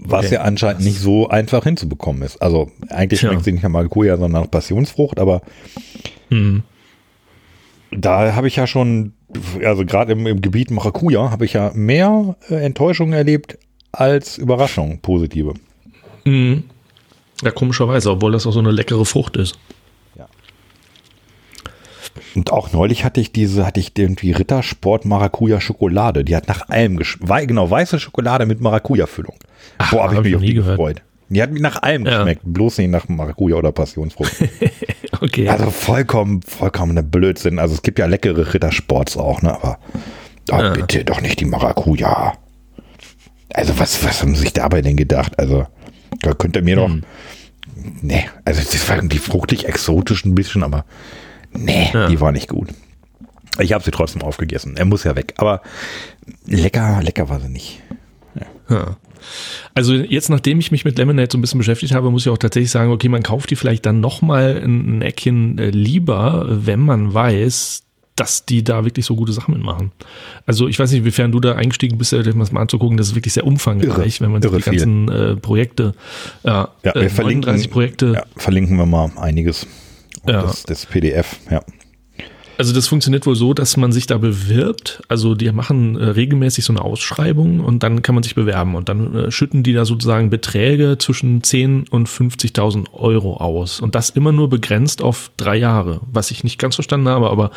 Was 0.00 0.26
Okay. 0.26 0.34
ja 0.36 0.42
anscheinend 0.42 0.82
nicht 0.84 1.00
so 1.00 1.28
einfach 1.28 1.64
hinzubekommen 1.64 2.22
ist. 2.22 2.40
Also, 2.40 2.70
eigentlich 2.88 3.20
schmeckt 3.20 3.44
sie 3.44 3.52
nicht 3.52 3.62
nach 3.62 3.70
Maracuja, 3.70 4.16
sondern 4.16 4.42
nach 4.42 4.50
Passionsfrucht, 4.50 5.18
aber 5.18 5.42
Mhm. 6.30 6.62
da 7.90 8.34
habe 8.34 8.48
ich 8.48 8.56
ja 8.56 8.66
schon, 8.66 9.12
also 9.64 9.84
gerade 9.84 10.12
im, 10.12 10.26
im 10.26 10.40
Gebiet 10.40 10.70
Maracuja, 10.70 11.30
habe 11.30 11.44
ich 11.44 11.52
ja 11.54 11.70
mehr 11.74 12.36
äh, 12.48 12.54
Enttäuschungen 12.54 13.12
erlebt 13.12 13.58
als 13.92 14.38
Überraschungen, 14.38 15.00
positive. 15.00 15.54
Mhm. 16.24 16.64
Ja, 17.42 17.50
komischerweise, 17.50 18.10
obwohl 18.10 18.32
das 18.32 18.46
auch 18.46 18.52
so 18.52 18.58
eine 18.58 18.70
leckere 18.70 19.04
Frucht 19.04 19.36
ist. 19.36 19.58
Und 22.34 22.52
auch 22.52 22.72
neulich 22.72 23.04
hatte 23.04 23.20
ich 23.20 23.32
diese, 23.32 23.66
hatte 23.66 23.80
ich 23.80 23.92
irgendwie 23.96 24.32
Rittersport 24.32 25.04
Maracuja 25.04 25.60
Schokolade. 25.60 26.24
Die 26.24 26.36
hat 26.36 26.48
nach 26.48 26.68
allem 26.68 26.96
geschmeckt. 26.96 27.48
Genau, 27.48 27.70
weiße 27.70 27.98
Schokolade 27.98 28.46
mit 28.46 28.60
Maracuja-Füllung. 28.60 29.36
Boah, 29.90 30.04
habe 30.04 30.12
ich 30.12 30.16
hab 30.18 30.24
mich 30.24 30.30
ich 30.30 30.36
auf 30.36 30.40
noch 30.42 30.46
die 30.46 30.54
gehört. 30.54 30.76
gefreut. 30.76 31.02
Die 31.30 31.42
hat 31.42 31.50
mir 31.52 31.60
nach 31.60 31.82
allem 31.82 32.06
Ja. 32.06 32.18
geschmeckt, 32.18 32.42
bloß 32.44 32.78
nicht 32.78 32.90
nach 32.90 33.08
Maracuja 33.08 33.56
oder 33.56 33.72
Passionsfrucht. 33.72 34.32
Okay. 35.20 35.48
Also 35.48 35.70
vollkommen, 35.72 36.42
vollkommener 36.42 37.02
Blödsinn. 37.02 37.58
Also 37.58 37.74
es 37.74 37.82
gibt 37.82 37.98
ja 37.98 38.06
leckere 38.06 38.54
Rittersports 38.54 39.16
auch, 39.16 39.42
ne? 39.42 39.52
Aber 39.52 39.78
oh, 40.52 40.54
Ja. 40.54 40.70
bitte 40.74 41.04
doch 41.04 41.20
nicht 41.20 41.40
die 41.40 41.44
Maracuja. 41.44 42.34
Also 43.52 43.76
was, 43.80 44.04
was 44.04 44.22
haben 44.22 44.36
sie 44.36 44.42
sich 44.42 44.52
dabei 44.52 44.80
denn 44.80 44.96
gedacht? 44.96 45.36
Also 45.36 45.66
da 46.22 46.34
könnte 46.34 46.62
mir 46.62 46.76
Hm. 46.76 47.00
doch. 47.02 47.08
Nee, 48.00 48.28
also 48.44 48.60
das 48.62 48.88
war 48.88 48.94
irgendwie 48.94 49.18
fruchtig, 49.18 49.66
exotisch 49.66 50.24
ein 50.24 50.36
bisschen, 50.36 50.62
aber 50.62 50.84
nee, 51.52 51.90
Ja. 51.92 52.06
die 52.08 52.20
war 52.20 52.30
nicht 52.30 52.48
gut. 52.48 52.68
Ich 53.58 53.72
habe 53.72 53.82
sie 53.82 53.90
trotzdem 53.90 54.22
aufgegessen. 54.22 54.76
Er 54.76 54.84
muss 54.84 55.02
ja 55.02 55.16
weg. 55.16 55.34
Aber 55.38 55.62
lecker, 56.46 57.00
lecker 57.02 57.28
war 57.28 57.40
sie 57.40 57.48
nicht. 57.48 57.82
Ja. 58.68 58.96
Also 59.74 59.94
jetzt, 59.94 60.28
nachdem 60.30 60.60
ich 60.60 60.70
mich 60.70 60.84
mit 60.84 60.98
Lemonade 60.98 61.28
so 61.30 61.38
ein 61.38 61.40
bisschen 61.40 61.58
beschäftigt 61.58 61.94
habe, 61.94 62.10
muss 62.10 62.26
ich 62.26 62.32
auch 62.32 62.38
tatsächlich 62.38 62.70
sagen, 62.70 62.90
okay, 62.90 63.08
man 63.08 63.22
kauft 63.22 63.50
die 63.50 63.56
vielleicht 63.56 63.86
dann 63.86 64.00
noch 64.00 64.22
mal 64.22 64.60
ein, 64.62 64.98
ein 64.98 65.02
Eckchen 65.02 65.58
äh, 65.58 65.70
lieber, 65.70 66.46
wenn 66.48 66.80
man 66.80 67.12
weiß, 67.12 67.82
dass 68.18 68.44
die 68.44 68.64
da 68.64 68.84
wirklich 68.84 69.06
so 69.06 69.14
gute 69.14 69.32
Sachen 69.32 69.54
mitmachen. 69.54 69.92
Also 70.44 70.66
ich 70.66 70.78
weiß 70.78 70.90
nicht, 70.90 71.00
inwiefern 71.00 71.30
du 71.30 71.40
da 71.40 71.54
eingestiegen 71.54 71.98
bist, 71.98 72.12
äh, 72.12 72.22
dir 72.22 72.34
das 72.34 72.52
mal 72.52 72.60
anzugucken, 72.60 72.96
das 72.96 73.08
ist 73.08 73.14
wirklich 73.14 73.34
sehr 73.34 73.46
umfangreich, 73.46 74.20
Irre, 74.20 74.24
wenn 74.24 74.32
man 74.32 74.42
sich 74.42 74.50
die 74.50 74.62
ganzen 74.62 75.08
äh, 75.08 75.36
Projekte, 75.36 75.94
ja, 76.42 76.68
Ja, 76.82 76.96
äh, 76.96 77.02
wir 77.02 77.10
verlinken, 77.10 77.46
39 77.46 77.70
Projekte, 77.70 78.12
Ja, 78.14 78.24
verlinken 78.36 78.76
wir 78.76 78.86
mal 78.86 79.10
einiges. 79.16 79.66
Ja. 80.26 80.42
Das, 80.42 80.64
das 80.64 80.86
PDF, 80.86 81.36
ja. 81.50 81.62
Also 82.58 82.72
das 82.72 82.88
funktioniert 82.88 83.24
wohl 83.24 83.36
so, 83.36 83.54
dass 83.54 83.76
man 83.76 83.92
sich 83.92 84.08
da 84.08 84.18
bewirbt. 84.18 85.00
Also 85.06 85.36
die 85.36 85.50
machen 85.52 85.96
äh, 85.96 86.04
regelmäßig 86.04 86.64
so 86.64 86.72
eine 86.72 86.82
Ausschreibung 86.82 87.60
und 87.60 87.84
dann 87.84 88.02
kann 88.02 88.16
man 88.16 88.24
sich 88.24 88.34
bewerben 88.34 88.74
und 88.74 88.88
dann 88.88 89.14
äh, 89.14 89.30
schütten 89.30 89.62
die 89.62 89.72
da 89.72 89.84
sozusagen 89.84 90.28
Beträge 90.28 90.98
zwischen 90.98 91.44
10 91.44 91.86
und 91.88 92.08
50.000 92.08 92.92
Euro 92.94 93.36
aus 93.36 93.78
und 93.78 93.94
das 93.94 94.10
immer 94.10 94.32
nur 94.32 94.50
begrenzt 94.50 95.02
auf 95.02 95.30
drei 95.36 95.56
Jahre, 95.56 96.00
was 96.10 96.32
ich 96.32 96.42
nicht 96.42 96.58
ganz 96.58 96.74
verstanden 96.74 97.08
habe, 97.08 97.30
aber 97.30 97.52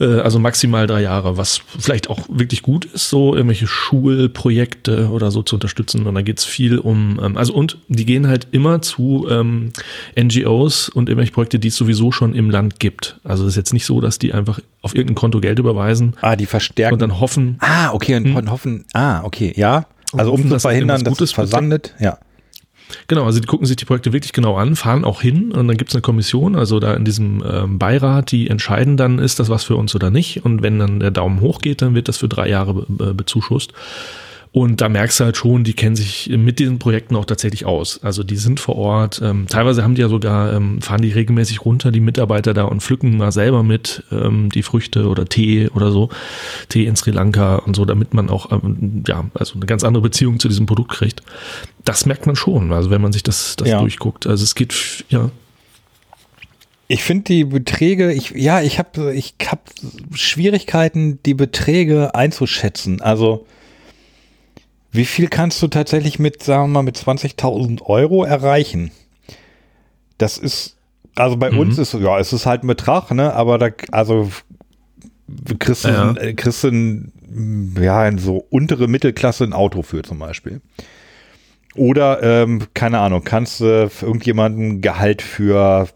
äh, 0.00 0.20
also 0.20 0.38
maximal 0.38 0.86
drei 0.86 1.02
Jahre, 1.02 1.36
was 1.36 1.60
vielleicht 1.78 2.08
auch 2.10 2.20
wirklich 2.28 2.62
gut 2.62 2.84
ist, 2.86 3.08
so 3.08 3.34
irgendwelche 3.34 3.66
Schulprojekte 3.66 5.08
oder 5.10 5.30
so 5.30 5.42
zu 5.42 5.56
unterstützen. 5.56 6.06
Und 6.06 6.14
da 6.14 6.22
geht's 6.22 6.44
viel 6.44 6.78
um, 6.78 7.20
ähm, 7.22 7.36
also 7.36 7.52
und 7.54 7.78
die 7.88 8.04
gehen 8.06 8.26
halt 8.26 8.48
immer 8.52 8.82
zu 8.82 9.26
ähm, 9.30 9.72
NGOs 10.18 10.88
und 10.88 11.08
irgendwelche 11.08 11.32
Projekte, 11.32 11.58
die 11.58 11.68
es 11.68 11.76
sowieso 11.76 12.12
schon 12.12 12.34
im 12.34 12.50
Land 12.50 12.80
gibt. 12.80 13.18
Also 13.24 13.44
es 13.44 13.50
ist 13.50 13.56
jetzt 13.56 13.72
nicht 13.72 13.86
so, 13.86 14.00
dass 14.00 14.18
die 14.18 14.32
einfach 14.32 14.60
auf 14.82 14.94
irgendein 14.94 15.14
Konto 15.16 15.40
Geld 15.40 15.58
überweisen 15.58 16.14
Ah, 16.20 16.36
die 16.36 16.46
verstärken. 16.46 16.94
und 16.94 17.00
dann 17.02 17.20
hoffen, 17.20 17.56
Ah, 17.60 17.90
okay, 17.92 18.16
und, 18.16 18.34
und 18.34 18.50
hoffen, 18.50 18.84
ah, 18.92 19.22
okay, 19.24 19.52
ja. 19.56 19.86
Also 20.16 20.32
um 20.32 20.42
zu 20.42 20.48
dass 20.48 20.62
verhindern, 20.62 20.98
irgendwas 21.00 21.04
dass 21.04 21.12
es 21.12 21.18
Gutes 21.18 21.32
versandet, 21.32 21.94
ja. 21.98 22.18
Genau, 23.06 23.24
also 23.24 23.40
die 23.40 23.46
gucken 23.46 23.66
sich 23.66 23.76
die 23.76 23.84
Projekte 23.84 24.12
wirklich 24.12 24.32
genau 24.32 24.56
an, 24.56 24.76
fahren 24.76 25.04
auch 25.04 25.22
hin 25.22 25.52
und 25.52 25.68
dann 25.68 25.76
gibt 25.76 25.90
es 25.90 25.94
eine 25.94 26.02
Kommission, 26.02 26.56
also 26.56 26.80
da 26.80 26.94
in 26.94 27.04
diesem 27.04 27.42
ähm, 27.46 27.78
Beirat, 27.78 28.30
die 28.30 28.48
entscheiden 28.48 28.96
dann, 28.96 29.18
ist 29.18 29.40
das 29.40 29.48
was 29.48 29.64
für 29.64 29.76
uns 29.76 29.94
oder 29.94 30.10
nicht. 30.10 30.44
Und 30.44 30.62
wenn 30.62 30.78
dann 30.78 31.00
der 31.00 31.10
Daumen 31.10 31.40
hoch 31.40 31.60
geht, 31.60 31.82
dann 31.82 31.94
wird 31.94 32.08
das 32.08 32.18
für 32.18 32.28
drei 32.28 32.48
Jahre 32.48 32.86
be 32.88 33.14
bezuschusst. 33.14 33.72
Und 34.54 34.80
da 34.80 34.88
merkst 34.88 35.18
du 35.18 35.24
halt 35.24 35.36
schon, 35.36 35.64
die 35.64 35.72
kennen 35.72 35.96
sich 35.96 36.30
mit 36.30 36.60
diesen 36.60 36.78
Projekten 36.78 37.16
auch 37.16 37.24
tatsächlich 37.24 37.66
aus. 37.66 37.98
Also 38.04 38.22
die 38.22 38.36
sind 38.36 38.60
vor 38.60 38.76
Ort. 38.76 39.20
Ähm, 39.20 39.48
teilweise 39.48 39.82
haben 39.82 39.96
die 39.96 40.00
ja 40.00 40.08
sogar, 40.08 40.52
ähm, 40.52 40.80
fahren 40.80 41.02
die 41.02 41.10
regelmäßig 41.10 41.64
runter, 41.64 41.90
die 41.90 41.98
Mitarbeiter 41.98 42.54
da 42.54 42.62
und 42.62 42.80
pflücken 42.80 43.16
mal 43.16 43.32
selber 43.32 43.64
mit 43.64 44.04
ähm, 44.12 44.50
die 44.50 44.62
Früchte 44.62 45.08
oder 45.08 45.24
Tee 45.24 45.70
oder 45.74 45.90
so. 45.90 46.08
Tee 46.68 46.84
in 46.86 46.94
Sri 46.94 47.10
Lanka 47.10 47.56
und 47.56 47.74
so, 47.74 47.84
damit 47.84 48.14
man 48.14 48.30
auch, 48.30 48.52
ähm, 48.52 49.02
ja, 49.08 49.24
also 49.34 49.54
eine 49.54 49.66
ganz 49.66 49.82
andere 49.82 50.02
Beziehung 50.04 50.38
zu 50.38 50.46
diesem 50.46 50.66
Produkt 50.66 50.92
kriegt. 50.92 51.22
Das 51.84 52.06
merkt 52.06 52.26
man 52.26 52.36
schon, 52.36 52.72
also 52.72 52.90
wenn 52.90 53.00
man 53.02 53.12
sich 53.12 53.24
das, 53.24 53.56
das 53.56 53.66
Ja. 53.68 53.80
durchguckt. 53.80 54.24
Also 54.24 54.44
es 54.44 54.54
geht, 54.54 55.04
ja, 55.08 55.32
Ich 56.86 57.02
finde 57.02 57.24
die 57.24 57.44
Beträge, 57.44 58.12
ich, 58.12 58.30
ja, 58.36 58.62
ich 58.62 58.78
habe 58.78 59.12
ich 59.14 59.34
hab 59.50 59.68
Schwierigkeiten, 60.12 61.18
die 61.26 61.34
Beträge 61.34 62.14
einzuschätzen. 62.14 63.00
Also, 63.00 63.46
wie 64.94 65.04
viel 65.04 65.28
kannst 65.28 65.60
du 65.62 65.68
tatsächlich 65.68 66.18
mit, 66.18 66.42
sagen 66.42 66.64
wir 66.64 66.68
mal, 66.68 66.82
mit 66.82 66.96
20.000 66.96 67.82
Euro 67.82 68.24
erreichen? 68.24 68.90
Das 70.18 70.38
ist, 70.38 70.76
also 71.16 71.36
bei 71.36 71.50
Mhm. 71.50 71.58
uns 71.58 71.78
ist, 71.78 71.92
ja, 71.94 72.18
es 72.18 72.32
ist 72.32 72.46
halt 72.46 72.62
ein 72.64 72.68
Betrag, 72.68 73.10
ne, 73.10 73.32
aber 73.34 73.58
da, 73.58 73.68
also, 73.90 74.30
kriegst 75.58 75.84
du, 75.84 75.88
Ja. 75.88 76.10
ein- 76.10 76.16
äh, 76.16 76.34
kriegst 76.34 76.62
du 76.64 77.02
ja, 77.80 78.00
ein 78.00 78.18
so 78.18 78.46
untere 78.50 78.86
Mittelklasse 78.86 79.44
ein 79.44 79.52
Auto 79.52 79.82
für 79.82 80.02
zum 80.02 80.18
Beispiel. 80.20 80.60
Oder, 81.74 82.22
ähm, 82.22 82.62
keine 82.74 83.00
Ahnung, 83.00 83.24
kannst 83.24 83.58
du 83.60 83.90
irgendjemanden 84.00 84.80
Gehalt 84.80 85.22
für 85.22 85.88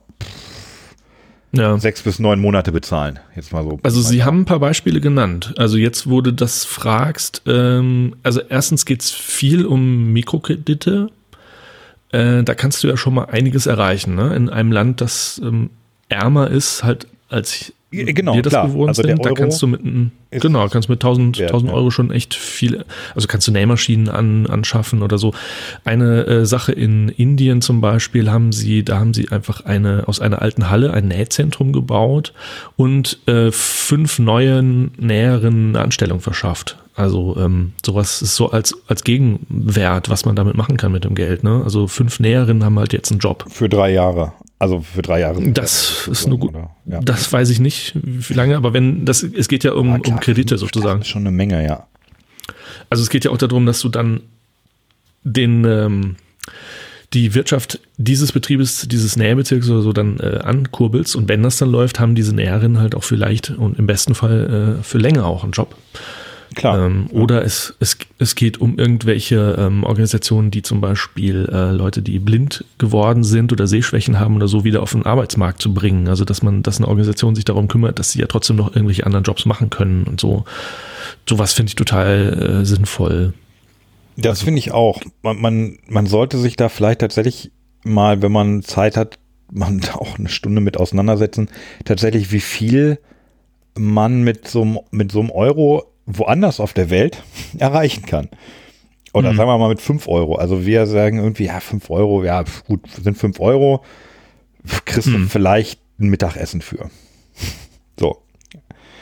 ja. 1.53 1.79
sechs 1.79 2.03
bis 2.03 2.19
neun 2.19 2.41
Monate 2.41 2.73
bezahlen. 2.73 3.19
Jetzt 3.35 3.53
mal 3.53 3.65
so. 3.65 3.79
Also 3.83 4.03
Sie 4.03 4.25
haben 4.25 4.41
ein 4.41 4.45
paar 4.45 4.61
Beispiele 4.61 5.01
genannt. 5.01 5.55
Also 5.57 5.77
jetzt, 5.77 6.09
du 6.21 6.33
das 6.33 6.65
fragst, 6.65 7.43
ähm, 7.47 8.17
also 8.23 8.41
erstens 8.41 8.85
geht 8.85 9.03
es 9.03 9.11
viel 9.11 9.67
um 9.67 10.13
Mikrokredite. 10.13 11.11
Äh, 12.11 12.43
da 12.43 12.55
kannst 12.55 12.83
du 12.83 12.89
ja 12.89 12.97
schon 12.97 13.15
mal 13.15 13.27
einiges 13.27 13.67
erreichen, 13.67 14.15
ne? 14.15 14.35
In 14.35 14.49
einem 14.49 14.73
Land, 14.73 15.01
das 15.01 15.41
ähm, 15.45 15.71
ärmer 16.09 16.51
ist, 16.51 16.85
halt 16.85 17.07
als 17.29 17.73
genau, 17.91 18.35
wir 18.35 18.43
das 18.43 18.53
klar. 18.53 18.67
gewohnt 18.67 18.89
Also 18.89 19.03
sind. 19.03 19.25
Da 19.25 19.33
kannst 19.33 19.63
du 19.63 19.67
mit 19.67 19.81
genau, 20.31 20.69
kannst 20.69 20.89
mit 20.89 21.03
1000, 21.03 21.39
wert, 21.39 21.51
1000 21.51 21.71
ja. 21.71 21.77
Euro 21.77 21.91
schon 21.91 22.11
echt 22.11 22.35
viel, 22.35 22.85
also 23.15 23.27
kannst 23.29 23.49
du 23.49 23.53
Nähmaschinen 23.53 24.09
an, 24.09 24.47
anschaffen 24.47 25.03
oder 25.03 25.19
so. 25.19 25.33
Eine 25.85 26.27
äh, 26.27 26.47
Sache 26.47 26.73
in 26.73 27.09
Indien 27.09 27.63
zum 27.63 27.81
Beispiel 27.81 28.31
haben 28.31 28.53
sie, 28.53 28.85
da 28.85 28.99
haben 28.99 29.15
sie 29.15 29.31
einfach 29.31 29.65
eine, 29.65 30.05
aus 30.07 30.21
einer 30.21 30.43
alten 30.43 30.69
Halle 30.69 30.93
ein 30.93 31.09
Nähzentrum 31.09 31.73
gebaut 31.73 32.33
und 32.77 33.19
äh, 33.27 33.51
fünf 33.51 34.19
neuen 34.19 34.93
Näherinnen 34.99 35.75
eine 35.75 35.85
Anstellung 35.85 36.21
verschafft. 36.21 36.77
Also 36.95 37.37
ähm, 37.39 37.75
sowas 37.87 38.23
ist 38.23 38.35
so 38.35 38.51
als, 38.51 38.75
als 38.89 39.05
Gegenwert, 39.05 40.11
was 40.11 40.25
man 40.25 40.35
damit 40.35 40.57
machen 40.57 40.77
kann 40.77 40.91
mit 40.91 41.05
dem 41.05 41.15
Geld. 41.15 41.45
Ne? 41.45 41.63
Also 41.63 41.87
fünf 41.87 42.19
Näherinnen 42.19 42.65
haben 42.65 42.79
halt 42.79 42.93
jetzt 42.93 43.13
einen 43.13 43.21
Job. 43.21 43.45
für 43.49 43.69
drei 43.69 43.93
Jahre. 43.93 44.33
Also 44.59 44.81
für 44.81 45.03
drei 45.03 45.21
Jahre. 45.21 45.41
Das 45.53 46.09
ist 46.11 46.27
nur 46.27 46.39
gut. 46.39 46.55
Ja. 46.87 47.01
Das 47.01 47.33
weiß 47.33 47.49
ich 47.51 47.61
nicht, 47.61 47.93
wie 47.95 48.35
lange, 48.35 48.57
aber 48.57 48.73
wenn 48.73 49.05
das, 49.05 49.23
es 49.23 49.47
geht 49.49 49.63
ja 49.63 49.73
um, 49.73 49.93
Ah, 49.93 49.99
klar, 50.01 50.15
um 50.17 50.21
Kredite 50.21 50.55
Das 50.55 50.61
sozusagen. 50.61 51.01
ist 51.03 51.09
schon 51.09 51.23
eine 51.23 51.31
Menge, 51.31 51.65
ja. 51.65 51.87
Also 52.91 53.03
es 53.03 53.11
geht 53.11 53.25
ja 53.25 53.31
auch 53.31 53.39
darum, 53.39 53.67
dass 53.67 53.81
du 53.81 53.89
dann 53.89 54.21
den 55.23 55.65
ähm, 55.65 56.17
die 57.15 57.35
Wirtschaft 57.35 57.81
dieses 57.97 58.33
Betriebes, 58.33 58.87
dieses 58.89 59.17
Nähbezirks 59.17 59.69
oder 59.71 59.81
so 59.83 59.93
dann 59.93 60.19
äh, 60.21 60.41
ankurbelst 60.43 61.17
und 61.17 61.29
wenn 61.29 61.43
das 61.43 61.57
dann 61.57 61.71
läuft, 61.71 62.01
haben 62.01 62.15
diese 62.15 62.35
Näherinnen 62.35 62.79
halt 62.81 62.95
auch 62.95 63.05
vielleicht 63.05 63.51
und 63.51 63.79
im 63.79 63.87
besten 63.87 64.15
Fall 64.15 64.79
äh, 64.81 64.83
für 64.83 64.99
länger 64.99 65.25
auch 65.25 65.43
einen 65.43 65.53
Job. 65.53 65.75
Klar. 66.55 66.87
Ähm, 66.87 67.09
Oder 67.11 67.45
es, 67.45 67.75
es, 67.81 67.99
es 68.19 68.35
geht 68.35 68.61
um 68.61 68.79
irgendwelche 68.79 69.57
ähm, 69.59 69.85
Organisationen, 69.85 70.51
die 70.51 70.63
zum 70.63 70.81
Beispiel 70.81 71.49
äh, 71.53 71.73
Leute, 71.73 72.03
die 72.03 72.19
blind 72.19 72.65
geworden 72.79 73.25
sind 73.25 73.53
oder 73.53 73.67
Sehschwächen 73.67 74.19
haben 74.19 74.37
oder 74.37 74.49
so, 74.49 74.65
wieder 74.65 74.83
auf 74.83 74.93
den 74.93 75.07
Arbeitsmarkt 75.07 75.61
zu 75.61 75.75
bringen. 75.75 76.09
Also 76.09 76.25
dass 76.25 76.43
man, 76.43 76.63
dass 76.63 76.79
eine 76.79 76.89
Organisation 76.89 77.35
sich 77.35 77.45
darum 77.45 77.69
kümmert, 77.69 77.99
dass 77.99 78.13
sie 78.13 78.21
ja 78.21 78.27
trotzdem 78.27 78.57
noch 78.57 78.75
irgendwelche 78.75 79.07
anderen 79.07 79.25
Jobs 79.25 79.47
machen 79.47 79.71
können 79.71 80.05
und 80.05 80.21
so. 80.21 80.45
Sowas 81.29 81.53
finde 81.53 81.71
ich 81.71 81.77
total 81.77 82.61
äh, 82.61 82.65
sinnvoll. 82.65 83.35
das 84.17 84.43
finde 84.43 84.59
ich 84.59 84.73
auch. 84.73 85.01
Man, 85.23 85.41
man, 85.41 85.79
man 85.89 86.07
sollte 86.07 86.39
sich 86.39 86.57
da 86.57 86.69
vielleicht 86.69 87.01
tatsächlich 87.01 87.51
mal, 87.85 88.23
wenn 88.23 88.33
man 88.33 88.63
Zeit 88.63 88.97
hat, 88.97 89.19
man 89.53 89.81
auch 89.93 90.19
eine 90.19 90.29
Stunde 90.29 90.61
mit 90.61 90.77
auseinandersetzen, 90.77 91.49
tatsächlich 91.85 92.33
wie 92.33 92.41
viel 92.41 92.99
man 93.77 94.23
mit 94.23 94.49
so, 94.49 94.85
mit 94.91 95.13
so 95.13 95.21
einem 95.21 95.31
Euro 95.31 95.85
woanders 96.09 96.59
auf 96.61 96.73
der 96.73 96.91
Welt 96.91 97.23
erreichen 97.59 98.05
kann. 98.07 98.29
Oder 99.13 99.33
Mhm. 99.33 99.37
sagen 99.37 99.49
wir 99.51 99.59
mal 99.59 99.69
mit 99.69 99.81
5 99.81 100.09
Euro. 100.09 100.35
Also 100.37 100.67
wir 100.67 100.87
sagen 100.87 101.19
irgendwie, 101.19 101.45
ja, 101.47 101.61
5 101.61 101.89
Euro, 101.91 102.25
ja, 102.25 102.45
gut, 102.67 102.81
sind 103.03 103.17
5 103.17 103.39
Euro, 103.41 103.83
kriegst 104.85 105.07
du 105.09 105.19
Mhm. 105.19 105.29
vielleicht 105.29 105.81
ein 106.01 106.09
Mittagessen 106.09 106.61
für. 106.63 106.91
So. 107.99 108.19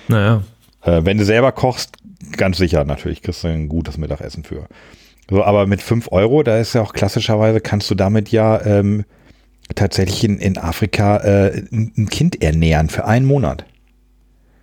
Naja, 0.09 0.43
Äh, 0.83 1.05
wenn 1.05 1.19
du 1.19 1.25
selber 1.25 1.53
kochst, 1.53 1.97
ganz 2.37 2.57
sicher 2.59 2.85
natürlich, 2.85 3.21
kriegst 3.23 3.45
du 3.45 3.49
ein 3.49 3.69
gutes 3.69 3.99
Mittagessen 3.99 4.43
für. 4.45 4.67
So, 5.29 5.43
aber 5.45 5.67
mit 5.67 5.83
5 5.83 6.13
Euro, 6.13 6.43
da 6.43 6.57
ist 6.59 6.75
ja 6.75 6.81
auch 6.83 6.93
klassischerweise, 6.95 7.61
kannst 7.61 7.91
du 7.91 7.95
damit 7.95 8.31
ja 8.31 8.65
ähm, 8.65 9.05
tatsächlich 9.75 10.23
in, 10.25 10.39
in 10.39 10.57
Afrika 10.57 11.19
äh, 11.19 11.63
ein 11.73 12.09
Kind 12.09 12.43
ernähren 12.43 12.89
für 12.89 13.05
einen 13.05 13.27
Monat. 13.27 13.67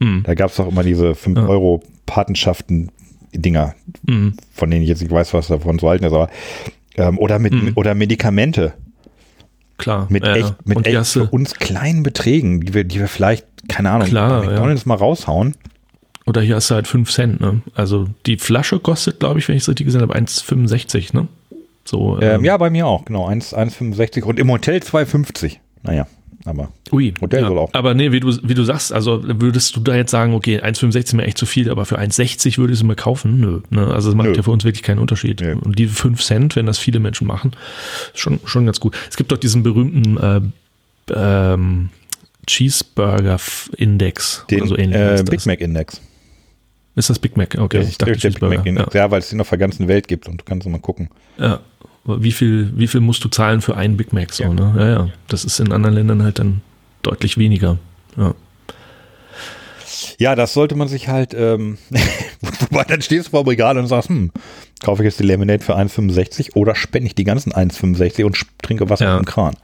Hm. 0.04 0.24
Da 0.24 0.34
gab 0.36 0.50
es 0.52 0.58
doch 0.58 0.68
immer 0.68 0.84
diese 0.84 1.16
5 1.16 1.38
Ja. 1.38 1.48
Euro 1.48 1.82
Patenschaften-Dinger, 2.06 3.76
Hm. 4.08 4.34
von 4.54 4.70
denen 4.72 4.84
ich 4.84 4.90
jetzt 4.90 5.02
nicht 5.02 5.12
weiß, 5.12 5.34
was 5.34 5.48
davon 5.48 5.80
zu 5.80 5.88
halten 5.90 6.06
ist, 6.06 6.14
aber 6.14 6.30
ähm, 6.96 7.18
oder 7.18 7.40
mit 7.40 7.54
Mhm. 7.54 7.72
oder 7.76 7.96
Medikamente 7.96 8.74
klar. 9.78 10.06
mit 10.10 10.24
ja, 10.26 10.36
ja. 10.36 10.46
echt, 10.48 10.68
mit 10.68 10.86
echt 10.86 11.08
für 11.08 11.26
uns 11.30 11.56
kleinen 11.56 12.04
Beträgen, 12.04 12.62
die 12.62 12.74
wir, 12.74 12.84
die 12.84 13.00
wir 13.00 13.08
vielleicht, 13.08 13.46
keine 13.68 13.90
Ahnung, 13.92 14.08
Klar, 14.08 14.42
bei 14.42 14.46
ja. 14.46 14.50
McDonalds 14.52 14.86
mal 14.86 14.96
raushauen. 14.96 15.56
oder 16.26 16.42
hier 16.42 16.56
hast 16.56 16.70
du 16.70 16.76
halt 16.76 16.88
5 16.88 17.10
Cent, 17.12 17.42
ne? 17.42 17.62
Also 17.76 18.08
die 18.28 18.38
Flasche 18.38 18.80
kostet, 18.80 19.20
glaube 19.20 19.40
ich, 19.40 19.48
wenn 19.48 19.56
ich 19.56 19.64
es 19.64 19.70
richtig 19.70 19.86
gesehen 19.88 20.02
habe, 20.02 20.16
1,65, 20.16 21.14
ne? 21.14 21.28
So, 21.86 22.18
Ähm, 22.22 22.46
ja, 22.46 22.56
bei 22.58 22.70
mir 22.70 22.88
auch, 22.88 23.04
genau. 23.06 23.26
1 23.28 23.54
1,65 23.54 24.24
und 24.24 24.40
im 24.40 24.50
Hotel 24.52 24.78
2,50. 24.82 25.58
Naja, 25.82 26.08
aber 26.46 26.72
Ui, 26.92 27.14
Hotel 27.22 27.42
ja. 27.42 27.48
soll 27.48 27.58
auch. 27.58 27.70
Aber 27.74 27.94
nee, 27.94 28.12
wie 28.12 28.20
du, 28.20 28.36
wie 28.44 28.54
du 28.54 28.64
sagst, 28.64 28.92
also 28.92 29.22
würdest 29.24 29.76
du 29.76 29.80
da 29.80 29.96
jetzt 29.96 30.12
sagen, 30.12 30.34
okay, 30.34 30.60
1,65 30.62 30.98
ist 30.98 31.14
mir 31.14 31.24
echt 31.24 31.38
zu 31.38 31.46
viel, 31.46 31.70
aber 31.70 31.86
für 31.86 31.98
1,60 32.00 32.58
würde 32.58 32.74
ich 32.74 32.80
es 32.80 32.84
mir 32.84 32.96
kaufen? 32.96 33.40
Nö. 33.40 33.62
Ne? 33.70 33.88
Also 33.88 34.10
es 34.10 34.16
macht 34.16 34.30
Nö. 34.30 34.36
ja 34.36 34.44
für 34.44 34.52
uns 34.52 34.64
wirklich 34.66 34.84
keinen 34.84 35.00
Unterschied. 35.00 35.42
Nö. 35.42 35.56
Und 35.62 35.80
die 35.80 35.88
5 35.88 36.22
Cent, 36.22 36.56
wenn 36.56 36.66
das 36.66 36.80
viele 36.80 37.00
Menschen 37.00 37.28
machen, 37.28 37.52
ist 38.14 38.20
schon, 38.20 38.40
schon 38.46 38.66
ganz 38.66 38.80
gut. 38.80 38.96
Es 39.10 39.16
gibt 39.16 39.32
doch 39.32 39.38
diesen 39.38 39.64
berühmten 39.64 40.18
äh, 40.18 40.42
ähm, 41.14 41.90
Cheeseburger-Index 42.46 44.46
den 44.50 44.60
oder 44.62 44.68
so 44.70 44.78
ähnlich. 44.78 45.00
äh, 45.00 45.24
Big 45.24 45.36
das. 45.36 45.46
Mac 45.46 45.62
Index. 45.62 46.02
Ist 46.96 47.10
das 47.10 47.18
Big 47.18 47.38
Mac? 47.38 47.56
Okay, 47.58 47.80
Das 47.80 47.90
ich 47.90 47.98
dachte 47.98 48.16
der 48.18 48.30
Big 48.30 48.42
Mac. 48.42 48.66
Index. 48.66 48.94
Ja, 48.94 49.10
weil 49.10 49.20
es 49.20 49.30
den 49.30 49.42
auf 49.42 49.50
der 49.50 49.58
ganzen 49.58 49.88
Welt 49.88 50.08
gibt 50.08 50.28
und 50.28 50.42
du 50.42 50.46
kannst 50.46 50.68
mal 50.68 50.80
gucken. 50.80 51.10
Ja. 51.40 51.60
Wie 52.06 52.32
viel, 52.34 52.72
wie 52.76 52.88
viel 52.88 53.00
musst 53.00 53.24
du 53.24 53.30
zahlen 53.30 53.62
für 53.62 53.78
einen 53.78 53.96
Big 53.98 54.12
Mac? 54.14 54.34
So, 54.34 54.44
Ja. 54.44 54.54
ne? 54.54 54.74
ja, 54.78 54.90
ja. 54.90 55.10
Das 55.30 55.46
ist 55.46 55.60
in 55.60 55.72
anderen 55.72 55.96
Ländern 55.96 56.22
halt 56.24 56.40
dann 56.40 56.62
deutlich 57.02 57.38
weniger. 57.38 57.78
Ja. 58.18 58.34
Ja, 60.20 60.36
das 60.36 60.54
sollte 60.54 60.76
man 60.76 60.88
sich 60.88 61.08
halt, 61.08 61.34
ähm, 61.34 61.78
wobei 62.70 62.84
dann 62.84 63.02
stehst 63.02 63.28
du 63.28 63.32
vor 63.32 63.44
dem 63.44 63.50
Regal 63.50 63.78
und 63.78 63.88
sagst, 63.88 64.10
hm, 64.10 64.32
kaufe 64.84 65.02
ich 65.04 65.06
jetzt 65.06 65.20
die 65.20 65.24
Lemonade 65.24 65.64
für 65.64 65.76
1,65 65.78 66.56
oder 66.56 66.76
spende 66.76 67.08
ich 67.08 67.16
die 67.16 67.24
ganzen 67.24 67.52
1,65 67.54 68.24
und 68.26 68.42
trinke 68.62 68.90
Wasser 68.90 69.06
Ja. 69.06 69.14
aus 69.16 69.22
dem 69.22 69.26
Kran. 69.26 69.56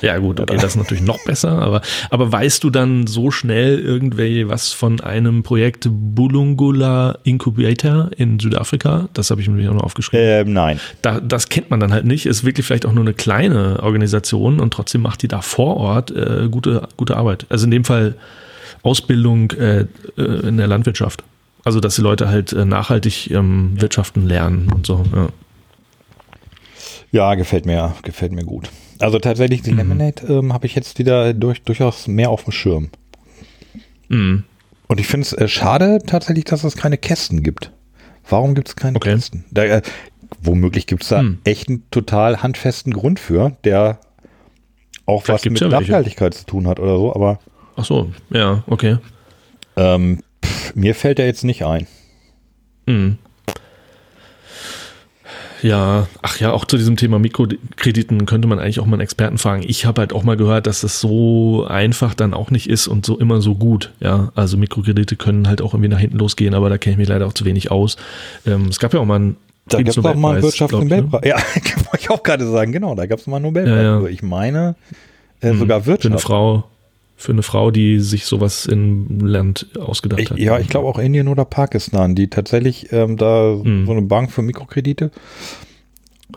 Ja, 0.00 0.18
gut, 0.18 0.40
okay, 0.40 0.56
das 0.56 0.72
ist 0.72 0.76
natürlich 0.76 1.02
noch 1.02 1.22
besser, 1.24 1.50
aber, 1.50 1.82
aber 2.10 2.30
weißt 2.30 2.62
du 2.62 2.70
dann 2.70 3.06
so 3.06 3.30
schnell 3.30 3.78
irgendwelche 3.78 4.48
was 4.48 4.72
von 4.72 5.00
einem 5.00 5.42
Projekt 5.42 5.88
Bulungula 5.90 7.18
Incubator 7.24 8.10
in 8.16 8.38
Südafrika? 8.38 9.08
Das 9.14 9.30
habe 9.30 9.40
ich 9.40 9.48
mir 9.48 9.70
auch 9.70 9.74
noch 9.74 9.84
aufgeschrieben. 9.84 10.22
Ähm, 10.22 10.52
nein. 10.52 10.80
Da, 11.02 11.20
das 11.20 11.48
kennt 11.48 11.70
man 11.70 11.80
dann 11.80 11.92
halt 11.92 12.04
nicht. 12.04 12.26
Ist 12.26 12.44
wirklich 12.44 12.66
vielleicht 12.66 12.86
auch 12.86 12.92
nur 12.92 13.04
eine 13.04 13.14
kleine 13.14 13.82
Organisation 13.82 14.60
und 14.60 14.72
trotzdem 14.72 15.02
macht 15.02 15.22
die 15.22 15.28
da 15.28 15.40
vor 15.40 15.76
Ort 15.76 16.10
äh, 16.10 16.48
gute, 16.50 16.88
gute 16.96 17.16
Arbeit. 17.16 17.46
Also 17.48 17.64
in 17.64 17.70
dem 17.70 17.84
Fall 17.84 18.14
Ausbildung 18.82 19.50
äh, 19.52 19.80
äh, 19.80 19.86
in 20.16 20.56
der 20.56 20.66
Landwirtschaft. 20.66 21.24
Also, 21.64 21.80
dass 21.80 21.96
die 21.96 22.02
Leute 22.02 22.28
halt 22.28 22.52
äh, 22.52 22.64
nachhaltig 22.64 23.30
ähm, 23.30 23.72
wirtschaften 23.80 24.26
lernen 24.26 24.72
und 24.72 24.86
so. 24.86 25.04
Ja. 25.14 25.28
Ja, 27.10 27.34
gefällt 27.34 27.64
mir, 27.64 27.94
gefällt 28.02 28.32
mir 28.32 28.44
gut. 28.44 28.68
Also 29.00 29.18
tatsächlich, 29.18 29.62
die 29.62 29.72
Mhm. 29.72 29.78
Lemonade 29.78 30.26
ähm, 30.28 30.52
habe 30.52 30.66
ich 30.66 30.74
jetzt 30.74 30.98
wieder 30.98 31.32
durch, 31.34 31.62
durchaus 31.62 32.08
mehr 32.08 32.30
auf 32.30 32.44
dem 32.44 32.52
Schirm. 32.52 32.90
Mhm. 34.08 34.44
Und 34.86 35.00
ich 35.00 35.06
finde 35.06 35.26
es 35.26 35.32
äh, 35.32 35.48
schade 35.48 35.98
tatsächlich, 36.06 36.44
dass 36.44 36.64
es 36.64 36.76
keine 36.76 36.98
Kästen 36.98 37.42
gibt. 37.42 37.72
Warum 38.28 38.54
gibt 38.54 38.68
es 38.68 38.76
keine 38.76 38.96
Okay. 38.96 39.14
Kästen? 39.14 39.44
Da, 39.50 39.64
äh, 39.64 39.82
womöglich 40.42 40.86
gibt 40.86 41.02
es 41.02 41.08
da 41.10 41.20
Hm. 41.20 41.38
echt 41.44 41.68
einen 41.68 41.88
total 41.90 42.42
handfesten 42.42 42.92
Grund 42.92 43.18
für, 43.20 43.56
der 43.64 44.00
auch 45.06 45.24
Vielleicht 45.24 45.44
was 45.46 45.50
mit 45.52 45.60
ja 45.60 45.70
welche. 45.70 45.90
Nachhaltigkeit 45.92 46.34
zu 46.34 46.44
tun 46.46 46.66
hat 46.66 46.80
oder 46.80 46.96
so, 46.98 47.14
aber 47.14 47.38
Ach 47.76 47.84
so, 47.84 48.10
ja, 48.30 48.62
okay. 48.66 48.98
ähm, 49.76 50.20
pff, 50.44 50.74
mir 50.74 50.94
fällt 50.94 51.18
der 51.18 51.26
jetzt 51.26 51.44
nicht 51.44 51.64
ein. 51.64 51.86
Mhm. 52.86 53.18
Ja, 55.62 56.06
ach 56.22 56.38
ja, 56.40 56.52
auch 56.52 56.64
zu 56.64 56.76
diesem 56.76 56.96
Thema 56.96 57.18
Mikrokrediten 57.18 58.26
könnte 58.26 58.48
man 58.48 58.58
eigentlich 58.58 58.80
auch 58.80 58.86
mal 58.86 58.94
einen 58.94 59.02
Experten 59.02 59.38
fragen. 59.38 59.62
Ich 59.66 59.86
habe 59.86 60.00
halt 60.00 60.12
auch 60.12 60.22
mal 60.22 60.36
gehört, 60.36 60.66
dass 60.66 60.82
das 60.82 61.00
so 61.00 61.66
einfach 61.68 62.14
dann 62.14 62.34
auch 62.34 62.50
nicht 62.50 62.68
ist 62.68 62.88
und 62.88 63.04
so 63.04 63.18
immer 63.18 63.40
so 63.40 63.54
gut. 63.54 63.92
Ja, 64.00 64.32
also 64.34 64.56
Mikrokredite 64.56 65.16
können 65.16 65.48
halt 65.48 65.62
auch 65.62 65.74
irgendwie 65.74 65.88
nach 65.88 65.98
hinten 65.98 66.18
losgehen, 66.18 66.54
aber 66.54 66.68
da 66.68 66.78
kenne 66.78 66.92
ich 66.92 66.98
mich 66.98 67.08
leider 67.08 67.26
auch 67.26 67.32
zu 67.32 67.44
wenig 67.44 67.70
aus. 67.70 67.96
Ähm, 68.46 68.66
es 68.68 68.78
gab 68.78 68.94
ja 68.94 69.00
auch 69.00 69.04
mal 69.04 69.16
einen 69.16 69.36
Da 69.68 69.78
gab 69.78 69.88
es 69.88 69.98
auch 69.98 70.14
mal 70.14 70.34
einen 70.34 70.42
Wirtschaftsnobelpreis. 70.42 71.22
ne? 71.22 71.28
Ja, 71.28 71.36
wollte 71.56 71.98
ich 72.00 72.10
auch 72.10 72.22
gerade 72.22 72.46
sagen, 72.46 72.72
genau, 72.72 72.94
da 72.94 73.06
gab 73.06 73.18
es 73.18 73.26
mal 73.26 73.36
einen 73.36 73.46
Nobelpreis. 73.46 73.76
Ja, 73.76 73.82
ja. 73.82 74.00
für. 74.00 74.10
Ich 74.10 74.22
meine, 74.22 74.76
äh, 75.40 75.54
sogar 75.54 75.80
Für 75.82 75.90
eine 75.90 76.02
Wirtschaft. 76.02 76.24
Frau, 76.24 76.64
für 77.20 77.32
eine 77.32 77.42
Frau, 77.42 77.72
die 77.72 77.98
sich 77.98 78.26
sowas 78.26 78.64
im 78.64 79.18
Land 79.20 79.66
ausgedacht 79.78 80.20
Ich, 80.20 80.30
hat. 80.30 80.38
ja, 80.38 80.58
ich 80.60 80.68
glaube 80.68 80.86
auch 80.86 80.98
Indien 81.00 81.26
oder 81.26 81.44
Pakistan, 81.44 82.14
die 82.14 82.30
tatsächlich 82.30 82.92
ähm, 82.92 83.16
da 83.16 83.56
Mhm. 83.60 83.86
so 83.86 83.92
eine 83.92 84.02
Bank 84.02 84.30
für 84.30 84.40
Mikrokredite 84.42 85.10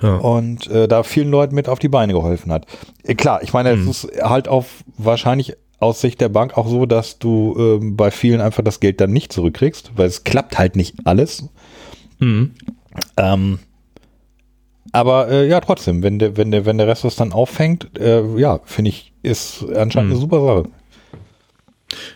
Ja. 0.02 0.16
und 0.16 0.66
äh, 0.72 0.88
da 0.88 1.04
vielen 1.04 1.30
Leuten 1.30 1.54
mit 1.54 1.70
auf 1.70 1.78
die 1.78 1.88
Beine 1.88 2.14
geholfen 2.14 2.52
hat. 2.52 2.66
Äh, 3.04 3.14
klar, 3.14 3.44
ich 3.44 3.54
meine, 3.54 3.76
Mhm. 3.76 3.88
es 3.90 4.04
ist 4.06 4.22
halt 4.24 4.48
auf 4.48 4.84
wahrscheinlich 4.98 5.54
aus 5.80 6.02
Sicht 6.02 6.20
der 6.20 6.30
Bank 6.30 6.58
auch 6.58 6.68
so, 6.68 6.88
dass 6.88 7.20
du 7.20 7.56
ähm, 7.60 7.96
bei 7.96 8.10
vielen 8.10 8.42
einfach 8.42 8.64
das 8.64 8.80
Geld 8.80 9.00
dann 9.02 9.12
nicht 9.12 9.32
zurückkriegst, 9.32 9.92
weil 9.96 10.08
es 10.08 10.24
klappt 10.24 10.58
halt 10.58 10.76
nicht 10.76 10.96
alles. 11.06 11.48
Mhm. 12.20 12.52
Ähm, 13.18 13.60
aber 14.92 15.30
äh, 15.30 15.48
ja, 15.48 15.60
trotzdem, 15.62 16.02
wenn 16.04 16.18
der, 16.20 16.38
wenn 16.38 16.50
der, 16.52 16.66
wenn 16.66 16.78
der 16.80 16.88
Rest 16.88 17.04
das 17.04 17.16
dann 17.16 17.32
auffängt, 17.34 17.98
äh, 18.00 18.24
ja, 18.38 18.60
finde 18.66 18.90
ich, 18.90 19.11
ist 19.24 19.64
anscheinend 19.76 20.10
Mhm. 20.10 20.16
eine 20.16 20.20
super 20.20 20.42
Sache. 20.46 20.70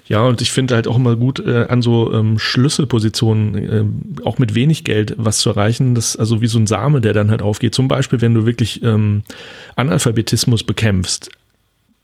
Ja, 0.08 0.24
und 0.26 0.40
ich 0.42 0.52
finde 0.54 0.74
halt 0.76 0.88
auch 0.88 0.96
immer 0.96 1.18
gut, 1.18 1.40
äh, 1.40 1.66
an 1.68 1.82
so 1.82 2.14
ähm, 2.14 2.40
Schlüsselpositionen, 2.40 3.56
ähm, 3.72 4.02
auch 4.24 4.38
mit 4.38 4.56
wenig 4.56 4.86
Geld 4.86 5.16
was 5.18 5.40
zu 5.40 5.50
erreichen, 5.50 5.96
das 5.96 6.16
also 6.16 6.42
wie 6.42 6.48
so 6.48 6.58
ein 6.58 6.66
Same, 6.68 7.02
der 7.02 7.12
dann 7.14 7.30
halt 7.30 7.42
aufgeht. 7.42 7.76
Zum 7.76 7.90
Beispiel, 7.90 8.22
wenn 8.22 8.34
du 8.34 8.46
wirklich 8.46 8.82
ähm, 8.84 9.24
Analphabetismus 9.76 10.64
bekämpfst, 10.64 11.30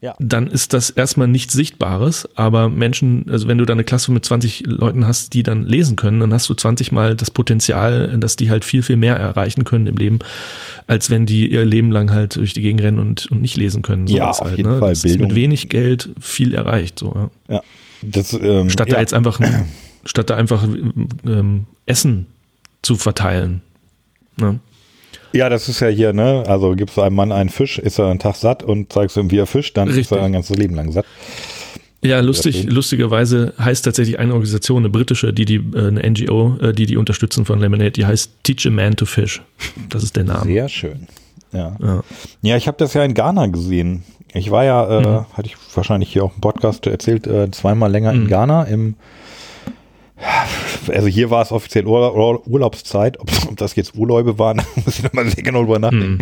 Ja. 0.04 0.16
dann 0.18 0.48
ist 0.48 0.74
das 0.74 0.90
erstmal 0.90 1.28
nichts 1.28 1.54
Sichtbares, 1.54 2.28
aber 2.34 2.70
Menschen, 2.70 3.28
also 3.30 3.48
wenn 3.48 3.60
du 3.60 3.66
da 3.66 3.74
eine 3.74 3.84
Klasse 3.84 4.12
mit 4.12 4.26
20 4.26 4.64
Leuten 4.66 5.06
hast, 5.06 5.36
die 5.36 5.44
dann 5.44 5.64
lesen 5.64 5.96
können, 5.96 6.20
dann 6.20 6.34
hast 6.34 6.50
du 6.50 6.56
20 6.56 6.92
mal 6.92 7.16
das 7.16 7.30
Potenzial, 7.30 8.18
dass 8.18 8.36
die 8.36 8.50
halt 8.50 8.66
viel, 8.66 8.82
viel 8.82 8.96
mehr 8.96 9.16
erreichen 9.16 9.64
können 9.64 9.86
im 9.86 9.98
Leben, 9.98 10.18
als 10.88 11.12
wenn 11.12 11.28
die 11.28 11.52
ihr 11.52 11.66
Leben 11.66 11.92
lang 11.92 12.12
halt 12.12 12.38
durch 12.38 12.54
die 12.54 12.64
Gegend 12.64 12.82
rennen 12.82 12.98
und, 12.98 13.28
und 13.28 13.44
nicht 13.44 13.58
lesen 13.58 13.84
können. 13.84 14.08
Ja, 14.08 14.34
Sowas 14.34 14.40
auf 14.40 14.48
halt, 14.48 14.58
jeden 14.58 14.72
ne? 14.72 14.80
Fall. 14.80 14.90
Das 14.90 14.98
ist 15.00 15.04
Bildung. 15.04 15.28
mit 15.28 15.36
wenig 15.36 15.70
Geld 15.70 16.10
viel 16.20 16.56
erreicht, 16.56 16.98
so, 16.98 17.14
ja. 17.48 17.56
Ja. 17.56 17.62
Das, 18.02 18.34
ähm, 18.34 18.72
Statt 18.72 18.88
ja. 18.90 18.96
da 18.96 19.02
jetzt 19.02 19.14
einfach, 19.14 19.40
statt 20.06 20.32
da 20.32 20.36
einfach 20.36 20.64
ähm, 21.26 21.68
Essen 21.86 22.26
zu 22.82 22.96
verteilen. 22.96 23.62
Ne? 24.38 24.60
Ja, 25.34 25.50
das 25.50 25.70
ist 25.70 25.80
ja 25.80 25.88
hier, 25.88 26.14
ne? 26.14 26.44
Also 26.48 26.76
gibst 26.76 26.98
du 26.98 27.02
einem 27.02 27.16
Mann 27.16 27.32
einen 27.32 27.50
Fisch, 27.50 27.80
ist 27.80 28.00
er 28.00 28.08
einen 28.08 28.20
Tag 28.20 28.36
satt 28.36 28.64
und 28.64 28.92
zeigst 28.92 29.16
ihm, 29.18 29.32
wie 29.32 29.38
er 29.38 29.48
fischt, 29.48 29.78
dann 29.78 29.88
ist 29.90 29.96
Richtig. 29.98 30.18
er 30.18 30.24
ein 30.26 30.34
ganzes 30.34 30.58
Leben 30.58 30.76
lang 30.76 30.92
satt. 30.92 31.06
Ja, 32.04 32.20
lustig, 32.20 32.56
Deswegen. 32.56 32.74
lustigerweise 32.76 33.54
heißt 33.60 33.86
tatsächlich 33.86 34.18
eine 34.18 34.34
Organisation, 34.34 34.80
eine 34.82 34.90
britische, 34.90 35.34
die 35.34 35.46
die, 35.46 35.58
äh, 35.76 35.88
eine 35.88 36.02
NGO, 36.10 36.58
äh, 36.60 36.74
die 36.74 36.88
die 36.88 36.98
unterstützen 36.98 37.46
von 37.46 37.60
Lemonade, 37.60 37.92
die 37.92 38.06
heißt 38.06 38.32
Teach 38.44 38.66
a 38.66 38.72
Man 38.72 38.96
to 38.96 39.06
Fish. 39.06 39.42
Das 39.90 40.02
ist 40.04 40.16
der 40.16 40.24
Name. 40.24 40.46
Sehr 40.46 40.68
schön. 40.68 41.08
Ja, 41.54 41.76
Ja. 41.80 42.04
ja 42.42 42.58
ich 42.58 42.68
habe 42.68 42.78
das 42.78 42.94
ja 42.96 43.04
in 43.04 43.14
Ghana 43.14 43.48
gesehen. 43.48 44.04
Ich 44.34 44.50
war 44.50 44.64
ja, 44.66 45.00
äh, 45.00 45.02
Mhm. 45.02 45.26
hatte 45.34 45.46
ich 45.48 45.56
wahrscheinlich 45.76 46.12
hier 46.12 46.24
auch 46.24 46.34
im 46.34 46.42
Podcast 46.42 46.88
erzählt, 46.88 47.28
äh, 47.28 47.52
zweimal 47.52 47.92
länger 47.92 48.14
in 48.14 48.24
Mhm. 48.24 48.28
Ghana 48.30 48.64
im 48.64 48.96
also 50.88 51.08
hier 51.08 51.30
war 51.30 51.42
es 51.42 51.52
offiziell 51.52 51.86
Ur 51.86 52.16
Ur 52.16 52.48
Urlaubszeit, 52.48 53.20
ob, 53.20 53.30
ob 53.48 53.58
das 53.58 53.76
jetzt 53.76 53.96
Urlaube 53.96 54.38
waren, 54.40 54.58
muss 54.86 54.98
ich 55.00 55.04
nochmal 55.04 55.28
sehr 55.30 55.44
genau 55.44 55.62
drüber 55.62 55.80
nachdenken. 55.80 56.14
Mhm. 56.14 56.20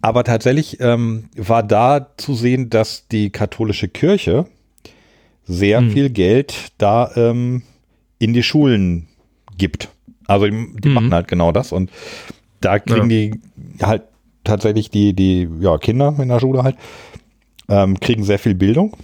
Aber 0.00 0.22
tatsächlich 0.24 0.78
ähm, 0.80 1.24
war 1.36 1.62
da 1.62 2.08
zu 2.16 2.34
sehen, 2.34 2.70
dass 2.70 3.08
die 3.08 3.30
katholische 3.30 3.88
Kirche 3.88 4.46
sehr 5.44 5.80
Mhm. 5.80 5.90
viel 5.90 6.10
Geld 6.10 6.54
da 6.78 7.10
ähm, 7.16 7.62
in 8.18 8.32
die 8.32 8.42
Schulen 8.42 9.08
gibt. 9.56 9.88
Also 10.26 10.46
die, 10.46 10.66
die 10.78 10.88
Mhm. 10.88 10.94
machen 10.94 11.14
halt 11.14 11.26
genau 11.28 11.52
das 11.52 11.72
und 11.72 11.90
da 12.60 12.78
kriegen 12.78 13.08
die 13.08 13.40
halt 13.82 14.02
tatsächlich 14.44 14.90
die, 14.90 15.14
die 15.14 15.48
ja, 15.60 15.78
Kinder 15.78 16.14
in 16.18 16.28
der 16.28 16.40
Schule 16.40 16.62
halt, 16.64 16.76
ähm, 17.68 17.98
kriegen 18.00 18.24
sehr 18.24 18.38
viel 18.38 18.54
Bildung 18.54 18.96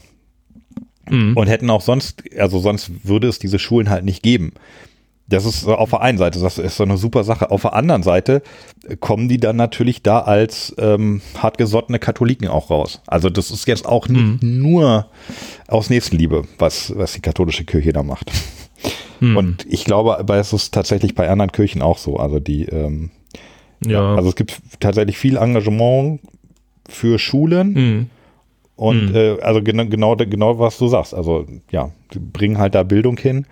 Mhm. 1.09 1.37
und 1.37 1.47
hätten 1.49 1.71
auch 1.71 1.81
sonst, 1.81 2.23
also 2.39 2.59
sonst 2.59 2.91
würde 3.05 3.29
es 3.29 3.39
diese 3.39 3.59
Schulen 3.59 3.91
halt 3.91 4.05
nicht 4.05 4.23
geben. 4.23 4.53
Das 5.27 5.47
ist 5.47 5.67
auf 5.67 5.91
der 5.91 6.03
einen 6.03 6.19
Seite, 6.19 6.39
das 6.39 6.59
ist 6.59 6.77
so 6.77 6.85
eine 6.85 6.99
super 6.99 7.25
Sache. 7.25 7.51
Auf 7.51 7.63
der 7.63 7.73
anderen 7.73 8.03
Seite 8.03 8.43
kommen 9.01 9.27
die 9.27 9.39
dann 9.39 9.57
natürlich 9.57 10.03
da 10.03 10.19
als 10.21 10.75
ähm, 10.77 11.23
hartgesottene 11.39 11.99
Katholiken 11.99 12.49
auch 12.49 12.69
raus. 12.69 13.01
Also 13.07 13.31
das 13.31 13.51
ist 13.51 13.67
jetzt 13.67 13.87
auch 13.87 14.07
nicht 14.09 14.43
nur 14.43 15.07
aus 15.67 15.89
Nächstenliebe, 15.89 16.45
was, 16.59 16.93
was 16.95 17.15
die 17.15 17.23
katholische 17.23 17.65
Kirche 17.65 17.95
da 17.95 18.03
macht. 18.03 18.31
Mhm. 19.21 19.37
Und 19.37 19.67
ich 19.67 19.85
glaube, 19.87 20.19
aber 20.19 20.37
es 20.37 20.53
ist 20.53 20.75
tatsächlich 20.75 21.15
bei 21.15 21.31
anderen 21.31 21.53
Kirchen 21.53 21.81
auch 21.81 21.97
so. 21.97 22.19
Also 22.19 22.39
die, 22.39 22.67
ähm, 22.67 23.11
ja. 23.85 24.17
also 24.17 24.29
es 24.29 24.37
gibt 24.37 24.61
tatsächlich 24.79 25.17
viel 25.17 25.39
Engagement 25.39 26.21
für 26.87 27.19
Schulen 27.19 27.73
Mhm. 27.73 28.11
Und 28.77 29.11
Mhm. 29.11 29.15
äh, 29.15 29.41
also 29.41 29.63
genau, 29.63 29.87
genau, 29.87 30.17
genau 30.17 30.59
was 30.59 30.79
du 30.79 30.89
sagst. 30.89 31.15
Also 31.15 31.47
ja, 31.71 31.91
bringen 32.33 32.59
halt 32.59 32.75
da 32.75 32.83
Bildung 32.83 33.17
hin, 33.17 33.47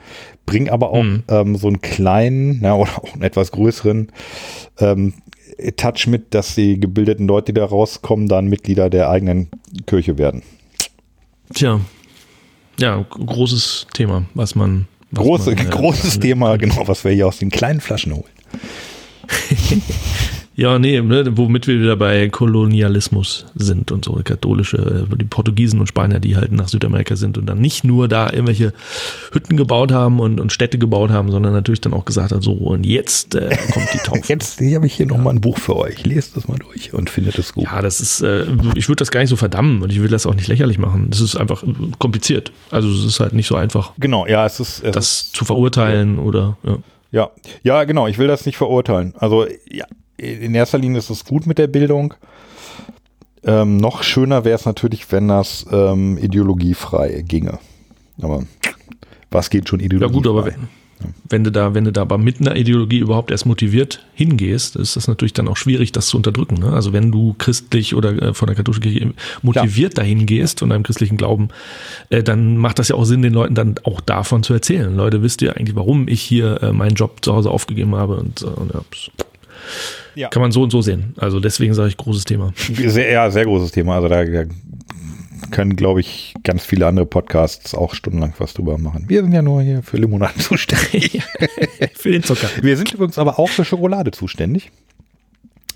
bringen 0.47 0.69
aber 0.69 0.91
auch 0.91 1.03
Mhm. 1.03 1.23
ähm, 1.29 1.57
so 1.57 1.69
einen 1.69 1.81
kleinen 1.81 2.61
ja, 2.63 2.75
oder 2.77 2.91
auch 2.99 3.13
einen 3.15 3.23
etwas 3.23 3.53
größeren 3.53 4.11
ähm, 4.79 5.15
Touch 5.77 6.07
mit, 6.07 6.35
dass 6.35 6.55
die 6.55 6.81
gebildeten 6.81 7.27
Leute, 7.29 7.53
die 7.53 7.61
da 7.61 7.67
rauskommen, 7.67 8.27
dann 8.27 8.47
Mitglieder 8.47 8.89
der 8.91 9.11
eigenen 9.11 9.49
Kirche 9.87 10.17
werden. 10.19 10.43
Tja. 11.55 11.81
Ja, 12.81 13.05
großes 13.11 13.87
Thema, 13.93 14.25
was 14.35 14.55
man. 14.55 14.89
Was 15.11 15.25
Große, 15.25 15.51
man, 15.55 15.67
äh, 15.67 15.71
großes 15.71 16.21
Thema, 16.21 16.57
genau, 16.57 16.89
was 16.89 17.05
wir 17.05 17.13
hier 17.13 17.29
aus 17.29 17.37
den 17.39 17.51
kleinen 17.51 17.81
Flaschen 17.81 18.15
holen. 18.15 18.25
Ja, 20.55 20.79
nee, 20.79 21.01
ne, 21.01 21.37
womit 21.37 21.67
wir 21.67 21.81
wieder 21.81 21.97
bei 21.97 22.29
Kolonialismus 22.29 23.47
sind 23.55 23.91
und 23.91 24.05
so, 24.05 24.21
katholische, 24.23 25.07
äh, 25.11 25.17
die 25.17 25.25
Portugiesen 25.25 25.81
und 25.81 25.87
Spanier, 25.87 26.21
die 26.21 26.37
halt 26.37 26.53
nach 26.53 26.69
Südamerika 26.69 27.17
sind 27.17 27.39
und 27.39 27.47
dann 27.47 27.59
nicht 27.59 27.85
nur 27.85 28.07
da 28.07 28.31
irgendwelche 28.31 28.75
Hütten 29.33 29.57
gebaut 29.57 29.93
haben 29.93 30.21
und, 30.21 30.41
und 30.41 30.53
Städte 30.53 30.77
gebaut 30.79 31.11
haben, 31.11 31.31
sondern 31.31 31.53
natürlich 31.53 31.81
dann 31.81 31.95
auch 31.95 32.05
gesagt 32.05 32.33
hat, 32.33 32.43
so, 32.43 32.53
und 32.53 32.85
jetzt 32.85 33.35
äh, 33.35 33.57
kommt 33.73 33.89
die 33.95 33.99
Taufe. 34.05 34.21
Jetzt 34.27 34.61
habe 34.61 34.87
ich 34.87 34.95
hier 34.95 35.07
noch 35.07 35.19
mal 35.19 35.31
ein 35.31 35.41
Buch 35.41 35.59
für 35.59 35.77
euch. 35.77 36.05
Lest 36.05 36.37
das 36.37 36.49
mal 36.49 36.59
durch 36.59 36.93
und 36.93 37.09
findet 37.09 37.39
es 37.39 37.55
gut. 37.55 37.65
Ja, 37.65 37.81
das 37.81 38.01
ist, 38.01 38.21
äh, 38.21 38.45
ich 38.75 38.89
würde 38.89 39.01
das 39.01 39.11
gar 39.11 39.21
nicht 39.21 39.31
so 39.31 39.37
verdammen 39.37 39.83
und 39.83 39.91
ich 39.91 40.03
will 40.03 40.09
das 40.09 40.27
auch 40.27 40.35
nicht 40.35 40.49
lächerlich 40.49 40.79
machen. 40.79 41.07
Das 41.09 41.21
ist 41.21 41.35
einfach 41.37 41.63
äh, 41.63 41.73
kompliziert. 41.99 42.53
Also 42.71 42.91
es 42.91 43.05
ist 43.05 43.21
halt 43.21 43.33
nicht 43.33 43.47
so 43.47 43.57
einfach, 43.57 43.93
Genau, 43.99 44.27
ja, 44.27 44.45
es 44.45 44.61
ist, 44.61 44.83
es 44.85 44.93
das 44.93 45.33
zu 45.33 45.45
verurteilen 45.45 46.19
oder 46.19 46.59
ja. 46.63 46.79
Ja, 47.13 47.31
ja, 47.63 47.85
genau. 47.85 48.07
Ich 48.07 48.17
will 48.17 48.27
das 48.27 48.47
nicht 48.47 48.57
verurteilen. 48.57 49.13
Also 49.19 49.47
ja, 49.71 49.85
in 50.23 50.55
erster 50.55 50.79
Linie 50.79 50.99
ist 50.99 51.11
es 51.11 51.25
gut 51.25 51.47
mit 51.47 51.59
der 51.59 51.67
Bildung. 51.67 52.15
Ähm, 53.45 53.77
noch 53.77 54.03
schöner 54.03 54.45
wäre 54.45 54.59
es 54.59 54.65
natürlich, 54.65 55.11
wenn 55.11 55.29
das 55.29 55.67
ähm, 55.71 56.17
ideologiefrei 56.19 57.25
ginge. 57.27 57.59
Aber 58.21 58.45
was 59.31 59.51
geht 59.51 59.69
schon 59.69 59.81
Ja 59.81 59.87
ideologiefrei? 59.87 60.15
gut, 60.15 60.27
aber 60.29 60.47
wenn, 60.47 60.69
wenn 61.29 61.43
du 61.43 61.51
da, 61.51 61.75
wenn 61.75 61.85
du 61.85 61.91
da 61.91 62.03
aber 62.03 62.19
mit 62.19 62.41
einer 62.41 62.55
Ideologie 62.55 62.99
überhaupt 62.99 63.33
erst 63.33 63.47
motiviert 63.47 64.07
hingehst, 64.15 64.77
ist 64.77 64.95
das 64.95 65.09
natürlich 65.09 65.33
dann 65.33 65.49
auch 65.49 65.57
schwierig, 65.57 65.91
das 65.91 66.07
zu 66.07 66.17
unterdrücken. 66.17 66.61
Ne? 66.61 66.73
Also 66.73 66.93
wenn 66.93 67.11
du 67.11 67.35
christlich 67.37 67.97
oder 67.97 68.11
äh, 68.23 68.35
von 68.35 68.47
der 68.47 68.55
katholischen 68.55 68.83
Kirche 68.83 69.15
motiviert 69.43 69.99
dahin 69.99 70.27
gehst, 70.27 70.61
von 70.61 70.71
deinem 70.71 70.85
christlichen 70.85 71.17
Glauben, 71.17 71.49
äh, 72.11 72.23
dann 72.23 72.57
macht 72.59 72.79
das 72.79 72.89
ja 72.89 72.95
auch 72.95 73.05
Sinn, 73.05 73.23
den 73.23 73.33
Leuten 73.33 73.57
dann 73.57 73.75
auch 73.83 74.01
davon 74.01 74.45
zu 74.45 74.53
erzählen. 74.53 74.95
Leute, 74.95 75.23
wisst 75.23 75.43
ihr 75.43 75.57
eigentlich, 75.57 75.75
warum 75.75 76.07
ich 76.07 76.23
hier 76.23 76.63
äh, 76.63 76.73
meinen 76.73 76.95
Job 76.95 77.25
zu 77.25 77.35
Hause 77.35 77.51
aufgegeben 77.51 77.97
habe? 77.97 78.17
Und, 78.17 78.43
äh, 78.43 78.47
und 78.47 78.73
ja. 78.73 78.81
Ja. 80.15 80.29
kann 80.29 80.43
man 80.43 80.53
so 80.53 80.63
und 80.63 80.71
so 80.71 80.83
sehen. 80.83 81.15
Also 81.17 81.41
deswegen 81.41 81.75
sage 81.75 81.89
ich 81.89 81.97
großes 81.97 82.25
Thema. 82.25 82.53
Sehr, 82.57 83.11
ja, 83.11 83.31
sehr 83.31 83.45
großes 83.45 83.73
Thema. 83.73 83.97
Also 83.97 84.09
da, 84.09 84.25
da 84.25 84.45
können, 85.51 85.77
glaube 85.77 86.01
ich, 86.01 86.35
ganz 86.45 86.65
viele 86.65 86.87
andere 86.87 87.05
Podcasts 87.07 87.75
auch 87.75 87.95
stundenlang 87.95 88.33
was 88.39 88.55
drüber 88.55 88.79
machen. 88.79 89.05
Wir 89.09 89.23
sind 89.23 89.33
ja 89.33 89.43
nur 89.43 89.63
hier 89.63 89.83
für 89.83 89.97
Limonaden 89.97 90.41
zuständig. 90.41 91.23
Für 91.95 92.11
den 92.11 92.23
Zucker. 92.23 92.49
Wir 92.63 92.77
sind 92.77 92.93
übrigens 92.93 93.19
aber 93.19 93.39
auch 93.39 93.49
für 93.49 93.65
Schokolade 93.65 94.11
zuständig. 94.13 94.71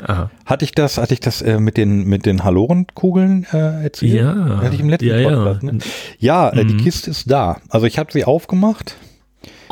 Aha. 0.02 0.30
Hatte 0.44 0.64
ich 0.66 0.72
das, 0.72 0.98
hatte 0.98 1.14
ich 1.14 1.20
das 1.20 1.40
äh, 1.40 1.58
mit 1.58 1.78
den 1.78 2.04
mit 2.04 2.26
den 2.26 2.44
Halorenkugeln 2.44 3.46
äh, 3.50 3.84
erzählt? 3.84 4.12
Ja. 4.14 4.60
Hatte 4.62 4.74
ich 4.74 4.80
im 4.80 4.90
letzten 4.90 5.08
Ja, 5.08 5.16
ja. 5.16 5.28
Podcast. 5.30 5.62
Ne? 5.62 5.78
Ja, 6.18 6.50
äh, 6.50 6.64
die 6.66 6.74
Mhm. 6.74 6.78
Kiste 6.84 7.10
ist 7.10 7.30
da. 7.30 7.60
Also 7.70 7.86
ich 7.86 7.98
habe 7.98 8.12
sie 8.12 8.24
aufgemacht. 8.26 8.96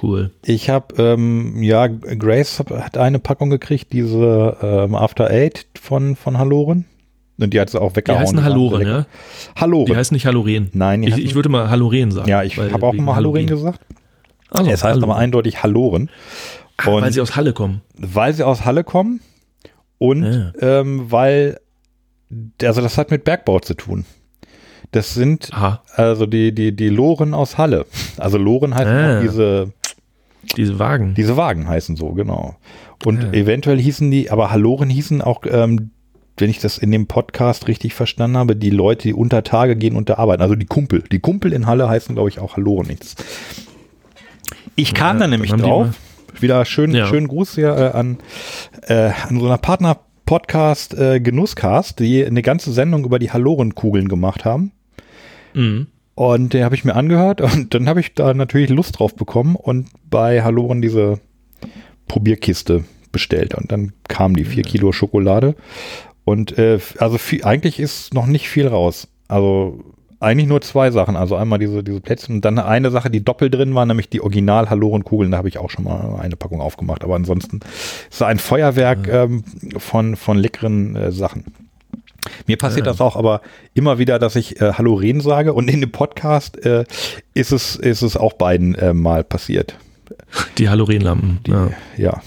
Cool. 0.03 0.31
Ich 0.45 0.71
habe, 0.71 0.95
ähm, 1.03 1.63
ja, 1.63 1.87
Grace 1.87 2.59
hat 2.59 2.97
eine 2.99 3.19
Packung 3.19 3.51
gekriegt, 3.51 3.93
diese 3.93 4.57
ähm, 4.63 4.95
After 4.95 5.31
Eight 5.31 5.67
von 5.81 6.17
von 6.17 6.39
Haloren. 6.39 6.85
Und 7.39 7.53
die 7.53 7.61
hat 7.61 7.71
sie 7.71 7.81
auch 7.81 7.91
Die 7.93 7.97
weggehauen. 7.97 8.23
heißen 8.23 8.37
Die 8.37 8.43
waren 8.45 8.53
Haloren, 8.53 8.87
ja? 8.87 9.07
Haloren. 9.57 9.87
Die 9.87 9.97
heißen 9.97 10.15
nicht 10.15 10.27
Haloren. 10.27 10.71
Nein, 10.73 11.03
ich, 11.03 11.15
heißen- 11.15 11.19
ich 11.19 11.35
würde 11.35 11.49
mal 11.49 11.69
Haloren 11.71 12.11
sagen. 12.13 12.29
ja, 12.29 12.43
ich 12.45 12.57
habe 12.59 12.87
auch 12.87 12.93
mal 12.93 13.15
Haloren 13.17 13.17
Halloween. 13.17 13.47
gesagt. 13.49 13.81
Also, 14.51 14.71
es 14.71 14.85
heißt 14.85 15.03
aber 15.03 15.17
eindeutig 15.17 15.63
Haloren. 15.63 16.11
Ach, 16.77 16.87
weil 16.87 17.13
sie 17.13 17.21
aus 17.21 17.35
Halle 17.37 17.53
kommen. 17.53 17.81
weil 17.97 18.33
sie 18.35 18.45
aus 18.45 18.65
Halle 18.65 18.85
kommen 18.85 19.21
Und 19.99 20.25
Ja. 20.25 20.53
ähm, 20.81 21.11
weil, 21.11 21.59
also 22.63 22.81
das 22.81 22.99
hat 22.99 23.11
mit 23.11 23.25
Bergbau 23.25 23.59
zu 23.61 23.75
tun. 23.75 24.05
Das 24.93 25.15
sind 25.15 25.51
Aha, 25.53 25.83
also 25.97 26.27
die, 26.27 26.53
die, 26.55 26.75
die 26.75 26.89
Loren 26.89 27.35
aus 27.35 27.59
Halle. 27.59 27.87
Also 28.19 28.39
Loren 28.39 28.75
heißt 28.77 28.87
Ah. 28.87 29.19
auch 29.19 29.23
diese, 29.23 29.73
diese 30.57 30.79
Wagen. 30.79 31.15
diese 31.15 31.37
Wagen 31.37 31.69
heißen 31.69 31.97
so, 31.97 32.11
genau. 32.13 32.57
Und 33.05 33.23
Ja. 33.23 33.33
eventuell 33.33 33.79
hießen 33.81 34.11
die, 34.11 34.31
aber 34.31 34.51
Halloren 34.51 34.89
hießen 34.91 35.21
auch, 35.23 35.43
ähm, 35.51 35.91
wenn 36.37 36.51
ich 36.51 36.59
das 36.59 36.79
in 36.79 36.91
dem 36.91 37.07
Podcast 37.07 37.69
richtig 37.69 37.95
verstanden 37.95 38.37
habe, 38.37 38.57
die 38.57 38.71
Leute, 38.71 39.09
die 39.09 39.15
unter 39.15 39.45
Tage 39.45 39.77
gehen 39.77 39.95
und 39.95 40.09
da 40.09 40.15
arbeiten. 40.15 40.43
Also 40.43 40.57
die 40.57 40.67
Kumpel. 40.67 41.05
Die 41.13 41.21
Kumpel 41.21 41.53
in 41.53 41.67
Halle 41.67 41.89
heißen, 41.89 42.15
glaube 42.15 42.29
ich, 42.29 42.41
auch 42.41 42.57
Halloren 42.57 42.87
nichts. 42.89 43.15
Ich 44.75 44.95
kam 44.95 45.17
Ja, 45.19 45.21
da 45.21 45.27
nämlich 45.29 45.53
drauf. 45.53 45.89
Wieder 46.41 46.65
schön, 46.65 46.93
Ja. 46.93 47.07
schönen 47.07 47.29
Gruß 47.29 47.55
hier 47.55 47.69
äh, 47.77 47.97
an, 47.97 48.19
äh, 48.89 49.11
an 49.29 49.39
so 49.39 49.47
einer 49.47 49.59
Partner-Podcast 49.59 50.95
äh, 50.95 51.21
Genusscast, 51.21 52.01
die 52.01 52.25
eine 52.27 52.43
ganze 52.43 52.73
Sendung 52.73 53.05
über 53.05 53.21
die 53.21 53.31
Hallorenkugeln 53.31 54.09
gemacht 54.09 54.45
haben. 54.45 54.73
Mhm. 55.55 55.87
Und 56.15 56.53
den 56.53 56.65
habe 56.65 56.75
ich 56.75 56.85
mir 56.85 56.95
angehört 56.95 57.41
und 57.41 57.75
dann 57.75 57.89
habe 57.89 58.01
ich 58.01 58.15
da 58.15 58.35
natürlich 58.35 58.71
Lust 58.71 58.99
drauf 58.99 59.15
bekommen 59.15 59.57
und 59.57 59.89
bei 60.09 60.43
Halloren 60.43 60.81
diese 60.81 61.21
Probierkiste 62.09 62.85
bestellt. 63.13 63.55
Und 63.55 63.73
dann 63.73 63.93
kam 64.09 64.37
die 64.37 64.45
vier 64.45 64.63
Kilo 64.63 64.93
Schokolade. 64.93 65.55
Und 66.25 66.59
äh, 66.59 66.79
also 66.99 67.19
viel, 67.19 67.45
eigentlich 67.45 67.81
ist 67.81 68.15
noch 68.15 68.27
nicht 68.27 68.49
viel 68.49 68.67
raus. 68.67 69.09
Also 69.29 69.81
eigentlich 70.21 70.49
nur 70.49 70.61
zwei 70.63 70.91
Sachen. 70.91 71.17
Also 71.17 71.37
einmal 71.37 71.59
diese, 71.59 71.83
diese 71.83 72.01
Plätzchen 72.01 72.37
und 72.37 72.45
dann 72.45 72.59
eine 72.59 72.91
Sache, 72.91 73.11
die 73.11 73.25
doppelt 73.25 73.55
drin 73.55 73.75
war, 73.75 73.85
nämlich 73.85 74.09
die 74.09 74.21
Original 74.21 74.71
Halloren-Kugeln. 74.71 75.31
Da 75.31 75.39
habe 75.39 75.49
ich 75.49 75.59
auch 75.59 75.71
schon 75.71 75.85
mal 75.85 76.19
eine 76.21 76.37
Packung 76.37 76.61
aufgemacht. 76.61 77.05
Aber 77.05 77.15
ansonsten 77.15 77.61
ist 78.11 78.23
ein 78.23 78.39
Feuerwerk 78.39 79.09
ähm, 79.09 79.45
von, 79.77 80.17
von 80.17 80.39
leckeren 80.39 80.97
äh, 80.97 81.13
Sachen. 81.13 81.45
Mir 82.47 82.57
passiert 82.57 82.87
Ja. 82.87 82.93
das 82.93 83.01
auch 83.01 83.17
aber 83.17 83.41
immer 83.75 83.99
wieder, 83.99 84.19
dass 84.19 84.37
ich 84.37 84.61
äh, 84.61 84.73
Halloren 84.75 85.21
sage 85.21 85.53
und 85.53 85.69
in 85.69 85.81
dem 85.81 85.91
Podcast 85.93 86.65
äh, 86.65 86.85
ist, 87.35 87.53
es, 87.53 87.77
ist 87.77 88.03
es 88.03 88.17
auch 88.17 88.33
beiden 88.35 88.75
äh, 88.75 88.93
mal 88.95 89.25
passiert. 89.25 89.77
Die 90.59 90.69
Halogenlampen. 90.69 91.41
Ja. 91.47 91.71
Ja. 91.97 92.23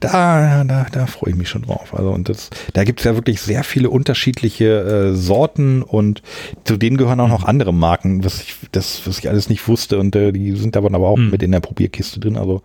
Da, 0.00 0.64
da, 0.64 0.86
da 0.90 1.06
freue 1.06 1.30
ich 1.30 1.36
mich 1.36 1.48
schon 1.48 1.62
drauf. 1.62 1.92
Also 1.94 2.10
und 2.10 2.28
das, 2.28 2.48
da 2.72 2.84
gibt 2.84 3.00
es 3.00 3.04
ja 3.04 3.16
wirklich 3.16 3.40
sehr 3.42 3.64
viele 3.64 3.90
unterschiedliche 3.90 5.10
äh, 5.12 5.14
Sorten 5.14 5.82
und 5.82 6.22
zu 6.64 6.76
denen 6.76 6.96
gehören 6.96 7.20
auch 7.20 7.28
noch 7.28 7.44
andere 7.44 7.74
Marken, 7.74 8.24
was 8.24 8.40
ich, 8.42 8.54
das, 8.72 9.06
was 9.06 9.18
ich 9.18 9.28
alles 9.28 9.48
nicht 9.50 9.66
wusste 9.68 9.98
und 9.98 10.16
äh, 10.16 10.32
die 10.32 10.52
sind 10.56 10.76
aber, 10.76 10.94
aber 10.94 11.08
auch 11.08 11.18
Mhm. 11.18 11.30
mit 11.30 11.42
in 11.42 11.52
der 11.52 11.60
Probierkiste 11.60 12.18
drin. 12.20 12.36
Also 12.38 12.62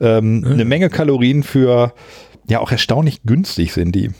ähm, 0.00 0.44
eine 0.46 0.64
Menge 0.64 0.90
Kalorien 0.90 1.42
für 1.42 1.92
ja 2.48 2.60
auch 2.60 2.70
erstaunlich 2.70 3.22
günstig 3.24 3.72
sind 3.72 3.92
die. 3.94 4.10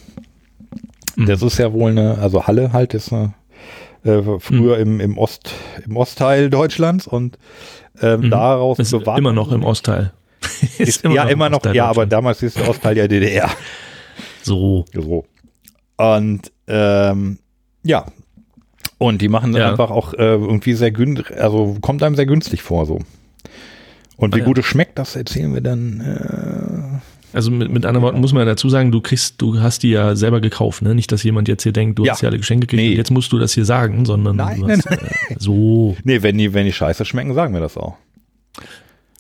Mhm. 1.21 1.27
Das 1.27 1.43
ist 1.43 1.59
ja 1.59 1.73
wohl 1.73 1.91
eine, 1.91 2.19
also 2.19 2.47
Halle 2.47 2.73
halt 2.73 2.95
ist 2.95 3.13
eine, 3.13 3.35
äh, 4.05 4.21
früher 4.39 4.79
im, 4.79 5.01
im 5.01 5.19
Ost, 5.19 5.53
im 5.87 5.97
Ostteil 5.97 6.51
Deutschlands 6.51 7.07
und 7.07 7.39
ähm, 8.03 8.21
Mhm. 8.23 8.31
daraus 8.31 8.79
Ist 8.79 8.93
bewahrt- 8.95 9.19
immer 9.19 9.33
noch 9.33 9.53
im 9.53 9.65
Ostteil. 9.65 10.13
ist, 10.79 11.05
ja, 11.05 11.25
immer 11.25 11.47
im 11.47 11.53
noch, 11.53 11.59
Ostteil 11.59 11.77
ja, 11.77 11.87
aber 11.87 12.07
damals 12.07 12.43
ist 12.43 12.57
der 12.59 12.69
Ostteil 12.69 12.97
ja 12.97 13.07
DDR. 13.09 13.51
So. 14.43 14.85
So. 14.95 15.27
Und 15.99 16.51
ähm, 16.67 17.39
ja. 17.83 18.07
Und 18.99 19.21
die 19.23 19.29
machen 19.29 19.53
dann 19.53 19.63
Ja. 19.63 19.71
einfach 19.71 19.91
auch 19.91 20.13
äh, 20.15 20.17
irgendwie 20.35 20.75
sehr 20.75 20.91
günstig, 20.93 21.39
also 21.39 21.77
kommt 21.81 22.03
einem 22.03 22.17
sehr 22.17 22.27
günstig 22.27 22.63
vor 22.63 22.87
so. 22.87 23.01
Und 24.17 24.35
wie 24.35 24.39
Ah, 24.41 24.43
ja. 24.43 24.45
gut 24.47 24.59
es 24.59 24.67
schmeckt, 24.67 24.99
das 24.99 25.17
erzählen 25.17 25.53
wir 25.55 25.61
dann. 25.63 27.01
Äh, 27.33 27.37
Also 27.37 27.51
mit, 27.51 27.71
mit 27.71 27.87
anderen 27.87 28.03
Worten 28.05 28.21
muss 28.21 28.33
man 28.33 28.47
dazu 28.47 28.69
sagen, 28.69 28.91
du 28.93 29.01
kriegst, 29.01 29.41
du 29.41 29.61
hast 29.61 29.83
die 29.83 29.91
ja 29.91 30.15
selber 30.17 30.41
gekauft, 30.41 30.83
ne? 30.83 30.95
Nicht, 30.95 31.11
dass 31.13 31.23
jemand 31.23 31.49
jetzt 31.49 31.63
hier 31.63 31.73
denkt, 31.73 31.99
du 31.99 32.05
Ja. 32.05 32.13
hast 32.13 32.23
ja 32.23 32.29
alle 32.29 32.39
Geschenke 32.39 32.67
gekriegt 32.67 32.91
Nee. 32.91 32.97
jetzt 32.97 33.11
musst 33.11 33.33
du 33.33 33.39
das 33.39 33.53
hier 33.55 33.65
sagen, 33.65 34.05
sondern 34.05 34.37
Nein, 34.37 34.61
du 34.61 34.67
nein, 34.67 34.79
hast, 34.85 34.91
äh, 35.31 35.37
so. 35.39 35.97
nee, 36.05 36.23
wenn 36.23 36.39
die, 36.39 36.53
wenn 36.55 36.67
die 36.67 36.73
scheiße 36.73 37.05
schmecken, 37.05 37.35
sagen 37.35 37.55
wir 37.55 37.61
das 37.61 37.77
auch. 37.77 37.97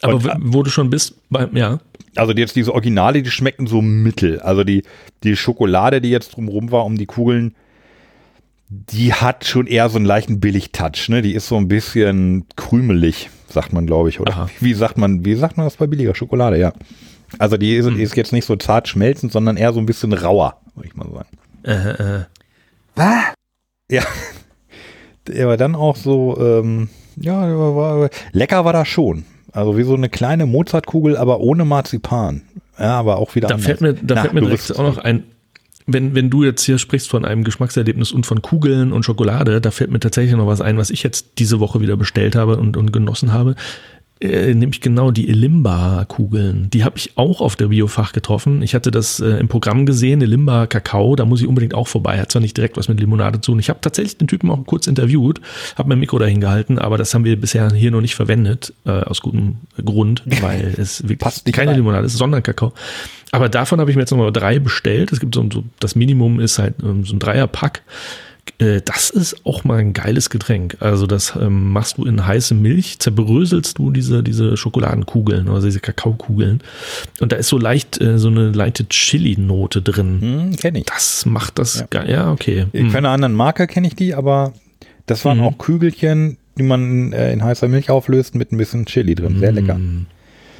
Aber 0.02 0.14
Und- 0.14 0.28
wo 0.54 0.62
du 0.62 0.70
schon 0.70 0.90
bist, 0.90 1.14
beim, 1.30 1.56
ja. 1.56 1.78
Also 2.16 2.32
jetzt 2.32 2.56
diese 2.56 2.72
Originale, 2.74 3.22
die 3.22 3.30
schmecken 3.30 3.66
so 3.68 3.80
mittel. 3.82 4.40
Also 4.40 4.64
die, 4.64 4.82
die 5.22 5.36
Schokolade, 5.36 6.00
die 6.00 6.10
jetzt 6.10 6.34
drumrum 6.34 6.72
war 6.72 6.84
um 6.84 6.96
die 6.98 7.06
Kugeln, 7.06 7.54
die 8.68 9.12
hat 9.12 9.44
schon 9.44 9.66
eher 9.66 9.88
so 9.88 9.96
einen 9.96 10.06
leichten 10.06 10.40
Billig-Touch, 10.40 11.08
ne? 11.08 11.22
Die 11.22 11.34
ist 11.34 11.48
so 11.48 11.56
ein 11.56 11.68
bisschen 11.68 12.46
krümelig, 12.56 13.30
sagt 13.48 13.72
man, 13.72 13.86
glaube 13.86 14.08
ich. 14.08 14.20
Oder 14.20 14.32
Aha. 14.32 14.50
wie 14.60 14.74
sagt 14.74 14.96
man, 14.96 15.24
wie 15.24 15.34
sagt 15.34 15.56
man 15.56 15.66
das 15.66 15.76
bei 15.76 15.86
billiger 15.86 16.14
Schokolade, 16.14 16.58
ja. 16.58 16.72
Also 17.38 17.56
die 17.56 17.76
ist, 17.76 17.86
Hm. 17.86 18.00
ist 18.00 18.16
jetzt 18.16 18.32
nicht 18.32 18.44
so 18.46 18.56
zart 18.56 18.88
schmelzend, 18.88 19.32
sondern 19.32 19.56
eher 19.56 19.72
so 19.72 19.78
ein 19.80 19.86
bisschen 19.86 20.12
rauer, 20.12 20.60
würde 20.74 20.88
ich 20.88 20.96
mal 20.96 21.08
sagen. 21.12 21.28
Äh, 21.64 22.18
äh. 22.18 22.24
Ja. 23.90 24.02
Aber 25.42 25.56
dann 25.56 25.74
auch 25.74 25.96
so, 25.96 26.36
ähm, 26.40 26.88
ja, 27.16 27.40
war, 27.56 27.76
war, 27.76 28.10
lecker 28.32 28.64
war 28.64 28.72
das 28.72 28.88
schon. 28.88 29.24
Also 29.52 29.76
wie 29.76 29.82
so 29.82 29.94
eine 29.94 30.08
kleine 30.08 30.46
Mozartkugel, 30.46 31.16
aber 31.16 31.40
ohne 31.40 31.64
Marzipan. 31.64 32.42
Ja, 32.78 32.98
aber 32.98 33.18
auch 33.18 33.34
wieder 33.34 33.48
Da 33.48 33.54
anders. 33.54 33.66
fällt 33.66 33.80
mir, 33.80 33.94
da 33.94 34.14
Na, 34.14 34.20
fällt 34.22 34.32
mir 34.34 34.40
direkt 34.40 34.76
auch 34.76 34.82
noch 34.82 34.98
ein, 34.98 35.24
wenn, 35.86 36.14
wenn 36.14 36.30
du 36.30 36.44
jetzt 36.44 36.62
hier 36.64 36.78
sprichst 36.78 37.08
von 37.10 37.24
einem 37.24 37.42
Geschmackserlebnis 37.44 38.12
und 38.12 38.26
von 38.26 38.42
Kugeln 38.42 38.92
und 38.92 39.04
Schokolade, 39.04 39.60
da 39.60 39.70
fällt 39.70 39.90
mir 39.90 40.00
tatsächlich 40.00 40.36
noch 40.36 40.46
was 40.46 40.60
ein, 40.60 40.78
was 40.78 40.90
ich 40.90 41.02
jetzt 41.02 41.38
diese 41.38 41.58
Woche 41.60 41.80
wieder 41.80 41.96
bestellt 41.96 42.36
habe 42.36 42.56
und, 42.56 42.76
und 42.76 42.92
genossen 42.92 43.32
habe. 43.32 43.54
Äh, 44.22 44.52
nämlich 44.52 44.82
genau 44.82 45.10
die 45.10 45.30
Elimba-Kugeln. 45.30 46.68
Die 46.68 46.84
habe 46.84 46.98
ich 46.98 47.16
auch 47.16 47.40
auf 47.40 47.56
der 47.56 47.68
Biofach 47.68 48.12
getroffen. 48.12 48.60
Ich 48.60 48.74
hatte 48.74 48.90
das 48.90 49.18
äh, 49.20 49.38
im 49.38 49.48
Programm 49.48 49.86
gesehen, 49.86 50.20
Elimba 50.20 50.66
Kakao, 50.66 51.16
da 51.16 51.24
muss 51.24 51.40
ich 51.40 51.46
unbedingt 51.46 51.72
auch 51.72 51.88
vorbei. 51.88 52.20
Hat 52.20 52.30
zwar 52.30 52.42
nicht 52.42 52.54
direkt 52.54 52.76
was 52.76 52.88
mit 52.88 53.00
Limonade 53.00 53.40
zu 53.40 53.52
tun. 53.52 53.60
Ich 53.60 53.70
habe 53.70 53.80
tatsächlich 53.80 54.18
den 54.18 54.28
Typen 54.28 54.50
auch 54.50 54.62
kurz 54.66 54.86
interviewt, 54.86 55.40
habe 55.76 55.88
mein 55.88 56.00
Mikro 56.00 56.18
dahin 56.18 56.42
gehalten, 56.42 56.78
aber 56.78 56.98
das 56.98 57.14
haben 57.14 57.24
wir 57.24 57.40
bisher 57.40 57.72
hier 57.72 57.90
noch 57.90 58.02
nicht 58.02 58.14
verwendet, 58.14 58.74
äh, 58.84 58.90
aus 58.90 59.22
gutem 59.22 59.56
Grund, 59.82 60.22
weil 60.42 60.74
es 60.78 61.02
wirklich 61.04 61.20
Passt 61.20 61.46
nicht 61.46 61.54
keine 61.56 61.70
rein. 61.70 61.78
Limonade 61.78 62.04
ist, 62.04 62.18
sondern 62.18 62.42
Kakao. 62.42 62.74
Aber 63.32 63.48
davon 63.48 63.80
habe 63.80 63.90
ich 63.90 63.96
mir 63.96 64.02
jetzt 64.02 64.10
nochmal 64.10 64.32
drei 64.32 64.58
bestellt. 64.58 65.12
Es 65.12 65.20
gibt 65.20 65.34
so, 65.34 65.48
so 65.50 65.64
das 65.78 65.94
Minimum 65.94 66.40
ist 66.40 66.58
halt 66.58 66.74
ähm, 66.82 67.06
so 67.06 67.14
ein 67.14 67.20
Dreierpack. 67.20 67.82
Äh, 68.58 68.80
Das 68.84 69.10
ist 69.10 69.44
auch 69.46 69.64
mal 69.64 69.78
ein 69.78 69.92
geiles 69.92 70.30
Getränk. 70.30 70.76
Also 70.80 71.06
das 71.06 71.34
ähm, 71.40 71.70
machst 71.72 71.98
du 71.98 72.04
in 72.04 72.26
heiße 72.26 72.54
Milch, 72.54 72.98
zerbröselst 72.98 73.78
du 73.78 73.90
diese, 73.90 74.22
diese 74.22 74.56
Schokoladenkugeln 74.56 75.48
oder 75.48 75.62
diese 75.62 75.80
Kakaokugeln. 75.80 76.62
Und 77.20 77.32
da 77.32 77.36
ist 77.36 77.48
so 77.48 77.58
leicht 77.58 78.00
äh, 78.00 78.18
so 78.18 78.28
eine 78.28 78.50
leichte 78.50 78.88
Chili-Note 78.88 79.82
drin. 79.82 80.20
Hm, 80.20 80.56
kenne 80.56 80.80
ich. 80.80 80.86
Das 80.86 81.26
macht 81.26 81.58
das 81.58 81.80
Ja. 81.80 81.86
geil. 81.90 82.10
Ja, 82.10 82.32
okay. 82.32 82.66
Hm. 82.72 82.90
Von 82.90 82.98
einer 82.98 83.10
anderen 83.10 83.34
Marke 83.34 83.66
kenne 83.66 83.86
ich 83.86 83.94
die, 83.94 84.14
aber 84.14 84.52
das 85.06 85.24
waren 85.24 85.38
Mhm. 85.38 85.44
auch 85.44 85.58
Kügelchen, 85.58 86.36
die 86.58 86.62
man 86.62 87.12
äh, 87.12 87.32
in 87.32 87.42
heißer 87.42 87.68
Milch 87.68 87.90
auflöst 87.90 88.34
mit 88.34 88.52
ein 88.52 88.56
bisschen 88.58 88.84
Chili 88.86 89.14
drin. 89.14 89.38
Sehr 89.38 89.52
lecker. 89.52 89.74
Hm. 89.74 90.06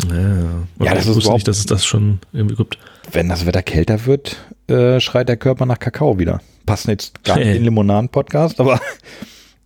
Ja, 0.08 0.86
Ja, 0.86 0.94
das 0.94 1.04
ich 1.04 1.10
ist 1.10 1.16
wusste 1.16 1.32
nicht, 1.34 1.46
dass 1.48 1.58
es 1.58 1.66
das 1.66 1.84
schon 1.84 2.20
irgendwie 2.32 2.56
gibt. 2.56 2.78
Wenn 3.12 3.28
das 3.28 3.44
Wetter 3.44 3.62
kälter 3.62 4.06
wird, 4.06 4.36
äh, 4.68 4.98
schreit 4.98 5.28
der 5.28 5.36
Körper 5.36 5.66
nach 5.66 5.78
Kakao 5.78 6.18
wieder. 6.18 6.40
Passt 6.70 6.86
jetzt 6.86 7.24
gar 7.24 7.36
nicht 7.36 7.47
Hey. 7.47 7.56
in 7.56 7.62
den 7.62 7.64
Limonaden-Podcast, 7.64 8.60
aber 8.60 8.80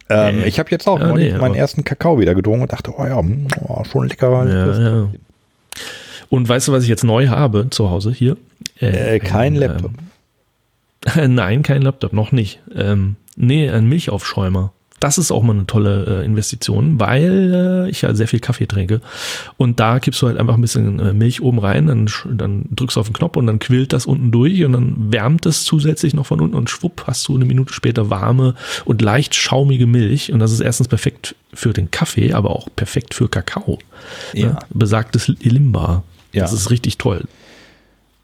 ähm, 0.09 0.39
Nee. 0.39 0.45
ich 0.47 0.59
habe 0.59 0.71
jetzt 0.71 0.89
auch 0.89 0.99
Ja, 0.99 1.13
nee, 1.13 1.33
meinen 1.33 1.55
ersten 1.55 1.85
Kakao 1.85 2.19
wieder 2.19 2.35
getrunken 2.35 2.63
und 2.63 2.73
dachte, 2.73 2.95
oh 2.97 3.05
ja, 3.05 3.21
mm, 3.21 3.47
oh, 3.69 3.85
schon 3.85 4.09
lecker. 4.09 4.49
Ja, 4.49 4.89
ja. 5.03 5.09
Und 6.31 6.49
weißt 6.49 6.69
du, 6.69 6.73
was 6.73 6.83
ich 6.83 6.89
jetzt 6.89 7.05
neu 7.05 7.29
habe 7.29 7.69
zu 7.69 7.91
Hause 7.91 8.11
hier? 8.11 8.39
Äh, 8.81 9.19
kein 9.19 9.53
ein, 9.53 9.57
Laptop. 9.57 9.91
Ähm, 11.15 11.35
nein, 11.35 11.63
kein 11.63 11.83
Laptop, 11.83 12.15
noch 12.15 12.33
nicht. 12.33 12.61
Ähm, 12.75 13.17
nee, 13.37 13.69
ein 13.69 13.87
Milchaufschäumer. 13.87 14.73
Das 15.05 15.19
ist 15.19 15.31
auch 15.31 15.43
mal 15.43 15.53
eine 15.53 15.67
tolle 15.67 16.23
äh, 16.23 16.25
Investition, 16.25 16.99
weil 16.99 17.85
äh, 17.85 17.91
ich 17.91 18.01
ja 18.01 18.15
sehr 18.15 18.27
viel 18.27 18.41
Kaffee 18.41 18.65
trinke. 18.65 19.03
Und 19.59 19.79
da 19.79 20.01
kippst 20.01 20.23
du 20.23 20.29
halt 20.29 20.39
einfach 20.39 20.55
ein 20.55 20.63
bisschen 20.63 20.99
äh, 20.99 21.13
Milch 21.13 21.43
oben 21.43 21.59
rein, 21.59 21.89
dann, 21.89 22.09
dann 22.33 22.65
drückst 22.71 22.97
du 22.97 23.01
auf 23.01 23.09
den 23.09 23.13
Knopf 23.13 23.37
und 23.37 23.47
dann 23.47 23.59
quillt 23.59 23.93
das 23.93 24.07
unten 24.07 24.31
durch 24.31 24.65
und 24.65 24.73
dann 24.73 25.13
wärmt 25.13 25.45
es 25.45 25.65
zusätzlich 25.65 26.15
noch 26.15 26.25
von 26.25 26.41
unten 26.41 26.57
und 26.57 26.71
schwupp 26.71 27.05
hast 27.07 27.29
du 27.29 27.35
eine 27.35 27.45
Minute 27.45 27.75
später 27.75 28.09
warme 28.09 28.55
und 28.87 29.03
leicht 29.03 29.35
schaumige 29.35 29.87
Milch. 29.87 30.33
Und 30.33 30.39
das 30.39 30.53
ist 30.53 30.61
erstens 30.61 30.89
perfekt 30.89 31.37
für 31.53 31.75
den 31.75 31.91
Kaffee, 31.91 32.33
aber 32.33 32.57
auch 32.57 32.69
perfekt 32.75 33.13
für 33.13 33.29
Kakao. 33.29 33.79
Ja. 34.33 34.47
Ne? 34.47 34.59
Besagtes 34.71 35.29
Ilimba. 35.29 36.03
Ja. 36.33 36.41
Das 36.41 36.55
ist 36.55 36.71
richtig 36.71 36.97
toll. 36.97 37.25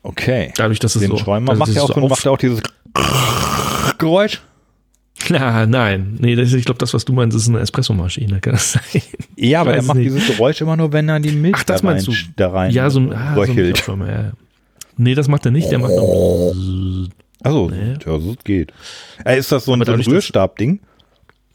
Okay. 0.02 0.54
Dadurch, 0.56 0.78
dass 0.78 0.94
es 0.94 1.02
Den 1.02 1.10
so, 1.10 1.18
Schäumer 1.18 1.54
macht 1.56 1.74
ja 1.74 1.82
auch, 1.82 1.94
so 1.94 2.08
macht 2.08 2.24
ja 2.24 2.30
auch 2.30 2.38
dieses 2.38 2.62
Geräusch. 3.98 4.40
Na, 5.28 5.66
nein, 5.66 6.16
nee, 6.18 6.34
das 6.34 6.52
ich 6.52 6.64
glaube, 6.64 6.78
das, 6.78 6.94
was 6.94 7.04
du 7.04 7.12
meinst, 7.12 7.36
ist 7.36 7.48
eine 7.48 7.60
Espressomaschine, 7.60 8.40
kann 8.40 8.54
das 8.54 8.72
sein? 8.92 9.02
Ja, 9.36 9.60
aber 9.60 9.74
er 9.74 9.82
macht 9.82 9.98
nicht. 9.98 10.10
dieses 10.10 10.26
Geräusch 10.26 10.60
immer 10.60 10.76
nur, 10.76 10.92
wenn 10.92 11.08
er 11.08 11.20
die 11.20 11.32
Milch 11.32 11.54
Ach, 11.58 11.64
das 11.64 11.82
da 11.82 11.86
rein, 11.88 11.94
meinst 11.96 12.08
du? 12.08 12.12
da 12.36 12.50
rein 12.50 12.70
Ja, 12.72 12.88
so 12.90 13.00
ein, 13.00 13.12
ah, 13.12 13.34
so 13.34 13.40
röchelt. 13.40 13.56
Milchaufschäumer, 13.56 14.06
ja. 14.08 14.22
ja. 14.22 14.32
Nee, 14.96 15.14
das 15.14 15.28
macht 15.28 15.44
er 15.46 15.50
nicht, 15.52 15.70
der 15.70 15.78
macht 15.78 15.92
nur 15.92 17.08
Achso, 17.42 17.70
Nee. 17.70 17.92
ja, 18.04 18.18
das 18.18 18.44
geht. 18.44 18.72
Äh, 19.24 19.38
ist 19.38 19.50
das 19.52 19.64
so 19.64 19.72
ein, 19.72 19.82
so 19.84 19.92
ein 19.92 20.00
Rührstab-Ding? 20.00 20.80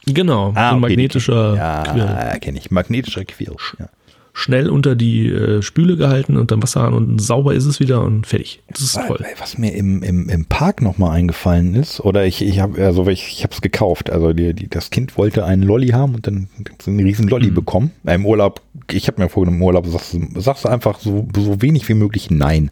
Genau, 0.08 0.52
so 0.52 0.58
ein 0.60 0.66
okay, 0.66 0.74
die 0.76 0.80
magnetischer. 0.82 1.84
Quirl. 1.92 1.98
Ja, 1.98 2.40
kenne 2.40 2.58
ich. 2.60 2.72
Magnetischer 2.72 3.26
Quirl. 3.26 3.56
Ja. 3.80 3.90
Schnell 4.38 4.70
unter 4.70 4.96
die 4.98 5.30
äh, 5.30 5.62
Spüle 5.62 5.96
gehalten 5.96 6.36
und 6.36 6.52
dann 6.52 6.62
Wasser 6.62 6.82
an 6.84 6.94
und 6.94 7.20
sauber 7.22 7.54
ist 7.54 7.64
es 7.66 7.80
wieder 7.80 8.02
und 8.04 8.28
fertig. 8.28 8.62
Das 8.68 8.82
ist 8.82 9.00
toll. 9.08 9.24
Was 9.40 9.58
mir 9.58 9.74
im, 9.74 10.04
im, 10.04 10.28
im 10.28 10.44
Park 10.46 10.82
nochmal 10.82 11.12
eingefallen 11.12 11.74
ist, 11.74 12.02
oder 12.02 12.26
ich, 12.26 12.42
ich 12.44 12.60
habe 12.60 12.84
also 12.84 13.08
ich, 13.08 13.30
ich 13.32 13.44
habe 13.44 13.54
es 13.54 13.62
gekauft. 13.62 14.10
Also 14.10 14.34
die, 14.34 14.54
die, 14.54 14.68
das 14.68 14.90
Kind 14.90 15.18
wollte 15.18 15.46
einen 15.46 15.64
Lolli 15.64 15.88
haben 15.90 16.16
und 16.16 16.28
dann 16.28 16.50
einen 16.86 17.00
riesen 17.00 17.30
Lolli 17.30 17.50
Mhm. 17.52 17.56
bekommen. 17.56 17.92
Äh, 18.06 18.16
Im 18.16 18.26
Urlaub, 18.26 18.62
ich 18.92 19.08
habe 19.08 19.22
mir 19.24 19.30
vorgenommen, 19.30 19.58
im 19.62 19.64
Urlaub 19.64 19.88
sagst, 19.88 20.14
du- 20.14 20.42
sagst 20.42 20.66
du 20.66 20.70
einfach 20.70 21.00
so, 21.00 21.26
so 21.38 21.62
wenig 21.62 21.88
wie 21.88 21.94
möglich 21.94 22.30
Nein 22.30 22.72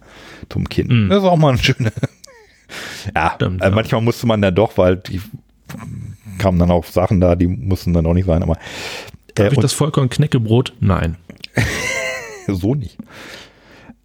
zum 0.49 0.67
Kind. 0.67 0.89
Mhm. 0.91 1.07
Das 1.09 1.19
ist 1.23 1.29
auch 1.29 1.37
mal 1.37 1.49
eine 1.53 1.57
schöne. 1.59 1.93
ja, 3.15 3.31
Stimmt, 3.35 3.61
ja. 3.61 3.69
manchmal 3.71 4.01
musste 4.01 4.27
man 4.27 4.41
da 4.41 4.51
doch, 4.51 4.77
weil 4.77 4.97
die 4.97 5.21
kamen 6.39 6.59
dann 6.59 6.71
auch 6.71 6.83
Sachen 6.83 7.21
da, 7.21 7.35
die 7.35 7.47
mussten 7.47 7.93
dann 7.93 8.05
auch 8.05 8.13
nicht 8.13 8.25
sein, 8.25 8.43
aber 8.43 8.53
äh, 8.53 8.57
Darf 9.35 9.53
ich 9.53 9.59
das 9.59 9.71
Vollkorn-Knäckebrot? 9.73 10.73
Nein. 10.81 11.15
so 12.47 12.75
nicht. 12.75 12.97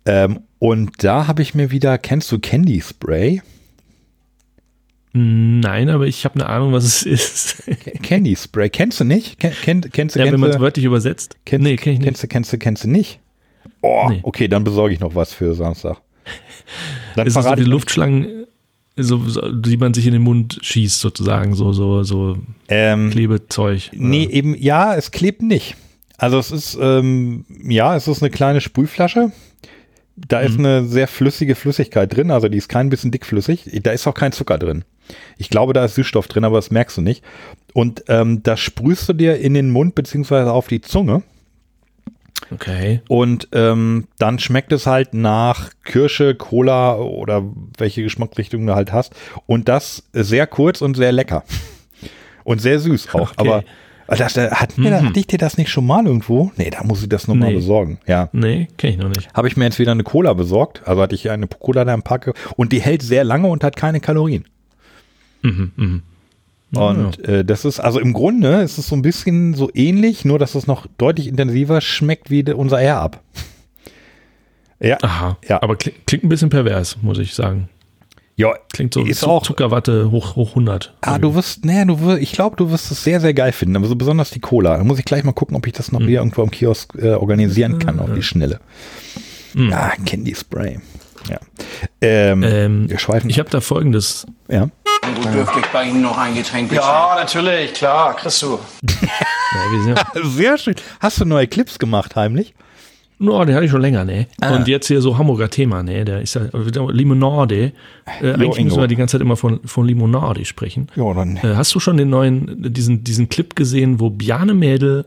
Ähm, 0.06 0.40
und 0.58 1.04
da 1.04 1.26
habe 1.26 1.42
ich 1.42 1.54
mir 1.54 1.70
wieder, 1.70 1.98
kennst 1.98 2.30
du 2.32 2.38
Candy 2.38 2.80
Spray? 2.80 3.42
Nein, 5.12 5.88
aber 5.88 6.06
ich 6.06 6.24
habe 6.24 6.36
eine 6.36 6.46
Ahnung, 6.48 6.72
was 6.72 6.84
es 6.84 7.02
ist. 7.02 7.62
Candy 8.02 8.36
Spray, 8.36 8.68
kennst 8.70 9.00
du 9.00 9.04
nicht? 9.04 9.38
Ken, 9.40 9.52
kenn, 9.62 9.80
kennst 9.90 10.14
du, 10.14 10.20
ja, 10.20 10.26
wenn 10.26 10.32
kennst 10.32 10.40
man 10.40 10.50
es 10.50 10.56
du, 10.56 10.62
wörtlich 10.62 10.84
übersetzt. 10.84 11.36
kennst, 11.44 11.64
nee, 11.64 11.76
kenn 11.76 11.94
ich 11.94 11.98
nicht. 11.98 12.06
kennst 12.06 12.22
du, 12.22 12.28
kennst 12.28 12.52
du, 12.52 12.58
kennst 12.58 12.84
du 12.84 12.88
nicht? 12.88 13.20
Oh, 13.80 14.06
Nee. 14.10 14.20
okay, 14.22 14.48
dann 14.48 14.64
besorge 14.64 14.94
ich 14.94 15.00
noch 15.00 15.14
was 15.14 15.32
für 15.32 15.54
Samstag. 15.54 16.00
Dann 17.16 17.26
ist 17.26 17.34
das 17.36 17.42
so 17.44 17.48
verrate 17.48 17.64
die 17.64 17.70
Luftschlangen, 17.70 18.46
so, 18.96 19.18
so, 19.28 19.50
die 19.52 19.76
man 19.76 19.94
sich 19.94 20.06
in 20.06 20.12
den 20.12 20.22
Mund 20.22 20.58
schießt, 20.60 21.00
sozusagen, 21.00 21.54
so, 21.54 21.72
so, 21.72 22.02
so 22.02 22.36
ähm, 22.68 23.10
Klebezeug. 23.10 23.90
nee, 23.94 24.24
eben, 24.26 24.54
ja, 24.56 24.94
es 24.94 25.10
klebt 25.10 25.42
nicht. 25.42 25.76
Also 26.18 26.38
es 26.38 26.50
ist, 26.50 26.78
ähm, 26.80 27.44
ja, 27.62 27.96
es 27.96 28.08
ist 28.08 28.22
eine 28.22 28.30
kleine 28.30 28.60
Sprühflasche. 28.60 29.32
Da 30.16 30.40
Mhm. 30.40 30.46
ist 30.46 30.58
eine 30.58 30.84
sehr 30.84 31.06
flüssige 31.08 31.54
Flüssigkeit 31.54 32.14
drin, 32.14 32.30
also 32.32 32.48
die 32.48 32.58
ist 32.58 32.68
kein 32.68 32.90
bisschen 32.90 33.12
dickflüssig. 33.12 33.70
Da 33.84 33.92
ist 33.92 34.06
auch 34.06 34.14
kein 34.14 34.32
Zucker 34.32 34.58
drin. 34.58 34.84
Ich 35.38 35.48
glaube, 35.48 35.72
da 35.72 35.84
ist 35.84 35.94
Süßstoff 35.94 36.26
drin, 36.26 36.44
aber 36.44 36.56
das 36.58 36.70
merkst 36.72 36.96
du 36.98 37.02
nicht. 37.02 37.24
Und 37.72 38.02
ähm, 38.08 38.42
das 38.42 38.58
sprühst 38.60 39.08
du 39.08 39.12
dir 39.12 39.38
in 39.38 39.54
den 39.54 39.70
Mund 39.70 39.94
beziehungsweise 39.94 40.52
auf 40.52 40.66
die 40.66 40.80
Zunge. 40.80 41.22
Okay. 42.50 43.00
Und 43.08 43.48
ähm, 43.52 44.08
dann 44.18 44.38
schmeckt 44.38 44.72
es 44.72 44.86
halt 44.86 45.12
nach 45.14 45.70
Kirsche, 45.84 46.34
Cola 46.34 46.96
oder 46.96 47.44
welche 47.76 48.02
Geschmacksrichtung 48.02 48.66
du 48.66 48.74
halt 48.74 48.92
hast. 48.92 49.14
Und 49.46 49.68
das 49.68 50.04
sehr 50.12 50.46
kurz 50.46 50.80
und 50.80 50.96
sehr 50.96 51.12
lecker. 51.12 51.44
Und 52.44 52.60
sehr 52.60 52.78
süß 52.80 53.14
auch. 53.14 53.32
Okay. 53.32 53.34
Aber 53.36 53.64
das, 54.16 54.36
äh, 54.36 54.50
hat 54.50 54.78
mir, 54.78 54.90
Mhm. 55.00 55.06
hatte 55.08 55.20
ich 55.20 55.26
dir 55.26 55.38
das 55.38 55.58
nicht 55.58 55.70
schon 55.70 55.86
mal 55.86 56.06
irgendwo? 56.06 56.50
Nee, 56.56 56.70
da 56.70 56.82
muss 56.84 57.02
ich 57.02 57.08
das 57.08 57.28
nochmal 57.28 57.50
Nee. 57.50 57.56
besorgen. 57.56 57.98
Ja. 58.06 58.28
Nee, 58.32 58.68
kenne 58.78 58.92
ich 58.94 58.98
noch 58.98 59.08
nicht. 59.10 59.28
Habe 59.34 59.48
ich 59.48 59.56
mir 59.56 59.64
jetzt 59.64 59.78
wieder 59.78 59.92
eine 59.92 60.02
Cola 60.04 60.32
besorgt. 60.32 60.82
Also 60.86 61.02
hatte 61.02 61.14
ich 61.14 61.28
eine 61.30 61.46
Cola 61.46 61.84
da 61.84 61.92
im 61.94 62.02
Packe. 62.02 62.32
Und 62.56 62.72
die 62.72 62.80
hält 62.80 63.02
sehr 63.02 63.24
lange 63.24 63.48
und 63.48 63.62
hat 63.64 63.76
keine 63.76 64.00
Kalorien. 64.00 64.44
Mhm, 65.42 65.72
mhm. 65.76 66.02
Und 66.74 67.24
äh, 67.26 67.44
das 67.44 67.64
ist, 67.64 67.80
also 67.80 67.98
im 67.98 68.12
Grunde 68.12 68.60
ist 68.60 68.76
es 68.78 68.88
so 68.88 68.96
ein 68.96 69.00
bisschen 69.02 69.54
so 69.54 69.70
ähnlich, 69.72 70.24
nur 70.26 70.38
dass 70.38 70.54
es 70.54 70.66
noch 70.66 70.86
deutlich 70.98 71.26
intensiver 71.26 71.80
schmeckt 71.80 72.28
wie 72.30 72.42
de- 72.42 72.54
unser 72.54 72.78
Air 72.80 72.98
Up. 73.00 73.22
Ja, 74.80 74.98
Aha. 75.02 75.38
Ja. 75.48 75.62
Aber 75.62 75.76
klingt, 75.76 76.06
klingt 76.06 76.24
ein 76.24 76.28
bisschen 76.28 76.50
pervers, 76.50 76.98
muss 77.02 77.18
ich 77.18 77.34
sagen. 77.34 77.68
Ja, 78.38 78.54
Klingt 78.72 78.94
so 78.94 79.04
ist 79.04 79.22
auch. 79.24 79.42
Zuckerwatte 79.42 80.10
hoch, 80.10 80.34
hoch 80.36 80.50
100. 80.50 80.94
Ah, 81.02 81.18
du 81.18 81.34
wirst, 81.34 81.64
nee, 81.66 81.84
du 81.84 82.00
wirst, 82.00 82.22
ich 82.22 82.32
glaube, 82.32 82.56
du 82.56 82.70
wirst 82.70 82.90
es 82.90 83.04
sehr, 83.04 83.20
sehr 83.20 83.34
geil 83.34 83.52
finden. 83.52 83.76
Aber 83.76 83.86
so 83.86 83.96
besonders 83.96 84.30
die 84.30 84.40
Cola. 84.40 84.78
Da 84.78 84.84
muss 84.84 84.98
ich 84.98 85.04
gleich 85.04 85.24
mal 85.24 85.32
gucken, 85.32 85.56
ob 85.56 85.66
ich 85.66 85.74
das 85.74 85.92
noch 85.92 86.00
wieder 86.00 86.20
irgendwo 86.20 86.42
am 86.42 86.50
Kiosk 86.50 86.94
äh, 86.94 87.10
organisieren 87.14 87.78
kann, 87.78 88.00
auf 88.00 88.14
die 88.14 88.22
Schnelle. 88.22 88.60
Ja, 89.54 89.92
Candy 90.06 90.34
Spray. 90.34 90.78
Ja. 91.28 91.38
Ähm, 92.00 92.42
Ähm, 92.42 92.88
wir 92.88 92.98
schweifen. 92.98 93.28
ich 93.28 93.38
habe 93.38 93.50
da 93.50 93.60
folgendes. 93.60 94.26
ja. 94.48 94.68
Wo 95.22 95.28
dürfte 95.30 95.60
ich 95.60 95.66
bei 95.66 95.84
Ihnen 95.84 96.02
noch 96.02 96.18
ein 96.18 96.34
Getränk? 96.34 96.72
Ja, 96.72 97.16
natürlich, 97.18 97.72
klar, 97.74 98.14
kriegst 98.16 98.42
du. 98.42 98.58
Ja, 99.00 99.72
wir 99.72 99.82
sind 99.82 99.98
ja, 99.98 100.22
Sehr 100.30 100.58
schön. 100.58 100.74
Hast 101.00 101.20
du 101.20 101.24
neue 101.24 101.46
Clips 101.46 101.78
gemacht, 101.78 102.14
heimlich? 102.16 102.54
No, 103.18 103.44
den 103.44 103.54
hatte 103.54 103.64
ich 103.64 103.70
schon 103.70 103.80
länger, 103.80 104.04
ne? 104.04 104.26
Ah. 104.40 104.56
Und 104.56 104.68
jetzt 104.68 104.86
hier 104.88 105.00
so 105.00 105.18
Hamburger 105.18 105.50
Thema, 105.50 105.82
ne? 105.82 106.04
Der 106.04 106.20
ist 106.22 106.34
ja 106.34 106.42
Limonade. 106.90 107.72
Äh, 108.20 108.32
eigentlich 108.34 108.56
Ingo. 108.58 108.62
müssen 108.64 108.80
wir 108.80 108.86
die 108.88 108.96
ganze 108.96 109.12
Zeit 109.12 109.20
immer 109.22 109.36
von, 109.36 109.60
von 109.64 109.86
Limonade 109.86 110.44
sprechen. 110.44 110.88
Ja, 110.96 111.12
dann. 111.14 111.36
Äh, 111.36 111.54
hast 111.56 111.74
du 111.74 111.80
schon 111.80 111.96
den 111.96 112.10
neuen, 112.10 112.72
diesen, 112.72 113.04
diesen 113.04 113.28
Clip 113.28 113.54
gesehen, 113.56 114.00
wo 114.00 114.10
Bjarne 114.10 114.54
Mädel, 114.54 115.04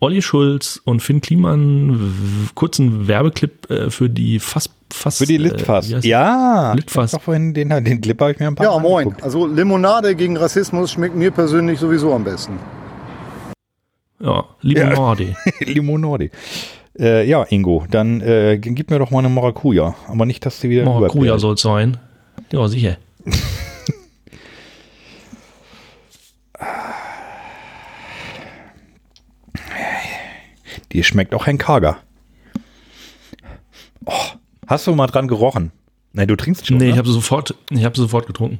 Olli 0.00 0.22
Schulz 0.22 0.80
und 0.84 1.00
Finn 1.02 1.20
Kliman 1.20 2.48
kurzen 2.54 3.08
Werbeclip 3.08 3.68
äh, 3.70 3.90
für 3.90 4.08
die 4.08 4.38
Fass, 4.38 4.70
Fass 4.92 5.18
Für 5.18 5.26
die 5.26 5.34
äh, 5.34 5.38
Litfass. 5.38 5.92
heißt- 5.92 6.06
ja. 6.06 6.72
Litfass. 6.74 7.10
Doch 7.10 7.20
vorhin 7.22 7.52
den, 7.52 7.68
den 7.84 8.00
Clip 8.00 8.18
habe 8.20 8.30
ich 8.32 8.38
mir 8.38 8.46
ein 8.46 8.54
paar 8.54 8.66
Ja, 8.66 8.72
Mal 8.72 8.80
moin. 8.80 9.02
angeguckt. 9.08 9.24
Also 9.24 9.46
Limonade 9.46 10.14
gegen 10.14 10.36
Rassismus 10.36 10.92
schmeckt 10.92 11.16
mir 11.16 11.32
persönlich 11.32 11.80
sowieso 11.80 12.14
am 12.14 12.22
besten. 12.22 12.52
Ja, 14.20 14.44
Limonade. 14.62 15.34
Limonade. 15.60 16.30
Äh, 16.98 17.28
ja, 17.28 17.44
Ingo, 17.48 17.84
dann 17.90 18.20
äh, 18.20 18.58
gib 18.58 18.90
mir 18.90 18.98
doch 18.98 19.10
mal 19.10 19.20
eine 19.20 19.28
Maracuja. 19.28 19.94
Aber 20.08 20.26
nicht, 20.26 20.44
dass 20.44 20.60
sie 20.60 20.68
wieder 20.68 20.84
Maracuja 20.84 21.38
soll 21.38 21.54
es 21.54 21.60
sein. 21.62 21.96
Ja, 22.50 22.66
sicher. 22.66 22.96
Die 30.92 31.04
schmeckt 31.04 31.34
auch 31.34 31.46
ein 31.46 31.58
Kager. 31.58 31.98
Oh, 34.06 34.12
hast 34.66 34.86
du 34.86 34.94
mal 34.94 35.06
dran 35.06 35.28
gerochen? 35.28 35.70
Nein, 36.12 36.28
du 36.28 36.36
trinkst 36.36 36.66
schon. 36.66 36.78
Nee, 36.78 36.86
ne? 36.86 36.90
ich 36.92 36.98
habe 36.98 37.08
sofort, 37.08 37.54
ich 37.70 37.84
habe 37.84 37.96
sofort 37.96 38.26
getrunken. 38.26 38.58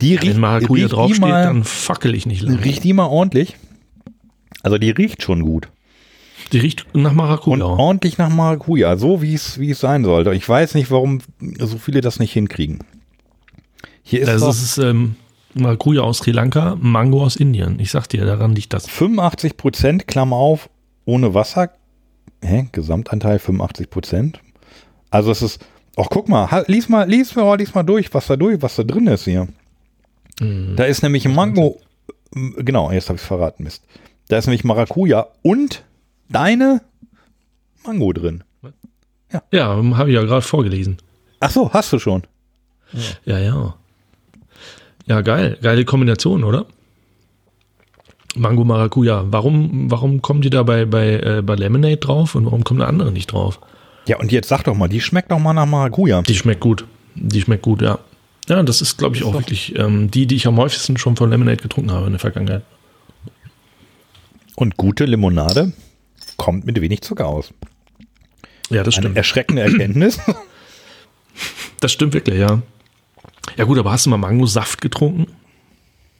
die 0.00 0.16
riecht, 0.16 0.34
Wenn 0.34 0.40
Maracuja 0.40 0.82
riecht 0.82 0.92
die 0.92 0.94
draufsteht, 0.94 1.20
mal, 1.20 1.44
dann 1.44 1.64
fackel 1.64 2.14
ich 2.14 2.26
nicht 2.26 2.42
lange. 2.42 2.64
riecht 2.64 2.82
die 2.84 2.92
mal 2.92 3.06
ordentlich. 3.06 3.56
Also 4.62 4.78
die 4.78 4.90
riecht 4.90 5.22
schon 5.22 5.42
gut. 5.42 5.68
Die 6.52 6.58
riecht 6.58 6.86
nach 6.94 7.10
Und 7.10 7.16
Maracuja. 7.16 7.64
ordentlich 7.66 8.16
nach 8.18 8.30
Maracuja, 8.30 8.96
so 8.96 9.20
wie 9.22 9.34
es 9.34 9.58
wie 9.58 9.70
es 9.70 9.80
sein 9.80 10.04
sollte. 10.04 10.32
Ich 10.34 10.48
weiß 10.48 10.74
nicht, 10.74 10.90
warum 10.90 11.20
so 11.58 11.78
viele 11.78 12.00
das 12.00 12.18
nicht 12.18 12.32
hinkriegen. 12.32 12.78
Hier 14.02 14.20
ist 14.22 14.28
Das 14.28 14.40
doch 14.40 14.50
ist 14.50 14.78
ähm, 14.78 15.16
Maracuja 15.54 16.02
aus 16.02 16.18
Sri 16.18 16.30
Lanka, 16.32 16.76
Mango 16.80 17.22
aus 17.22 17.36
Indien. 17.36 17.78
Ich 17.80 17.90
sag 17.90 18.06
dir, 18.08 18.24
daran 18.24 18.54
liegt 18.54 18.72
das. 18.72 18.86
85 18.88 19.56
Prozent, 19.56 20.06
Klammer 20.08 20.36
auf, 20.36 20.70
ohne 21.04 21.34
Wasser. 21.34 21.70
Hä? 22.42 22.68
Gesamtanteil 22.72 23.38
85 23.38 23.90
Prozent. 23.90 24.40
Also 25.10 25.30
es 25.30 25.42
ist, 25.42 25.64
ach 25.96 26.06
guck 26.10 26.28
mal, 26.28 26.64
lies 26.66 26.88
mal, 26.88 27.08
lies 27.08 27.34
mal, 27.34 27.56
lies 27.58 27.74
mal 27.74 27.82
durch, 27.82 28.12
was 28.14 28.26
da 28.26 28.36
durch, 28.36 28.62
was 28.62 28.76
da 28.76 28.84
drin 28.84 29.06
ist 29.06 29.24
hier. 29.24 29.48
Da 30.76 30.84
ist 30.84 31.02
nämlich 31.02 31.26
ein 31.26 31.34
Mango, 31.34 31.80
genau, 32.32 32.92
jetzt 32.92 33.08
habe 33.08 33.16
ich 33.16 33.22
es 33.22 33.26
verraten, 33.26 33.64
Mist. 33.64 33.82
Da 34.28 34.38
ist 34.38 34.46
nämlich 34.46 34.62
Maracuja 34.62 35.26
und 35.42 35.82
deine 36.28 36.82
Mango 37.84 38.12
drin. 38.12 38.44
Ja, 39.52 39.76
habe 39.76 40.10
ich 40.10 40.14
ja 40.14 40.22
gerade 40.22 40.42
vorgelesen. 40.42 40.98
Ach 41.40 41.50
so, 41.50 41.72
hast 41.72 41.92
du 41.92 41.98
schon. 41.98 42.22
Ja, 43.24 43.38
ja. 43.38 43.74
Ja, 45.06 45.20
geil. 45.20 45.58
Geile 45.62 45.84
Kombination, 45.84 46.44
oder? 46.44 46.66
Mango 48.36 48.64
Maracuja. 48.64 49.24
Warum, 49.30 49.90
warum 49.90 50.22
kommen 50.22 50.42
die 50.42 50.50
da 50.50 50.62
bei, 50.62 50.84
bei, 50.84 51.14
äh, 51.20 51.42
bei 51.42 51.54
Lemonade 51.54 51.96
drauf 51.96 52.34
und 52.34 52.46
warum 52.46 52.64
kommen 52.64 52.80
da 52.80 52.86
andere 52.86 53.12
nicht 53.12 53.32
drauf? 53.32 53.60
Ja, 54.06 54.18
und 54.18 54.32
jetzt 54.32 54.48
sag 54.48 54.64
doch 54.64 54.74
mal, 54.74 54.88
die 54.88 55.00
schmeckt 55.00 55.30
doch 55.30 55.38
mal 55.38 55.52
nach 55.52 55.66
Maracuja. 55.66 56.22
Die 56.22 56.34
schmeckt 56.34 56.60
gut. 56.60 56.86
Die 57.14 57.40
schmeckt 57.40 57.62
gut, 57.62 57.82
ja. 57.82 57.98
Ja, 58.48 58.62
das 58.62 58.80
ist, 58.80 58.96
glaube 58.96 59.16
ich, 59.16 59.24
auch 59.24 59.34
wirklich 59.34 59.78
ähm, 59.78 60.10
die, 60.10 60.26
die 60.26 60.36
ich 60.36 60.46
am 60.46 60.56
häufigsten 60.56 60.96
schon 60.96 61.16
von 61.16 61.28
Lemonade 61.30 61.58
getrunken 61.58 61.92
habe 61.92 62.06
in 62.06 62.12
der 62.12 62.20
Vergangenheit. 62.20 62.62
Und 64.56 64.76
gute 64.76 65.04
Limonade 65.04 65.72
kommt 66.38 66.64
mit 66.64 66.80
wenig 66.80 67.02
Zucker 67.02 67.26
aus. 67.26 67.52
Ja, 68.70 68.82
das 68.82 68.94
Eine 68.96 69.02
stimmt. 69.04 69.16
erschreckende 69.18 69.62
Erkenntnis. 69.62 70.18
Das 71.80 71.92
stimmt 71.92 72.12
wirklich, 72.14 72.36
ja. 72.40 72.60
Ja 73.56 73.64
gut, 73.64 73.78
aber 73.78 73.92
hast 73.92 74.04
du 74.06 74.10
mal 74.10 74.16
Mangosaft 74.16 74.80
getrunken? 74.80 75.28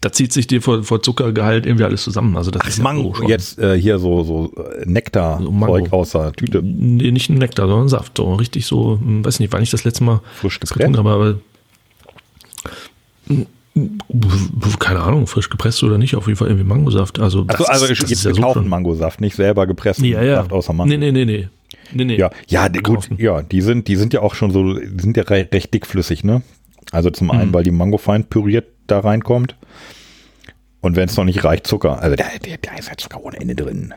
Da 0.00 0.12
zieht 0.12 0.32
sich 0.32 0.46
dir 0.46 0.62
vor, 0.62 0.84
vor 0.84 1.02
Zuckergehalt 1.02 1.66
irgendwie 1.66 1.82
alles 1.82 2.04
zusammen. 2.04 2.36
Also 2.36 2.52
das 2.52 2.68
ist 2.68 2.78
ja 2.78 2.84
Mango, 2.84 3.12
schon- 3.14 3.26
jetzt 3.26 3.58
äh, 3.58 3.76
hier 3.76 3.98
so, 3.98 4.22
so 4.22 4.52
äh, 4.54 4.84
Nektar-Zeug 4.88 5.44
So 5.44 5.50
Mango. 5.50 5.96
aus 5.96 6.10
der 6.12 6.32
Tüte. 6.34 6.62
Nee, 6.62 7.10
nicht 7.10 7.28
ein 7.30 7.38
Nektar, 7.38 7.66
sondern 7.66 7.88
Saft. 7.88 8.16
So 8.16 8.34
richtig 8.34 8.66
so, 8.66 9.00
hm, 9.00 9.24
weiß 9.24 9.40
nicht, 9.40 9.52
wann 9.52 9.64
ich 9.64 9.70
das 9.70 9.82
letzte 9.82 10.04
Mal 10.04 10.20
Frisch 10.36 10.60
getrunken 10.60 10.96
habe, 10.96 11.10
aber 11.10 11.40
keine 14.78 15.00
Ahnung, 15.00 15.26
frisch 15.26 15.48
gepresst 15.50 15.82
oder 15.82 15.98
nicht, 15.98 16.16
auf 16.16 16.26
jeden 16.26 16.36
Fall 16.36 16.48
irgendwie 16.48 16.66
Mangosaft. 16.66 17.18
Also, 17.20 17.44
das 17.44 17.60
Also, 17.60 17.70
also 17.72 17.84
ist- 17.86 18.00
jetzt 18.00 18.10
ist 18.12 18.24
ja 18.24 18.30
so 18.30 18.36
gekauften 18.36 18.68
Mangosaft, 18.68 19.20
nicht 19.20 19.36
selber 19.36 19.66
gepressten 19.66 20.04
Ja, 20.06 20.22
ja. 20.22 20.36
Saft 20.36 20.52
außer 20.52 20.72
Mango. 20.72 20.88
Nee, 20.90 20.96
nee, 20.98 21.12
nee, 21.12 21.24
nee. 21.24 21.48
nee, 21.92 22.04
nee. 22.04 22.16
Ja, 22.18 22.30
ja, 22.48 22.68
die- 22.68 22.80
gut, 22.80 23.08
ja, 23.18 23.42
die 23.42 23.60
sind, 23.60 23.88
die 23.88 23.96
sind 23.96 24.12
ja 24.12 24.20
auch 24.20 24.34
schon 24.34 24.50
so, 24.50 24.74
die 24.74 25.00
sind 25.02 25.16
ja 25.16 25.22
re 25.24 25.48
recht 25.52 25.72
dickflüssig, 25.72 26.24
ne? 26.24 26.42
Also 26.90 27.10
zum 27.10 27.26
Mhm. 27.28 27.30
einen, 27.32 27.54
weil 27.54 27.62
die 27.64 27.70
Mango 27.70 27.98
fein 27.98 28.24
püriert 28.24 28.66
da 28.86 29.00
reinkommt. 29.00 29.54
Und 30.80 30.96
wenn 30.96 31.08
es 31.08 31.16
noch 31.16 31.24
nicht 31.24 31.42
reicht, 31.44 31.66
Zucker. 31.66 32.00
Also 32.00 32.16
da, 32.16 32.24
da, 32.40 32.76
ist 32.78 32.88
ja 32.88 32.96
Zucker 32.96 33.22
ohne 33.22 33.36
Ende 33.40 33.54
drin. 33.54 33.92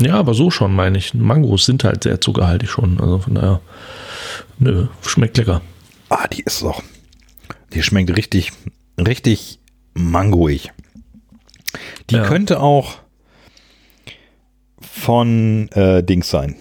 Ja, 0.00 0.14
aber 0.14 0.32
so 0.32 0.50
schon, 0.50 0.74
meine 0.74 0.96
ich. 0.96 1.12
Mangos 1.12 1.66
sind 1.66 1.84
halt 1.84 2.04
sehr 2.04 2.20
zuckerhaltig 2.20 2.70
schon. 2.70 2.98
Also 3.00 3.18
von 3.18 3.34
daher, 3.34 3.60
nö, 4.58 4.86
schmeckt 5.02 5.36
lecker. 5.36 5.60
Ah, 6.08 6.26
die 6.28 6.42
ist 6.42 6.62
doch. 6.62 6.82
Die 7.72 7.82
schmeckt 7.82 8.16
richtig, 8.16 8.52
richtig 8.98 9.58
mangoig. 9.94 10.72
Die 12.10 12.16
Ja. 12.16 12.24
könnte 12.26 12.60
auch 12.60 12.98
von 14.80 15.68
äh, 15.72 16.02
Dings 16.02 16.30
sein. 16.30 16.56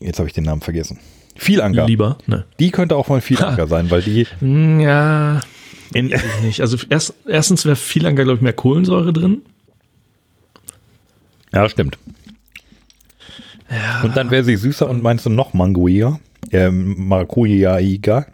Jetzt 0.00 0.18
habe 0.18 0.28
ich 0.28 0.34
den 0.34 0.44
Namen 0.44 0.60
vergessen. 0.60 0.98
Vielanker. 1.36 1.86
Lieber, 1.86 2.18
ne. 2.26 2.44
Die 2.58 2.70
könnte 2.70 2.96
auch 2.96 3.06
von 3.06 3.20
Vielanker 3.20 3.66
sein, 3.66 3.90
weil 3.90 4.02
die 4.02 4.26
Hm, 4.40 4.80
Ja, 4.80 5.40
in, 5.94 6.12
nicht. 6.42 6.60
Also 6.60 6.76
erst, 6.88 7.14
erstens 7.26 7.64
wäre 7.64 7.76
viel 7.76 8.06
Anker, 8.06 8.24
glaube 8.24 8.36
ich, 8.36 8.42
mehr 8.42 8.52
Kohlensäure 8.52 9.12
drin. 9.12 9.42
Ja, 11.52 11.68
stimmt. 11.68 11.98
Und 14.02 14.16
dann 14.16 14.30
wäre 14.30 14.44
sie 14.44 14.56
süßer 14.56 14.88
und 14.88 15.02
meinst 15.02 15.24
du 15.26 15.30
noch 15.30 15.54
mangoiger? 15.54 16.20
Ähm, 16.50 17.08
Maracuja-iger? 17.08 18.26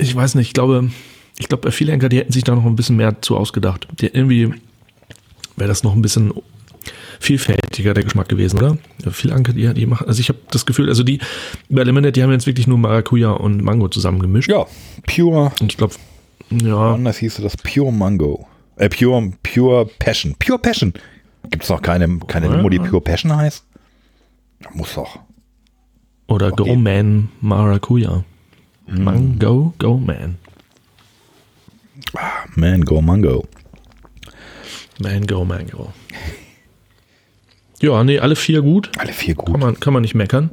Ich 0.00 0.14
weiß 0.14 0.34
nicht, 0.34 0.48
ich 0.48 0.54
glaube, 0.54 0.90
ich 1.38 1.48
glaube, 1.48 1.62
bei 1.62 1.70
viel 1.70 1.90
Anker, 1.90 2.08
die 2.08 2.18
hätten 2.18 2.32
sich 2.32 2.44
da 2.44 2.54
noch 2.54 2.64
ein 2.64 2.76
bisschen 2.76 2.96
mehr 2.96 3.20
zu 3.22 3.36
ausgedacht. 3.36 3.86
Die, 4.00 4.06
irgendwie 4.06 4.52
wäre 5.56 5.68
das 5.68 5.82
noch 5.82 5.94
ein 5.94 6.02
bisschen 6.02 6.32
vielfältiger 7.18 7.92
der 7.92 8.04
Geschmack 8.04 8.28
gewesen, 8.28 8.58
oder? 8.58 8.78
Ja, 9.04 9.10
viel 9.10 9.32
Anker, 9.32 9.52
die, 9.52 9.72
die 9.74 9.86
machen, 9.86 10.06
also 10.06 10.20
ich 10.20 10.28
habe 10.30 10.38
das 10.50 10.64
Gefühl, 10.64 10.88
also 10.88 11.02
die 11.02 11.20
bei 11.68 11.82
Lemonade, 11.82 12.12
die 12.12 12.22
haben 12.22 12.32
jetzt 12.32 12.46
wirklich 12.46 12.66
nur 12.66 12.78
Maracuja 12.78 13.30
und 13.32 13.62
Mango 13.62 13.88
zusammengemischt. 13.88 14.50
Ja, 14.50 14.66
Pure. 15.06 15.52
Und 15.60 15.70
ich 15.72 15.76
glaube, 15.76 15.94
ja, 16.50 16.94
Anders 16.94 17.18
hieße 17.18 17.42
das 17.42 17.56
Pure 17.56 17.92
Mango. 17.92 18.46
Äh, 18.76 18.88
Pure, 18.88 19.32
Pure 19.42 19.86
Passion. 19.98 20.34
Pure 20.38 20.58
Passion. 20.58 20.94
Gibt 21.50 21.64
es 21.64 21.68
noch 21.68 21.82
keine, 21.82 22.18
keine 22.26 22.46
Ja. 22.46 22.56
Limo, 22.56 22.68
die 22.70 22.78
Pure 22.78 23.02
Passion 23.02 23.36
heißt? 23.36 23.64
Muss 24.72 24.94
doch. 24.94 25.18
oder 26.26 26.52
Okay. 26.52 26.70
Go 26.70 26.76
Man 26.76 27.28
Maracuja. 27.40 28.24
Mm. 28.90 29.04
Mango, 29.04 29.74
Go 29.78 29.96
Man. 29.96 30.36
Mango, 32.56 33.00
Mango. 33.00 33.44
Mango, 34.98 35.44
Mango. 35.44 35.92
Ja, 37.80 38.04
nee, 38.04 38.18
alle 38.18 38.36
vier 38.36 38.60
gut. 38.60 38.90
Alle 38.98 39.12
vier 39.12 39.34
gut. 39.34 39.52
Kann 39.52 39.60
man, 39.60 39.80
kann 39.80 39.94
man 39.94 40.02
nicht 40.02 40.14
meckern. 40.14 40.50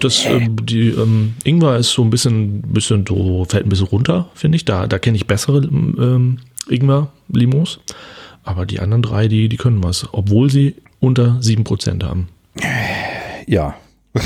Das, 0.00 0.26
ähm, 0.26 0.66
die 0.66 0.88
ähm, 0.90 1.34
Ingwer 1.44 1.78
ist 1.78 1.92
so 1.92 2.02
ein 2.02 2.10
bisschen, 2.10 2.60
bisschen 2.60 3.06
so, 3.06 3.46
fällt 3.48 3.64
ein 3.64 3.70
bisschen 3.70 3.86
runter, 3.86 4.28
finde 4.34 4.56
ich. 4.56 4.66
Da, 4.66 4.86
da 4.86 4.98
kenne 4.98 5.16
ich 5.16 5.26
bessere 5.26 5.62
ähm, 5.64 6.40
Ingwer-Limos. 6.68 7.80
Aber 8.44 8.66
die 8.66 8.80
anderen 8.80 9.02
drei, 9.02 9.28
die, 9.28 9.48
die 9.48 9.56
können 9.56 9.82
was. 9.82 10.12
Obwohl 10.12 10.50
sie 10.50 10.74
unter 11.00 11.38
7% 11.40 12.04
haben. 12.04 12.28
Ja. 13.46 13.76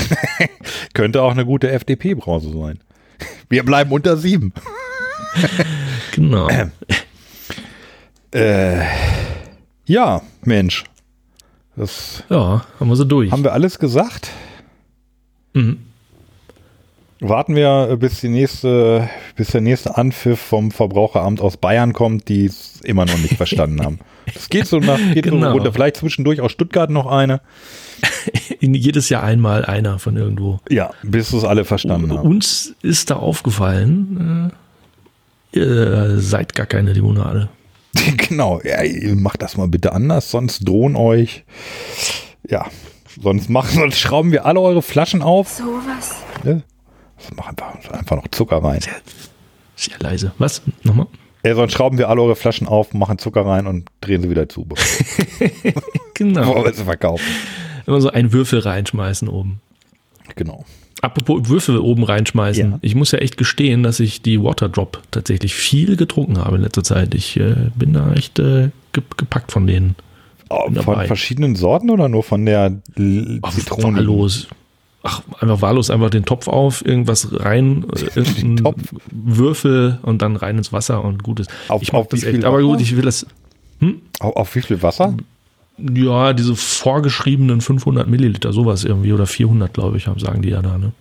Könnte 0.93 1.21
auch 1.21 1.31
eine 1.31 1.45
gute 1.45 1.71
FDP-Brause 1.71 2.51
sein. 2.51 2.79
Wir 3.49 3.63
bleiben 3.63 3.91
unter 3.91 4.17
sieben. 4.17 4.53
Genau. 6.13 6.47
Äh, 8.31 8.81
ja, 9.85 10.21
Mensch. 10.43 10.83
Das 11.75 12.23
Ja, 12.29 12.65
haben 12.79 12.89
wir 12.89 12.95
sie 12.95 13.05
durch. 13.05 13.31
haben 13.31 13.43
wir 13.43 13.53
alles 13.53 13.79
gesagt. 13.79 14.29
Mhm. 15.53 15.79
Warten 17.23 17.55
wir, 17.55 17.95
bis 17.99 18.19
die 18.19 18.27
nächste, 18.27 19.09
bis 19.37 19.47
der 19.51 19.61
nächste 19.61 19.95
Anpfiff 19.97 20.39
vom 20.39 20.71
Verbraucheramt 20.71 21.39
aus 21.39 21.55
Bayern 21.57 21.93
kommt, 21.93 22.27
die 22.27 22.45
es 22.45 22.81
immer 22.81 23.05
noch 23.05 23.17
nicht 23.17 23.35
verstanden 23.35 23.81
haben. 23.83 23.99
Es 24.35 24.47
geht 24.49 24.67
so 24.67 24.79
nach, 24.79 24.97
geht 25.13 25.25
so 25.25 25.31
Genau. 25.31 25.51
runter. 25.51 25.73
Vielleicht 25.73 25.97
zwischendurch 25.97 26.39
aus 26.39 26.51
Stuttgart 26.53 26.89
noch 26.89 27.07
eine. 27.07 27.41
In 28.61 28.73
jedes 28.73 29.09
Jahr 29.09 29.21
einmal 29.23 29.65
einer 29.65 29.99
von 29.99 30.15
irgendwo. 30.15 30.59
Ja, 30.69 30.91
bis 31.03 31.33
es 31.33 31.43
alle 31.43 31.65
verstanden 31.65 32.09
haben. 32.17 32.25
Uns 32.27 32.73
ist 32.81 33.09
da 33.09 33.17
aufgefallen, 33.17 34.51
äh, 35.53 35.59
ihr 35.59 36.19
seid 36.21 36.55
gar 36.55 36.65
keine 36.67 36.93
Limonade. 36.93 37.49
genau. 38.17 38.61
Ja, 38.63 38.81
ihr 38.83 39.13
macht 39.15 39.41
das 39.41 39.57
mal 39.57 39.67
bitte 39.67 39.91
anders, 39.91 40.31
sonst 40.31 40.65
drohen 40.67 40.95
euch. 40.95 41.43
Ja, 42.49 42.67
sonst 43.21 43.49
machen, 43.49 43.77
sonst 43.79 43.99
schrauben 43.99 44.31
wir 44.31 44.45
alle 44.45 44.61
eure 44.61 44.81
Flaschen 44.81 45.21
auf. 45.21 45.49
Sowas. 45.49 46.15
Ne? 46.45 46.63
Das 46.63 46.72
machen 47.35 47.55
wir 47.57 47.93
einfach 47.97 48.15
noch 48.15 48.27
Zucker 48.29 48.57
rein. 48.63 48.79
Sehr 49.75 49.99
leise. 49.99 50.31
Was? 50.37 50.61
Nochmal? 50.83 51.07
Ja, 51.45 51.55
sonst 51.55 51.73
schrauben 51.73 51.97
wir 51.97 52.09
alle 52.09 52.21
eure 52.21 52.35
Flaschen 52.35 52.67
auf, 52.67 52.93
machen 52.93 53.17
Zucker 53.17 53.45
rein 53.45 53.67
und 53.67 53.89
drehen 54.01 54.21
sie 54.21 54.29
wieder 54.29 54.47
zu, 54.47 54.65
Genau. 56.13 56.41
bevor 56.41 56.65
wir 56.65 56.73
sie 56.73 56.83
verkaufen. 56.83 57.25
Immer 57.85 57.99
so 58.01 58.09
einen 58.09 58.31
Würfel 58.31 58.59
reinschmeißen 58.59 59.27
oben. 59.27 59.59
Genau. 60.35 60.63
Apropos 61.01 61.49
Würfel 61.49 61.79
oben 61.79 62.03
reinschmeißen. 62.03 62.71
Ja. 62.71 62.79
Ich 62.81 62.95
muss 62.95 63.11
ja 63.11 63.19
echt 63.19 63.35
gestehen, 63.35 63.83
dass 63.83 63.99
ich 63.99 64.21
die 64.21 64.41
Waterdrop 64.41 65.01
tatsächlich 65.11 65.53
viel 65.53 65.97
getrunken 65.97 66.37
habe 66.37 66.55
in 66.55 66.61
letzter 66.61 66.83
Zeit. 66.83 67.13
Ich 67.13 67.35
äh, 67.37 67.55
bin 67.75 67.91
da 67.91 68.13
echt 68.13 68.39
äh, 68.39 68.69
ge 68.93 69.03
gepackt 69.17 69.51
von 69.51 69.67
denen. 69.67 69.95
Oh, 70.49 70.63
von 70.65 70.73
dabei. 70.75 71.07
verschiedenen 71.07 71.55
Sorten 71.57 71.89
oder 71.89 72.07
nur 72.07 72.23
von 72.23 72.45
der 72.45 72.77
L- 72.95 73.39
Ach, 73.41 73.51
Zitronen? 73.53 73.95
wahllos. 73.97 74.47
Ach, 75.05 75.21
einfach 75.41 75.61
wahllos, 75.61 75.89
einfach 75.89 76.09
den 76.09 76.23
Topf 76.23 76.47
auf, 76.47 76.85
irgendwas 76.85 77.27
rein, 77.31 77.85
äh, 77.95 78.19
irgendeinen 78.19 78.57
Topf? 78.57 78.81
Würfel 79.11 79.99
und 80.03 80.21
dann 80.21 80.35
rein 80.37 80.57
ins 80.57 80.71
Wasser 80.71 81.03
und 81.03 81.23
gut 81.23 81.41
ist. 81.41 81.49
Auf- 81.67 81.81
ich 81.81 81.91
mag 81.91 82.09
das 82.09 82.23
echt. 82.23 82.45
Aber 82.45 82.61
gut, 82.61 82.79
ich 82.81 82.95
will 82.95 83.03
das, 83.03 83.25
Auf, 84.19 84.35
auf 84.37 84.55
wie 84.55 84.61
viel 84.61 84.81
Wasser? 84.81 85.13
ja, 85.77 86.33
diese 86.33 86.55
vorgeschriebenen 86.55 87.59
500 87.59 88.07
Milliliter, 88.07 88.53
sowas 88.53 88.83
irgendwie, 88.85 89.11
oder 89.11 89.25
400, 89.25 89.73
glaube 89.73 89.97
ich, 89.97 90.07
haben, 90.07 90.19
sagen 90.19 90.41
die 90.41 90.49
ja 90.49 90.61
da, 90.61 90.77
ne? 90.77 90.91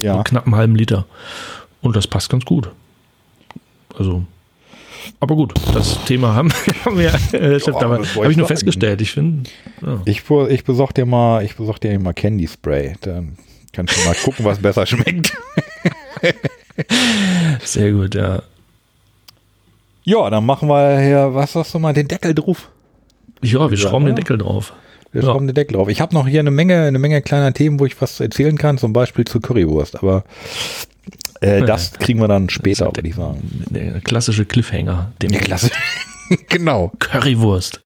Ja. 0.00 0.22
knapp 0.22 0.46
einen 0.46 0.54
halben 0.54 0.76
Liter. 0.76 1.04
Und 1.82 1.96
das 1.96 2.06
passt 2.06 2.30
ganz 2.30 2.44
gut. 2.44 2.70
Also, 3.98 4.22
aber 5.20 5.34
gut, 5.36 5.54
das 5.74 6.04
Thema 6.04 6.34
haben, 6.34 6.50
haben 6.84 6.98
wir, 6.98 7.12
äh, 7.32 7.58
Ja, 7.58 7.74
habe 7.80 8.02
ich 8.02 8.14
nur 8.14 8.32
sagen. 8.34 8.46
festgestellt. 8.46 9.00
Ich 9.00 9.12
finde, 9.12 9.48
ja. 9.84 10.00
Ich, 10.04 10.22
ich 10.50 10.64
besorg 10.64 10.94
dir 10.94 11.06
mal, 11.06 11.44
ich 11.44 11.56
besorg 11.56 11.80
dir 11.80 11.98
mal 11.98 12.12
Candy 12.14 12.46
Spray. 12.48 12.94
Dann 13.00 13.36
kannst 13.72 13.96
du 13.96 14.04
mal 14.08 14.14
gucken, 14.14 14.44
was 14.44 14.58
besser 14.58 14.86
schmeckt. 14.86 15.32
sehr 17.64 17.92
gut, 17.92 18.14
ja. 18.14 18.42
Ja, 20.04 20.30
dann 20.30 20.46
machen 20.46 20.68
wir 20.68 21.00
hier, 21.00 21.34
was 21.34 21.52
sagst 21.52 21.74
du 21.74 21.78
mal, 21.78 21.92
den 21.92 22.08
Deckel 22.08 22.34
drauf. 22.34 22.70
Ja, 23.42 23.70
wir 23.70 23.76
Ja, 23.78 23.88
schrauben 23.88 24.06
den 24.06 24.12
ja. 24.16 24.20
Deckel 24.22 24.38
drauf. 24.38 24.72
Wir 25.12 25.22
Ja. 25.22 25.28
schrauben 25.28 25.46
den 25.46 25.54
Deckel 25.54 25.76
drauf. 25.76 25.88
Ich 25.88 26.00
habe 26.00 26.14
noch 26.14 26.26
hier 26.26 26.40
eine 26.40 26.50
Menge, 26.50 26.82
eine 26.84 26.98
Menge 26.98 27.20
kleiner 27.22 27.52
Themen, 27.52 27.78
wo 27.80 27.86
ich 27.86 28.00
was 28.00 28.18
erzählen 28.20 28.56
kann, 28.58 28.78
zum 28.78 28.92
Beispiel 28.92 29.24
zur 29.24 29.42
Currywurst. 29.42 29.96
Aber 29.96 30.24
äh, 31.40 31.62
das 31.62 31.92
kriegen 31.92 32.20
wir 32.20 32.28
dann 32.28 32.48
später, 32.48 32.86
würde 32.86 33.08
ich 33.08 33.14
sagen. 33.14 33.64
Der 33.70 34.00
klassische 34.00 34.44
Cliffhanger, 34.44 35.12
dem 35.22 35.30
Ja, 35.30 35.40
klasse. 35.40 35.70
genau. 36.48 36.92
Currywurst. 36.98 37.76